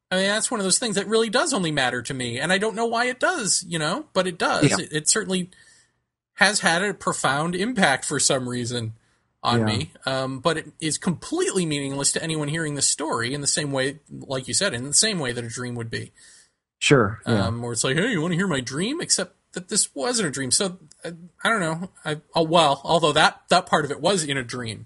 I 0.10 0.16
mean, 0.16 0.28
that's 0.28 0.50
one 0.50 0.62
of 0.62 0.64
those 0.64 0.80
things 0.80 0.96
that 0.96 1.06
really 1.08 1.30
does 1.30 1.54
only 1.54 1.72
matter 1.72 2.02
to 2.02 2.14
me, 2.14 2.40
and 2.40 2.54
I 2.54 2.58
don't 2.58 2.76
know 2.76 2.86
why 2.86 3.08
it 3.08 3.20
does, 3.20 3.66
you 3.68 3.78
know, 3.78 4.06
but 4.14 4.26
it 4.26 4.38
does. 4.38 4.70
Yeah. 4.70 4.78
It, 4.80 4.94
it 4.94 5.10
certainly 5.10 5.50
has 6.36 6.62
had 6.62 6.82
a 6.82 6.94
profound 6.94 7.54
impact 7.56 8.06
for 8.06 8.18
some 8.18 8.48
reason 8.48 8.94
on 9.48 9.60
Yeah. 9.60 9.66
me. 9.66 9.92
Um, 10.06 10.40
but 10.40 10.58
it 10.58 10.72
is 10.80 10.98
completely 10.98 11.66
meaningless 11.66 12.12
to 12.14 12.22
anyone 12.24 12.48
hearing 12.50 12.76
the 12.76 12.82
story 12.82 13.34
in 13.34 13.42
the 13.42 13.48
same 13.48 13.72
way, 13.72 14.00
like 14.10 14.48
you 14.48 14.54
said, 14.54 14.74
in 14.74 14.84
the 14.86 14.94
same 14.94 15.20
way 15.20 15.32
that 15.32 15.44
a 15.44 15.50
dream 15.50 15.76
would 15.76 15.90
be. 15.90 16.12
sure. 16.80 17.22
Yeah. 17.26 17.48
Um, 17.48 17.62
where 17.64 17.74
it's 17.74 17.84
like, 17.84 17.98
hey, 17.98 18.12
you 18.12 18.22
want 18.22 18.34
to 18.34 18.38
hear 18.38 18.48
my 18.48 18.60
dream? 18.62 19.02
Except 19.02 19.34
that 19.54 19.70
this 19.70 19.96
wasn't 19.96 20.28
a 20.28 20.32
dream. 20.32 20.52
So 20.52 20.78
I, 21.04 21.14
I 21.44 21.50
don't 21.50 21.60
know. 21.60 21.90
I 22.06 22.22
oh, 22.36 22.44
well, 22.44 22.82
although 22.84 23.14
that 23.14 23.42
that 23.50 23.66
part 23.66 23.84
of 23.86 23.90
it 23.92 24.00
was 24.00 24.24
in 24.24 24.38
a 24.38 24.44
dream, 24.44 24.86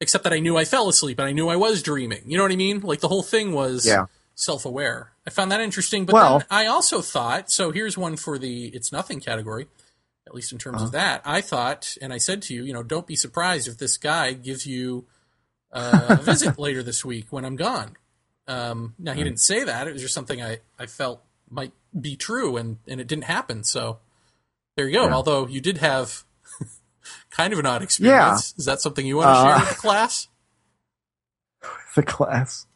except 0.00 0.22
that 0.24 0.32
I 0.32 0.38
knew 0.38 0.56
I 0.56 0.64
fell 0.64 0.88
asleep 0.88 1.18
and 1.18 1.26
I 1.26 1.32
knew 1.32 1.48
I 1.48 1.56
was 1.56 1.82
dreaming. 1.82 2.22
You 2.26 2.36
know 2.36 2.44
what 2.44 2.52
I 2.52 2.56
mean? 2.56 2.80
Like 2.80 3.00
the 3.00 3.08
whole 3.08 3.24
thing 3.24 3.52
was 3.52 3.84
Yeah. 3.84 4.06
self-aware. 4.36 5.10
I 5.26 5.30
found 5.30 5.50
that 5.50 5.60
interesting. 5.60 6.04
But 6.06 6.12
Well- 6.14 6.38
then 6.40 6.46
I 6.50 6.66
also 6.66 7.00
thought. 7.00 7.50
So 7.50 7.72
here's 7.72 7.98
one 7.98 8.16
for 8.16 8.38
the 8.38 8.66
it's 8.68 8.92
nothing 8.92 9.18
category. 9.20 9.66
At 10.26 10.34
least 10.34 10.52
in 10.52 10.58
terms 10.58 10.76
Uh-huh. 10.76 10.86
of 10.86 10.92
that, 10.92 11.22
I 11.24 11.40
thought, 11.40 11.96
and 12.00 12.12
I 12.12 12.18
said 12.18 12.40
to 12.42 12.54
you, 12.54 12.64
you 12.64 12.72
know, 12.72 12.82
don't 12.82 13.06
be 13.06 13.16
surprised 13.16 13.68
if 13.68 13.76
this 13.78 13.96
guy 13.98 14.32
gives 14.32 14.66
you 14.66 15.04
uh, 15.72 16.06
a 16.10 16.16
visit 16.16 16.58
later 16.58 16.82
this 16.82 17.04
week 17.04 17.26
when 17.30 17.44
I'm 17.44 17.56
gone. 17.56 17.96
Um, 18.48 18.94
now 18.98 19.12
he 19.12 19.22
didn't 19.24 19.40
say 19.40 19.64
that; 19.64 19.86
it 19.88 19.92
was 19.92 20.02
just 20.02 20.14
something 20.14 20.42
I, 20.42 20.60
I 20.78 20.86
felt 20.86 21.22
might 21.50 21.72
be 21.98 22.16
true, 22.16 22.56
and, 22.56 22.78
and 22.88 23.00
it 23.00 23.06
didn't 23.06 23.24
happen. 23.24 23.64
So 23.64 23.98
there 24.76 24.86
you 24.88 24.94
go. 24.94 25.10
Although 25.10 25.46
you 25.46 25.60
did 25.60 25.78
have 25.78 26.24
kind 27.30 27.52
of 27.52 27.58
an 27.58 27.66
odd 27.66 27.82
experience. 27.82 28.52
Yeah. 28.54 28.58
Is 28.60 28.64
that 28.66 28.80
something 28.80 29.06
you 29.06 29.16
want 29.16 29.26
to 29.26 29.30
Uh, 29.30 29.44
share 29.44 29.60
with 29.60 29.68
the 29.70 29.74
class? 29.80 30.28
the 31.96 32.02
class. 32.02 32.66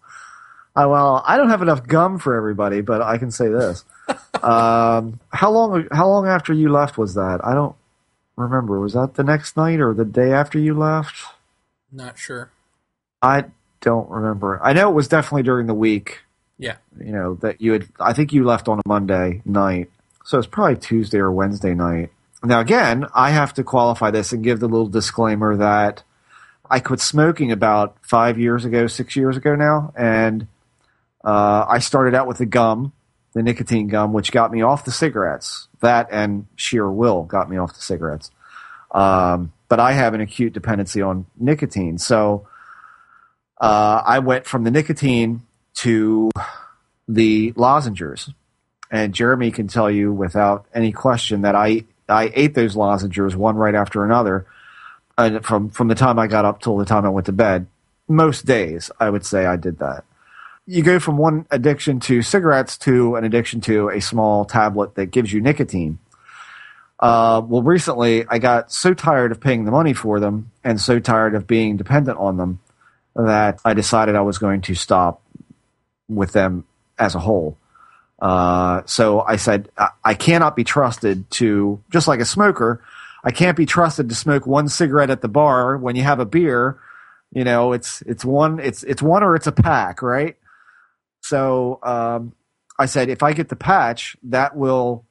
Uh, 0.76 0.86
well, 0.88 1.22
I 1.26 1.36
don't 1.36 1.48
have 1.50 1.62
enough 1.62 1.86
gum 1.86 2.18
for 2.18 2.34
everybody, 2.36 2.80
but 2.82 3.02
I 3.02 3.18
can 3.18 3.30
say 3.30 3.48
this. 3.48 3.84
Um, 4.44 5.20
how 5.30 5.50
long? 5.50 5.86
How 5.92 6.08
long 6.08 6.26
after 6.26 6.52
you 6.52 6.70
left 6.70 6.98
was 6.98 7.14
that? 7.14 7.40
I 7.44 7.54
don't 7.54 7.76
remember. 8.36 8.80
Was 8.80 8.94
that 8.94 9.14
the 9.14 9.24
next 9.24 9.56
night 9.56 9.80
or 9.80 9.94
the 9.94 10.04
day 10.04 10.32
after 10.32 10.58
you 10.58 10.74
left? 10.74 11.16
Not 11.92 12.18
sure. 12.18 12.50
I 13.22 13.46
don't 13.80 14.08
remember. 14.10 14.60
I 14.62 14.72
know 14.72 14.90
it 14.90 14.94
was 14.94 15.08
definitely 15.08 15.42
during 15.42 15.66
the 15.66 15.74
week. 15.74 16.20
Yeah. 16.58 16.76
You 16.98 17.12
know 17.12 17.34
that 17.36 17.60
you 17.60 17.72
had. 17.72 17.88
I 18.00 18.12
think 18.12 18.32
you 18.32 18.44
left 18.44 18.68
on 18.68 18.78
a 18.78 18.82
Monday 18.86 19.42
night, 19.44 19.90
so 20.24 20.38
it's 20.38 20.46
probably 20.46 20.76
Tuesday 20.76 21.18
or 21.18 21.30
Wednesday 21.30 21.74
night. 21.74 22.10
Now, 22.42 22.60
again, 22.60 23.06
I 23.14 23.30
have 23.30 23.54
to 23.54 23.64
qualify 23.64 24.10
this 24.10 24.32
and 24.32 24.44
give 24.44 24.60
the 24.60 24.68
little 24.68 24.88
disclaimer 24.88 25.56
that 25.56 26.04
I 26.70 26.80
quit 26.80 27.00
smoking 27.00 27.50
about 27.50 27.96
five 28.02 28.38
years 28.38 28.64
ago, 28.64 28.86
six 28.86 29.16
years 29.16 29.36
ago 29.36 29.56
now, 29.56 29.92
and 29.96 30.46
uh, 31.24 31.64
I 31.68 31.78
started 31.78 32.14
out 32.14 32.26
with 32.26 32.38
the 32.38 32.46
gum, 32.46 32.92
the 33.34 33.42
nicotine 33.42 33.88
gum, 33.88 34.12
which 34.12 34.32
got 34.32 34.52
me 34.52 34.62
off 34.62 34.84
the 34.84 34.92
cigarettes. 34.92 35.68
That 35.80 36.08
and 36.10 36.46
sheer 36.56 36.90
will 36.90 37.22
got 37.24 37.48
me 37.48 37.56
off 37.56 37.74
the 37.74 37.80
cigarettes. 37.80 38.30
Um, 38.90 39.52
but 39.68 39.80
I 39.80 39.92
have 39.92 40.14
an 40.14 40.20
acute 40.20 40.52
dependency 40.52 41.02
on 41.02 41.26
nicotine, 41.38 41.98
so 41.98 42.48
uh, 43.60 44.02
I 44.04 44.20
went 44.20 44.46
from 44.46 44.64
the 44.64 44.70
nicotine 44.70 45.42
to 45.74 46.30
the 47.06 47.52
lozenges. 47.56 48.30
And 48.90 49.14
Jeremy 49.14 49.50
can 49.50 49.68
tell 49.68 49.90
you 49.90 50.12
without 50.12 50.66
any 50.74 50.92
question 50.92 51.42
that 51.42 51.54
I 51.54 51.84
I 52.08 52.32
ate 52.34 52.54
those 52.54 52.74
lozenges 52.74 53.36
one 53.36 53.56
right 53.56 53.74
after 53.74 54.04
another, 54.04 54.46
and 55.18 55.44
from 55.44 55.68
from 55.68 55.88
the 55.88 55.94
time 55.94 56.18
I 56.18 56.26
got 56.26 56.46
up 56.46 56.62
till 56.62 56.78
the 56.78 56.86
time 56.86 57.04
I 57.04 57.10
went 57.10 57.26
to 57.26 57.32
bed. 57.32 57.66
Most 58.08 58.46
days, 58.46 58.90
I 58.98 59.10
would 59.10 59.26
say 59.26 59.44
I 59.44 59.56
did 59.56 59.80
that. 59.80 60.04
You 60.70 60.82
go 60.82 60.98
from 60.98 61.16
one 61.16 61.46
addiction 61.50 61.98
to 62.00 62.20
cigarettes 62.20 62.76
to 62.80 63.16
an 63.16 63.24
addiction 63.24 63.62
to 63.62 63.88
a 63.88 64.02
small 64.02 64.44
tablet 64.44 64.96
that 64.96 65.06
gives 65.06 65.32
you 65.32 65.40
nicotine. 65.40 65.98
Uh, 67.00 67.40
well, 67.42 67.62
recently 67.62 68.26
I 68.28 68.38
got 68.38 68.70
so 68.70 68.92
tired 68.92 69.32
of 69.32 69.40
paying 69.40 69.64
the 69.64 69.70
money 69.70 69.94
for 69.94 70.20
them 70.20 70.50
and 70.62 70.78
so 70.78 70.98
tired 71.00 71.34
of 71.34 71.46
being 71.46 71.78
dependent 71.78 72.18
on 72.18 72.36
them 72.36 72.60
that 73.16 73.60
I 73.64 73.72
decided 73.72 74.14
I 74.14 74.20
was 74.20 74.36
going 74.36 74.60
to 74.62 74.74
stop 74.74 75.22
with 76.06 76.32
them 76.32 76.66
as 76.98 77.14
a 77.14 77.18
whole. 77.18 77.56
Uh, 78.20 78.82
so 78.84 79.22
I 79.22 79.36
said, 79.36 79.70
I, 79.78 79.88
I 80.04 80.12
cannot 80.12 80.54
be 80.54 80.64
trusted 80.64 81.30
to, 81.30 81.82
just 81.90 82.08
like 82.08 82.20
a 82.20 82.26
smoker, 82.26 82.84
I 83.24 83.30
can't 83.30 83.56
be 83.56 83.64
trusted 83.64 84.10
to 84.10 84.14
smoke 84.14 84.46
one 84.46 84.68
cigarette 84.68 85.08
at 85.08 85.22
the 85.22 85.28
bar 85.28 85.78
when 85.78 85.96
you 85.96 86.02
have 86.02 86.20
a 86.20 86.26
beer. 86.26 86.78
You 87.32 87.44
know, 87.44 87.72
it's, 87.72 88.02
it's 88.02 88.22
one, 88.22 88.60
it's, 88.60 88.82
it's 88.82 89.00
one 89.00 89.22
or 89.22 89.34
it's 89.34 89.46
a 89.46 89.52
pack, 89.52 90.02
right? 90.02 90.36
So, 91.20 91.78
um, 91.82 92.32
I 92.78 92.86
said, 92.86 93.08
if 93.08 93.22
I 93.22 93.32
get 93.32 93.48
the 93.48 93.56
patch, 93.56 94.16
that 94.24 94.56
will 94.56 95.04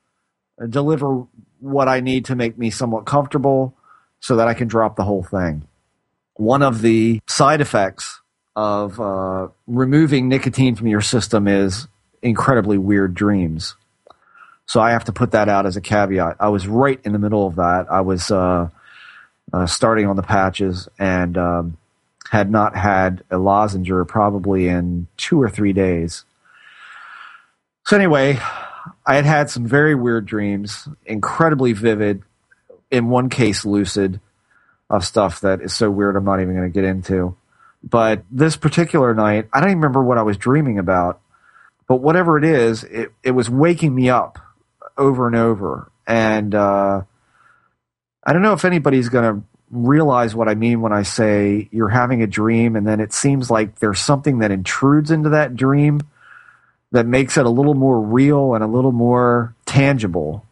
deliver 0.70 1.26
what 1.60 1.88
I 1.88 2.00
need 2.00 2.26
to 2.26 2.36
make 2.36 2.58
me 2.58 2.70
somewhat 2.70 3.06
comfortable 3.06 3.76
so 4.20 4.38
that 4.38 4.48
I 4.48 4.54
can 4.54 4.68
drop 4.68 4.96
the 4.96 5.04
whole 5.04 5.24
thing. 5.24 5.68
One 6.36 6.62
of 6.62 6.82
the 6.82 7.20
side 7.28 7.62
effects 7.62 8.22
of 8.56 9.00
uh, 9.00 9.50
removing 9.68 10.30
nicotine 10.30 10.76
from 10.76 10.88
your 10.88 11.02
system 11.02 11.48
is 11.48 11.88
incredibly 12.22 12.78
weird 12.78 13.14
dreams. 13.14 13.76
So 14.66 14.80
I 14.82 14.92
have 14.92 15.06
to 15.06 15.14
put 15.14 15.32
that 15.32 15.50
out 15.50 15.66
as 15.66 15.78
a 15.78 15.82
caveat. 15.82 16.38
I 16.40 16.50
was 16.50 16.68
right 16.68 17.00
in 17.04 17.14
the 17.14 17.20
middle 17.20 17.48
of 17.48 17.56
that. 17.56 17.88
I 17.90 18.02
was 18.02 18.32
uh, 18.32 18.70
uh, 19.54 19.66
starting 19.66 20.08
on 20.08 20.16
the 20.16 20.24
patches 20.24 20.90
and 21.00 21.38
um, 21.38 21.78
had 22.30 22.52
not 22.52 22.76
had 22.76 23.24
a 23.32 23.38
lozenger 23.38 24.04
probably 24.06 24.68
in 24.68 25.08
two 25.18 25.42
or 25.42 25.50
three 25.50 25.74
days. 25.74 26.26
So 27.86 27.96
anyway, 27.96 28.40
I 29.06 29.16
had 29.16 29.26
had 29.26 29.50
some 29.50 29.66
very 29.66 29.96
weird 29.96 30.26
dreams, 30.26 30.88
incredibly 31.06 31.74
vivid, 31.74 32.24
in 32.92 33.10
one 33.10 33.30
case 33.30 33.66
lucid, 33.66 34.20
of 34.90 35.06
stuff 35.06 35.42
that 35.42 35.62
is 35.62 35.76
so 35.76 35.90
weird 35.90 36.16
I'm 36.16 36.26
not 36.26 36.42
even 36.42 36.56
going 36.56 36.72
to 36.72 36.74
get 36.74 36.84
into. 36.84 37.36
But 37.84 38.24
this 38.32 38.58
particular 38.58 39.14
night, 39.14 39.48
I 39.54 39.60
don't 39.60 39.70
even 39.70 39.80
remember 39.80 40.04
what 40.04 40.18
I 40.18 40.24
was 40.24 40.38
dreaming 40.38 40.80
about. 40.80 41.22
But 41.88 41.98
whatever 41.98 42.38
it 42.38 42.44
is, 42.44 42.84
it, 42.84 43.14
it 43.24 43.32
was 43.32 43.50
waking 43.50 43.96
me 43.96 44.10
up 44.10 44.40
over 44.98 45.28
and 45.28 45.36
over. 45.36 45.90
And 46.06 46.54
uh, 46.54 47.04
I 48.26 48.34
don't 48.34 48.42
know 48.42 48.54
if 48.54 48.66
anybody's 48.66 49.10
going 49.10 49.36
to 49.36 49.48
realize 49.70 50.34
what 50.34 50.48
I 50.48 50.56
mean 50.56 50.82
when 50.82 50.94
I 50.94 51.04
say 51.04 51.68
you're 51.72 51.90
having 51.90 52.22
a 52.22 52.28
dream 52.28 52.76
and 52.76 52.88
then 52.88 53.00
it 53.00 53.14
seems 53.14 53.52
like 53.52 53.80
there's 53.80 54.00
something 54.00 54.40
that 54.40 54.52
intrudes 54.52 55.12
into 55.12 55.30
that 55.30 55.56
dream 55.56 56.02
that 56.92 57.06
makes 57.06 57.38
it 57.38 57.46
a 57.46 57.50
little 57.50 57.74
more 57.74 58.00
real 58.00 58.54
and 58.54 58.64
a 58.64 58.68
little 58.68 58.94
more 58.94 59.56
tangible. 59.66 60.46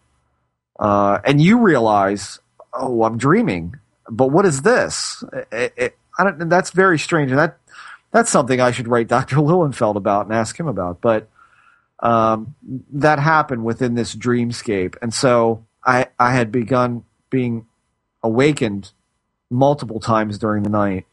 Uh, 0.78 1.20
and 1.24 1.42
you 1.42 1.60
realize, 1.60 2.40
oh, 2.74 3.04
I'm 3.04 3.18
dreaming. 3.18 3.76
But 4.10 4.28
what 4.32 4.46
is 4.46 4.62
this? 4.62 5.24
It, 5.52 5.74
it, 5.78 5.98
that's 6.18 6.72
very 6.72 7.00
strange. 7.00 7.32
And 7.32 7.40
that, 7.40 7.58
that's 8.12 8.30
something 8.30 8.60
I 8.60 8.72
should 8.72 8.88
write 8.88 9.08
Dr. 9.10 9.38
Lilienfeld 9.38 9.96
about 9.96 10.26
and 10.26 10.36
ask 10.36 10.60
him 10.60 10.68
about. 10.68 11.00
But 11.00 11.30
um, 12.00 12.56
that 12.94 13.20
happened 13.20 13.64
within 13.64 13.96
this 13.96 14.14
dreamscape. 14.14 14.96
And 15.02 15.14
so 15.14 15.66
I, 15.86 16.08
I 16.20 16.34
had 16.34 16.52
begun 16.52 17.06
being 17.30 17.66
awakened 18.22 18.92
multiple 19.50 20.00
times 20.00 20.38
during 20.38 20.64
the 20.64 20.70
night. 20.70 21.06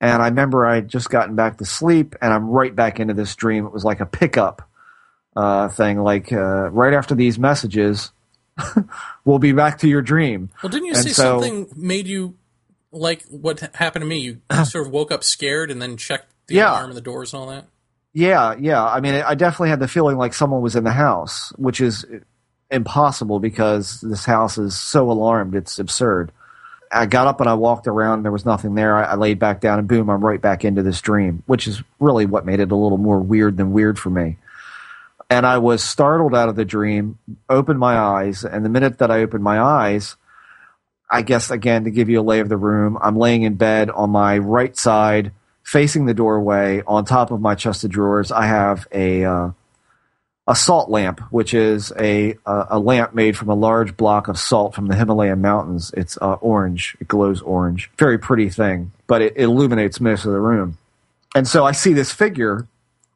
And 0.00 0.22
I 0.22 0.26
remember 0.28 0.64
I 0.66 0.76
had 0.76 0.88
just 0.88 1.10
gotten 1.10 1.34
back 1.34 1.58
to 1.58 1.64
sleep 1.64 2.14
and 2.22 2.32
I'm 2.32 2.48
right 2.48 2.74
back 2.74 3.00
into 3.00 3.14
this 3.14 3.34
dream. 3.34 3.66
It 3.66 3.72
was 3.72 3.84
like 3.84 4.00
a 4.00 4.06
pickup 4.06 4.62
uh, 5.36 5.68
thing, 5.68 5.98
like 5.98 6.32
uh, 6.32 6.70
right 6.70 6.94
after 6.94 7.14
these 7.14 7.38
messages, 7.38 8.12
we'll 9.24 9.38
be 9.38 9.52
back 9.52 9.78
to 9.78 9.88
your 9.88 10.02
dream. 10.02 10.50
Well, 10.62 10.70
didn't 10.70 10.86
you 10.86 10.94
And 10.94 11.02
say 11.02 11.10
so- 11.10 11.40
something 11.40 11.68
made 11.76 12.06
you 12.06 12.34
like 12.92 13.24
what 13.26 13.60
happened 13.74 14.02
to 14.02 14.06
me? 14.06 14.18
You 14.18 14.40
sort 14.64 14.86
of 14.86 14.92
woke 14.92 15.10
up 15.12 15.24
scared 15.24 15.70
and 15.70 15.82
then 15.82 15.96
checked 15.96 16.32
the 16.46 16.56
Yeah. 16.56 16.70
alarm 16.72 16.90
and 16.90 16.96
the 16.96 17.00
doors 17.02 17.32
and 17.34 17.40
all 17.42 17.48
that. 17.48 17.66
Yeah, 18.14 18.54
yeah. 18.58 18.84
I 18.84 19.00
mean, 19.00 19.14
I 19.14 19.34
definitely 19.34 19.68
had 19.70 19.80
the 19.80 19.86
feeling 19.88 20.16
like 20.16 20.32
someone 20.32 20.62
was 20.62 20.74
in 20.76 20.82
the 20.84 20.90
house, 20.92 21.52
which 21.56 21.80
is 21.80 22.04
impossible 22.70 23.38
because 23.40 24.00
this 24.00 24.24
house 24.24 24.58
is 24.58 24.78
so 24.78 25.10
alarmed. 25.10 25.54
It's 25.54 25.78
absurd. 25.78 26.32
I 26.90 27.06
got 27.06 27.26
up 27.26 27.40
and 27.40 27.48
I 27.48 27.54
walked 27.54 27.86
around. 27.86 28.22
There 28.22 28.32
was 28.32 28.44
nothing 28.44 28.74
there. 28.74 28.96
I, 28.96 29.04
I 29.04 29.14
laid 29.14 29.38
back 29.38 29.60
down 29.60 29.78
and 29.78 29.88
boom, 29.88 30.08
I'm 30.08 30.24
right 30.24 30.40
back 30.40 30.64
into 30.64 30.82
this 30.82 31.00
dream, 31.00 31.42
which 31.46 31.66
is 31.66 31.82
really 32.00 32.26
what 32.26 32.46
made 32.46 32.60
it 32.60 32.70
a 32.70 32.76
little 32.76 32.98
more 32.98 33.20
weird 33.20 33.56
than 33.56 33.72
weird 33.72 33.98
for 33.98 34.10
me. 34.10 34.36
And 35.30 35.44
I 35.44 35.58
was 35.58 35.82
startled 35.82 36.34
out 36.34 36.48
of 36.48 36.56
the 36.56 36.64
dream, 36.64 37.18
opened 37.50 37.78
my 37.78 37.98
eyes, 37.98 38.44
and 38.44 38.64
the 38.64 38.70
minute 38.70 38.98
that 38.98 39.10
I 39.10 39.20
opened 39.22 39.44
my 39.44 39.60
eyes, 39.60 40.16
I 41.10 41.22
guess 41.22 41.50
again 41.50 41.84
to 41.84 41.90
give 41.90 42.08
you 42.08 42.20
a 42.20 42.22
lay 42.22 42.40
of 42.40 42.48
the 42.48 42.56
room, 42.56 42.98
I'm 43.00 43.16
laying 43.16 43.42
in 43.42 43.54
bed 43.54 43.90
on 43.90 44.10
my 44.10 44.38
right 44.38 44.76
side, 44.76 45.32
facing 45.62 46.06
the 46.06 46.14
doorway. 46.14 46.82
On 46.86 47.04
top 47.04 47.30
of 47.30 47.40
my 47.40 47.54
chest 47.54 47.84
of 47.84 47.90
drawers, 47.90 48.32
I 48.32 48.46
have 48.46 48.88
a 48.90 49.24
uh, 49.24 49.50
a 50.48 50.56
salt 50.56 50.88
lamp, 50.88 51.20
which 51.30 51.52
is 51.52 51.92
a, 51.98 52.34
a 52.46 52.66
a 52.70 52.78
lamp 52.78 53.14
made 53.14 53.36
from 53.36 53.50
a 53.50 53.54
large 53.54 53.96
block 53.98 54.28
of 54.28 54.38
salt 54.38 54.74
from 54.74 54.86
the 54.86 54.96
Himalayan 54.96 55.42
mountains. 55.42 55.92
It's 55.94 56.16
uh, 56.22 56.38
orange. 56.40 56.96
It 57.00 57.06
glows 57.06 57.42
orange. 57.42 57.90
Very 57.98 58.18
pretty 58.18 58.48
thing, 58.48 58.90
but 59.06 59.20
it, 59.20 59.34
it 59.36 59.44
illuminates 59.44 60.00
most 60.00 60.24
of 60.24 60.32
the 60.32 60.40
room. 60.40 60.78
And 61.34 61.46
so 61.46 61.66
I 61.66 61.72
see 61.72 61.92
this 61.92 62.12
figure 62.12 62.66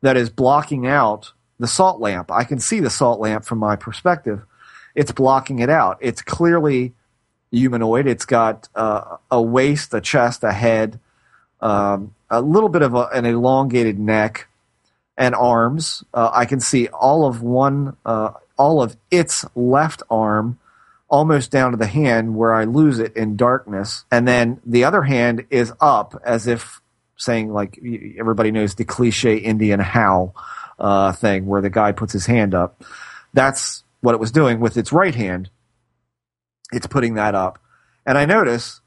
that 0.02 0.18
is 0.18 0.28
blocking 0.28 0.86
out 0.86 1.32
the 1.58 1.66
salt 1.66 2.00
lamp. 2.00 2.30
I 2.30 2.44
can 2.44 2.60
see 2.60 2.80
the 2.80 2.90
salt 2.90 3.18
lamp 3.18 3.46
from 3.46 3.58
my 3.58 3.76
perspective. 3.76 4.42
It's 4.94 5.10
blocking 5.10 5.60
it 5.60 5.70
out. 5.70 5.96
It's 6.00 6.20
clearly 6.20 6.92
humanoid. 7.50 8.06
It's 8.06 8.26
got 8.26 8.68
uh, 8.74 9.16
a 9.30 9.40
waist, 9.40 9.94
a 9.94 10.02
chest, 10.02 10.44
a 10.44 10.52
head, 10.52 11.00
um, 11.62 12.14
a 12.28 12.42
little 12.42 12.68
bit 12.68 12.82
of 12.82 12.94
a, 12.94 13.06
an 13.14 13.24
elongated 13.24 13.98
neck, 13.98 14.48
and 15.16 15.34
arms. 15.34 16.04
Uh, 16.12 16.30
I 16.32 16.46
can 16.46 16.60
see 16.60 16.88
all 16.88 17.26
of 17.26 17.42
one, 17.42 17.96
uh, 18.04 18.32
all 18.56 18.82
of 18.82 18.96
its 19.10 19.44
left 19.54 20.02
arm, 20.10 20.58
almost 21.08 21.50
down 21.50 21.72
to 21.72 21.76
the 21.76 21.86
hand 21.86 22.34
where 22.34 22.54
I 22.54 22.64
lose 22.64 22.98
it 22.98 23.16
in 23.16 23.36
darkness, 23.36 24.04
and 24.10 24.26
then 24.26 24.60
the 24.64 24.84
other 24.84 25.02
hand 25.02 25.46
is 25.50 25.72
up 25.80 26.20
as 26.24 26.46
if 26.46 26.80
saying 27.16 27.52
like 27.52 27.78
everybody 28.18 28.50
knows 28.50 28.74
the 28.74 28.84
cliche 28.84 29.36
Indian 29.36 29.78
how 29.78 30.32
uh, 30.78 31.12
thing 31.12 31.46
where 31.46 31.60
the 31.60 31.70
guy 31.70 31.92
puts 31.92 32.12
his 32.12 32.26
hand 32.26 32.54
up. 32.54 32.82
That's 33.34 33.84
what 34.00 34.14
it 34.14 34.20
was 34.20 34.32
doing 34.32 34.58
with 34.58 34.76
its 34.76 34.92
right 34.92 35.14
hand. 35.14 35.50
It's 36.72 36.86
putting 36.86 37.14
that 37.14 37.34
up, 37.34 37.58
and 38.06 38.16
I 38.16 38.24
notice 38.24 38.80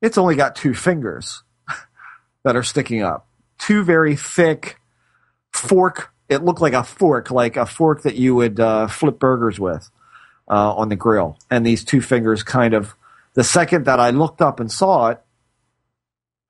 it's 0.00 0.16
only 0.16 0.34
got 0.36 0.56
two 0.56 0.74
fingers 0.74 1.42
that 2.44 2.56
are 2.56 2.62
sticking 2.62 3.02
up. 3.02 3.26
Two 3.58 3.82
very 3.82 4.16
thick 4.16 4.80
fork. 5.58 6.12
It 6.28 6.44
looked 6.44 6.60
like 6.60 6.74
a 6.74 6.84
fork, 6.84 7.30
like 7.30 7.56
a 7.56 7.66
fork 7.66 8.02
that 8.02 8.16
you 8.16 8.34
would 8.34 8.60
uh, 8.60 8.86
flip 8.86 9.18
burgers 9.18 9.58
with 9.58 9.90
uh, 10.48 10.74
on 10.74 10.88
the 10.88 10.96
grill. 10.96 11.38
And 11.50 11.64
these 11.64 11.84
two 11.84 12.00
fingers 12.00 12.42
kind 12.42 12.74
of, 12.74 12.94
the 13.34 13.44
second 13.44 13.86
that 13.86 14.00
I 14.00 14.10
looked 14.10 14.42
up 14.42 14.60
and 14.60 14.70
saw 14.70 15.08
it, 15.08 15.20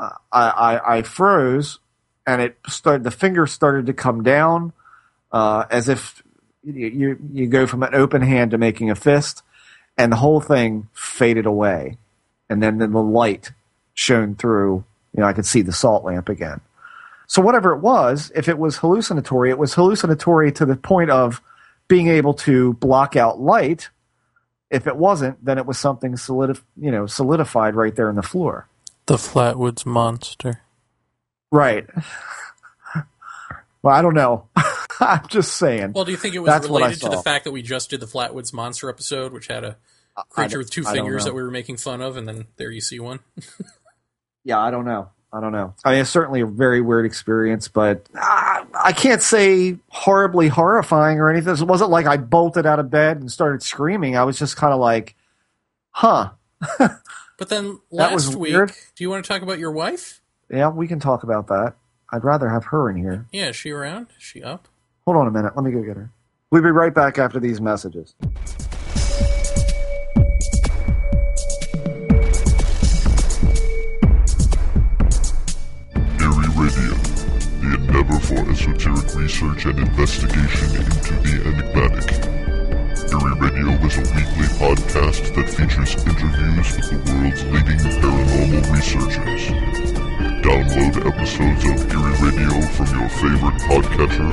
I, 0.01 0.11
I, 0.33 0.97
I 0.99 1.03
froze 1.03 1.81
and 2.27 2.41
it 2.41 2.59
started, 2.69 3.05
the 3.05 3.11
finger 3.11 3.47
started 3.47 3.87
to 3.87 3.93
come 3.93 4.23
down 4.23 4.73
uh, 5.33 5.65
as 5.71 5.89
if 5.89 6.23
you, 6.63 6.87
you, 6.87 7.19
you 7.33 7.47
go 7.47 7.67
from 7.67 7.83
an 7.83 7.95
open 7.95 8.23
hand 8.23 8.53
to 8.53 8.59
making 8.59 8.91
a 8.91 8.95
fist 8.95 9.43
and 9.97 10.13
the 10.13 10.17
whole 10.17 10.41
thing 10.41 10.89
faded 10.93 11.47
away. 11.47 11.97
And 12.49 12.63
then, 12.63 12.79
then 12.79 12.93
the 12.93 13.03
light 13.03 13.53
shone 13.95 14.37
through, 14.37 14.85
you 15.15 15.21
know, 15.21 15.27
I 15.27 15.33
could 15.33 15.47
see 15.47 15.63
the 15.63 15.73
salt 15.73 16.05
lamp 16.05 16.29
again. 16.29 16.61
So 17.29 17.43
whatever 17.43 17.73
it 17.75 17.81
was, 17.81 18.33
if 18.35 18.49
it 18.49 18.59
was 18.59 18.79
hallucinatory, 18.79 19.51
it 19.51 19.59
was 19.59 19.75
hallucinatory 19.75 20.51
to 20.53 20.67
the 20.67 20.77
point 20.77 21.11
of 21.11 21.41
being 21.87 22.09
able 22.09 22.35
to 22.35 22.73
block 22.75 23.17
out 23.17 23.39
light. 23.39 23.91
If 24.71 24.87
it 24.87 24.97
wasn't, 24.97 25.45
then 25.45 25.59
it 25.59 25.67
was 25.67 25.79
something 25.79 26.15
solidif- 26.15 26.63
you 26.77 26.91
know, 26.91 27.07
solidified 27.07 27.75
right 27.75 27.95
there 27.95 28.11
in 28.11 28.17
the 28.17 28.23
floor. 28.23 28.67
The 29.07 29.17
Flatwoods 29.17 29.87
Monster. 29.87 30.63
Right. 31.53 31.87
well, 33.83 33.95
I 33.95 34.03
don't 34.03 34.15
know. 34.15 34.49
I'm 35.01 35.27
just 35.29 35.55
saying. 35.57 35.93
Well, 35.93 36.05
do 36.05 36.11
you 36.11 36.17
think 36.17 36.35
it 36.35 36.41
was 36.41 36.49
That's 36.49 36.69
what 36.69 36.83
I 36.83 36.87
related 36.87 37.05
to 37.05 37.11
the 37.11 37.23
fact 37.23 37.45
that 37.45 37.53
we 37.53 37.63
just 37.63 37.91
did 37.91 38.01
the 38.01 38.07
Flatwoods 38.07 38.53
Monster 38.53 38.91
episode, 38.91 39.33
which 39.33 39.47
had 39.47 39.65
a 39.65 39.77
creature 40.29 40.59
with 40.59 40.71
two 40.71 40.85
I 40.87 40.93
fingers 40.95 41.25
that 41.25 41.35
we 41.35 41.43
were 41.43 41.51
making 41.51 41.77
fun 41.77 42.01
of, 42.01 42.17
and 42.17 42.27
then 42.27 42.47
there 42.57 42.71
you 42.71 42.81
see 42.81 43.01
one? 43.01 43.21
Yeah, 44.45 44.61
I 44.61 44.71
don't 44.71 44.87
know. 44.87 45.11
I 45.33 45.41
don't 45.41 45.53
know. 45.53 45.75
I 45.85 45.93
mean, 45.93 46.01
it's 46.01 46.11
certainly 46.11 46.41
a 46.41 46.47
very 46.47 46.81
weird 46.81 47.05
experience, 47.05 47.69
but 47.69 48.07
uh, 48.15 48.65
I 48.75 48.93
can't 48.97 49.21
say 49.21 49.77
horribly 49.89 50.49
horrifying 50.49 51.19
or 51.19 51.31
anything. 51.31 51.55
It 51.55 51.63
wasn't 51.63 51.91
like 51.91 52.07
I 52.07 52.17
bolted 52.17 52.65
out 52.65 52.79
of 52.79 52.91
bed 52.91 53.19
and 53.19 53.31
started 53.31 53.63
screaming. 53.63 54.17
I 54.17 54.25
was 54.25 54.39
just 54.39 54.57
kind 54.57 54.73
of 54.73 54.81
like, 54.81 55.15
huh. 55.91 56.31
But 57.39 57.51
then 57.51 57.79
last 57.93 58.35
week, 58.35 58.53
weird. 58.53 58.73
do 58.97 59.05
you 59.05 59.11
want 59.11 59.25
to 59.25 59.29
talk 59.29 59.43
about 59.43 59.61
your 59.61 59.71
wife? 59.71 60.21
Yeah, 60.51 60.71
we 60.71 60.89
can 60.89 60.99
talk 60.99 61.23
about 61.23 61.47
that. 61.47 61.75
I'd 62.11 62.25
rather 62.25 62.49
have 62.49 62.65
her 62.67 62.91
in 62.91 62.97
here. 62.97 63.27
Yeah, 63.33 63.51
is 63.51 63.57
she 63.57 63.71
around? 63.71 64.09
Is 64.17 64.25
she 64.25 64.43
up? 64.43 64.67
Hold 65.05 65.17
on 65.19 65.29
a 65.29 65.31
minute. 65.31 65.55
Let 65.55 65.65
me 65.65 65.71
go 65.71 65.81
get 65.83 65.97
her. 65.97 66.11
We'll 66.51 66.63
be 66.63 66.71
right 66.71 66.93
back 66.93 67.17
after 67.17 67.39
these 67.39 67.61
messages. 67.61 68.15
Esoteric 78.69 79.09
research 79.15 79.65
and 79.67 79.79
investigation 79.79 80.69
into 80.77 81.15
the 81.25 81.35
enigmatic. 81.49 82.09
Eerie 83.09 83.39
Radio 83.41 83.69
is 83.87 83.97
a 83.97 84.05
weekly 84.13 84.49
podcast 84.61 85.25
that 85.35 85.49
features 85.49 85.93
interviews 86.05 86.69
with 86.77 86.89
the 86.91 86.99
world's 87.09 87.43
leading 87.45 87.79
paranormal 87.79 88.63
researchers. 88.73 89.43
Download 90.45 90.95
episodes 91.07 91.65
of 91.65 91.77
Eerie 91.91 92.19
Radio 92.29 92.53
from 92.77 92.89
your 92.99 93.09
favorite 93.09 93.59
podcatcher 93.69 94.31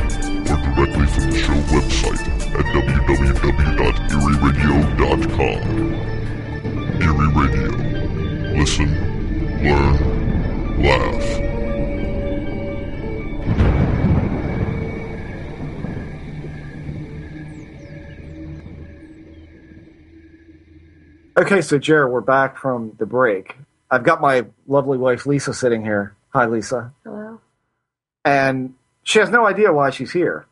or 0.52 0.57
directly 0.76 1.07
from 1.07 1.26
the 1.32 1.38
show 1.38 1.60
website 1.72 2.26
at 2.56 2.66
www.eerieradio.com. 2.76 5.62
Eerie 7.02 7.32
Radio. 7.41 7.70
Listen, 8.60 8.90
learn, 9.64 9.98
laugh. 10.82 11.28
Okay, 21.38 21.62
so 21.62 21.78
Jared, 21.78 22.12
we're 22.12 22.22
back 22.22 22.57
from 22.57 22.94
the 22.98 23.06
break. 23.06 23.56
I've 23.91 24.03
got 24.03 24.22
my 24.22 24.45
lovely 24.68 24.98
wife 24.98 25.26
Lisa 25.26 25.53
sitting 25.53 25.84
here. 25.84 26.16
Hi, 26.30 26.45
Lisa. 26.45 26.94
Hello. 27.03 27.41
And 28.24 28.76
she 29.03 29.20
has 29.20 29.30
no 29.30 29.45
idea 29.45 29.72
why 29.74 29.90
she's 29.90 30.12
here. 30.12 30.45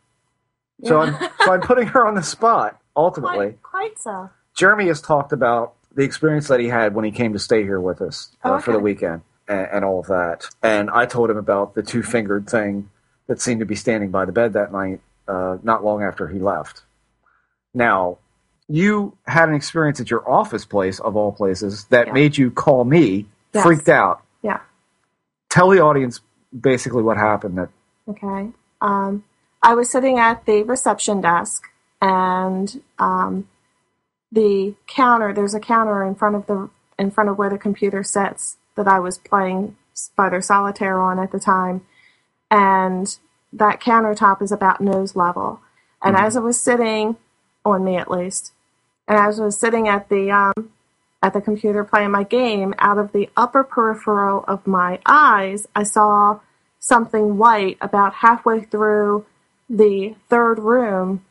So 0.84 1.00
I'm 1.00 1.14
so 1.46 1.54
I'm 1.54 1.62
putting 1.62 1.88
her 1.88 2.06
on 2.06 2.16
the 2.16 2.24
spot. 2.24 2.80
Ultimately, 2.96 3.56
Quite, 3.64 3.96
quite 3.96 4.00
so. 4.00 4.30
Jeremy 4.56 4.88
has 4.88 5.02
talked 5.02 5.32
about 5.32 5.74
the 5.96 6.04
experience 6.04 6.48
that 6.50 6.60
he 6.60 6.68
had 6.68 6.94
when 6.94 7.06
he 7.06 7.12
came 7.12 7.34
to 7.34 7.40
stay 7.40 7.64
here 7.64 7.80
with 7.80 8.02
us 8.02 8.32
uh, 8.44 8.56
Oh, 8.56 8.60
for 8.60 8.74
the 8.74 8.80
weekend 8.80 9.22
and, 9.48 9.68
and 9.72 9.86
all 9.86 10.00
of 10.02 10.08
that. 10.08 10.48
And 10.62 10.90
I 10.90 11.06
told 11.06 11.30
him 11.30 11.38
about 11.38 11.76
the 11.76 11.82
two 11.84 12.04
fingered 12.04 12.50
thing 12.50 12.90
that 13.28 13.40
seemed 13.40 13.62
to 13.62 13.66
be 13.66 13.76
standing 13.76 14.12
by 14.12 14.26
the 14.26 14.32
bed 14.34 14.54
that 14.54 14.72
night, 14.74 15.00
uh, 15.28 15.58
not 15.64 15.84
long 15.84 16.04
after 16.04 16.28
he 16.28 16.40
left. 16.40 16.82
Now, 17.74 18.18
you 18.74 19.16
had 19.28 19.50
an 19.50 19.54
experience 19.56 20.00
at 20.02 20.10
your 20.10 20.28
office 20.28 20.66
place, 20.66 21.00
of 21.00 21.16
all 21.16 21.32
places, 21.32 21.86
that 21.92 22.08
Yeah. 22.08 22.14
made 22.14 22.36
you 22.36 22.50
call 22.50 22.84
me, 22.84 23.28
Yes. 23.54 23.64
freaked 23.64 23.88
out. 23.88 24.22
Yeah. 24.42 24.62
Tell 25.50 25.70
the 25.70 25.80
audience 25.80 26.22
basically 26.60 27.04
what 27.04 27.18
happened. 27.18 27.56
That 27.60 27.70
Okay. 28.10 28.50
Um, 28.82 29.24
I 29.62 29.76
was 29.76 29.92
sitting 29.92 30.18
at 30.18 30.46
the 30.48 30.64
reception 30.64 31.22
desk, 31.22 31.66
and 32.02 32.82
um, 32.98 33.48
the 34.32 34.74
counter. 34.88 35.34
There's 35.34 35.54
a 35.54 35.60
counter 35.60 36.04
in 36.04 36.16
front 36.16 36.36
of 36.36 36.48
the 36.48 36.70
in 36.98 37.12
front 37.12 37.30
of 37.30 37.38
where 37.38 37.52
the 37.52 37.60
computer 37.60 38.02
sits 38.04 38.58
that 38.76 38.88
I 38.88 39.00
was 39.00 39.20
playing 39.20 39.78
Spider 39.94 40.42
Solitaire 40.42 41.00
on 41.00 41.20
at 41.20 41.32
the 41.32 41.40
time, 41.40 41.86
and 42.50 43.20
that 43.54 43.80
countertop 43.80 44.42
is 44.42 44.52
about 44.52 44.82
nose 44.82 45.16
level. 45.16 45.60
And 46.02 46.18
as 46.18 46.36
I 46.36 46.40
was 46.40 46.60
sitting 46.60 47.18
on 47.64 47.84
me, 47.84 47.98
at 47.98 48.10
least, 48.10 48.53
and 49.08 49.18
as 49.18 49.40
I 49.40 49.46
was 49.46 49.60
sitting 49.60 49.88
at 49.88 50.10
the 50.10 50.32
um, 50.32 50.72
at 51.22 51.34
the 51.34 51.42
computer 51.42 51.84
playing 51.84 52.12
my 52.12 52.24
game, 52.24 52.74
out 52.80 52.98
of 52.98 53.12
the 53.12 53.30
upper 53.36 53.64
peripheral 53.64 54.44
of 54.48 54.66
my 54.68 55.00
eyes, 55.06 55.68
I 55.76 55.84
saw 55.84 56.40
something 56.80 57.38
white 57.38 57.78
about 57.82 58.16
halfway 58.16 58.62
through 58.62 59.26
the 59.70 60.16
third 60.30 60.60
room. 60.60 61.26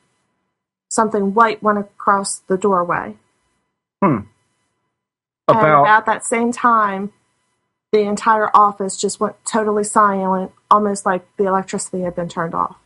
Something 0.88 1.34
white 1.34 1.62
went 1.62 1.78
across 1.78 2.38
the 2.40 2.56
doorway. 2.56 3.16
and 4.00 4.26
about 5.48 5.82
about 5.82 6.06
that 6.06 6.24
same 6.24 6.52
time, 6.52 7.12
the 7.92 8.00
entire 8.00 8.50
office 8.54 8.96
just 8.96 9.20
went 9.20 9.36
totally 9.44 9.84
silent, 9.84 10.52
almost 10.70 11.06
like 11.06 11.24
the 11.36 11.44
electricity 11.44 12.02
had 12.02 12.14
been 12.14 12.28
turned 12.28 12.54
off. 12.54 12.76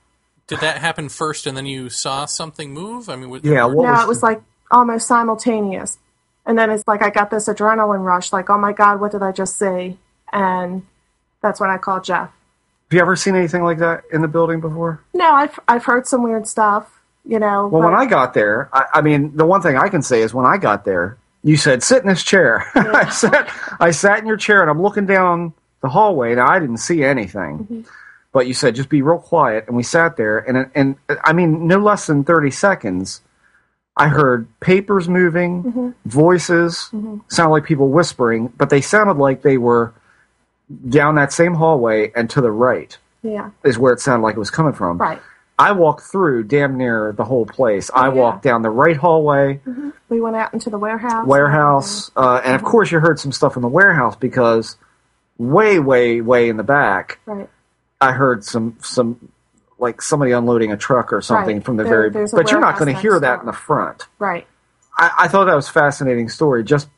Did 0.47 0.61
that 0.61 0.79
happen 0.79 1.09
first, 1.09 1.47
and 1.47 1.57
then 1.57 1.67
you 1.67 1.89
saw 1.89 2.27
something 2.27 2.73
move? 2.73 3.09
I 3.09 3.17
mean, 3.17 3.31
was, 3.31 3.43
Yeah, 3.43 3.65
what 3.65 3.85
no, 3.85 3.93
was 3.93 4.03
it 4.03 4.09
was 4.09 4.23
like 4.23 4.41
almost 4.71 5.07
simultaneous. 5.07 5.99
And 6.45 6.57
then 6.59 6.71
it's 6.71 6.87
like 6.87 7.03
I 7.03 7.11
got 7.11 7.31
this 7.31 7.49
adrenaline 7.49 8.05
rush, 8.05 8.33
like, 8.33 8.51
oh 8.51 8.59
my 8.59 8.73
God, 8.73 9.01
what 9.01 9.13
did 9.13 9.23
I 9.23 9.33
just 9.33 9.59
see? 9.59 9.99
And 10.33 10.83
that's 11.43 11.61
when 11.61 11.71
I 11.71 11.79
called 11.79 12.05
Jeff. 12.05 12.31
Have 12.31 12.93
you 12.93 13.01
ever 13.01 13.17
seen 13.17 13.35
anything 13.35 13.65
like 13.65 13.79
that 13.79 14.05
in 14.13 14.23
the 14.23 14.29
building 14.29 14.61
before? 14.61 15.03
No, 15.13 15.33
I've, 15.33 15.59
I've 15.67 15.85
heard 15.85 16.07
some 16.07 16.23
weird 16.23 16.47
stuff, 16.47 16.89
you 17.25 17.41
know. 17.41 17.67
Well, 17.67 17.83
but- 17.83 17.91
when 17.91 17.95
I 17.95 18.07
got 18.07 18.33
there, 18.35 18.69
I, 18.73 18.85
I 18.95 19.01
mean, 19.01 19.37
the 19.37 19.45
one 19.45 19.61
thing 19.61 19.77
I 19.77 19.89
can 19.89 20.03
say 20.03 20.23
is 20.23 20.33
when 20.33 20.47
I 20.47 20.57
got 20.57 20.85
there, 20.85 21.19
you 21.43 21.57
said, 21.57 21.83
sit 21.83 22.03
in 22.03 22.09
this 22.09 22.23
chair. 22.23 22.65
I 22.75 23.09
sat, 23.11 23.51
I 23.81 23.91
sat 23.91 24.19
in 24.21 24.27
your 24.27 24.37
chair 24.37 24.61
and 24.63 24.71
I'm 24.71 24.83
looking 24.83 25.07
down 25.07 25.53
the 25.81 25.89
hallway. 25.89 26.35
Now, 26.37 26.49
I 26.49 26.59
didn't 26.61 26.79
see 26.79 27.03
anything, 27.05 27.59
Mm-hmm. 27.59 27.81
but 28.33 28.47
you 28.47 28.55
said, 28.55 28.75
just 28.77 28.89
be 28.89 29.03
real 29.03 29.19
quiet. 29.19 29.65
And 29.67 29.77
we 29.77 29.83
sat 29.83 30.17
there 30.17 30.39
and, 30.39 30.71
and 30.77 30.97
I 31.25 31.33
mean, 31.33 31.67
no 31.67 31.79
less 31.79 32.07
than 32.07 32.23
30 32.25 32.51
seconds, 32.53 33.21
I 33.97 34.09
heard 34.09 34.47
papers 34.61 35.09
moving, 35.09 35.63
Mm-hmm. 35.63 35.91
voices, 36.05 36.91
sounded 37.29 37.51
like 37.51 37.65
people 37.65 37.89
whispering, 37.89 38.49
but 38.57 38.69
they 38.71 38.81
sounded 38.81 39.17
like 39.17 39.43
they 39.43 39.57
were 39.59 39.95
down 40.89 41.15
that 41.15 41.33
same 41.33 41.55
hallway 41.55 42.11
and 42.17 42.29
to 42.31 42.41
the 42.41 42.51
right 42.51 42.97
yeah, 43.23 43.51
is 43.65 43.79
where 43.79 43.93
it 43.93 44.01
sounded 44.01 44.23
like 44.25 44.37
it 44.37 44.39
was 44.39 44.51
coming 44.51 44.73
from. 44.73 44.99
right. 44.99 45.21
I 45.59 45.73
walked 45.73 46.03
through 46.03 46.45
damn 46.45 46.77
near 46.77 47.13
the 47.17 47.25
whole 47.25 47.47
place. 47.47 47.91
I 47.95 48.09
yeah. 48.09 48.13
walked 48.13 48.43
down 48.43 48.61
the 48.63 48.69
right 48.71 48.97
hallway, 48.97 49.61
We 50.11 50.21
went 50.21 50.37
out 50.37 50.53
into 50.53 50.69
the 50.69 50.79
warehouse. 50.79 51.27
warehouse, 51.27 52.11
uh, 52.17 52.43
and 52.45 52.55
of 52.55 52.63
course 52.63 52.93
you 52.93 53.01
heard 53.01 53.19
some 53.19 53.33
stuff 53.33 53.57
in 53.57 53.63
the 53.63 53.69
warehouse 53.69 54.17
because 54.17 54.77
way, 55.39 55.79
way, 55.79 56.21
way 56.21 56.49
in 56.51 56.57
the 56.59 56.63
back, 56.63 57.19
Right. 57.25 57.49
I 58.01 58.13
heard 58.13 58.45
some 58.45 58.77
some 58.83 59.33
like 59.79 60.01
somebody 60.03 60.33
unloading 60.33 60.73
a 60.73 60.77
truck 60.77 61.13
or 61.13 61.21
something 61.21 61.57
Right. 61.57 61.65
from 61.65 61.77
the 61.77 61.85
There- 61.85 62.11
very. 62.11 62.27
But 62.33 62.51
you're 62.51 62.61
not 62.61 62.79
going 62.79 62.95
to 62.95 63.01
hear 63.01 63.19
that 63.21 63.41
in 63.41 63.47
the 63.47 63.53
front. 63.53 64.05
Right. 64.19 64.47
I, 64.97 65.11
I 65.21 65.29
thought 65.29 65.45
that 65.47 65.55
was 65.55 65.69
a 65.69 65.73
fascinating 65.73 66.29
story 66.31 66.65
just 66.65 66.89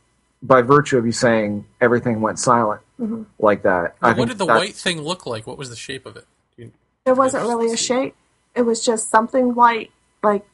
by 0.42 0.62
virtue 0.62 0.96
of 0.98 1.04
you 1.04 1.10
saying 1.12 1.64
everything 1.80 2.20
went 2.20 2.38
silent 2.38 2.80
Mm-hmm. 3.00 3.22
like 3.38 3.62
that. 3.62 3.94
I 4.02 4.12
what 4.12 4.28
did 4.28 4.38
the 4.38 4.46
white 4.46 4.74
thing 4.74 5.00
look 5.02 5.24
like? 5.24 5.46
What 5.46 5.56
was 5.56 5.70
the 5.70 5.76
shape 5.76 6.04
of 6.06 6.16
it? 6.16 6.26
You- 6.56 6.72
There 7.04 7.14
wasn't 7.14 7.46
really 7.46 7.72
a 7.72 7.76
shape. 7.76 8.16
It 8.56 8.62
was 8.62 8.84
just 8.84 9.08
something 9.10 9.54
white, 9.54 9.92
like 10.22 10.44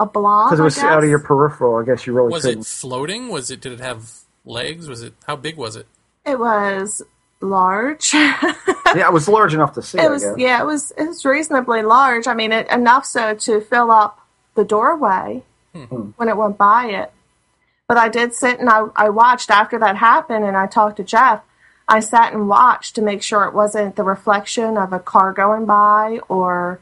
a 0.00 0.06
blob. 0.06 0.48
Because 0.48 0.60
it 0.60 0.62
I 0.62 0.64
was 0.64 0.78
out 0.78 1.04
of 1.04 1.10
your 1.10 1.18
peripheral, 1.18 1.76
I 1.76 1.84
guess 1.84 2.06
you 2.06 2.14
really 2.14 2.32
Was 2.32 2.44
couldn't. 2.44 2.60
it 2.60 2.66
floating? 2.66 3.28
Was 3.28 3.50
it? 3.50 3.60
Did 3.60 3.72
it 3.72 3.80
have 3.80 4.10
legs? 4.46 4.88
Was 4.88 5.02
it? 5.02 5.12
How 5.26 5.36
big 5.36 5.56
was 5.58 5.76
it? 5.76 5.86
It 6.24 6.38
was 6.38 7.02
large. 7.40 8.12
yeah, 8.14 9.06
it 9.06 9.12
was 9.12 9.28
large 9.28 9.54
enough 9.54 9.74
to 9.74 9.82
see. 9.82 9.98
it 9.98 10.10
was 10.10 10.24
yeah, 10.36 10.60
it 10.60 10.66
was 10.66 10.92
it 10.96 11.06
was 11.06 11.24
reasonably 11.24 11.82
large. 11.82 12.26
I 12.26 12.34
mean, 12.34 12.52
it, 12.52 12.68
enough 12.70 13.06
so 13.06 13.34
to 13.34 13.60
fill 13.60 13.90
up 13.90 14.20
the 14.54 14.64
doorway 14.64 15.42
hmm. 15.74 16.10
when 16.16 16.28
it 16.28 16.36
went 16.36 16.58
by 16.58 16.86
it. 16.86 17.12
But 17.86 17.96
I 17.96 18.08
did 18.08 18.34
sit 18.34 18.58
and 18.58 18.68
I 18.68 18.86
I 18.96 19.08
watched 19.10 19.50
after 19.50 19.78
that 19.78 19.96
happened, 19.96 20.44
and 20.44 20.56
I 20.56 20.66
talked 20.66 20.96
to 20.98 21.04
Jeff. 21.04 21.42
I 21.88 22.00
sat 22.00 22.34
and 22.34 22.48
watched 22.48 22.96
to 22.96 23.02
make 23.02 23.22
sure 23.22 23.44
it 23.44 23.54
wasn't 23.54 23.96
the 23.96 24.02
reflection 24.02 24.76
of 24.76 24.92
a 24.92 24.98
car 24.98 25.32
going 25.32 25.64
by 25.64 26.20
or, 26.28 26.80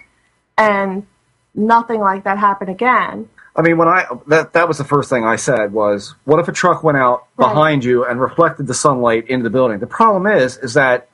and 0.58 1.06
nothing 1.54 2.00
like 2.00 2.24
that 2.24 2.38
happened 2.38 2.70
again. 2.70 3.28
I 3.56 3.62
mean, 3.62 3.78
when 3.78 3.88
I 3.88 4.04
that 4.26 4.52
that 4.52 4.68
was 4.68 4.78
the 4.78 4.84
first 4.84 5.08
thing 5.08 5.24
I 5.24 5.36
said 5.36 5.72
was, 5.72 6.14
what 6.24 6.38
if 6.40 6.48
a 6.48 6.52
truck 6.52 6.82
went 6.84 6.98
out 6.98 7.24
Right. 7.36 7.48
behind 7.48 7.84
you 7.84 8.04
and 8.04 8.20
reflected 8.20 8.66
the 8.66 8.74
sunlight 8.74 9.28
into 9.28 9.44
the 9.44 9.50
building? 9.50 9.78
The 9.78 9.86
problem 9.86 10.26
is, 10.26 10.58
is 10.58 10.74
that 10.74 11.08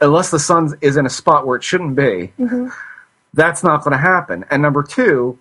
unless 0.00 0.30
the 0.30 0.38
sun 0.38 0.74
is 0.82 0.96
in 0.98 1.06
a 1.06 1.10
spot 1.10 1.46
where 1.46 1.56
it 1.56 1.64
shouldn't 1.64 1.96
be, 1.96 2.32
Mm-hmm. 2.38 2.68
that's 3.34 3.64
not 3.64 3.82
going 3.82 3.92
to 3.92 3.98
happen. 3.98 4.44
And 4.50 4.60
number 4.60 4.82
two, 4.82 5.38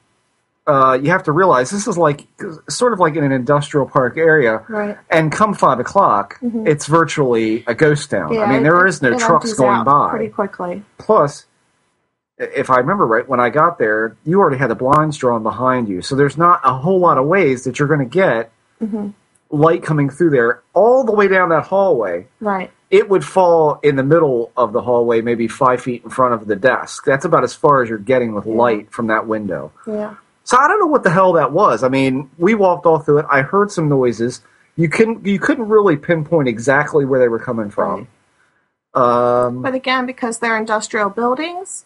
uh, 0.68 0.98
you 1.02 1.10
have 1.12 1.24
to 1.24 1.32
realize 1.32 1.70
this 1.72 1.88
is 1.88 1.98
like 1.98 2.26
sort 2.70 2.94
of 2.94 3.00
like 3.00 3.16
in 3.16 3.24
an 3.24 3.32
industrial 3.34 3.86
park 3.88 4.18
area, 4.18 4.64
Right. 4.70 4.98
and 5.10 5.32
come 5.32 5.54
five 5.54 5.80
o'clock, 5.80 6.40
it's 6.42 6.86
virtually 6.88 7.64
a 7.68 7.76
ghost 7.76 8.10
town. 8.10 8.38
I 8.38 8.46
mean, 8.48 8.60
it- 8.62 8.64
there 8.64 8.86
is 8.88 9.02
no 9.02 9.18
trucks 9.20 9.54
going 9.54 9.84
by. 9.84 10.10
pretty 10.10 10.30
quickly. 10.30 10.84
Plus, 10.98 11.46
if 12.38 12.70
I 12.70 12.78
remember 12.78 13.06
right, 13.06 13.28
when 13.28 13.40
I 13.40 13.50
got 13.50 13.78
there, 13.78 14.18
you 14.26 14.40
already 14.40 14.58
had 14.58 14.70
the 14.70 14.76
blinds 14.76 15.18
drawn 15.18 15.44
behind 15.44 15.88
you, 15.88 16.02
so 16.02 16.16
there's 16.16 16.38
not 16.38 16.62
a 16.64 16.74
whole 16.74 17.00
lot 17.00 17.18
of 17.18 17.26
ways 17.26 17.64
that 17.64 17.80
you're 17.80 17.88
going 17.88 18.00
to 18.00 18.06
get 18.06 18.52
light 19.50 19.84
coming 19.84 20.10
through 20.10 20.32
there 20.32 20.62
all 20.74 21.04
the 21.04 21.12
way 21.12 21.28
down 21.28 21.50
that 21.50 21.66
hallway. 21.66 22.28
Right. 22.40 22.72
It 22.92 23.10
would 23.10 23.24
fall 23.24 23.80
in 23.84 23.96
the 23.96 24.04
middle 24.04 24.52
of 24.56 24.74
the 24.74 24.82
hallway, 24.82 25.22
maybe 25.22 25.48
five 25.48 25.82
feet 25.82 26.04
in 26.04 26.10
front 26.10 26.34
of 26.34 26.48
the 26.48 26.56
desk. 26.56 27.04
That's 27.06 27.26
about 27.26 27.44
as 27.44 27.54
far 27.54 27.82
as 27.82 27.90
you're 27.90 27.98
getting 27.98 28.34
with 28.36 28.46
light 28.46 28.92
from 28.92 29.08
that 29.08 29.28
window. 29.28 29.72
Yeah. 29.88 30.16
So 30.44 30.58
I 30.58 30.68
don't 30.68 30.80
know 30.80 30.86
what 30.88 31.04
the 31.04 31.10
hell 31.10 31.34
that 31.34 31.52
was. 31.52 31.84
I 31.84 31.90
mean, 31.90 32.30
we 32.38 32.54
walked 32.54 32.86
all 32.86 33.00
through 33.00 33.20
it. 33.20 33.26
I 33.30 33.42
heard 33.42 33.72
some 33.72 33.90
noises. 33.90 34.42
You 34.76 34.90
couldn't 34.90 35.26
you 35.26 35.40
couldn't 35.40 35.68
really 35.68 35.96
pinpoint 35.98 36.48
exactly 36.48 37.06
where 37.06 37.20
they 37.20 37.28
were 37.28 37.40
coming 37.40 37.72
from. 37.72 38.08
Um, 38.94 39.62
But 39.62 39.74
again, 39.74 40.06
because 40.06 40.40
they're 40.40 40.58
industrial 40.58 41.10
buildings, 41.10 41.86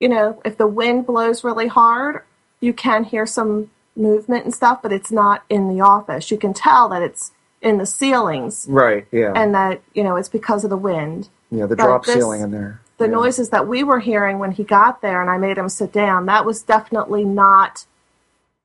you 0.00 0.08
know, 0.08 0.40
if 0.44 0.56
the 0.56 0.66
wind 0.66 1.06
blows 1.06 1.42
really 1.44 1.66
hard, 1.68 2.22
you 2.60 2.72
can 2.72 3.04
hear 3.04 3.26
some 3.26 3.70
movement 3.96 4.44
and 4.44 4.54
stuff, 4.54 4.80
but 4.82 4.92
it's 4.92 5.10
not 5.10 5.42
in 5.48 5.68
the 5.68 5.80
office. 5.82 6.30
You 6.30 6.38
can 6.38 6.54
tell 6.54 6.88
that 6.90 7.02
it's 7.02 7.32
in 7.60 7.78
the 7.78 7.86
ceilings 7.86 8.66
right? 8.68 9.06
Yeah. 9.10 9.32
and 9.34 9.54
that, 9.54 9.82
you 9.94 10.04
know, 10.04 10.14
it's 10.16 10.28
because 10.28 10.62
of 10.64 10.70
the 10.70 10.76
wind. 10.76 11.28
Yeah, 11.50 11.66
the 11.66 11.74
But 11.76 11.84
drop 11.84 12.04
this- 12.04 12.14
ceiling 12.14 12.42
in 12.42 12.50
there. 12.52 12.80
The 12.98 13.04
Yeah. 13.06 13.12
noises 13.12 13.50
that 13.50 13.66
we 13.68 13.82
were 13.84 14.00
hearing 14.00 14.38
when 14.40 14.50
he 14.52 14.64
got 14.64 15.02
there 15.02 15.20
and 15.20 15.30
I 15.30 15.36
made 15.38 15.56
him 15.58 15.68
sit 15.68 15.92
down, 15.92 16.26
that 16.26 16.44
was 16.44 16.62
definitely 16.62 17.24
not 17.24 17.86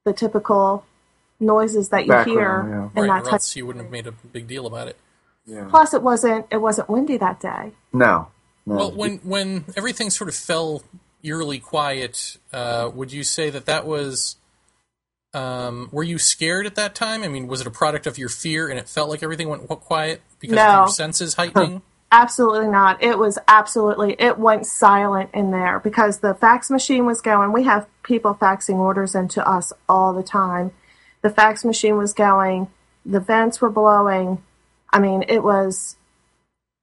the 0.06 0.14
typical 0.14 0.86
noises 1.40 1.90
that 1.90 2.06
you 2.06 2.12
Background, 2.12 2.40
hear 2.40 2.90
yeah. 2.96 3.04
in 3.04 3.10
right, 3.10 3.16
that 3.18 3.22
or 3.22 3.26
type. 3.26 3.34
else 3.34 3.56
you 3.56 3.66
wouldn't 3.66 3.84
have 3.86 3.92
made 3.92 4.08
a 4.08 4.12
big 4.12 4.48
deal 4.48 4.66
about 4.66 4.88
it. 4.88 4.98
Yeah. 5.46 5.66
Plus, 5.70 5.94
it 5.94 6.02
wasn't 6.02 6.46
it 6.52 6.58
wasn't 6.58 6.90
windy 6.90 7.18
that 7.18 7.40
day. 7.40 7.74
No. 7.92 8.28
no. 8.66 8.76
Well, 8.76 8.92
when 8.92 9.18
when 9.24 9.66
everything 9.76 10.10
sort 10.10 10.30
of 10.30 10.36
fell 10.36 10.82
eerily 11.24 11.60
quiet, 11.60 12.38
uh, 12.52 12.90
would 12.94 13.12
you 13.12 13.24
say 13.24 13.50
that 13.50 13.66
that 13.66 13.86
was? 13.86 14.38
Um, 15.34 15.90
were 15.92 16.04
you 16.04 16.20
scared 16.20 16.68
at 16.68 16.76
that 16.76 16.94
time? 16.94 17.24
I 17.24 17.28
mean, 17.28 17.48
was 17.48 17.62
it 17.62 17.66
a 17.68 17.72
product 17.72 18.06
of 18.06 18.20
your 18.20 18.30
fear, 18.30 18.68
and 18.70 18.78
it 18.78 18.88
felt 18.88 19.10
like 19.10 19.24
everything 19.24 19.50
went 19.50 19.68
quiet 19.68 20.22
because 20.40 20.58
of 20.58 20.64
No. 20.64 20.80
your 20.82 20.88
senses 20.90 21.34
heightening? 21.34 21.82
Absolutely 22.12 22.68
not. 22.68 23.02
It 23.02 23.18
was 23.18 23.40
absolutely, 23.48 24.16
it 24.20 24.38
went 24.38 24.68
silent 24.68 25.32
in 25.34 25.50
there 25.50 25.80
because 25.80 26.20
the 26.20 26.36
fax 26.36 26.70
machine 26.70 27.08
was 27.08 27.22
going. 27.22 27.52
We 27.52 27.64
have 27.64 27.88
people 28.04 28.36
faxing 28.36 28.76
orders 28.76 29.16
into 29.16 29.44
us 29.50 29.74
all 29.90 30.14
the 30.14 30.22
time. 30.22 30.70
The 31.24 31.32
fax 31.32 31.66
machine 31.66 31.98
was 31.98 32.14
going, 32.14 32.68
the 33.04 33.20
vents 33.20 33.62
were 33.62 33.72
blowing. 33.72 34.44
I 34.92 35.00
mean, 35.00 35.24
it 35.28 35.44
was, 35.44 35.96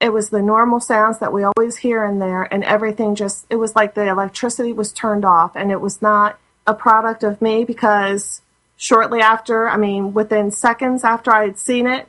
it 0.00 0.12
was 0.12 0.30
the 0.30 0.42
normal 0.42 0.80
sounds 0.80 1.18
that 1.18 1.32
we 1.32 1.44
always 1.44 1.76
hear 1.76 2.04
in 2.04 2.18
there, 2.18 2.42
and 2.42 2.64
everything 2.64 3.14
just, 3.14 3.46
it 3.50 3.56
was 3.56 3.76
like 3.76 3.94
the 3.94 4.08
electricity 4.08 4.72
was 4.72 4.92
turned 4.92 5.24
off, 5.24 5.54
and 5.54 5.70
it 5.70 5.80
was 5.80 6.00
not 6.00 6.38
a 6.66 6.74
product 6.74 7.22
of 7.22 7.42
me 7.42 7.64
because 7.64 8.40
shortly 8.76 9.20
after, 9.20 9.68
I 9.68 9.76
mean, 9.76 10.14
within 10.14 10.50
seconds 10.50 11.04
after 11.04 11.30
I 11.32 11.44
had 11.44 11.58
seen 11.58 11.86
it, 11.86 12.08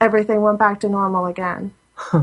everything 0.00 0.40
went 0.40 0.58
back 0.58 0.80
to 0.80 0.88
normal 0.88 1.26
again. 1.26 1.74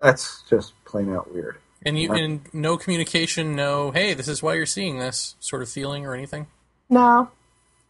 That's 0.00 0.42
just 0.50 0.72
plain 0.84 1.14
out 1.14 1.32
weird. 1.32 1.56
And 1.82 1.98
you, 1.98 2.12
and 2.12 2.40
no 2.52 2.76
communication, 2.76 3.56
no, 3.56 3.90
hey, 3.90 4.14
this 4.14 4.28
is 4.28 4.42
why 4.42 4.54
you're 4.54 4.66
seeing 4.66 4.98
this 4.98 5.34
sort 5.40 5.62
of 5.62 5.68
feeling 5.68 6.06
or 6.06 6.14
anything. 6.14 6.46
No, 6.90 7.30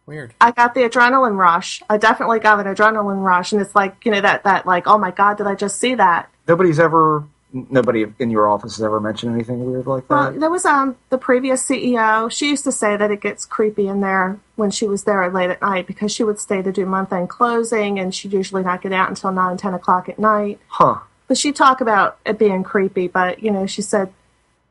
Weird. 0.05 0.33
I 0.39 0.51
got 0.51 0.73
the 0.75 0.81
adrenaline 0.81 1.35
rush. 1.37 1.81
I 1.89 1.97
definitely 1.97 2.39
got 2.39 2.59
an 2.65 2.73
adrenaline 2.73 3.23
rush, 3.23 3.51
and 3.53 3.61
it's 3.61 3.73
like 3.75 3.95
you 4.05 4.11
know 4.11 4.21
that 4.21 4.43
that 4.43 4.65
like 4.67 4.85
oh 4.87 4.97
my 4.97 5.11
god, 5.11 5.37
did 5.37 5.47
I 5.47 5.55
just 5.55 5.79
see 5.79 5.95
that? 5.95 6.29
Nobody's 6.47 6.79
ever, 6.79 7.23
nobody 7.51 8.05
in 8.19 8.29
your 8.29 8.47
office 8.47 8.75
has 8.75 8.83
ever 8.83 8.99
mentioned 8.99 9.33
anything 9.33 9.65
weird 9.65 9.87
like 9.87 10.07
Well, 10.07 10.31
that. 10.31 10.39
there 10.39 10.51
was 10.51 10.63
um 10.63 10.95
the 11.09 11.17
previous 11.17 11.67
CEO. 11.67 12.29
She 12.31 12.49
used 12.49 12.63
to 12.65 12.71
say 12.71 12.95
that 12.95 13.09
it 13.09 13.19
gets 13.19 13.45
creepy 13.45 13.87
in 13.87 14.01
there 14.01 14.39
when 14.57 14.69
she 14.69 14.87
was 14.87 15.05
there 15.05 15.27
late 15.31 15.49
at 15.49 15.59
night 15.61 15.87
because 15.87 16.11
she 16.11 16.23
would 16.23 16.39
stay 16.39 16.61
to 16.61 16.71
do 16.71 16.85
month 16.85 17.11
end 17.11 17.29
closing, 17.29 17.97
and 17.97 18.13
she'd 18.13 18.33
usually 18.33 18.61
not 18.63 18.83
get 18.83 18.93
out 18.93 19.09
until 19.09 19.31
nine 19.31 19.57
ten 19.57 19.73
o'clock 19.73 20.07
at 20.07 20.19
night. 20.19 20.59
Huh. 20.67 20.99
But 21.27 21.37
she 21.39 21.51
talked 21.51 21.81
about 21.81 22.19
it 22.27 22.37
being 22.37 22.61
creepy, 22.61 23.07
but 23.07 23.41
you 23.41 23.49
know 23.49 23.65
she 23.65 23.81
said 23.81 24.13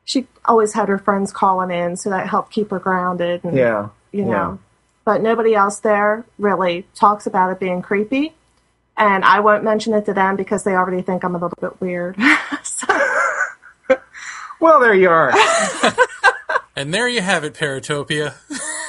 she 0.05 0.27
always 0.45 0.71
had 0.71 0.87
her 0.87 0.97
friends 0.97 1.33
calling 1.33 1.71
in, 1.71 1.97
so 1.97 2.09
that 2.11 2.29
helped 2.29 2.53
keep 2.53 2.69
her 2.69 2.79
grounded. 2.79 3.43
And, 3.43 3.57
Yeah. 3.57 3.89
you 4.13 4.23
know. 4.23 4.31
Yeah. 4.31 4.57
But 5.05 5.21
nobody 5.21 5.55
else 5.55 5.79
there 5.79 6.25
really 6.37 6.85
talks 6.95 7.27
about 7.27 7.51
it 7.51 7.59
being 7.59 7.81
creepy. 7.81 8.33
And 8.97 9.23
I 9.23 9.39
won't 9.41 9.63
mention 9.63 9.93
it 9.93 10.05
to 10.05 10.13
them 10.13 10.35
because 10.35 10.63
they 10.63 10.73
already 10.73 11.01
think 11.01 11.23
I'm 11.23 11.35
a 11.35 11.37
little 11.37 11.57
bit 11.61 11.79
weird. 11.79 12.17
so, 12.63 12.87
Well, 14.59 14.79
there 14.79 14.93
you 14.95 15.09
are. 15.09 15.31
And 16.75 16.93
there 16.93 17.07
you 17.07 17.21
have 17.21 17.43
it, 17.43 17.53
Paratopia. 17.53 18.33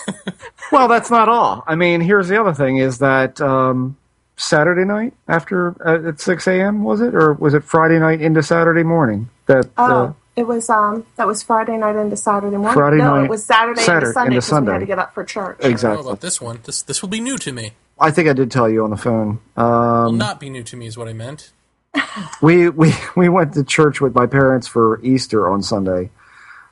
well, 0.72 0.88
that's 0.88 1.10
not 1.10 1.28
all. 1.28 1.62
I 1.66 1.76
mean, 1.76 2.00
here's 2.00 2.28
the 2.28 2.40
other 2.40 2.52
thing: 2.52 2.78
is 2.78 2.98
that 2.98 3.40
um, 3.40 3.96
Saturday 4.36 4.84
night 4.84 5.14
after 5.28 5.76
uh, 5.86 6.08
at 6.08 6.20
six 6.20 6.48
a.m. 6.48 6.82
was 6.82 7.00
it, 7.00 7.14
or 7.14 7.34
was 7.34 7.54
it 7.54 7.62
Friday 7.62 7.98
night 7.98 8.20
into 8.20 8.42
Saturday 8.42 8.82
morning? 8.82 9.28
That 9.46 9.66
uh, 9.76 10.08
oh, 10.08 10.16
It 10.36 10.46
was 10.46 10.68
um 10.68 11.06
that 11.16 11.26
was 11.26 11.42
Friday 11.42 11.76
night 11.78 11.96
into 11.96 12.16
Saturday 12.16 12.56
morning. 12.56 12.74
Friday 12.74 12.98
no, 12.98 13.16
night- 13.16 13.24
it 13.24 13.30
was 13.30 13.44
Saturday, 13.44 13.80
Saturday 13.80 14.06
into 14.06 14.12
Sunday 14.12 14.26
into 14.28 14.36
'cause 14.40 14.46
Sunday. 14.48 14.68
we 14.68 14.72
had 14.74 14.78
to 14.80 14.86
get 14.86 14.98
up 14.98 15.14
for 15.14 15.24
church. 15.24 15.56
I 15.60 15.62
don't 15.62 15.62
know 15.62 15.72
Exactly. 15.74 16.06
about 16.06 16.20
this 16.20 16.40
one. 16.40 16.58
This 16.64 16.82
this 16.82 17.00
will 17.02 17.08
be 17.08 17.20
new 17.20 17.38
to 17.38 17.52
me. 17.52 17.72
I 17.98 18.10
think 18.10 18.28
I 18.28 18.34
did 18.34 18.50
tell 18.50 18.68
you 18.68 18.84
on 18.84 18.90
the 18.90 18.96
phone. 18.98 19.38
Will 19.56 19.64
Um, 19.64 20.18
not 20.18 20.38
be 20.38 20.50
new 20.50 20.62
to 20.64 20.76
me 20.76 20.86
is 20.86 20.98
what 20.98 21.08
I 21.08 21.14
meant. 21.14 21.50
we 22.42 22.68
we 22.68 22.92
we 23.16 23.28
went 23.30 23.54
to 23.54 23.64
church 23.64 24.00
with 24.02 24.14
my 24.14 24.26
parents 24.26 24.66
for 24.66 25.00
Easter 25.02 25.48
on 25.48 25.62
Sunday. 25.62 26.10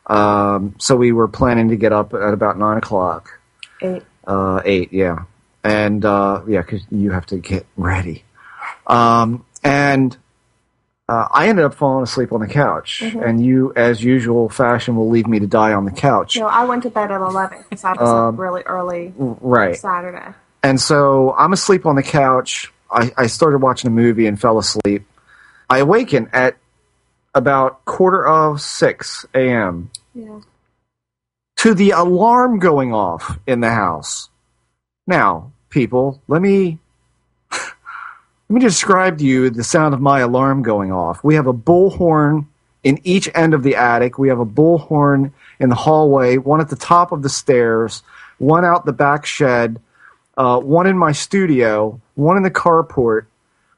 Um, 0.06 0.74
so 0.78 0.96
we 0.96 1.12
were 1.12 1.28
planning 1.28 1.70
to 1.70 1.76
get 1.76 1.92
up 1.94 2.12
at 2.12 2.34
about 2.34 2.58
nine 2.58 2.76
o'clock. 2.76 3.38
Eight. 3.80 4.02
Uh, 4.26 4.60
eight, 4.66 4.92
yeah, 4.92 5.20
and 5.62 6.04
uh, 6.04 6.42
yeah, 6.46 6.60
because 6.60 6.82
you 6.90 7.10
have 7.12 7.24
to 7.26 7.36
get 7.38 7.64
ready. 7.78 8.24
Um, 8.86 9.44
and 9.62 10.14
uh, 11.08 11.28
I 11.32 11.48
ended 11.48 11.64
up 11.64 11.74
falling 11.74 12.02
asleep 12.04 12.32
on 12.32 12.40
the 12.40 12.46
couch, 12.46 13.02
and 13.02 13.44
you, 13.44 13.72
as 13.76 14.02
usual 14.02 14.48
fashion, 14.48 14.96
will 14.96 15.08
leave 15.10 15.26
me 15.26 15.38
to 15.38 15.46
die 15.46 15.72
on 15.74 15.84
the 15.84 15.90
couch. 15.90 16.36
No, 16.36 16.46
I 16.46 16.64
went 16.64 16.82
to 16.84 16.90
bed 16.90 17.10
at 17.10 17.20
eleven 17.20 17.58
because 17.68 17.84
I 17.84 17.92
was 17.92 18.08
Um, 18.08 18.34
up 18.34 18.38
really 18.40 18.62
early 18.62 19.12
Right. 19.16 19.76
Saturday. 19.76 20.32
And 20.62 20.80
so 20.80 21.34
I'm 21.36 21.52
asleep 21.52 21.84
on 21.84 21.94
the 21.96 22.02
couch. 22.02 22.72
I, 22.90 23.12
I 23.18 23.26
started 23.26 23.58
watching 23.58 23.88
a 23.88 23.90
movie 23.90 24.26
and 24.26 24.40
fell 24.40 24.58
asleep. 24.58 25.04
I 25.68 25.78
awaken 25.78 26.30
at 26.32 26.56
about 27.34 27.84
quarter 27.84 28.26
of 28.26 28.60
six 28.62 29.26
a.m. 29.34 29.90
Yeah. 30.14 30.40
to 31.56 31.74
the 31.74 31.90
alarm 31.90 32.60
going 32.60 32.94
off 32.94 33.38
in 33.46 33.60
the 33.60 33.70
house. 33.70 34.30
Now, 35.06 35.52
people, 35.68 36.22
let 36.28 36.40
me 36.40 36.78
let 38.48 38.54
me 38.54 38.60
describe 38.60 39.18
to 39.18 39.24
you 39.24 39.50
the 39.50 39.64
sound 39.64 39.94
of 39.94 40.00
my 40.00 40.20
alarm 40.20 40.62
going 40.62 40.92
off. 40.92 41.24
We 41.24 41.34
have 41.36 41.46
a 41.46 41.54
bullhorn 41.54 42.46
in 42.82 43.00
each 43.02 43.28
end 43.34 43.54
of 43.54 43.62
the 43.62 43.76
attic. 43.76 44.18
We 44.18 44.28
have 44.28 44.38
a 44.38 44.46
bullhorn 44.46 45.32
in 45.58 45.70
the 45.70 45.74
hallway, 45.74 46.36
one 46.36 46.60
at 46.60 46.68
the 46.68 46.76
top 46.76 47.10
of 47.10 47.22
the 47.22 47.28
stairs, 47.28 48.02
one 48.38 48.64
out 48.64 48.84
the 48.84 48.92
back 48.92 49.24
shed, 49.24 49.80
uh, 50.36 50.60
one 50.60 50.86
in 50.86 50.98
my 50.98 51.12
studio, 51.12 52.00
one 52.14 52.36
in 52.36 52.42
the 52.42 52.50
carport. 52.50 53.26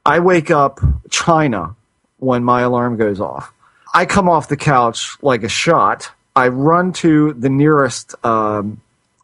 I 0.05 0.19
wake 0.19 0.51
up 0.51 0.81
China 1.11 1.77
when 2.19 2.43
my 2.43 2.63
alarm 2.63 2.97
goes 2.97 3.21
off. 3.21 3.53
I 3.95 4.05
come 4.05 4.29
off 4.29 4.49
the 4.49 4.57
couch 4.57 5.17
like 5.23 5.43
a 5.43 5.49
shot. 5.49 6.11
I 6.35 6.49
run 6.49 6.93
to 6.95 7.33
the 7.35 7.49
nearest 7.49 8.15
um, 8.25 8.81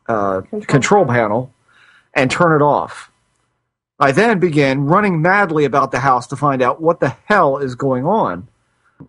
uh, 0.09 0.40
Control 0.43 0.62
control 0.62 1.06
panel 1.06 1.52
and 2.14 2.31
turn 2.31 2.60
it 2.60 2.64
off. 2.64 3.12
I 3.98 4.12
then 4.12 4.39
began 4.39 4.86
running 4.86 5.23
madly 5.23 5.64
about 5.64 5.93
the 5.93 6.01
house 6.01 6.27
to 6.28 6.36
find 6.36 6.62
out 6.62 6.81
what 6.81 7.01
the 7.01 7.16
hell 7.27 7.59
is 7.59 7.74
going 7.74 8.05
on. 8.05 8.48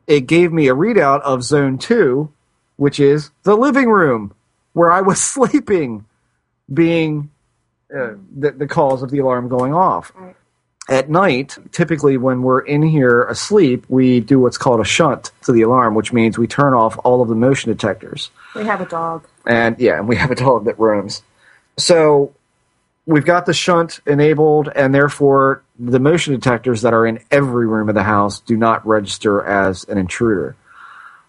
It 0.07 0.21
gave 0.27 0.51
me 0.51 0.67
a 0.67 0.75
readout 0.75 1.21
of 1.21 1.43
zone 1.43 1.77
two, 1.77 2.31
which 2.77 2.99
is 2.99 3.31
the 3.43 3.55
living 3.55 3.89
room 3.89 4.33
where 4.73 4.91
I 4.91 5.01
was 5.01 5.21
sleeping, 5.21 6.05
being 6.71 7.29
uh, 7.95 8.13
the, 8.35 8.51
the 8.51 8.67
cause 8.67 9.03
of 9.03 9.11
the 9.11 9.19
alarm 9.19 9.47
going 9.47 9.73
off. 9.73 10.11
Right. 10.15 10.35
At 10.89 11.09
night, 11.09 11.57
typically 11.71 12.17
when 12.17 12.41
we're 12.41 12.59
in 12.59 12.81
here 12.81 13.23
asleep, 13.23 13.85
we 13.87 14.19
do 14.19 14.39
what's 14.39 14.57
called 14.57 14.81
a 14.81 14.85
shunt 14.85 15.31
to 15.43 15.53
the 15.53 15.61
alarm, 15.61 15.95
which 15.95 16.11
means 16.11 16.37
we 16.37 16.45
turn 16.45 16.73
off 16.73 16.99
all 17.05 17.21
of 17.21 17.29
the 17.29 17.35
motion 17.35 17.71
detectors. 17.71 18.31
We 18.53 18.65
have 18.65 18.81
a 18.81 18.85
dog. 18.85 19.25
And 19.45 19.79
yeah, 19.79 19.97
and 19.97 20.09
we 20.09 20.17
have 20.17 20.29
a 20.29 20.35
dog 20.35 20.65
that 20.65 20.77
roams. 20.77 21.23
So 21.77 22.35
we've 23.05 23.25
got 23.25 23.45
the 23.45 23.53
shunt 23.53 23.99
enabled, 24.05 24.69
and 24.75 24.93
therefore 24.93 25.63
the 25.77 25.99
motion 25.99 26.33
detectors 26.33 26.81
that 26.81 26.93
are 26.93 27.05
in 27.05 27.19
every 27.31 27.67
room 27.67 27.89
of 27.89 27.95
the 27.95 28.03
house 28.03 28.39
do 28.39 28.55
not 28.55 28.85
register 28.85 29.43
as 29.43 29.83
an 29.85 29.97
intruder 29.97 30.55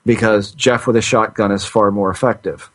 because 0.07 0.53
Jeff 0.53 0.87
with 0.87 0.97
a 0.97 1.03
shotgun 1.03 1.51
is 1.51 1.65
far 1.65 1.91
more 1.91 2.11
effective. 2.11 2.71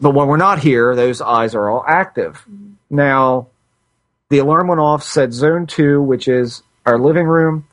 But 0.00 0.10
when 0.10 0.26
we're 0.26 0.36
not 0.36 0.58
here, 0.58 0.96
those 0.96 1.20
eyes 1.20 1.54
are 1.54 1.70
all 1.70 1.84
active. 1.86 2.44
Now, 2.90 3.48
the 4.30 4.38
alarm 4.38 4.68
went 4.68 4.80
off, 4.80 5.02
said 5.02 5.32
zone 5.32 5.66
two, 5.66 6.02
which 6.02 6.26
is 6.26 6.62
our 6.84 6.98
living 6.98 7.26
room. 7.26 7.68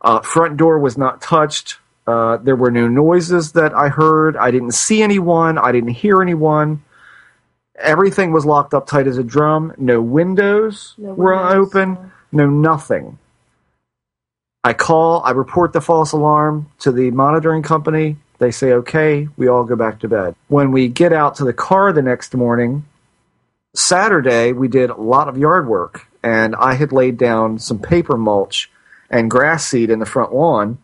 Uh, 0.00 0.20
front 0.20 0.58
door 0.58 0.78
was 0.78 0.98
not 0.98 1.22
touched. 1.22 1.78
Uh, 2.06 2.36
there 2.36 2.56
were 2.56 2.70
no 2.70 2.86
noises 2.86 3.52
that 3.52 3.72
I 3.72 3.88
heard. 3.88 4.36
I 4.36 4.50
didn't 4.50 4.72
see 4.72 5.02
anyone. 5.02 5.56
I 5.56 5.72
didn't 5.72 5.90
hear 5.90 6.20
anyone. 6.20 6.82
Everything 7.76 8.32
was 8.32 8.46
locked 8.46 8.74
up 8.74 8.86
tight 8.86 9.06
as 9.06 9.18
a 9.18 9.24
drum. 9.24 9.74
No 9.76 10.00
windows 10.00 10.94
No 10.96 11.14
were 11.14 11.34
open. 11.34 12.12
No 12.30 12.46
nothing. 12.46 13.18
I 14.62 14.72
call. 14.72 15.22
I 15.22 15.32
report 15.32 15.72
the 15.72 15.80
false 15.80 16.12
alarm 16.12 16.70
to 16.80 16.92
the 16.92 17.10
monitoring 17.10 17.62
company. 17.62 18.16
They 18.38 18.50
say 18.50 18.72
okay. 18.72 19.28
We 19.36 19.48
all 19.48 19.64
go 19.64 19.76
back 19.76 20.00
to 20.00 20.08
bed. 20.08 20.34
When 20.48 20.72
we 20.72 20.88
get 20.88 21.12
out 21.12 21.36
to 21.36 21.44
the 21.44 21.52
car 21.52 21.92
the 21.92 22.02
next 22.02 22.34
morning, 22.34 22.84
Saturday 23.74 24.52
we 24.52 24.68
did 24.68 24.90
a 24.90 25.00
lot 25.00 25.28
of 25.28 25.36
yard 25.36 25.68
work, 25.68 26.06
and 26.22 26.54
I 26.56 26.74
had 26.74 26.92
laid 26.92 27.18
down 27.18 27.58
some 27.58 27.78
paper 27.78 28.16
mulch 28.16 28.70
and 29.10 29.30
grass 29.30 29.66
seed 29.66 29.90
in 29.90 29.98
the 29.98 30.06
front 30.06 30.34
lawn, 30.34 30.78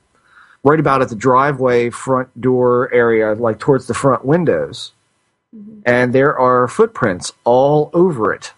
right 0.63 0.79
about 0.79 1.03
at 1.03 1.09
the 1.09 1.17
driveway 1.17 1.91
front 1.91 2.39
door 2.41 2.93
area, 2.93 3.35
like 3.35 3.59
towards 3.59 3.87
the 3.87 3.95
front 3.95 4.25
windows. 4.25 4.93
And 5.85 6.13
there 6.13 6.39
are 6.39 6.69
footprints 6.69 7.33
all 7.45 7.91
over 7.93 8.33
it. 8.33 8.53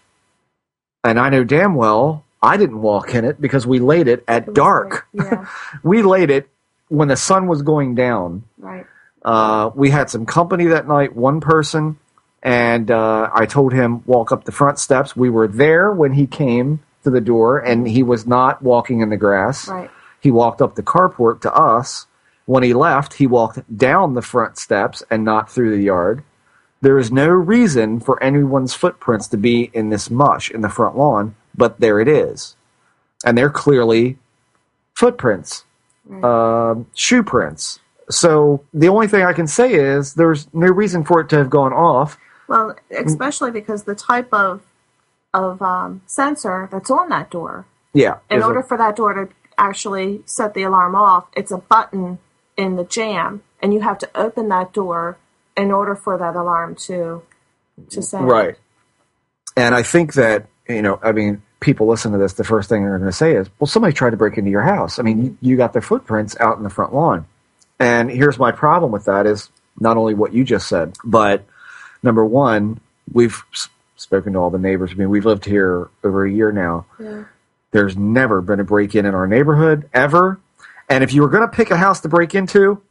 And 1.04 1.18
I 1.18 1.30
know 1.30 1.42
damn 1.44 1.74
well 1.74 2.24
I 2.42 2.56
didn't 2.56 2.82
walk 2.82 3.14
in 3.14 3.24
it 3.24 3.40
because 3.40 3.66
we 3.66 3.78
laid 3.78 4.08
it 4.08 4.24
at 4.28 4.48
It 4.48 4.54
dark. 4.54 5.06
like- 5.14 5.26
yeah. 5.32 5.46
we 5.82 6.02
laid 6.02 6.28
it 6.30 6.48
when 6.88 7.08
the 7.08 7.16
sun 7.16 7.46
was 7.46 7.62
going 7.62 7.94
down. 7.94 8.42
Right. 8.58 8.84
Uh, 9.24 9.70
we 9.74 9.90
had 9.90 10.10
some 10.10 10.26
company 10.26 10.66
that 10.66 10.88
night, 10.88 11.14
one 11.14 11.40
person, 11.40 11.96
and 12.42 12.90
uh, 12.90 13.30
I 13.32 13.46
told 13.46 13.72
him 13.72 14.02
walk 14.04 14.32
up 14.32 14.44
the 14.44 14.50
front 14.52 14.80
steps. 14.80 15.14
We 15.14 15.30
were 15.30 15.46
there 15.46 15.92
when 15.92 16.12
he 16.14 16.26
came 16.26 16.80
to 17.04 17.10
the 17.10 17.20
door, 17.20 17.58
and 17.60 17.86
he 17.86 18.02
was 18.02 18.26
not 18.26 18.60
walking 18.62 19.00
in 19.00 19.10
the 19.10 19.16
grass. 19.16 19.68
Right. 19.68 19.90
He 20.20 20.32
walked 20.32 20.60
up 20.60 20.74
the 20.74 20.82
carport 20.82 21.40
to 21.42 21.54
us. 21.54 22.06
When 22.46 22.64
he 22.64 22.74
left, 22.74 23.14
he 23.14 23.28
walked 23.28 23.60
down 23.76 24.14
the 24.14 24.22
front 24.22 24.58
steps 24.58 25.04
and 25.08 25.24
not 25.24 25.48
through 25.48 25.70
the 25.76 25.82
yard. 25.84 26.24
There 26.82 26.98
is 26.98 27.12
no 27.12 27.28
reason 27.28 28.00
for 28.00 28.22
anyone's 28.22 28.74
footprints 28.74 29.28
to 29.28 29.36
be 29.36 29.70
in 29.72 29.90
this 29.90 30.10
mush 30.10 30.50
in 30.50 30.60
the 30.60 30.68
front 30.68 30.98
lawn, 30.98 31.36
but 31.56 31.78
there 31.80 32.00
it 32.00 32.08
is. 32.08 32.56
And 33.24 33.38
they're 33.38 33.50
clearly 33.50 34.18
footprints, 34.92 35.64
um, 36.22 36.86
shoe 36.94 37.22
prints. 37.22 37.78
So 38.10 38.64
the 38.74 38.88
only 38.88 39.06
thing 39.06 39.22
I 39.24 39.32
can 39.32 39.46
say 39.46 39.72
is 39.74 40.14
there's 40.14 40.52
no 40.52 40.66
reason 40.66 41.04
for 41.04 41.20
it 41.20 41.28
to 41.30 41.36
have 41.36 41.50
gone 41.50 41.72
off. 41.72 42.18
Well, 42.48 42.74
especially 42.90 43.52
because 43.52 43.84
the 43.84 43.94
type 43.94 44.32
of 44.34 44.62
of 45.32 45.62
um, 45.62 46.02
sensor 46.06 46.68
that's 46.70 46.90
on 46.90 47.08
that 47.08 47.30
door. 47.30 47.64
Yeah. 47.94 48.18
In 48.28 48.42
order 48.42 48.60
it- 48.60 48.68
for 48.68 48.76
that 48.76 48.96
door 48.96 49.14
to 49.14 49.28
actually 49.56 50.22
set 50.26 50.52
the 50.52 50.64
alarm 50.64 50.94
off, 50.94 51.26
it's 51.34 51.52
a 51.52 51.58
button 51.58 52.18
in 52.56 52.76
the 52.76 52.84
jam, 52.84 53.42
and 53.62 53.72
you 53.72 53.80
have 53.80 53.98
to 53.98 54.10
open 54.14 54.48
that 54.48 54.72
door 54.72 55.16
in 55.56 55.70
order 55.70 55.94
for 55.94 56.18
that 56.18 56.36
alarm 56.36 56.76
to 56.86 57.22
to 57.90 58.02
sound. 58.02 58.28
Right. 58.28 58.56
And 59.56 59.74
I 59.74 59.82
think 59.82 60.14
that, 60.14 60.46
you 60.68 60.82
know, 60.82 60.98
I 61.02 61.12
mean, 61.12 61.42
people 61.60 61.86
listen 61.86 62.12
to 62.12 62.18
this, 62.18 62.34
the 62.34 62.44
first 62.44 62.68
thing 62.68 62.82
they're 62.82 62.98
going 62.98 63.10
to 63.10 63.16
say 63.16 63.36
is, 63.36 63.48
well, 63.58 63.66
somebody 63.66 63.92
tried 63.92 64.10
to 64.10 64.16
break 64.16 64.36
into 64.38 64.50
your 64.50 64.62
house. 64.62 64.98
I 64.98 65.02
mean, 65.02 65.24
you, 65.24 65.38
you 65.40 65.56
got 65.56 65.72
their 65.72 65.82
footprints 65.82 66.36
out 66.40 66.56
in 66.56 66.62
the 66.62 66.70
front 66.70 66.94
lawn. 66.94 67.26
And 67.78 68.10
here's 68.10 68.38
my 68.38 68.52
problem 68.52 68.92
with 68.92 69.06
that 69.06 69.26
is 69.26 69.50
not 69.78 69.96
only 69.96 70.14
what 70.14 70.32
you 70.32 70.44
just 70.44 70.68
said, 70.68 70.96
but 71.04 71.44
number 72.02 72.24
one, 72.24 72.80
we've 73.12 73.42
spoken 73.96 74.34
to 74.34 74.38
all 74.38 74.50
the 74.50 74.58
neighbors. 74.58 74.90
I 74.92 74.94
mean, 74.94 75.10
we've 75.10 75.24
lived 75.24 75.44
here 75.44 75.88
over 76.04 76.24
a 76.24 76.30
year 76.30 76.52
now. 76.52 76.86
Yeah. 76.98 77.24
There's 77.70 77.96
never 77.96 78.40
been 78.40 78.60
a 78.60 78.64
break 78.64 78.94
in 78.94 79.06
in 79.06 79.14
our 79.14 79.26
neighborhood 79.26 79.88
ever. 79.94 80.38
And 80.88 81.02
if 81.02 81.14
you 81.14 81.22
were 81.22 81.28
going 81.28 81.48
to 81.48 81.56
pick 81.56 81.70
a 81.70 81.76
house 81.76 82.00
to 82.00 82.08
break 82.08 82.34
into, 82.34 82.82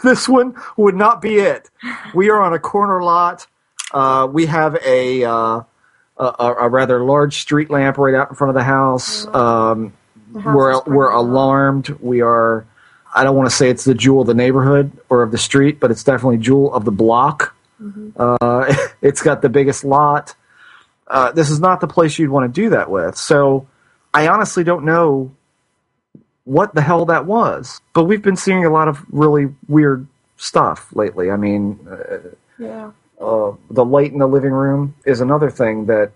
this 0.04 0.28
one 0.28 0.54
would 0.76 0.94
not 0.94 1.20
be 1.22 1.36
it. 1.36 1.70
We 2.14 2.30
are 2.30 2.40
on 2.40 2.52
a 2.52 2.58
corner 2.58 3.02
lot. 3.02 3.46
Uh, 3.92 4.28
we 4.30 4.46
have 4.46 4.76
a, 4.84 5.24
uh, 5.24 5.62
a 6.16 6.54
a 6.60 6.68
rather 6.68 7.02
large 7.02 7.40
street 7.40 7.70
lamp 7.70 7.98
right 7.98 8.14
out 8.14 8.30
in 8.30 8.36
front 8.36 8.50
of 8.50 8.54
the 8.54 8.62
house. 8.64 9.26
Um, 9.26 9.92
The 10.32 10.40
house 10.40 10.54
we're 10.54 10.82
we're 10.86 11.10
alarmed. 11.10 11.88
We 12.00 12.20
are. 12.20 12.66
I 13.12 13.24
don't 13.24 13.34
want 13.36 13.50
to 13.50 13.56
say 13.56 13.68
it's 13.70 13.84
the 13.84 13.94
jewel 13.94 14.20
of 14.20 14.28
the 14.28 14.34
neighborhood 14.34 14.92
or 15.08 15.22
of 15.22 15.32
the 15.32 15.38
street, 15.38 15.80
but 15.80 15.90
it's 15.90 16.04
definitely 16.04 16.38
jewel 16.38 16.72
of 16.72 16.84
the 16.84 16.92
block. 16.92 17.56
Uh, 18.16 18.72
it's 19.02 19.22
got 19.22 19.42
the 19.42 19.48
biggest 19.48 19.82
lot. 19.84 20.34
Uh, 21.08 21.32
this 21.32 21.50
is 21.50 21.58
not 21.58 21.80
the 21.80 21.88
place 21.88 22.18
you'd 22.20 22.30
want 22.30 22.54
to 22.54 22.60
do 22.60 22.70
that 22.70 22.88
with. 22.88 23.16
So 23.16 23.66
I 24.14 24.28
honestly 24.28 24.62
don't 24.62 24.84
know 24.84 25.32
what 26.50 26.74
the 26.74 26.80
hell 26.82 27.04
that 27.04 27.26
was. 27.26 27.80
But 27.94 28.04
we've 28.04 28.22
been 28.22 28.34
seeing 28.36 28.64
a 28.64 28.70
lot 28.70 28.88
of 28.88 29.04
really 29.12 29.54
weird 29.68 30.06
stuff 30.36 30.88
lately. 30.94 31.30
I 31.30 31.36
mean, 31.36 31.78
uh, 31.88 32.18
Yeah. 32.58 32.90
uh, 33.20 33.52
the 33.70 33.84
light 33.84 34.12
in 34.12 34.18
the 34.18 34.26
living 34.26 34.50
room 34.52 34.94
is 35.04 35.20
another 35.20 35.48
thing 35.50 35.86
that 35.86 36.10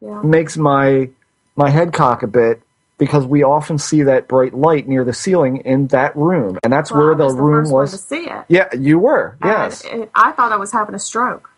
Yeah. 0.00 0.20
makes 0.22 0.56
my 0.56 1.10
my 1.54 1.68
head 1.70 1.92
cock 1.92 2.22
a 2.22 2.26
bit 2.26 2.62
because 2.98 3.24
we 3.26 3.42
often 3.42 3.76
see 3.78 4.02
that 4.04 4.26
bright 4.26 4.54
light 4.54 4.88
near 4.88 5.04
the 5.04 5.12
ceiling 5.12 5.58
in 5.58 5.86
that 5.88 6.16
room, 6.16 6.58
and 6.64 6.72
that's 6.72 6.90
Well, 6.90 7.02
where 7.02 7.14
the 7.14 7.24
was 7.24 7.36
the 7.36 7.42
room 7.42 7.70
was. 7.70 7.90
to 7.92 7.98
see 7.98 8.24
it. 8.28 8.44
Yeah, 8.48 8.68
you 8.74 8.98
were. 8.98 9.36
And 9.42 9.50
Yes. 9.50 9.84
it- 9.84 10.10
I 10.14 10.32
thought 10.32 10.50
I 10.50 10.56
was 10.56 10.72
having 10.72 10.94
a 10.94 10.98
stroke 10.98 11.50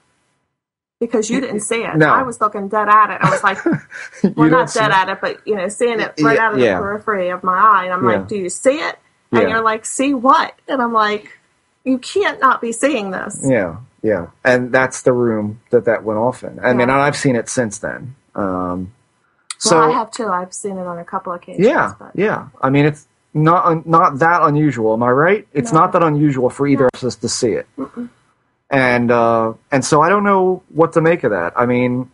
because 1.00 1.28
you 1.30 1.40
didn't 1.40 1.60
see 1.60 1.82
it. 1.82 1.96
No. 1.96 2.08
I 2.08 2.22
was 2.22 2.40
looking 2.40 2.68
dead 2.68 2.88
at 2.88 3.10
it. 3.10 3.18
I 3.20 3.30
was 3.30 3.42
like, 3.42 3.64
well, 4.36 4.48
don't 4.50 4.72
dead 4.72 4.90
at 4.90 5.08
it, 5.08 5.18
but 5.20 5.46
you 5.46 5.54
know, 5.56 5.68
seeing 5.68 6.00
it 6.00 6.14
right 6.20 6.36
Yeah, 6.36 6.46
out 6.46 6.54
of 6.54 6.60
yeah. 6.60 6.74
the 6.76 6.80
periphery 6.82 7.28
of 7.30 7.42
my 7.42 7.56
eye. 7.56 7.84
And 7.84 7.92
I'm 7.92 8.04
Yeah. 8.08 8.18
like, 8.18 8.28
do 8.28 8.36
you 8.36 8.48
see 8.48 8.78
it? 8.80 8.98
And 9.32 9.48
you're 9.50 9.62
like, 9.62 9.84
see 9.84 10.14
what? 10.14 10.54
And 10.68 10.80
I'm 10.80 10.92
like, 10.92 11.38
you 11.82 11.98
can't 11.98 12.40
not 12.40 12.60
be 12.60 12.70
seeing 12.72 13.10
this. 13.10 13.38
Yeah, 13.42 13.78
yeah, 14.02 14.28
and 14.44 14.70
that's 14.72 15.02
the 15.02 15.12
room 15.12 15.60
that 15.70 15.84
that 15.86 16.04
went 16.04 16.18
off 16.20 16.44
in. 16.44 16.60
I 16.60 16.72
mean, 16.72 16.82
and 16.82 16.92
I've 16.92 17.16
seen 17.16 17.34
it 17.34 17.48
since 17.48 17.78
then. 17.78 18.14
Um, 18.36 18.92
so 19.58 19.78
well, 19.80 19.90
I 19.90 19.92
have 19.92 20.10
too. 20.12 20.28
I've 20.28 20.54
seen 20.54 20.78
it 20.78 20.86
on 20.86 20.98
a 20.98 21.04
couple 21.04 21.32
of 21.32 21.42
occasions. 21.42 21.66
yeah, 21.66 21.94
but 21.98 22.12
yeah. 22.14 22.48
I 22.62 22.70
mean, 22.70 22.86
it's 22.86 23.06
not 23.34 23.66
un- 23.66 23.82
not 23.86 24.20
that 24.20 24.42
unusual. 24.42 24.92
Am 24.94 25.02
I 25.02 25.10
right? 25.10 25.48
It's 25.52 25.72
No. 25.72 25.80
not 25.80 25.92
that 25.92 26.02
unusual 26.04 26.48
for 26.48 26.66
either 26.68 26.88
of 26.94 27.02
us 27.04 27.16
to 27.16 27.28
see 27.28 27.50
it. 27.52 27.66
And 28.70 29.10
uh, 29.10 29.54
and 29.70 29.84
so 29.84 30.00
I 30.00 30.08
don't 30.08 30.24
know 30.24 30.62
what 30.70 30.94
to 30.94 31.00
make 31.00 31.22
of 31.24 31.30
that. 31.30 31.52
I 31.56 31.66
mean, 31.66 32.10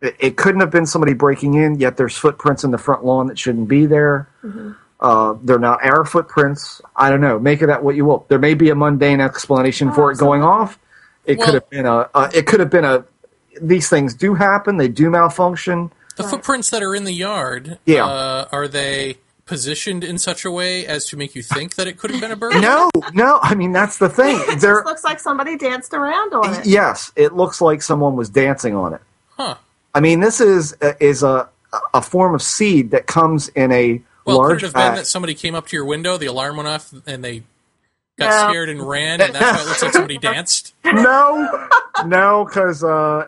it, 0.00 0.16
it 0.18 0.36
couldn't 0.36 0.60
have 0.60 0.70
been 0.70 0.86
somebody 0.86 1.12
breaking 1.12 1.54
in. 1.54 1.78
Yet 1.78 1.96
there's 1.96 2.16
footprints 2.16 2.64
in 2.64 2.70
the 2.70 2.78
front 2.78 3.04
lawn 3.04 3.26
that 3.28 3.38
shouldn't 3.38 3.68
be 3.68 3.86
there. 3.86 4.28
Mm-hmm. 4.42 4.72
Uh, 5.00 5.34
they're 5.42 5.58
not 5.58 5.84
our 5.84 6.04
footprints. 6.04 6.80
I 6.96 7.10
don't 7.10 7.20
know. 7.20 7.38
Make 7.38 7.60
of 7.62 7.68
that 7.68 7.82
what 7.84 7.94
you 7.96 8.04
will. 8.04 8.24
There 8.28 8.38
may 8.38 8.54
be 8.54 8.70
a 8.70 8.74
mundane 8.74 9.20
explanation 9.20 9.88
Oh, 9.88 9.92
for 9.94 10.12
it 10.12 10.18
going 10.18 10.42
off. 10.42 10.78
It 11.26 11.38
Well- 11.38 11.46
could 11.46 11.54
have 11.54 11.70
been 11.70 11.86
a. 11.86 12.08
Uh, 12.14 12.30
it 12.34 12.46
could 12.46 12.60
have 12.60 12.70
been 12.70 12.84
a. 12.84 13.04
These 13.60 13.88
things 13.88 14.14
do 14.14 14.34
happen. 14.34 14.78
They 14.78 14.88
do 14.88 15.10
malfunction. 15.10 15.92
The 16.16 16.24
footprints 16.24 16.70
that 16.70 16.82
are 16.82 16.94
in 16.94 17.04
the 17.04 17.12
yard, 17.12 17.78
Yeah. 17.86 18.04
uh, 18.06 18.46
are 18.52 18.68
they 18.68 19.16
positioned 19.44 20.04
in 20.04 20.18
such 20.18 20.44
a 20.44 20.50
way 20.50 20.86
as 20.86 21.04
to 21.06 21.16
make 21.16 21.34
you 21.34 21.42
think 21.42 21.74
that 21.74 21.86
it 21.86 21.98
could 21.98 22.10
have 22.10 22.20
been 22.20 22.30
a 22.30 22.36
bird? 22.36 22.54
No, 22.60 22.90
no. 23.12 23.38
I 23.42 23.54
mean 23.54 23.72
that's 23.72 23.98
the 23.98 24.08
thing. 24.08 24.36
it 24.48 24.60
There. 24.60 24.76
just 24.76 24.86
looks 24.86 25.04
like 25.04 25.18
somebody 25.20 25.56
danced 25.56 25.92
around 25.94 26.32
on 26.34 26.54
it. 26.54 26.66
Yes, 26.66 27.12
it 27.16 27.34
looks 27.34 27.60
like 27.60 27.82
someone 27.82 28.16
was 28.16 28.28
dancing 28.28 28.74
on 28.74 28.94
it. 28.94 29.00
Huh. 29.36 29.56
I 29.94 30.00
mean, 30.00 30.20
this 30.20 30.40
is 30.40 30.74
is 31.00 31.22
a 31.22 31.48
a 31.94 32.02
form 32.02 32.34
of 32.34 32.42
seed 32.42 32.90
that 32.92 33.06
comes 33.06 33.48
in 33.48 33.72
a 33.72 34.00
Well, 34.24 34.36
large 34.38 34.60
could 34.60 34.64
it 34.64 34.66
have 34.66 34.74
been 34.74 34.80
bag. 34.92 34.96
that 34.98 35.06
somebody 35.06 35.34
came 35.34 35.54
up 35.54 35.66
to 35.68 35.76
your 35.76 35.86
window, 35.86 36.16
the 36.18 36.26
alarm 36.26 36.56
went 36.56 36.68
off, 36.68 36.92
and 37.06 37.24
they 37.24 37.42
got 38.18 38.28
No. 38.46 38.50
scared 38.50 38.68
and 38.68 38.86
ran, 38.86 39.20
and 39.20 39.34
that's 39.34 39.56
why 39.58 39.62
it 39.64 39.68
looks 39.68 39.82
like 39.82 39.92
somebody 39.92 40.18
danced? 40.32 40.74
no, 40.84 41.68
no, 42.06 42.44
because 42.44 42.84
uh, 42.84 43.26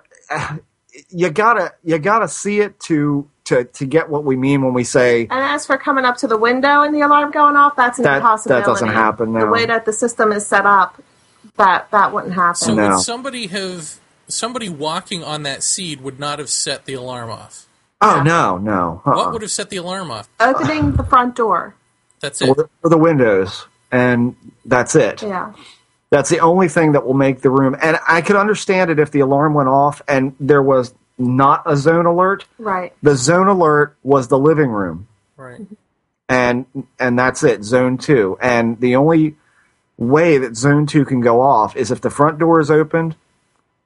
you 1.11 1.31
gotta 1.31 1.73
you 1.83 1.99
gotta 1.99 2.29
see 2.29 2.61
it 2.61 2.79
to 2.81 3.29
to 3.45 3.65
to 3.65 3.85
get 3.87 4.09
what 4.09 4.25
we 4.25 4.37
mean 4.37 4.63
when 4.63 4.73
we 4.75 4.85
say 4.85 5.23
And 5.23 5.33
as 5.33 5.67
for 5.67 5.77
coming 5.77 6.05
up 6.05 6.17
to 6.19 6.27
the 6.27 6.37
window 6.39 6.83
and 6.83 6.95
the 6.95 7.03
alarm 7.03 7.31
going 7.31 7.57
off, 7.57 7.77
that's 7.77 7.99
an 7.99 8.05
That- 8.05 8.11
that 8.11 8.17
impossibility. 8.19 8.67
doesn't 8.67 8.89
happen, 8.89 9.33
The 9.35 9.47
way 9.47 9.67
that 9.67 9.85
the 9.85 9.93
system 9.93 10.33
is 10.33 10.47
set 10.47 10.65
up, 10.67 11.01
that 11.57 11.91
that 11.91 12.13
wouldn't 12.13 12.35
happen. 12.35 12.55
So 12.55 12.75
No. 12.75 12.91
would 12.91 13.01
somebody 13.01 13.47
have 13.49 13.95
somebody 14.29 14.69
walking 14.71 15.23
on 15.23 15.43
that 15.43 15.63
seed 15.63 16.03
would 16.03 16.19
not 16.19 16.39
have 16.39 16.49
set 16.49 16.87
the 16.87 16.95
alarm 16.95 17.31
off? 17.31 17.67
oh 18.01 18.23
no 18.23 18.57
no 18.59 19.03
uh-uh. 19.05 19.15
What 19.17 19.33
would 19.33 19.43
have 19.43 19.51
set 19.51 19.71
the 19.71 19.77
alarm 19.77 20.11
off? 20.11 20.29
Opening 20.41 20.93
the 20.93 21.05
front 21.05 21.35
door. 21.37 21.75
That's 22.21 22.41
or, 22.43 22.53
it. 22.53 22.57
the, 22.57 22.69
or 22.83 22.91
the 22.91 22.99
windows 22.99 23.67
and 23.93 24.35
that's 24.65 24.95
it. 24.97 25.23
Yeah. 25.23 25.53
That's 26.11 26.31
the 26.31 26.41
only 26.41 26.69
thing 26.69 26.93
that 26.93 27.05
will 27.07 27.15
make 27.15 27.43
the 27.43 27.51
room. 27.51 27.77
And 27.83 27.99
I 28.09 28.21
could 28.23 28.37
understand 28.37 28.91
it 28.91 28.99
if 28.99 29.11
the 29.11 29.21
alarm 29.21 29.53
went 29.53 29.69
off 29.69 30.01
and 30.09 30.35
there 30.41 30.63
was 30.63 30.95
not 31.19 31.63
a 31.67 31.77
zone 31.77 32.07
alert. 32.07 32.45
Right. 32.59 32.93
The 33.03 33.17
zone 33.17 33.49
alert 33.49 33.97
was 34.03 34.29
the 34.29 34.39
living 34.39 34.71
room. 34.71 35.09
Right. 35.37 35.61
and 36.29 36.65
and 36.99 37.19
that's 37.19 37.43
it 37.43 37.65
zone 37.65 37.99
2 37.99 38.39
and 38.41 38.81
the 38.81 38.95
only 38.97 39.35
way 39.99 40.39
that 40.39 40.57
zone 40.57 40.87
2 40.87 41.05
can 41.05 41.21
go 41.21 41.41
off 41.43 41.77
is 41.77 41.91
if 41.91 42.01
the 42.01 42.09
front 42.09 42.39
door 42.39 42.61
is 42.61 42.71
opened 42.71 43.17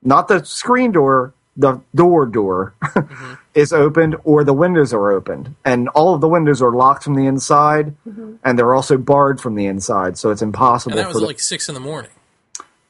not 0.02 0.28
the 0.28 0.44
screen 0.44 0.92
door 0.92 1.32
the 1.56 1.80
door 1.94 2.26
door 2.26 2.74
mm-hmm. 2.82 3.34
is 3.54 3.72
opened 3.72 4.14
or 4.24 4.44
the 4.44 4.52
windows 4.52 4.92
are 4.92 5.10
opened 5.10 5.56
and 5.64 5.88
all 5.88 6.14
of 6.14 6.20
the 6.20 6.28
windows 6.28 6.62
are 6.62 6.70
locked 6.70 7.02
from 7.02 7.14
the 7.14 7.26
inside 7.26 7.96
mm-hmm. 8.06 8.34
and 8.44 8.56
they're 8.58 8.74
also 8.74 8.96
barred 8.98 9.40
from 9.40 9.54
the 9.56 9.66
inside 9.66 10.16
so 10.16 10.30
it's 10.30 10.42
impossible 10.42 10.92
And 10.92 10.98
that 11.00 11.10
for 11.10 11.14
was 11.14 11.22
the 11.22 11.26
like 11.26 11.40
six 11.40 11.68
in 11.68 11.74
the 11.74 11.80
morning. 11.80 12.10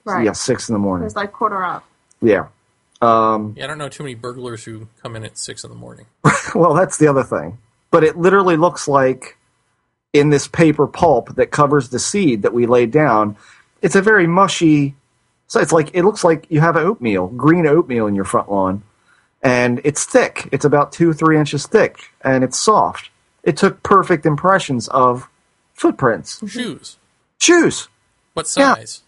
Right. 0.04 0.24
yeah 0.26 0.32
6 0.32 0.68
in 0.68 0.74
the 0.74 0.78
It 0.78 0.82
morning 0.82 1.04
was 1.04 1.16
like 1.16 1.32
quarter 1.32 1.64
up. 1.64 1.84
yeah 2.20 2.48
um, 3.00 3.54
Yeah, 3.56 3.64
I 3.64 3.66
don't 3.68 3.78
know 3.78 3.88
too 3.88 4.02
many 4.02 4.14
burglars 4.14 4.64
who 4.64 4.88
come 5.02 5.16
in 5.16 5.24
at 5.24 5.38
six 5.38 5.64
in 5.64 5.70
the 5.70 5.76
morning. 5.76 6.06
well 6.54 6.74
that's 6.74 6.98
the 6.98 7.06
other 7.08 7.22
thing 7.24 7.58
but 7.90 8.04
it 8.04 8.16
literally 8.18 8.56
looks 8.56 8.86
like 8.88 9.36
in 10.12 10.30
this 10.30 10.46
paper 10.48 10.86
pulp 10.86 11.34
that 11.36 11.50
covers 11.50 11.88
the 11.90 11.98
seed 11.98 12.42
that 12.42 12.52
we 12.54 12.66
laid 12.66 12.90
down 12.90 13.36
it's 13.82 13.94
a 13.96 14.02
very 14.02 14.26
mushy 14.26 14.94
so 15.46 15.60
it's 15.60 15.72
like 15.72 15.90
it 15.94 16.02
looks 16.04 16.24
like 16.24 16.46
you 16.50 16.60
have 16.60 16.76
oatmeal 16.76 17.28
green 17.28 17.66
oatmeal 17.66 18.06
in 18.06 18.14
your 18.14 18.24
front 18.24 18.50
lawn 18.50 18.82
and 19.42 19.80
it's 19.84 20.04
thick 20.04 20.48
it's 20.52 20.64
about 20.64 20.90
two 20.92 21.12
three 21.12 21.38
inches 21.38 21.66
thick 21.66 22.10
and 22.22 22.42
it's 22.42 22.58
soft 22.58 23.10
it 23.44 23.56
took 23.56 23.82
perfect 23.82 24.24
impressions 24.26 24.88
of 24.88 25.28
footprints 25.74 26.40
Shoes. 26.50 26.96
shoes 27.38 27.88
What 28.34 28.52
Yeah. 28.56 28.74
size? 28.74 29.02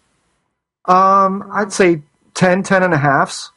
um 0.84 1.48
i'd 1.52 1.72
say 1.72 2.02
10 2.34 2.62
10 2.62 2.82
and 2.82 2.94
a 2.94 2.98
halves 2.98 3.50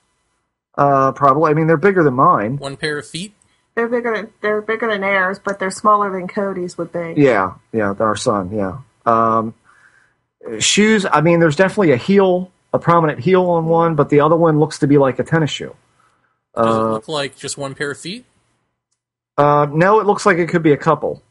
uh 0.76 1.12
probably 1.12 1.52
i 1.52 1.54
mean 1.54 1.68
they're 1.68 1.78
bigger 1.78 2.04
than 2.04 2.14
mine 2.16 2.58
One 2.58 2.78
pair 2.78 2.98
of 2.98 3.08
feet? 3.08 3.34
They're 3.76 3.88
bigger 3.88 4.16
than 4.16 4.30
they're 4.42 4.62
bigger 4.62 4.88
than 4.88 5.04
Airs, 5.04 5.40
but 5.40 5.58
they're 5.60 5.72
smaller 5.72 6.12
than 6.12 6.28
Cody's 6.28 6.78
would 6.78 6.92
be. 6.94 7.16
Yeah, 7.18 7.56
yeah, 7.72 7.96
our 8.00 8.16
son. 8.16 8.52
Yeah. 8.52 8.78
Um, 9.08 9.56
shoes. 10.60 11.08
I 11.12 11.22
mean, 11.22 11.40
there's 11.40 11.56
definitely 11.56 11.92
a 11.92 11.98
heel, 11.98 12.52
a 12.72 12.78
prominent 12.78 13.20
heel 13.22 13.50
on 13.50 13.66
one, 13.66 13.96
but 13.96 14.10
the 14.10 14.20
other 14.20 14.36
one 14.36 14.60
looks 14.60 14.78
to 14.80 14.88
be 14.88 15.00
like 15.00 15.18
a 15.18 15.24
tennis 15.24 15.50
shoe. 15.50 15.76
Does 16.56 16.68
it 16.68 16.70
Uh, 16.82 16.92
look 16.92 17.08
like 17.08 17.36
just 17.36 17.58
one 17.58 17.74
pair 17.74 17.90
of 17.90 17.98
feet? 17.98 18.26
uh, 19.40 19.66
no, 19.72 20.00
it 20.00 20.06
looks 20.06 20.24
like 20.26 20.38
it 20.38 20.50
could 20.50 20.62
be 20.64 20.72
a 20.74 20.78
couple. 20.78 21.24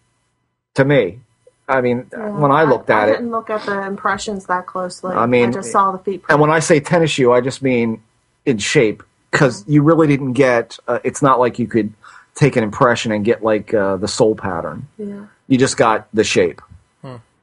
To 0.75 0.85
me, 0.85 1.21
I 1.69 1.81
mean, 1.81 2.07
Yeah, 2.13 2.31
when 2.31 2.51
I 2.51 2.65
looked 2.65 2.91
I 2.91 3.03
at 3.03 3.09
it, 3.09 3.13
I 3.13 3.15
didn't 3.19 3.31
look 3.31 3.51
at 3.51 3.65
the 3.67 3.87
impressions 3.87 4.47
that 4.47 4.67
closely. 4.67 5.15
I 5.15 5.27
mean, 5.27 5.51
I 5.51 5.53
just 5.53 5.71
saw 5.71 5.93
the 5.93 5.99
feet. 5.99 6.25
and 6.29 6.41
when 6.41 6.51
I 6.51 6.59
say 6.59 6.81
tennis 6.81 7.13
shoe, 7.13 7.31
I 7.33 7.41
just 7.41 7.63
mean 7.63 8.03
in 8.45 8.59
shape 8.59 9.05
because 9.33 9.65
you 9.67 9.83
really 9.83 10.07
didn't 10.07 10.35
get. 10.35 10.79
Uh, 10.87 11.01
it's 11.03 11.23
not 11.23 11.41
like 11.41 11.59
you 11.59 11.67
could 11.67 11.93
take 12.37 12.55
an 12.55 12.63
impression 12.63 13.11
and 13.11 13.25
get 13.25 13.43
like 13.43 13.75
uh, 13.75 13.97
the 13.97 14.09
sole 14.09 14.37
pattern. 14.37 14.87
yeah. 14.99 15.27
You 15.49 15.59
just 15.59 15.77
got 15.77 16.07
the 16.15 16.25
shape. 16.25 16.63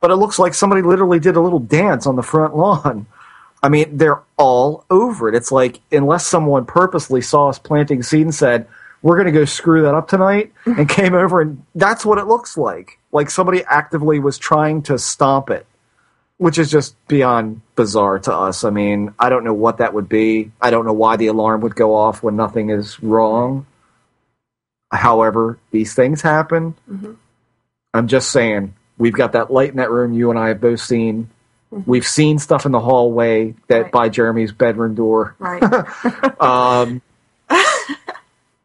But 0.02 0.12
it 0.12 0.16
looks 0.16 0.40
like 0.40 0.54
somebody 0.54 0.82
literally 0.82 1.20
did 1.20 1.36
a 1.36 1.42
little 1.42 1.60
dance 1.60 2.08
on 2.08 2.16
the 2.16 2.24
front 2.24 2.56
lawn. 2.56 3.06
I 3.62 3.68
mean, 3.68 3.98
they're 3.98 4.22
all 4.38 4.86
over 4.90 5.28
it. 5.28 5.36
It's 5.36 5.52
like, 5.52 5.82
unless 5.92 6.26
someone 6.26 6.66
purposely 6.66 7.20
saw 7.20 7.50
us 7.50 7.60
planting 7.60 8.02
seed 8.02 8.22
and 8.22 8.34
said, 8.34 8.66
we're 9.02 9.16
going 9.16 9.26
to 9.26 9.38
go 9.38 9.44
screw 9.44 9.82
that 9.82 9.96
up 9.96 10.08
tonight, 10.08 10.54
and 10.66 10.88
came 10.88 11.14
over, 11.14 11.42
and 11.42 11.64
that's 11.76 12.06
what 12.06 12.18
it 12.18 12.28
looks 12.28 12.58
like. 12.58 12.98
Like 13.12 13.30
somebody 13.30 13.64
actively 13.66 14.20
was 14.20 14.38
trying 14.38 14.84
to 14.84 14.98
stomp 14.98 15.50
it, 15.50 15.66
which 16.40 16.58
is 16.58 16.72
just 16.72 16.96
beyond 17.08 17.62
bizarre 17.76 18.18
to 18.18 18.34
us. 18.34 18.64
I 18.64 18.72
mean, 18.72 19.14
I 19.20 19.30
don't 19.30 19.44
know 19.44 19.54
what 19.54 19.78
that 19.78 19.94
would 19.94 20.10
be. 20.10 20.52
I 20.60 20.72
don't 20.72 20.86
know 20.86 20.94
why 20.94 21.16
the 21.18 21.28
alarm 21.28 21.62
would 21.62 21.76
go 21.76 21.94
off 21.96 22.24
when 22.24 22.36
nothing 22.36 22.72
is 22.72 23.00
wrong. 23.04 23.68
However, 24.92 25.60
these 25.72 25.94
things 25.94 26.22
happen. 26.22 26.74
I'm 27.94 28.08
just 28.08 28.32
saying, 28.32 28.74
we've 28.98 29.14
got 29.14 29.34
that 29.34 29.52
light 29.52 29.70
in 29.70 29.78
that 29.78 29.92
room 29.92 30.14
you 30.14 30.30
and 30.32 30.40
I 30.40 30.48
have 30.48 30.62
both 30.62 30.80
seen. 30.80 31.30
We've 31.86 32.08
seen 32.08 32.40
stuff 32.40 32.66
in 32.66 32.72
the 32.72 32.80
hallway 32.80 33.54
that 33.68 33.84
Right. 33.84 33.92
by 33.92 34.10
Jeremy's 34.10 34.52
bedroom 34.52 34.96
door. 34.96 35.36
Right. 35.38 35.62
Um, 36.42 37.02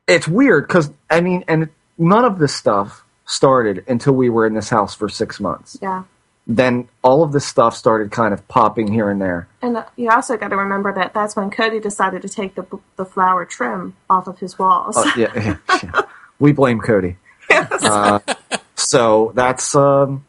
it's 0.07 0.29
weird 0.29 0.69
because 0.69 0.91
I 1.11 1.21
mean, 1.21 1.45
and 1.49 1.69
none 1.99 2.25
of 2.25 2.39
this 2.39 2.55
stuff 2.55 3.05
started 3.27 3.85
until 3.89 4.13
we 4.15 4.31
were 4.31 4.47
in 4.47 4.55
this 4.55 4.69
house 4.71 4.95
for 4.95 5.09
six 5.09 5.41
months. 5.41 5.77
yeah. 5.83 6.05
Then 6.47 6.89
all 7.03 7.23
of 7.23 7.33
this 7.33 7.47
stuff 7.47 7.75
started 7.75 8.11
kind 8.11 8.35
of 8.35 8.47
popping 8.49 8.93
here 8.93 9.09
and 9.09 9.21
there. 9.21 9.49
And 9.62 9.79
uh, 9.79 9.85
you 9.97 10.11
also 10.11 10.37
got 10.37 10.49
to 10.49 10.57
remember 10.57 10.93
that 10.93 11.15
that's 11.15 11.35
when 11.37 11.51
Cody 11.51 11.81
decided 11.81 12.21
to 12.23 12.29
take 12.29 12.55
the 12.55 12.66
the 12.97 13.07
flower 13.07 13.47
trim 13.47 13.97
off 14.11 14.27
of 14.27 14.39
his 14.39 14.59
walls. 14.59 14.97
Uh, 14.97 15.11
yeah, 15.16 15.33
yeah, 15.35 15.57
yeah. 15.83 16.03
we 16.39 16.53
blame 16.53 16.81
Cody. 16.81 17.16
Uh, 17.51 18.19
so 18.75 19.33
that's 19.35 19.75
um, 19.75 20.27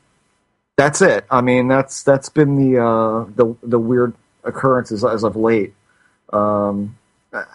that's 0.78 1.02
it. 1.02 1.26
I 1.30 1.42
mean, 1.42 1.68
that's 1.68 2.04
that's 2.04 2.30
been 2.30 2.56
the 2.56 2.82
uh, 2.82 3.26
the 3.36 3.56
the 3.62 3.80
weird 3.80 4.14
occurrences 4.44 5.04
as 5.04 5.24
of 5.24 5.36
late. 5.36 5.74
Um, 6.32 6.98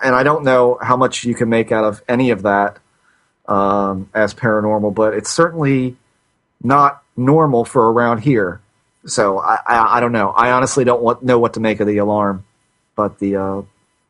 and 0.03 0.15
I 0.15 0.23
don't 0.23 0.45
know 0.45 0.78
how 0.81 0.97
much 0.97 1.24
you 1.24 1.35
can 1.35 1.49
make 1.49 1.73
out 1.73 1.85
of 1.85 2.03
any 2.09 2.31
of 2.31 2.43
that 2.43 2.78
um, 3.47 4.11
as 4.15 4.35
paranormal, 4.35 4.95
but 4.95 5.15
it's 5.15 5.31
certainly 5.31 5.97
not 6.62 7.03
normal 7.16 7.65
for 7.65 7.91
around 7.93 8.19
here. 8.19 8.61
So 9.07 9.39
I, 9.39 9.59
I, 9.66 9.97
I 9.97 10.01
don't 10.01 10.12
know. 10.12 10.31
I 10.31 10.51
honestly 10.53 10.85
don't 10.85 11.03
want, 11.03 11.23
know 11.23 11.39
what 11.39 11.55
to 11.55 11.61
make 11.61 11.81
of 11.81 11.87
the 11.87 11.99
alarm, 11.99 12.45
but 12.97 13.19
the 13.19 13.37
uh, 13.37 13.62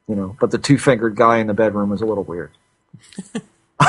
you 0.09 0.16
know, 0.16 0.36
but 0.40 0.51
the 0.51 0.59
two 0.59 0.78
fingered 0.78 1.14
guy 1.14 1.39
in 1.39 1.47
the 1.47 1.55
bedroom 1.55 1.90
was 1.90 2.01
a 2.02 2.06
little 2.06 2.24
weird. 2.24 2.51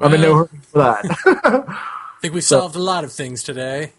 I'm 0.00 0.14
in 0.14 0.20
no 0.20 0.32
Well- 0.32 0.36
hurry 0.46 0.60
for 0.62 0.78
that. 0.78 1.64
I 1.68 2.20
think 2.22 2.34
we 2.34 2.40
solved 2.40 2.76
a 2.76 2.82
lot 2.82 3.02
of 3.04 3.12
things 3.12 3.42
today. 3.42 3.92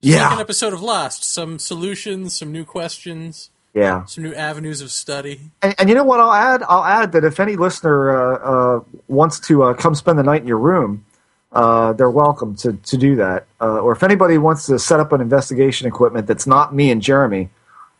yeah, 0.00 0.24
Like 0.26 0.32
an 0.34 0.40
episode 0.40 0.72
of 0.72 0.82
Lost. 0.82 1.22
Some 1.24 1.58
solutions, 1.60 2.36
some 2.36 2.50
new 2.50 2.64
questions, 2.64 3.50
yeah. 3.72 4.04
some 4.06 4.24
new 4.24 4.34
avenues 4.34 4.80
of 4.80 4.90
study. 4.90 5.40
And, 5.62 5.74
and 5.78 5.88
you 5.88 5.94
know 5.94 6.02
what? 6.04 6.18
I'll 6.20 6.32
add. 6.32 6.62
I'll 6.68 6.84
add 6.84 7.12
that 7.12 7.22
if 7.24 7.38
any 7.38 7.54
listener 7.56 8.10
uh, 8.10 8.38
uh, 8.78 8.80
wants 9.06 9.38
to 9.46 9.62
uh, 9.62 9.74
come 9.74 9.94
spend 9.94 10.18
the 10.18 10.24
night 10.24 10.42
in 10.42 10.48
your 10.48 10.58
room, 10.58 11.04
uh, 11.52 11.92
they're 11.94 12.10
welcome 12.10 12.54
to 12.56 12.74
to 12.74 12.96
do 12.96 13.16
that. 13.16 13.46
Uh, 13.60 13.80
or 13.80 13.92
if 13.92 14.02
anybody 14.02 14.38
wants 14.38 14.66
to 14.66 14.78
set 14.78 15.00
up 15.00 15.12
an 15.12 15.20
investigation 15.20 15.86
equipment 15.88 16.26
that's 16.26 16.46
not 16.46 16.74
me 16.74 16.90
and 16.90 17.02
Jeremy, 17.02 17.48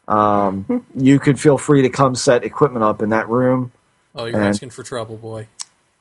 um, 0.09 0.85
you 0.97 1.19
could 1.19 1.41
feel 1.41 1.59
free 1.59 1.83
to 1.83 1.89
come 1.89 2.15
set 2.15 2.45
equipment 2.45 2.85
up 2.85 3.03
in 3.03 3.11
that 3.11 3.29
room. 3.29 3.73
Oh, 4.15 4.25
you're 4.27 4.37
And- 4.37 4.47
asking 4.49 4.71
for 4.71 4.83
trouble, 4.83 5.17
boy. 5.17 5.47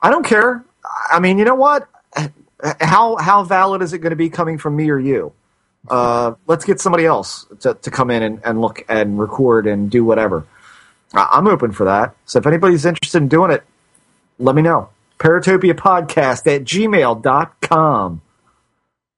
I 0.02 0.10
don't 0.10 0.24
care. 0.24 0.64
I 1.10 1.20
mean, 1.20 1.38
you 1.38 1.44
know 1.44 1.54
what? 1.54 1.86
How 2.80 3.16
how 3.16 3.44
valid 3.44 3.82
is 3.82 3.92
it 3.92 3.98
going 3.98 4.10
to 4.10 4.16
be 4.16 4.30
coming 4.30 4.58
from 4.58 4.76
me 4.76 4.90
or 4.90 4.98
you? 4.98 5.32
Uh, 5.88 6.34
let's 6.46 6.64
get 6.64 6.78
somebody 6.80 7.06
else 7.06 7.46
to, 7.60 7.74
to 7.74 7.90
come 7.90 8.10
in 8.10 8.22
and, 8.22 8.40
and 8.44 8.60
look 8.60 8.84
and 8.88 9.18
record 9.18 9.66
and 9.66 9.90
do 9.90 10.04
whatever. 10.04 10.44
I- 11.14 11.28
I'm 11.32 11.46
open 11.48 11.72
for 11.72 11.84
that. 11.84 12.14
So 12.26 12.38
if 12.38 12.46
anybody's 12.46 12.84
interested 12.84 13.18
in 13.18 13.28
doing 13.28 13.50
it, 13.50 13.62
let 14.38 14.54
me 14.54 14.62
know. 14.62 14.88
Paratopia 15.20 15.74
podcast 15.74 16.46
at 16.52 16.62
gmail.com. 16.64 18.22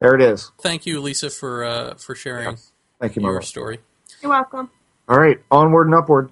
There 0.00 0.14
it 0.16 0.20
is. 0.22 0.50
Thank 0.60 0.84
you, 0.84 1.00
Lisa, 1.00 1.30
for 1.30 1.64
uh, 1.64 1.94
for 1.94 2.14
sharing 2.16 2.56
Thank 3.00 3.14
you, 3.16 3.22
your 3.22 3.32
Mara. 3.32 3.42
story. 3.44 3.78
You're 4.20 4.30
welcome. 4.30 4.70
All 5.08 5.18
right, 5.18 5.38
onward 5.50 5.86
and 5.86 5.94
upward. 5.94 6.30